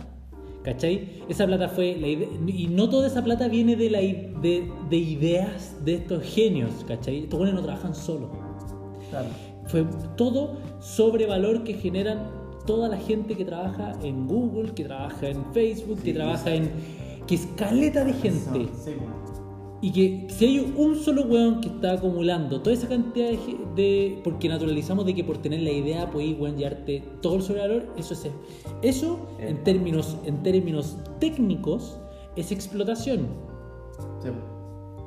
¿Cachai? 0.64 1.22
Esa 1.30 1.46
plata 1.46 1.70
fue 1.70 1.96
la 1.96 2.08
ide- 2.08 2.28
y 2.48 2.68
no 2.68 2.90
toda 2.90 3.06
esa 3.08 3.24
plata 3.24 3.48
viene 3.48 3.76
de, 3.76 3.90
la, 3.92 4.00
de, 4.00 4.68
de 4.90 4.98
ideas 4.98 5.76
de 5.86 5.94
estos 5.94 6.24
genios, 6.24 6.72
¿cachai? 6.88 7.20
Estos 7.20 7.38
buenos 7.38 7.56
no 7.56 7.62
trabajan 7.64 7.94
solos. 7.96 8.32
Claro. 9.12 9.28
Fue 9.68 9.86
todo 10.18 10.58
sobrevalor 10.80 11.64
que 11.64 11.76
generan 11.76 12.32
toda 12.66 12.88
la 12.90 12.98
gente 12.98 13.36
que 13.36 13.46
trabaja 13.46 13.94
en 14.04 14.28
Google, 14.28 14.74
que 14.74 14.84
trabaja 14.86 15.30
en 15.30 15.46
Facebook, 15.54 15.98
que 16.00 16.12
Sí, 16.12 16.14
trabaja 16.14 16.54
en. 16.56 16.70
que 17.28 17.36
es 17.36 17.48
caleta 17.56 18.04
de 18.06 18.14
gente. 18.14 18.68
Sí. 18.84 18.92
Y 19.82 19.92
que 19.92 20.28
si 20.30 20.46
hay 20.46 20.74
un 20.78 20.96
solo 20.96 21.24
weón 21.24 21.62
que 21.62 21.68
está 21.68 21.92
acumulando 21.94 22.62
toda 22.62 22.74
esa 22.74 22.88
cantidad 22.88 23.30
de, 23.30 23.38
de- 23.76 24.22
porque 24.24 24.48
naturalizamos 24.50 25.06
de 25.06 25.14
que 25.14 25.24
por 25.24 25.38
tener 25.40 25.62
la 25.62 25.72
idea 25.72 26.10
podéis 26.10 26.40
weón 26.40 26.58
llevarte 26.58 27.04
todo 27.22 27.36
el 27.36 27.42
sobrevalor, 27.44 27.86
eso 27.98 28.14
es 28.14 28.28
eso 28.82 29.20
Eh. 29.40 29.50
en 29.50 29.64
términos 29.64 30.18
en 30.26 30.42
términos 30.44 30.98
técnicos 31.20 32.00
es 32.36 32.52
explotación. 32.52 33.28
Sí. 34.24 34.30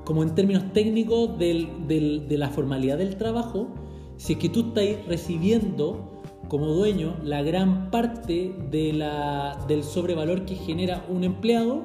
Como 0.05 0.23
en 0.23 0.35
términos 0.35 0.65
técnicos 0.73 1.39
del- 1.39 1.69
del- 1.89 2.29
de 2.29 2.39
la 2.39 2.49
formalidad 2.49 2.99
del 2.99 3.17
trabajo, 3.17 3.69
si 4.17 4.35
es 4.35 4.39
que 4.39 4.49
tú 4.49 4.61
estás 4.75 5.07
recibiendo 5.09 6.18
como 6.49 6.67
dueño 6.69 7.17
la 7.23 7.43
gran 7.43 7.91
parte 7.91 8.55
de 8.71 8.93
la, 8.93 9.65
del 9.69 9.85
sobrevalor 9.85 10.45
que 10.45 10.55
genera 10.55 11.05
un 11.09 11.25
empleado, 11.25 11.85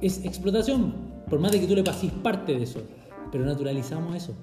es 0.00 0.24
explotación. 0.24 0.94
Por 1.28 1.40
más 1.40 1.52
de 1.52 1.60
que 1.60 1.66
tú 1.66 1.74
le 1.74 1.82
pases 1.82 2.10
parte 2.12 2.54
de 2.54 2.62
eso. 2.62 2.80
Pero 3.32 3.44
naturalizamos 3.44 4.14
eso. 4.14 4.34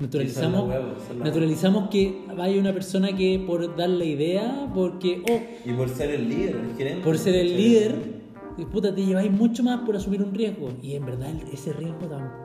Naturalizamos, 0.00 0.74
naturalizamos 1.22 1.88
que 1.88 2.24
vaya 2.36 2.58
una 2.58 2.72
persona 2.72 3.14
que 3.14 3.42
por 3.46 3.76
dar 3.76 3.90
la 3.90 4.04
idea, 4.04 4.68
porque, 4.74 5.22
oh, 5.30 5.68
Y 5.68 5.72
por 5.72 5.88
ser 5.88 6.10
el 6.10 6.28
líder, 6.28 6.56
el 6.56 6.76
gerente. 6.76 7.04
por 7.04 7.16
ser 7.16 7.36
el 7.36 7.56
líder, 7.56 7.94
puta, 8.72 8.92
te 8.92 9.04
lleváis 9.04 9.30
mucho 9.30 9.62
más 9.62 9.80
por 9.82 9.94
asumir 9.94 10.22
un 10.22 10.34
riesgo. 10.34 10.70
Y 10.82 10.94
en 10.94 11.06
verdad 11.06 11.30
ese 11.52 11.72
riesgo 11.72 12.06
tampoco 12.08 12.43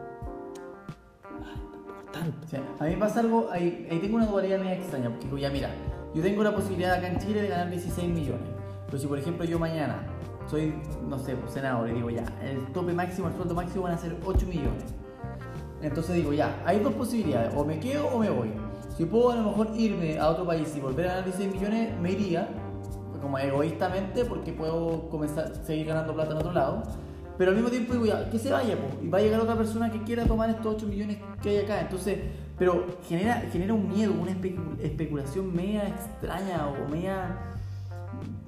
tanto. 2.12 2.48
A 2.80 2.86
mí 2.86 2.96
pasa 2.96 3.20
algo, 3.20 3.50
ahí, 3.52 3.88
ahí 3.92 4.00
tengo 4.00 4.18
una 4.18 4.26
dualidad 4.26 4.60
media 4.60 4.76
extraña, 4.76 5.10
porque 5.10 5.26
digo, 5.26 5.38
ya 5.38 5.50
mira, 5.50 5.70
yo 6.14 6.22
tengo 6.22 6.44
la 6.44 6.54
posibilidad 6.54 6.94
acá 6.94 7.08
en 7.08 7.20
Chile 7.20 7.42
de 7.42 7.48
ganar 7.50 7.70
16 7.70 8.10
millones, 8.10 8.50
pero 8.86 8.98
si 8.98 9.08
por 9.08 9.20
ejemplo 9.20 9.46
yo 9.46 9.60
mañana 9.60 10.04
soy, 10.50 10.74
no 11.08 11.20
sé, 11.20 11.36
pues, 11.36 11.54
senador 11.54 11.90
y 11.90 11.94
digo 11.94 12.10
ya, 12.10 12.24
el 12.44 12.66
tope 12.74 12.94
máximo, 12.94 13.28
el 13.28 13.36
sueldo 13.36 13.54
máximo 13.54 13.84
van 13.84 13.94
a 13.94 13.98
ser 13.98 14.18
8 14.26 14.48
millones. 14.48 14.84
Entonces 15.82 16.16
digo 16.16 16.34
ya, 16.34 16.62
hay 16.66 16.80
dos 16.80 16.94
posibilidades, 16.94 17.54
o 17.56 17.64
me 17.64 17.80
quedo 17.80 18.08
o 18.08 18.20
me 18.20 18.30
voy. 18.30 18.52
Si 18.98 19.06
puedo 19.06 19.32
a 19.32 19.36
lo 19.36 19.44
mejor 19.44 19.70
irme 19.78 20.18
a 20.20 20.30
otro 20.30 20.46
país 20.46 20.76
y 20.76 20.82
volver 20.82 21.06
a 21.06 21.10
ganar 21.10 21.26
16 21.26 21.54
millones, 21.54 21.98
me 22.02 22.12
iría, 22.12 22.50
como 23.22 23.38
egoístamente, 23.38 24.26
porque 24.26 24.52
puedo 24.52 25.10
comenzar 25.10 25.56
seguir 25.64 25.88
ganando 25.88 26.14
plata 26.14 26.32
en 26.32 26.38
otro 26.38 26.52
lado. 26.52 26.84
Pero 27.40 27.52
al 27.52 27.56
mismo 27.56 27.72
tiempo 27.72 27.94
digo, 27.94 28.06
ya, 28.06 28.30
que 28.30 28.38
se 28.38 28.52
vaya, 28.52 28.76
y 29.02 29.08
va 29.08 29.18
a 29.18 29.22
llegar 29.22 29.40
otra 29.40 29.56
persona 29.56 29.90
que 29.90 30.04
quiera 30.04 30.26
tomar 30.26 30.50
estos 30.50 30.76
8 30.76 30.86
millones 30.88 31.18
que 31.42 31.50
hay 31.52 31.58
acá. 31.60 31.80
Entonces, 31.82 32.18
pero 32.58 32.86
genera, 33.08 33.42
genera 33.52 33.74
un 33.74 33.88
miedo, 33.88 34.12
una 34.12 34.32
especu- 34.32 34.78
especulación 34.82 35.56
media 35.56 35.88
extraña 35.88 36.68
o 36.68 36.90
media. 36.92 37.38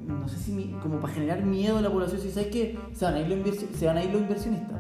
No 0.06 0.28
sé 0.28 0.38
si 0.38 0.76
como 0.84 1.00
para 1.00 1.14
generar 1.14 1.42
miedo 1.42 1.78
a 1.78 1.82
la 1.82 1.90
población. 1.90 2.20
Si 2.20 2.30
sabes 2.32 2.50
que 2.50 2.78
se 2.94 3.06
van 3.06 3.14
a 3.14 3.20
ir 3.22 3.30
los, 3.30 3.58
se 3.78 3.86
inversionistas. 4.20 4.78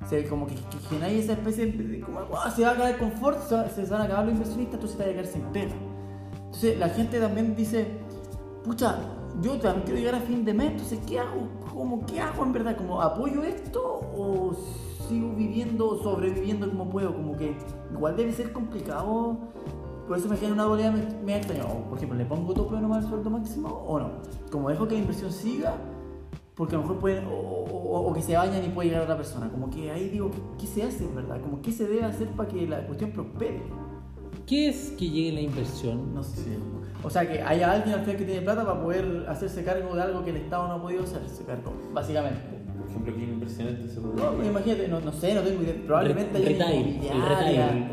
O 0.00 0.08
sea, 0.08 0.28
como 0.28 0.46
que, 0.46 0.54
que 0.54 0.96
esa 1.18 1.32
especie 1.32 1.66
de. 1.66 2.00
como, 2.00 2.20
"Ah, 2.36 2.50
se 2.50 2.62
va 2.62 2.68
a 2.68 2.72
acabar 2.72 2.92
el 2.92 2.98
confort, 2.98 3.42
se, 3.48 3.54
va- 3.56 3.68
se 3.68 3.84
van 3.86 4.02
a 4.02 4.04
acabar 4.04 4.24
los 4.26 4.34
inversionistas, 4.34 4.74
entonces 4.74 4.96
te 4.96 5.04
va 5.04 5.10
a 5.10 5.12
quedar 5.12 5.26
sin 5.26 5.42
pega. 5.52 5.74
Entonces 6.44 6.78
la 6.78 6.88
gente 6.90 7.18
también 7.18 7.56
dice, 7.56 7.86
pucha, 8.64 8.96
yo 9.42 9.58
también 9.58 9.84
quiero 9.84 9.98
llegar 10.00 10.14
a 10.16 10.20
fin 10.20 10.44
de 10.44 10.54
mes, 10.54 10.72
entonces 10.72 10.98
¿qué 11.06 11.18
hago? 11.18 11.48
¿Cómo, 11.72 12.04
¿Qué 12.06 12.20
hago 12.20 12.42
en 12.44 12.52
verdad? 12.52 12.76
¿Como 12.76 13.00
apoyo 13.00 13.42
esto 13.42 13.80
o 14.16 14.52
sigo 15.08 15.32
viviendo, 15.34 16.02
sobreviviendo 16.02 16.68
como 16.68 16.88
puedo? 16.90 17.14
Como 17.14 17.36
que 17.36 17.56
igual 17.92 18.16
debe 18.16 18.32
ser 18.32 18.52
complicado. 18.52 19.38
Por 20.06 20.18
eso 20.18 20.28
me 20.28 20.36
genera 20.36 20.54
una 20.54 20.64
dualidad 20.64 20.92
me, 20.92 21.22
me 21.24 21.36
extraña. 21.36 21.64
O, 21.64 21.88
por 21.88 21.96
ejemplo, 21.98 22.18
¿le 22.18 22.24
pongo 22.24 22.52
tope 22.52 22.74
nomás 22.80 23.04
al 23.04 23.10
sueldo 23.10 23.30
máximo 23.30 23.68
o 23.86 23.98
no? 24.00 24.10
Como 24.50 24.68
dejo 24.68 24.88
que 24.88 24.94
la 24.94 25.00
inversión 25.00 25.30
siga, 25.32 25.74
porque 26.56 26.74
a 26.74 26.78
lo 26.78 26.82
mejor 26.82 26.98
puede, 26.98 27.24
o, 27.24 27.30
o- 27.30 28.08
o 28.10 28.12
que 28.12 28.20
se 28.22 28.36
vayan 28.36 28.64
y 28.64 28.68
puede 28.70 28.88
llegar 28.88 29.04
otra 29.04 29.16
persona. 29.16 29.48
Como 29.50 29.70
que 29.70 29.90
ahí 29.90 30.08
digo, 30.08 30.30
¿qué, 30.30 30.38
qué 30.58 30.66
se 30.66 30.82
hace 30.82 31.04
en 31.04 31.14
verdad? 31.14 31.40
Como 31.40 31.62
qué 31.62 31.70
se 31.72 31.86
debe 31.86 32.04
hacer 32.04 32.28
para 32.30 32.48
que 32.48 32.66
la 32.66 32.84
cuestión 32.86 33.12
prospere. 33.12 33.62
¿Qué 34.46 34.68
es 34.68 34.90
que 34.98 35.08
llegue 35.08 35.32
la 35.32 35.40
inversión? 35.42 36.12
No 36.12 36.24
sé. 36.24 36.58
O 37.02 37.08
sea, 37.10 37.26
que 37.28 37.40
haya 37.42 37.72
alguien 37.72 37.94
al 37.94 38.00
final 38.02 38.16
que 38.16 38.24
tiene 38.24 38.42
plata 38.42 38.64
para 38.64 38.82
poder 38.82 39.24
hacerse 39.28 39.64
cargo 39.64 39.94
de 39.94 40.02
algo 40.02 40.22
que 40.24 40.30
el 40.30 40.36
Estado 40.36 40.68
no 40.68 40.74
ha 40.74 40.82
podido 40.82 41.02
hacerse 41.04 41.44
cargo, 41.44 41.72
básicamente. 41.92 42.40
Por 42.78 42.88
ejemplo, 42.88 43.12
aquí 43.14 43.22
en 43.24 43.30
inversiones 43.30 43.92
se 43.92 44.00
No, 44.00 44.10
pues 44.36 44.48
imagínate, 44.48 44.88
no, 44.88 45.00
no 45.00 45.12
sé, 45.12 45.34
no 45.34 45.40
tengo 45.42 45.62
idea. 45.62 45.74
Probablemente 45.86 46.38
el 46.38 46.50
inmobiliaria. 46.50 47.88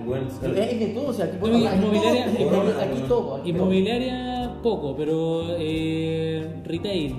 Es 0.65 0.79
de 0.79 0.87
todo, 0.93 1.07
o 1.07 1.13
sea, 1.13 1.25
aquí, 1.25 1.37
No, 1.41 1.47
inmobiliaria- 1.47 2.25
aquí, 2.25 2.37
todo, 2.37 2.49
inmobiliaria- 2.49 2.83
aquí 2.83 3.01
todo. 3.07 3.35
aquí 3.35 3.41
todo. 3.43 3.45
Inmobiliaria 3.45 4.53
poco, 4.63 4.95
pero 4.97 5.43
eh, 5.57 6.61
retail. 6.65 7.15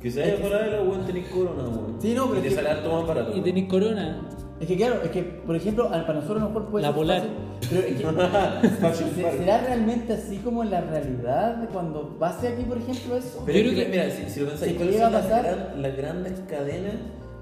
Que 0.00 0.10
se 0.10 0.22
haya 0.22 0.42
parado 0.42 0.70
la 0.70 0.82
weón 0.82 1.04
tenéis 1.06 1.26
corona, 1.28 1.62
weón. 1.64 1.96
Sí, 2.00 2.14
no, 2.14 2.26
pero 2.28 2.40
Y 2.40 2.42
te 2.42 2.50
sale 2.50 2.68
harto 2.70 2.92
más 2.92 3.06
barato. 3.06 3.36
Y 3.36 3.40
tenéis 3.40 3.68
corona. 3.68 4.20
Es 4.64 4.68
que 4.68 4.76
claro, 4.78 5.00
es 5.04 5.10
que, 5.10 5.22
por 5.22 5.54
ejemplo, 5.56 5.90
para 5.90 6.14
nosotros 6.14 6.40
a 6.40 6.44
lo 6.44 6.48
mejor 6.48 6.70
puede 6.70 6.82
La 6.82 6.88
ser 6.88 6.96
polar. 6.96 7.20
fácil, 7.20 7.34
pero 7.68 7.80
es 7.82 7.86
que, 7.96 8.68
Fashion 8.80 9.10
¿se- 9.14 9.22
Park. 9.22 9.36
¿será 9.38 9.58
realmente 9.60 10.12
así 10.14 10.36
como 10.38 10.62
en 10.62 10.70
la 10.70 10.80
realidad 10.80 11.68
cuando 11.70 12.18
pase 12.18 12.48
aquí, 12.48 12.62
por 12.62 12.78
ejemplo, 12.78 13.14
eso? 13.16 13.42
Pero 13.44 13.58
Yo 13.58 13.64
creo 13.64 13.74
que, 13.74 13.84
que- 13.84 13.90
mira, 13.90 14.10
si, 14.10 14.30
si 14.30 14.40
lo 14.40 14.46
pensáis, 14.46 14.72
¿cuáles 14.74 14.94
son 14.96 15.04
a 15.04 15.10
las, 15.10 15.24
pasar- 15.26 15.42
gran- 15.44 15.82
las 15.82 15.96
grandes 15.98 16.40
cadenas 16.48 16.94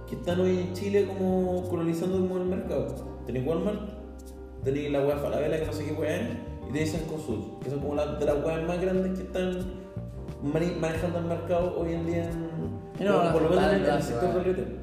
que 0.09 0.17
están 0.17 0.41
hoy 0.41 0.59
en 0.59 0.73
Chile 0.73 1.07
como 1.07 1.63
colonizando 1.69 2.19
como 2.19 2.39
el 2.39 2.45
mercado? 2.47 2.89
Tenéis 3.25 3.47
Walmart, 3.47 3.79
tenéis 4.65 4.91
la 4.91 5.07
wea 5.07 5.17
Falabella 5.19 5.61
que 5.61 5.67
no 5.67 5.73
sé 5.73 5.85
qué 5.85 5.93
wea 5.93 6.17
es, 6.17 6.23
y 6.69 6.73
tenéis 6.73 6.91
Cencosud, 6.91 7.59
que 7.63 7.71
son 7.71 7.79
como 7.79 7.95
las 7.95 8.19
de 8.19 8.27
las 8.27 8.45
weas 8.45 8.67
más 8.67 8.81
grandes 8.81 9.17
que 9.17 9.23
están 9.27 9.61
manejando 10.43 11.19
el 11.21 11.25
mercado 11.27 11.79
hoy 11.79 11.93
en 11.93 12.05
día 12.07 12.25
en, 12.25 13.07
No, 13.07 13.23
por, 13.23 13.33
por 13.35 13.43
lo 13.43 13.51
menos 13.51 13.73
en 13.75 13.85
el, 13.85 14.03
sector 14.03 14.35
del 14.35 14.45
retail. 14.45 14.79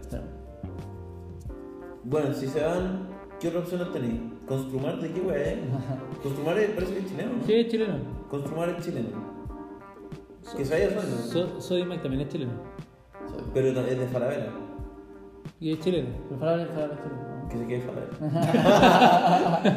Bueno, 2.09 2.33
si 2.33 2.47
se 2.47 2.63
van, 2.63 3.07
¿qué 3.39 3.49
otras 3.49 3.63
opciones 3.65 3.91
tenéis? 3.93 4.19
¿Construmar 4.47 4.99
de 4.99 5.11
qué 5.11 5.19
es? 5.19 5.57
Construmar 6.23 6.57
es- 6.57 6.71
parece 6.71 6.93
que 6.93 6.99
es 7.01 7.05
chileno, 7.07 7.31
¿no? 7.37 7.43
Sí, 7.45 7.53
es 7.53 7.67
chileno. 7.67 7.93
Construmar 8.29 8.69
es 8.69 8.83
chileno. 8.83 9.09
Que 10.57 10.65
se 10.65 10.89
sueldo. 10.91 11.17
So, 11.51 11.61
Soy 11.61 11.83
Mike 11.85 12.01
también 12.01 12.21
es 12.23 12.29
chileno. 12.29 12.53
Soy. 13.29 13.43
Pero 13.53 13.67
es 13.81 13.99
de 13.99 14.07
Falabella. 14.07 14.47
Y 15.59 15.73
es 15.73 15.79
chileno. 15.81 16.09
Pero 16.27 16.39
para 16.39 16.51
hablar 16.53 16.99
chileno. 17.03 17.29
Que 17.49 17.57
se 17.59 17.67
quede 17.67 17.81
Falabella. 17.81 18.17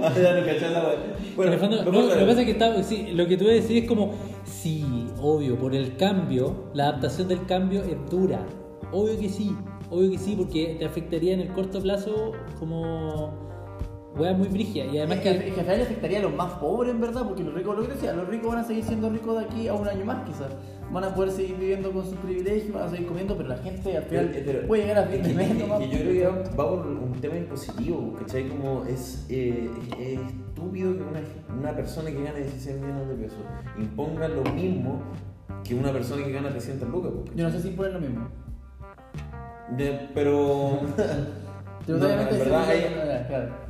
Ah, 0.00 0.12
ya 0.20 0.34
no 0.40 0.46
cachai 0.46 0.72
la 0.72 0.80
wea. 0.84 0.96
Bueno, 1.36 1.52
En 1.52 1.54
el 1.54 1.58
fondo, 1.60 1.84
no, 1.84 2.02
lo 2.02 2.08
que 2.14 2.24
pasa 2.24 2.40
es 2.40 2.46
que 2.46 2.52
está, 2.52 2.82
sí, 2.82 3.12
lo 3.14 3.26
que 3.28 3.36
tú 3.36 3.44
decís 3.44 3.82
es 3.82 3.88
como, 3.88 4.14
sí, 4.44 5.06
obvio, 5.20 5.56
por 5.56 5.74
el 5.74 5.96
cambio, 5.96 6.70
la 6.74 6.88
adaptación 6.88 7.28
del 7.28 7.44
cambio 7.46 7.82
es 7.84 7.96
dura. 8.10 8.40
Obvio 8.92 9.18
que 9.18 9.28
sí, 9.28 9.54
obvio 9.90 10.10
que 10.10 10.18
sí, 10.18 10.34
porque 10.36 10.76
te 10.78 10.84
afectaría 10.84 11.34
en 11.34 11.40
el 11.40 11.48
corto 11.52 11.80
plazo 11.82 12.32
como 12.58 13.46
weas 14.16 14.36
muy 14.36 14.48
brígida. 14.48 14.84
Y 14.86 14.98
además 14.98 15.18
Es 15.18 15.22
que, 15.22 15.30
que 15.38 15.48
es 15.48 15.54
que 15.54 15.60
al 15.60 15.66
final 15.66 15.78
le 15.78 15.84
afectaría 15.84 16.18
a 16.18 16.22
los 16.22 16.34
más 16.34 16.52
pobres, 16.54 16.90
en 16.92 17.00
verdad, 17.00 17.24
porque 17.26 17.44
los 17.44 17.54
ricos, 17.54 17.76
lo 17.76 17.82
que 17.86 17.92
decía, 17.94 18.12
los 18.14 18.26
ricos 18.28 18.48
van 18.48 18.58
a 18.58 18.64
seguir 18.64 18.84
siendo 18.84 19.10
ricos 19.10 19.38
de 19.38 19.44
aquí 19.44 19.68
a 19.68 19.74
un 19.74 19.86
año 19.88 20.04
más, 20.04 20.26
quizás. 20.26 20.48
Van 20.90 21.04
a 21.04 21.14
poder 21.14 21.30
seguir 21.30 21.56
viviendo 21.56 21.92
con 21.92 22.02
sus 22.04 22.14
privilegios, 22.14 22.72
van 22.72 22.84
a 22.84 22.88
seguir 22.88 23.06
comiendo, 23.06 23.36
pero 23.36 23.50
la 23.50 23.58
gente 23.58 23.96
al 23.96 24.04
final 24.04 24.30
Pero- 24.32 24.66
puede 24.66 24.82
llegar 24.86 25.04
a 25.04 25.06
fin 25.06 25.22
de 25.22 25.34
mes 25.34 25.48
que 25.52 25.58
yo 25.58 25.98
creo 25.98 26.42
que 26.42 26.48
va 26.56 26.68
por 26.68 26.86
un 26.86 27.12
tema 27.20 27.36
impositivo, 27.36 28.14
¿cachai? 28.18 28.48
Como 28.48 28.84
es, 28.86 29.26
eh, 29.28 29.70
es- 29.92 29.98
es 30.00 30.20
estúpido 30.20 30.94
que 30.96 31.02
una, 31.02 31.20
una 31.60 31.76
persona 31.76 32.10
que 32.10 32.22
gana 32.24 32.38
16 32.38 32.80
millones 32.80 33.08
de 33.08 33.14
pesos 33.16 33.38
imponga 33.78 34.26
lo 34.28 34.42
mismo 34.54 35.02
que 35.62 35.74
una 35.74 35.92
persona 35.92 36.24
que 36.24 36.32
gana 36.32 36.48
300 36.48 36.88
lucas. 36.88 37.12
Yo 37.36 37.44
no 37.44 37.50
sé 37.50 37.60
si 37.60 37.68
ponen 37.70 37.92
lo 37.92 38.00
mismo. 38.00 38.28
De- 39.76 40.08
pero. 40.14 40.80
No, 41.88 41.94
obviamente 41.96 42.34
en 42.34 42.38
verdad 42.40 42.64
no, 42.66 42.70
hay- 42.70 42.84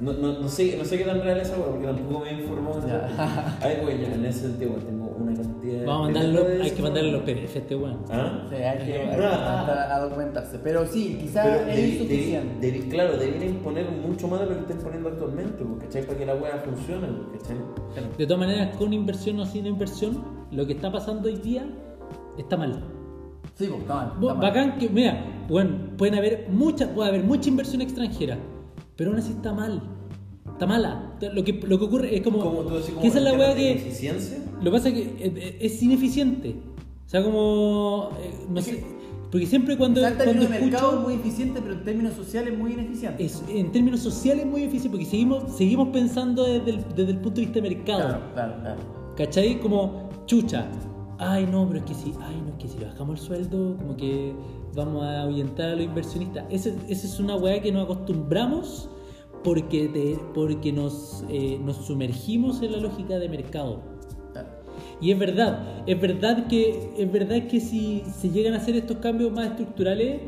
no, 0.00 0.10
no. 0.10 0.12
No, 0.12 0.32
no, 0.32 0.40
no, 0.40 0.48
sé, 0.48 0.74
no 0.76 0.84
sé 0.84 0.98
qué 0.98 1.04
tan 1.04 1.22
real 1.22 1.38
es 1.38 1.46
esa 1.50 1.56
wea, 1.56 1.68
porque 1.70 1.86
tampoco 1.86 2.24
me 2.24 2.30
he 2.30 2.40
informado. 2.42 2.80
de 2.80 2.88
Ya. 2.88 3.06
eso. 3.06 3.14
Ay, 3.60 3.76
güey, 3.80 4.00
ya 4.00 4.12
en 4.12 4.24
ese 4.24 4.40
sentido, 4.40 4.72
güey, 4.72 4.82
tengo 4.82 5.06
una 5.20 5.34
cantidad. 5.36 5.84
vamos 5.86 6.00
a 6.00 6.02
mandarlo, 6.10 6.42
de 6.44 6.52
hay 6.54 6.60
que 6.62 6.66
eso. 6.74 6.82
mandarle 6.82 7.12
los 7.12 7.22
PDF 7.22 7.54
a 7.54 7.58
este 7.60 7.76
weón. 7.76 7.98
¿Ah? 8.10 8.44
Sí, 8.48 8.54
hay 8.56 8.78
que, 8.78 8.92
hay 8.98 9.16
que 9.16 9.24
a 9.24 10.00
documentarse. 10.00 10.58
Pero 10.64 10.84
sí, 10.84 11.16
quizás 11.20 11.46
es 11.68 11.78
insuficiente. 11.78 12.66
debi- 12.72 12.82
debi- 12.86 12.90
claro, 12.90 13.16
deberían 13.18 13.50
imponer 13.54 13.88
mucho 13.88 14.26
más 14.26 14.40
de 14.40 14.46
lo 14.46 14.54
que 14.54 14.60
están 14.62 14.78
poniendo 14.78 15.08
actualmente, 15.10 15.64
¿cachai? 15.80 16.02
Para 16.04 16.18
que 16.18 16.26
la 16.26 16.34
wea 16.34 16.56
funcione, 16.64 17.06
¿cachai? 17.38 17.56
De 18.18 18.26
todas 18.26 18.40
maneras, 18.40 18.74
con 18.76 18.92
inversión 18.92 19.38
o 19.38 19.46
sin 19.46 19.64
inversión, 19.64 20.24
lo 20.50 20.66
que 20.66 20.72
está 20.72 20.90
pasando 20.90 21.28
hoy 21.28 21.36
día 21.36 21.64
está 22.36 22.56
mal. 22.56 22.82
Sí, 23.58 23.66
pues, 23.66 23.80
está 23.80 24.12
está 24.14 24.20
mal. 24.34 24.36
Bacán 24.40 24.78
que, 24.78 24.88
mira, 24.88 25.44
bueno, 25.48 25.70
pueden 25.96 26.14
haber 26.14 26.46
mucha, 26.50 26.94
puede 26.94 27.08
haber 27.08 27.24
mucha 27.24 27.48
inversión 27.48 27.80
extranjera, 27.82 28.38
pero 28.96 29.10
aún 29.10 29.18
así 29.18 29.32
está 29.32 29.52
mal. 29.52 29.82
Está 30.52 30.66
mala. 30.66 31.12
Lo 31.34 31.44
que, 31.44 31.52
lo 31.52 31.78
que 31.78 31.84
ocurre 31.84 32.16
es 32.16 32.22
como. 32.22 32.38
Como 32.40 32.60
tú 32.62 32.74
decís, 32.74 32.88
como 32.90 33.00
que 33.02 33.06
esa 33.08 33.18
es 33.18 33.24
la 33.24 33.32
weá 33.34 33.54
que. 33.54 33.72
eficiencia. 33.72 34.38
Lo 34.58 34.64
que 34.64 34.70
pasa 34.70 34.88
es 34.88 34.94
que 34.94 35.00
eh, 35.02 35.32
eh, 35.36 35.58
es 35.60 35.82
ineficiente. 35.82 36.56
O 37.06 37.08
sea, 37.08 37.22
como. 37.22 38.10
eh, 38.20 38.46
no 38.48 38.58
Es 38.58 38.64
sé. 38.66 38.70
que- 38.76 38.98
Porque 39.30 39.46
siempre 39.46 39.76
cuando, 39.76 40.00
en 40.00 40.14
cuando 40.14 40.24
términos 40.24 40.50
de 40.50 40.60
mercado 40.60 40.88
escucho. 40.90 41.02
muy 41.08 41.14
eficiente, 41.14 41.60
pero 41.60 41.74
en 41.74 41.84
términos 41.84 42.14
sociales 42.14 42.58
muy 42.58 42.72
ineficiente. 42.72 43.24
Es, 43.24 43.42
en 43.48 43.70
términos 43.72 44.00
sociales 44.00 44.46
muy 44.46 44.62
difícil 44.62 44.90
porque 44.90 45.04
seguimos, 45.04 45.56
seguimos 45.56 45.88
pensando 45.90 46.44
desde 46.44 46.70
el, 46.70 46.84
desde 46.96 47.10
el 47.12 47.18
punto 47.18 47.40
de 47.40 47.46
vista 47.46 47.60
de 47.60 47.68
mercado. 47.74 47.98
Claro, 48.00 48.20
claro, 48.34 48.54
claro. 48.62 48.80
¿Cachai? 49.16 49.60
Como 49.60 50.08
chucha. 50.26 50.66
Ay, 51.18 51.46
no, 51.50 51.66
pero 51.66 51.80
es 51.80 51.84
que 51.84 51.94
si, 51.94 52.12
ay, 52.20 52.40
no, 52.44 52.50
es 52.52 52.62
que 52.62 52.68
si 52.68 52.78
le 52.78 52.86
bajamos 52.86 53.20
el 53.20 53.26
sueldo, 53.26 53.76
como 53.76 53.96
que 53.96 54.32
vamos 54.74 55.02
a 55.02 55.22
ahuyentar 55.22 55.70
a 55.70 55.74
los 55.74 55.84
inversionistas. 55.84 56.44
Esa 56.48 56.70
es 56.88 57.18
una 57.18 57.34
weá 57.36 57.60
que 57.60 57.72
nos 57.72 57.84
acostumbramos 57.84 58.88
porque, 59.42 59.88
te- 59.88 60.18
porque 60.32 60.72
nos, 60.72 61.24
eh, 61.28 61.58
nos 61.64 61.76
sumergimos 61.76 62.62
en 62.62 62.72
la 62.72 62.78
lógica 62.78 63.18
de 63.18 63.28
mercado. 63.28 63.80
Y 65.00 65.10
es 65.10 65.18
verdad, 65.18 65.82
es 65.86 66.00
verdad 66.00 66.46
que, 66.46 66.92
es 66.96 67.12
verdad 67.12 67.46
que 67.48 67.60
si 67.60 68.02
se 68.16 68.30
llegan 68.30 68.54
a 68.54 68.58
hacer 68.58 68.76
estos 68.76 68.98
cambios 68.98 69.32
más 69.32 69.48
estructurales, 69.48 70.20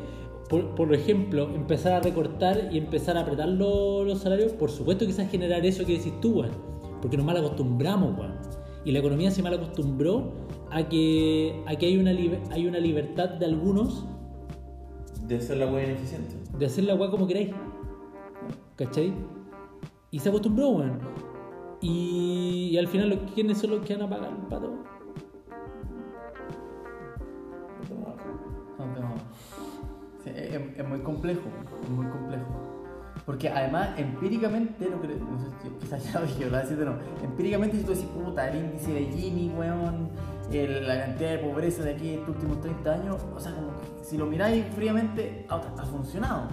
por, 0.48 0.74
por 0.74 0.92
ejemplo, 0.92 1.48
empezar 1.54 1.92
a 1.92 2.00
recortar 2.00 2.68
y 2.72 2.78
empezar 2.78 3.16
a 3.16 3.20
apretar 3.20 3.48
lo- 3.48 4.02
los 4.04 4.18
salarios, 4.20 4.52
por 4.52 4.70
supuesto 4.70 5.06
quizás 5.06 5.30
generar 5.30 5.64
eso 5.64 5.84
que 5.86 5.98
decís 5.98 6.12
tú, 6.20 6.40
weón. 6.40 6.50
Porque 7.00 7.16
nos 7.16 7.24
mal 7.26 7.36
acostumbramos, 7.36 8.18
weón. 8.18 8.34
Y 8.84 8.92
la 8.92 8.98
economía 9.00 9.30
se 9.30 9.42
mal 9.42 9.54
acostumbró 9.54 10.32
a 10.70 10.88
que, 10.88 11.62
a 11.66 11.74
que 11.76 11.86
hay, 11.86 11.98
una 11.98 12.10
hay 12.52 12.66
una 12.66 12.78
libertad 12.78 13.28
de 13.30 13.46
algunos 13.46 14.06
De 15.26 15.36
hacer 15.36 15.56
la 15.58 15.66
wea 15.66 15.84
ineficiente. 15.84 16.36
de 16.58 16.66
hacer 16.66 16.84
la 16.84 16.94
weá 16.94 17.10
como 17.10 17.26
queráis. 17.26 17.50
¿Cachai? 18.76 19.12
Y 20.10 20.18
se 20.18 20.28
acostumbró, 20.28 20.70
weón. 20.70 20.98
Y, 21.80 22.70
y 22.72 22.78
al 22.78 22.88
final, 22.88 23.10
los- 23.10 23.18
¿quiénes 23.34 23.58
son 23.58 23.70
los 23.70 23.80
que 23.86 23.94
van 23.96 24.06
a 24.06 24.10
pagar 24.10 24.30
el 24.30 24.46
pato? 24.48 24.72
Son 28.76 28.94
temas- 28.94 29.22
Sí, 30.24 30.30
es- 30.34 30.78
es 30.78 30.88
muy 30.88 31.00
complejo, 31.00 31.40
es 31.82 31.88
muy 31.90 32.06
complejo. 32.06 32.44
Porque 33.30 33.48
además, 33.48 33.90
empíricamente, 33.96 34.86
lo 34.90 34.96
no 34.96 35.38
si 35.62 35.68
quizás 35.78 36.02
ya 36.12 36.18
lo 36.18 36.26
dije, 36.26 36.44
¿verdad? 36.46 36.62
Decirte 36.62 36.84
no. 36.84 36.94
Empíricamente, 37.22 37.76
si 37.76 37.84
tú 37.84 37.90
decís, 37.92 38.06
puta, 38.06 38.48
el 38.50 38.56
índice 38.64 38.92
de 38.92 39.04
Gini, 39.04 39.52
weón, 39.56 40.08
el- 40.50 40.84
la 40.88 40.98
cantidad 41.04 41.30
de 41.30 41.38
pobreza 41.38 41.84
de 41.84 41.92
aquí 41.94 42.14
estos 42.14 42.30
últimos 42.30 42.60
30 42.60 42.92
años, 42.92 43.24
o 43.32 43.38
sea, 43.38 43.54
como 43.54 43.68
si 44.02 44.18
lo 44.18 44.26
miráis 44.26 44.64
fríamente, 44.74 45.46
ha, 45.48 45.60
funcionado. 45.84 46.48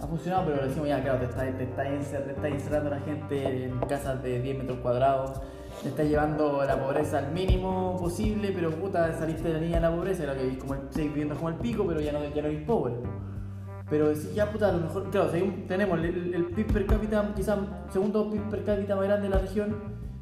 Ha 0.00 0.06
funcionado, 0.06 0.46
pero 0.46 0.62
le 0.62 0.68
decimos, 0.68 0.88
ya, 0.88 1.02
claro, 1.02 1.18
te 1.18 1.24
está, 1.26 1.42
te 1.54 1.64
está, 1.64 1.84
encer- 1.84 2.24
te 2.24 2.30
está 2.30 2.48
encerrando 2.48 2.88
a 2.88 2.94
la 2.98 3.00
gente 3.00 3.64
en 3.66 3.78
casas 3.80 4.22
de 4.22 4.40
10 4.40 4.56
metros 4.56 4.78
cuadrados, 4.78 5.38
te 5.82 5.90
está 5.90 6.02
llevando 6.02 6.64
la 6.64 6.80
pobreza 6.82 7.18
al 7.18 7.30
mínimo 7.32 7.94
posible, 7.98 8.52
pero 8.54 8.70
puta, 8.70 9.12
saliste 9.18 9.48
de 9.48 9.52
la 9.54 9.60
línea 9.60 9.80
de 9.80 9.86
la 9.90 9.94
pobreza, 9.94 10.24
lo 10.24 10.32
que 10.34 10.56
como 10.58 10.76
seguís 10.88 11.10
viviendo 11.10 11.34
como 11.34 11.50
el 11.50 11.56
pico, 11.56 11.84
pero 11.86 12.00
ya 12.00 12.12
no, 12.12 12.20
ya 12.34 12.40
no 12.40 12.48
eres 12.48 12.62
pobre. 12.64 12.94
Pero 13.88 14.08
decís, 14.08 14.34
ya 14.34 14.50
puta, 14.50 14.68
a 14.68 14.72
lo 14.72 14.80
mejor, 14.80 15.10
claro, 15.10 15.30
según- 15.30 15.66
tenemos 15.68 15.98
el, 16.00 16.34
el 16.34 16.44
PIB 16.46 16.72
per 16.72 16.86
cápita, 16.86 17.32
quizás 17.36 17.58
segundo 17.90 18.28
PIB 18.30 18.48
per 18.50 18.64
cápita 18.64 18.96
más 18.96 19.04
grande 19.04 19.28
de 19.28 19.34
la 19.34 19.40
región, 19.40 19.76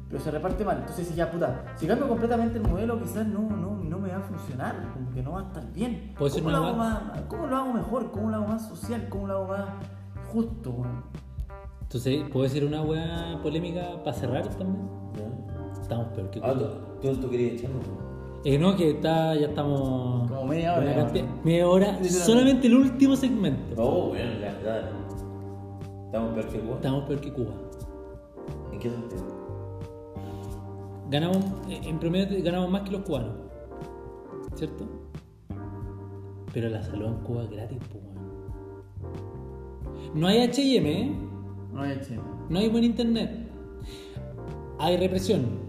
pero 0.07 0.21
se 0.21 0.29
reparte 0.29 0.63
mal. 0.63 0.77
Entonces, 0.81 1.07
si 1.07 1.15
ya 1.15 1.31
puta, 1.31 1.63
si 1.75 1.87
cambio 1.87 2.07
completamente 2.07 2.59
el 2.59 2.63
modelo, 2.67 3.01
quizás 3.01 3.25
no, 3.25 3.41
no, 3.41 3.75
no 3.83 3.99
me 3.99 4.09
va 4.09 4.17
a 4.17 4.21
funcionar, 4.21 4.75
como 4.93 5.09
que 5.09 5.23
no 5.23 5.31
va 5.31 5.39
a 5.39 5.43
estar 5.45 5.71
bien. 5.73 6.13
Puede 6.17 6.31
ser 6.31 6.43
¿Cómo 6.43 6.55
lo, 6.55 6.63
hago 6.63 6.77
más, 6.77 6.99
¿Cómo 7.27 7.47
lo 7.47 7.55
hago 7.57 7.73
mejor? 7.73 8.11
¿Cómo 8.11 8.29
lo 8.29 8.35
hago 8.37 8.47
más 8.47 8.67
social? 8.67 9.07
¿Cómo 9.09 9.27
lo 9.27 9.33
hago 9.33 9.47
más 9.47 9.65
justo? 10.31 10.75
Entonces, 11.81 12.23
¿puedo 12.31 12.43
decir 12.43 12.65
una 12.65 12.81
weá 12.83 13.39
polémica 13.41 14.03
para 14.03 14.15
cerrar 14.15 14.47
también? 14.49 14.87
¿Ya? 15.15 15.81
Estamos 15.81 16.07
peor 16.13 16.29
que 16.29 16.39
Ah, 16.43 16.53
tú, 16.53 16.67
tú, 17.01 17.15
tú 17.21 17.29
querías 17.31 17.53
echarlo. 17.53 17.79
Eh, 18.47 18.59
no, 18.59 18.75
que 18.75 18.91
está, 18.91 19.33
ya 19.35 19.47
estamos. 19.47 20.29
Como 20.29 20.45
media 20.45 20.73
hora, 20.73 20.81
una 20.83 20.91
ya. 20.95 21.03
cantidad- 21.03 21.43
media 21.43 21.67
hora, 21.67 22.03
solamente 22.03 22.67
el 22.67 22.75
último 22.75 23.15
segmento. 23.15 23.73
Oh, 23.81 24.09
bueno, 24.09 24.31
ya, 24.39 24.53
dale. 24.63 24.87
Estamos 26.05 26.33
peor 26.35 26.47
que 26.49 26.59
Cuba. 26.59 26.75
Estamos 26.75 27.03
peor 27.05 27.21
que 27.21 27.33
Cuba. 27.33 27.51
¿En 28.71 28.79
qué 28.79 28.89
sentido? 28.91 29.23
Ganamos, 31.09 31.37
eh, 31.69 31.81
en 31.83 31.99
promedio 31.99 32.43
ganamos 32.43 32.69
más 32.69 32.81
que 32.83 32.91
los 32.91 33.01
cubanos. 33.01 33.33
¿Cierto? 34.53 34.85
Pero 36.53 36.69
la 36.69 36.83
salud 36.83 37.07
en 37.07 37.15
Cuba 37.23 37.43
es 37.43 37.49
gratis, 37.49 37.79
pues. 37.91 38.03
No 40.13 40.27
hay 40.27 40.39
HM, 40.47 40.85
¿eh? 40.85 41.11
No 41.73 41.81
hay 41.81 41.99
chile. 41.99 42.21
No 42.49 42.59
hay 42.59 42.69
buen 42.69 42.83
internet. 42.83 43.49
Hay 44.79 44.97
represión. 44.97 45.64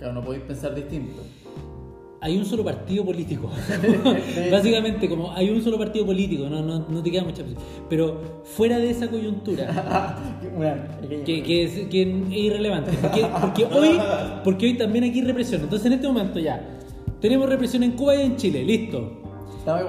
Claro, 0.00 0.14
no 0.14 0.22
podéis 0.22 0.44
pensar 0.44 0.74
distinto. 0.74 1.20
Hay 2.22 2.38
un 2.38 2.46
solo 2.46 2.64
partido 2.64 3.04
político. 3.04 3.50
Básicamente, 4.50 5.10
como 5.10 5.30
hay 5.32 5.50
un 5.50 5.62
solo 5.62 5.76
partido 5.76 6.06
político, 6.06 6.48
no, 6.48 6.62
no, 6.62 6.86
no 6.88 7.02
te 7.02 7.10
queda 7.10 7.22
mucha 7.22 7.42
opción. 7.42 7.58
Pero 7.90 8.42
fuera 8.44 8.78
de 8.78 8.90
esa 8.90 9.08
coyuntura, 9.08 10.16
que, 11.26 11.42
que 11.42 11.64
es, 11.64 11.88
que 11.90 12.02
es 12.02 12.32
irrelevante. 12.32 12.92
Porque, 12.92 13.26
porque, 13.42 13.64
hoy, 13.66 14.00
porque 14.42 14.66
hoy 14.66 14.78
también 14.78 15.04
aquí 15.04 15.20
hay 15.20 15.26
represión. 15.26 15.60
Entonces, 15.60 15.84
en 15.86 15.92
este 15.92 16.06
momento 16.06 16.38
ya, 16.38 16.78
tenemos 17.20 17.46
represión 17.46 17.82
en 17.82 17.92
Cuba 17.92 18.16
y 18.16 18.22
en 18.22 18.36
Chile, 18.36 18.64
listo. 18.64 19.20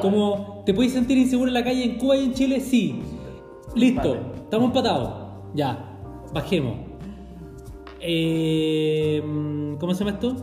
Como, 0.01 0.63
¿te 0.65 0.73
puedes 0.73 0.91
sentir 0.91 1.17
inseguro 1.17 1.47
en 1.47 1.53
la 1.53 1.63
calle 1.63 1.85
en 1.85 1.97
Cuba 1.97 2.17
y 2.17 2.25
en 2.25 2.33
Chile? 2.33 2.59
Sí. 2.59 2.99
Listo, 3.75 4.17
estamos 4.43 4.67
empatados. 4.67 5.13
Ya, 5.53 5.97
bajemos. 6.33 6.90
Eh, 8.03 9.21
¿Cómo 9.79 9.93
se 9.93 10.03
llama 10.03 10.17
esto? 10.17 10.35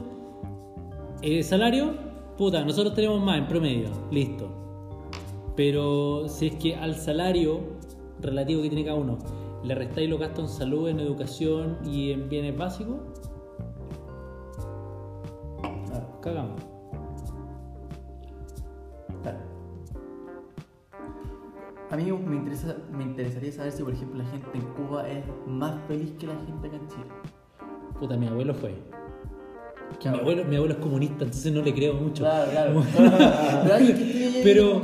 Eh, 1.22 1.42
salario, 1.42 1.94
puta, 2.36 2.64
nosotros 2.64 2.94
tenemos 2.94 3.20
más 3.20 3.38
en 3.38 3.48
promedio, 3.48 3.90
listo. 4.10 4.48
Pero 5.56 6.28
si 6.28 6.46
es 6.46 6.54
que 6.54 6.76
al 6.76 6.94
salario 6.94 7.60
relativo 8.20 8.62
que 8.62 8.68
tiene 8.68 8.84
cada 8.84 8.96
uno 8.96 9.18
le 9.64 9.74
restáis 9.74 10.08
los 10.08 10.20
gastos 10.20 10.52
en 10.52 10.56
salud, 10.56 10.88
en 10.88 11.00
educación 11.00 11.78
y 11.84 12.12
en 12.12 12.28
bienes 12.28 12.56
básicos, 12.56 13.00
Claro, 15.88 16.20
cagamos. 16.20 16.62
A 21.90 21.96
mí 21.96 22.04
me, 22.12 22.36
interesa, 22.36 22.76
me 22.92 23.02
interesaría 23.02 23.50
saber 23.50 23.72
si, 23.72 23.82
por 23.82 23.94
ejemplo, 23.94 24.22
la 24.22 24.28
gente 24.28 24.58
en 24.58 24.64
Cuba 24.74 25.08
es 25.08 25.24
más 25.46 25.80
feliz 25.86 26.12
que 26.18 26.26
la 26.26 26.36
gente 26.36 26.68
acá 26.68 26.76
en 26.76 26.88
Chile. 26.88 27.06
Puta, 27.98 28.16
mi 28.16 28.26
abuelo 28.28 28.54
fue. 28.54 28.74
¿Qué 30.00 30.10
Mi 30.10 30.18
abuelo, 30.18 30.44
mi 30.44 30.56
abuelo 30.56 30.74
es 30.74 30.80
comunista, 30.80 31.24
entonces 31.24 31.52
no 31.52 31.62
le 31.62 31.74
creo 31.74 31.94
mucho. 31.94 32.22
Claro, 32.22 32.50
claro. 32.52 32.82
Pero 34.44 34.82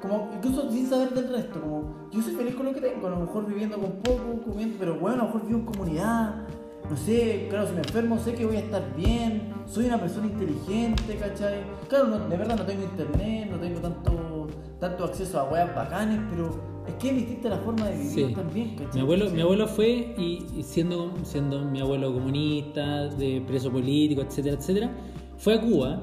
como, 0.00 0.30
incluso 0.36 0.70
sin 0.70 0.86
saber 0.88 1.10
del 1.10 1.28
resto, 1.32 1.60
como 1.60 2.08
yo 2.12 2.22
soy 2.22 2.34
feliz 2.34 2.54
con 2.54 2.66
lo 2.66 2.72
que 2.72 2.80
tengo, 2.80 3.06
a 3.06 3.10
lo 3.10 3.16
mejor 3.20 3.46
viviendo 3.46 3.76
con 3.76 3.90
poco, 4.02 4.40
comiendo, 4.44 4.76
pero 4.78 4.98
bueno, 4.98 5.16
a 5.16 5.26
lo 5.26 5.32
mejor 5.32 5.46
vivo 5.46 5.58
en 5.58 5.64
comunidad, 5.66 6.46
no 6.88 6.96
sé, 6.96 7.46
claro, 7.50 7.66
si 7.66 7.72
me 7.72 7.80
enfermo 7.80 8.18
sé 8.18 8.34
que 8.34 8.46
voy 8.46 8.56
a 8.56 8.60
estar 8.60 8.94
bien, 8.96 9.52
soy 9.66 9.86
una 9.86 9.98
persona 9.98 10.26
inteligente, 10.28 11.16
¿cachai? 11.16 11.64
Claro, 11.88 12.06
no- 12.06 12.28
de 12.28 12.36
verdad 12.36 12.56
no 12.56 12.64
tengo 12.64 12.84
internet, 12.84 13.48
no 13.50 13.58
tengo 13.58 13.80
tanto, 13.80 14.46
tanto 14.78 15.04
acceso 15.04 15.40
a 15.40 15.44
weas 15.50 15.74
bacanes, 15.74 16.20
pero 16.30 16.50
es 16.88 16.94
que 16.94 17.10
es 17.10 17.16
distinta 17.16 17.48
la 17.50 17.58
forma 17.58 17.86
de 17.86 17.92
vivir 17.98 18.26
Sí. 18.28 18.34
también, 18.34 18.70
¿cachai? 18.76 18.94
Mi 18.94 19.00
abuelo, 19.00 19.30
mi 19.30 19.40
abuelo 19.40 19.66
fue 19.68 20.14
y, 20.18 20.44
y 20.56 20.62
siendo, 20.62 21.12
siendo 21.24 21.64
mi 21.64 21.80
abuelo 21.80 22.12
comunista, 22.12 23.08
de 23.08 23.42
preso 23.46 23.70
político, 23.70 24.22
etcétera, 24.22 24.56
etcétera, 24.56 24.90
fue 25.38 25.54
a 25.54 25.60
Cuba 25.60 26.00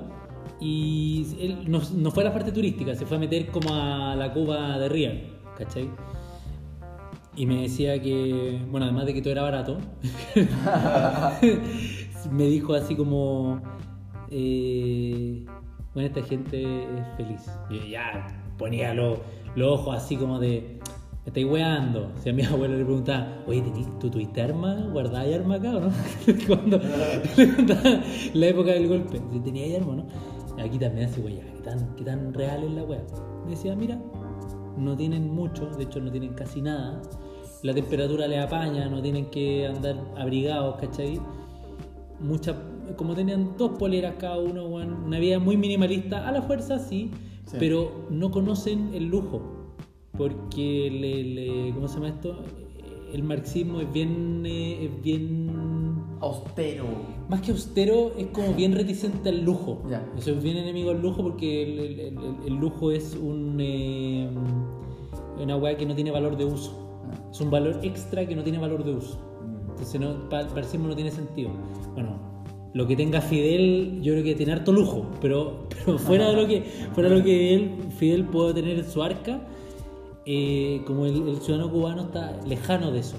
y 0.60 1.26
él 1.40 1.66
no, 1.68 1.82
no 1.96 2.12
fue 2.12 2.24
a 2.24 2.28
la 2.28 2.34
parte 2.34 2.52
turística, 2.52 2.94
se 2.96 3.06
fue 3.06 3.18
a 3.18 3.20
meter 3.20 3.48
como 3.48 3.74
a 3.74 4.16
la 4.16 4.32
Cuba 4.34 4.78
de 4.78 4.90
Real, 4.90 5.24
¿cachai? 5.58 5.90
Y 7.36 7.46
me 7.48 7.64
decía 7.64 8.00
que, 8.02 8.62
bueno, 8.70 8.86
además 8.86 9.08
de 9.08 9.14
que 9.16 9.22
todo 9.22 9.32
era 9.32 9.42
barato, 9.42 9.80
me 12.32 12.46
dijo 12.46 12.74
así 12.74 12.96
como, 12.96 13.60
eh, 14.30 15.46
bueno, 15.94 16.08
esta 16.08 16.22
gente 16.24 16.84
es 16.84 17.08
feliz. 17.18 17.42
Y 17.70 17.80
yo 17.80 17.86
ya 17.86 18.28
ponía 18.58 18.94
los 18.94 19.20
los 19.56 19.80
ojos 19.80 19.96
así 19.98 20.16
como 20.16 20.40
de, 20.40 20.80
me 21.24 21.28
estáis 21.28 21.46
weando. 21.46 22.12
Si 22.22 22.30
a 22.30 22.34
mi 22.34 22.44
abuelo 22.46 22.78
le 22.78 22.84
preguntaba, 22.86 23.44
oye, 23.48 23.62
¿tení- 23.64 24.00
¿tú 24.00 24.10
tuviste 24.10 24.42
arma? 24.42 24.76
¿Guardáis 24.92 25.36
arma 25.36 25.56
acá 25.56 25.78
o 25.78 25.80
no? 25.82 25.90
Cuando 26.48 26.80
la 28.34 28.48
época 28.48 28.72
del 28.72 28.88
golpe, 28.88 29.22
si 29.32 29.40
tenía 29.40 29.78
arma 29.78 29.94
o 29.94 29.96
no. 29.96 30.08
Aquí 30.64 30.78
también 30.78 31.08
así, 31.10 31.22
ya, 31.24 31.54
¿qué 31.54 31.62
tan, 31.64 31.96
¿qué 31.96 32.04
tan 32.04 32.34
real 32.34 32.64
es 32.64 32.72
la 32.72 32.84
wea? 32.84 33.04
Me 33.44 33.52
decía, 33.52 33.76
mira, 33.76 34.00
no 34.78 34.96
tienen 34.96 35.34
mucho, 35.34 35.66
de 35.66 35.84
hecho 35.84 36.00
no 36.00 36.12
tienen 36.12 36.34
casi 36.34 36.62
nada. 36.62 37.02
La 37.64 37.74
temperatura 37.74 38.28
les 38.28 38.44
apaña, 38.44 38.88
no 38.88 39.02
tienen 39.02 39.30
que 39.32 39.66
andar 39.68 39.96
abrigados, 40.18 40.76
¿cachai? 40.76 41.20
Muchas, 42.20 42.56
como 42.98 43.16
tenían 43.16 43.56
dos 43.58 43.72
poleras 43.80 44.16
cada 44.20 44.38
uno, 44.38 44.66
una 44.68 45.20
vida 45.20 45.40
muy 45.40 45.58
minimalista, 45.58 46.28
a 46.28 46.32
la 46.32 46.42
fuerza 46.42 46.78
sí, 46.80 47.10
Sí. 47.46 47.58
pero 47.60 48.06
no 48.10 48.32
conocen 48.32 48.94
el 48.94 49.06
lujo, 49.08 49.42
porque 50.18 50.90
le, 50.92 51.24
le- 51.24 51.74
¿cómo 51.74 51.88
se 51.88 51.96
llama 51.96 52.10
esto? 52.10 52.38
El 53.14 53.24
marxismo 53.24 53.80
es 53.82 53.92
bien, 53.94 54.44
eh, 54.46 54.86
es 54.86 55.04
bien 55.04 55.52
Austero. 56.20 56.86
más 57.30 57.42
que 57.42 57.52
austero, 57.52 58.12
es 58.18 58.28
como 58.28 58.54
bien 58.54 58.74
reticente 58.74 59.30
al 59.30 59.44
lujo. 59.44 59.84
Ya. 59.90 60.04
Eso 60.18 60.32
es 60.32 60.42
bien 60.44 60.58
enemigo 60.58 60.90
al 60.92 61.02
lujo 61.02 61.22
porque 61.22 61.64
el, 61.64 61.80
el- 61.80 62.00
el- 62.00 62.18
el 62.48 62.54
lujo 62.56 62.92
es 62.92 63.16
un, 63.16 63.58
eh, 63.60 64.30
una 65.42 65.58
weá 65.58 65.78
que 65.78 65.86
no 65.86 65.94
tiene 65.96 66.12
valor 66.12 66.38
de 66.38 66.46
uso. 66.46 66.72
Ah. 67.12 67.30
Es 67.32 67.40
un 67.42 67.52
valor 67.52 67.80
extra 67.84 68.26
que 68.28 68.36
no 68.36 68.44
tiene 68.44 68.58
valor 68.58 68.84
de 68.84 68.94
uso. 68.96 69.20
Entonces, 69.70 70.00
no, 70.00 70.30
para 70.30 70.48
el 70.48 70.54
marxismo 70.54 70.88
no 70.88 70.96
tiene 70.96 71.12
sentido. 71.12 71.50
Bueno, 71.94 72.18
lo 72.74 72.88
que 72.88 72.96
tenga 72.96 73.22
Fidel, 73.22 74.00
yo 74.02 74.14
creo 74.14 74.24
que 74.24 74.36
tiene 74.36 74.52
harto 74.54 74.72
lujo, 74.72 75.06
pero, 75.22 75.68
pero 75.86 75.98
fuera, 76.08 76.30
de 76.30 76.36
lo 76.42 76.48
que, 76.48 76.62
fuera 76.94 77.10
de 77.10 77.18
lo 77.20 77.24
que 77.24 77.54
él, 77.54 77.72
Fidel 77.98 78.26
puede 78.26 78.56
tener 78.56 78.80
en 78.80 78.90
su 78.90 79.02
arca, 79.04 79.42
eh, 80.26 80.82
como 80.88 81.06
el, 81.06 81.28
el 81.28 81.38
ciudadano 81.38 81.72
cubano 81.72 82.02
está 82.04 82.40
lejano 82.48 82.92
de 82.92 83.00
eso, 83.00 83.18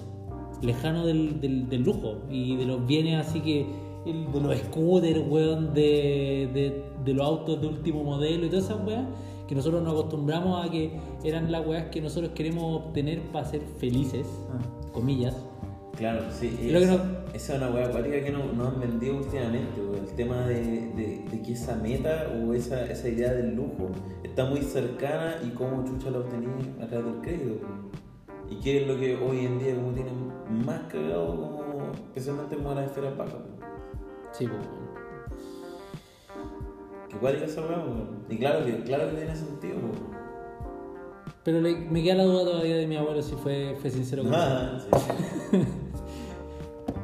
lejano 0.62 1.04
del, 1.06 1.40
del- 1.40 1.68
del 1.68 1.82
lujo 1.82 2.16
y 2.30 2.56
de 2.56 2.64
los 2.66 2.86
bienes 2.86 3.26
así 3.26 3.40
que, 3.40 3.66
el- 4.06 4.30
de 4.32 4.40
los 4.40 4.56
scooters, 4.58 5.20
weón, 5.28 5.72
de, 5.74 6.48
de, 6.52 6.82
de 7.04 7.14
los 7.14 7.26
autos 7.26 7.60
de 7.60 7.66
último 7.68 8.02
modelo 8.04 8.46
y 8.46 8.48
todas 8.48 8.64
esas 8.66 8.84
weas, 8.86 9.04
que 9.46 9.54
nosotros 9.54 9.82
nos 9.82 9.92
acostumbramos 9.92 10.66
a 10.66 10.70
que 10.70 10.98
eran 11.22 11.52
las 11.52 11.66
weas 11.66 11.84
que 11.90 12.00
nosotros 12.00 12.32
queremos 12.34 12.82
obtener 12.86 13.20
para 13.32 13.44
ser 13.46 13.60
felices, 13.78 14.26
Ah. 14.50 14.58
comillas. 14.92 15.36
Claro, 15.96 16.22
sí. 16.30 16.48
Que 16.58 16.76
esa, 16.76 16.96
no- 16.96 17.02
esa 17.32 17.52
es 17.54 17.58
una 17.62 17.70
hueá 17.70 17.86
acuática 17.86 18.20
que 18.22 18.30
no- 18.32 18.52
nos 18.52 18.74
han 18.74 18.80
vendido 18.80 19.16
últimamente. 19.18 19.80
güey. 19.80 20.00
El 20.00 20.14
tema 20.16 20.40
de, 20.46 20.54
de- 20.60 21.24
de 21.30 21.42
que 21.42 21.52
esa 21.52 21.76
meta 21.76 22.28
o 22.34 22.52
esa, 22.52 22.84
esa 22.86 23.08
idea 23.08 23.32
del 23.32 23.54
lujo 23.54 23.90
está 24.22 24.44
muy 24.46 24.60
cercana 24.62 25.36
y 25.44 25.50
cómo 25.50 25.84
chucha 25.84 26.10
la 26.10 26.18
obtení 26.18 26.46
a 26.82 26.86
través 26.86 27.06
del 27.06 27.20
crédito. 27.22 27.44
güey. 27.66 27.94
Y 28.50 28.60
qué 28.60 28.82
es 28.82 28.86
lo 28.88 28.98
que 28.98 29.16
hoy 29.16 29.46
en 29.46 29.58
día 29.58 29.74
como 29.74 29.92
tienen 29.92 30.32
más 30.66 30.82
cagado, 30.92 31.26
como, 31.36 31.92
especialmente 31.92 32.56
como 32.56 32.74
las 32.74 32.86
esferas 32.86 33.16
bajas. 33.16 33.34
Sí, 34.32 34.46
pues, 34.46 34.60
Que 37.08 37.16
cuática 37.16 37.44
esa 37.46 37.60
hueá. 37.62 37.84
Y 38.28 38.36
claro 38.38 38.64
que, 38.66 38.82
claro 38.82 39.10
que 39.10 39.16
tiene 39.16 39.36
sentido. 39.36 39.76
güey. 39.80 39.92
Pero 41.44 41.60
le- 41.60 41.76
me 41.90 42.02
queda 42.02 42.16
la 42.16 42.24
duda 42.24 42.44
todavía 42.44 42.76
de 42.76 42.86
mi 42.86 42.96
abuelo 42.96 43.22
si 43.22 43.34
fue, 43.34 43.76
fue 43.80 43.90
sincero 43.90 44.22
con 44.24 44.34
Ah, 44.34 44.78
sí. 44.80 45.58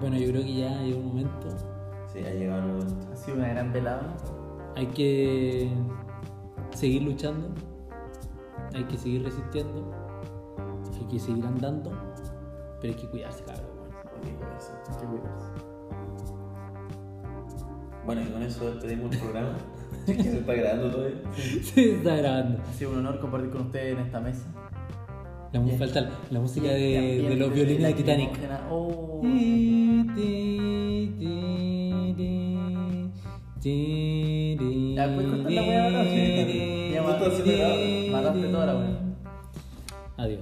Bueno, 0.01 0.17
yo 0.17 0.29
creo 0.29 0.43
que 0.43 0.55
ya 0.55 0.83
llegó 0.83 0.99
un 1.01 1.09
momento. 1.09 1.49
Sí, 2.11 2.21
ha 2.21 2.33
llegado 2.33 2.63
el 2.63 2.69
momento. 2.69 3.09
Ha 3.13 3.17
sido 3.17 3.37
una 3.37 3.49
gran 3.49 3.71
velada. 3.71 4.17
Hay 4.75 4.87
que 4.87 5.71
seguir 6.75 7.03
luchando. 7.03 7.49
Hay 8.75 8.85
que 8.85 8.97
seguir 8.97 9.25
resistiendo. 9.25 9.93
Hay 10.99 11.07
que 11.07 11.19
seguir 11.19 11.45
andando. 11.45 11.93
Pero 12.81 12.95
hay 12.95 13.01
que 13.01 13.09
cuidarse, 13.09 13.45
cabrón. 13.45 13.67
Hay 14.17 14.31
que 14.31 14.37
cuidarse. 14.37 14.73
Hay 14.89 14.97
que 14.97 15.07
cuidarse. 15.07 15.71
Bueno, 18.07 18.23
y 18.23 18.27
con 18.27 18.43
eso 18.43 18.71
despedimos 18.73 19.15
el 19.15 19.21
programa. 19.21 19.57
que 20.07 20.15
se 20.23 20.39
está 20.39 20.55
grabando 20.55 20.91
todavía. 20.91 21.21
Sí, 21.37 21.91
está 21.91 22.17
grabando. 22.17 22.63
Ha 22.63 22.73
sido 22.73 22.93
un 22.93 22.99
honor 23.01 23.21
compartir 23.21 23.51
con 23.51 23.61
ustedes 23.67 23.99
en 23.99 24.07
esta 24.07 24.21
mesa. 24.21 24.47
La, 25.53 25.61
falta 25.79 26.11
la 26.31 26.41
música 26.41 26.69
de, 26.69 27.23
de 27.29 27.37
los 27.37 27.53
violines 27.53 27.83
de 27.89 27.95
Titanic. 27.95 28.29
lacrimógena. 28.31 28.69
Oh. 28.71 29.21
Ya, 33.63 35.07
Ya, 35.07 35.15
¿puedes 35.15 35.31
cortar 35.31 35.53
la 35.53 35.63
wea 35.63 35.85
ahora? 35.85 36.05
Sí. 36.11 36.91
Ya, 36.93 37.01
Esto 37.01 37.11
está 37.13 37.27
acelerado. 37.27 37.77
Mataste 38.13 38.49
toda 38.49 38.67
la 38.67 38.75
wea. 38.77 39.01
Adiós. 40.17 40.41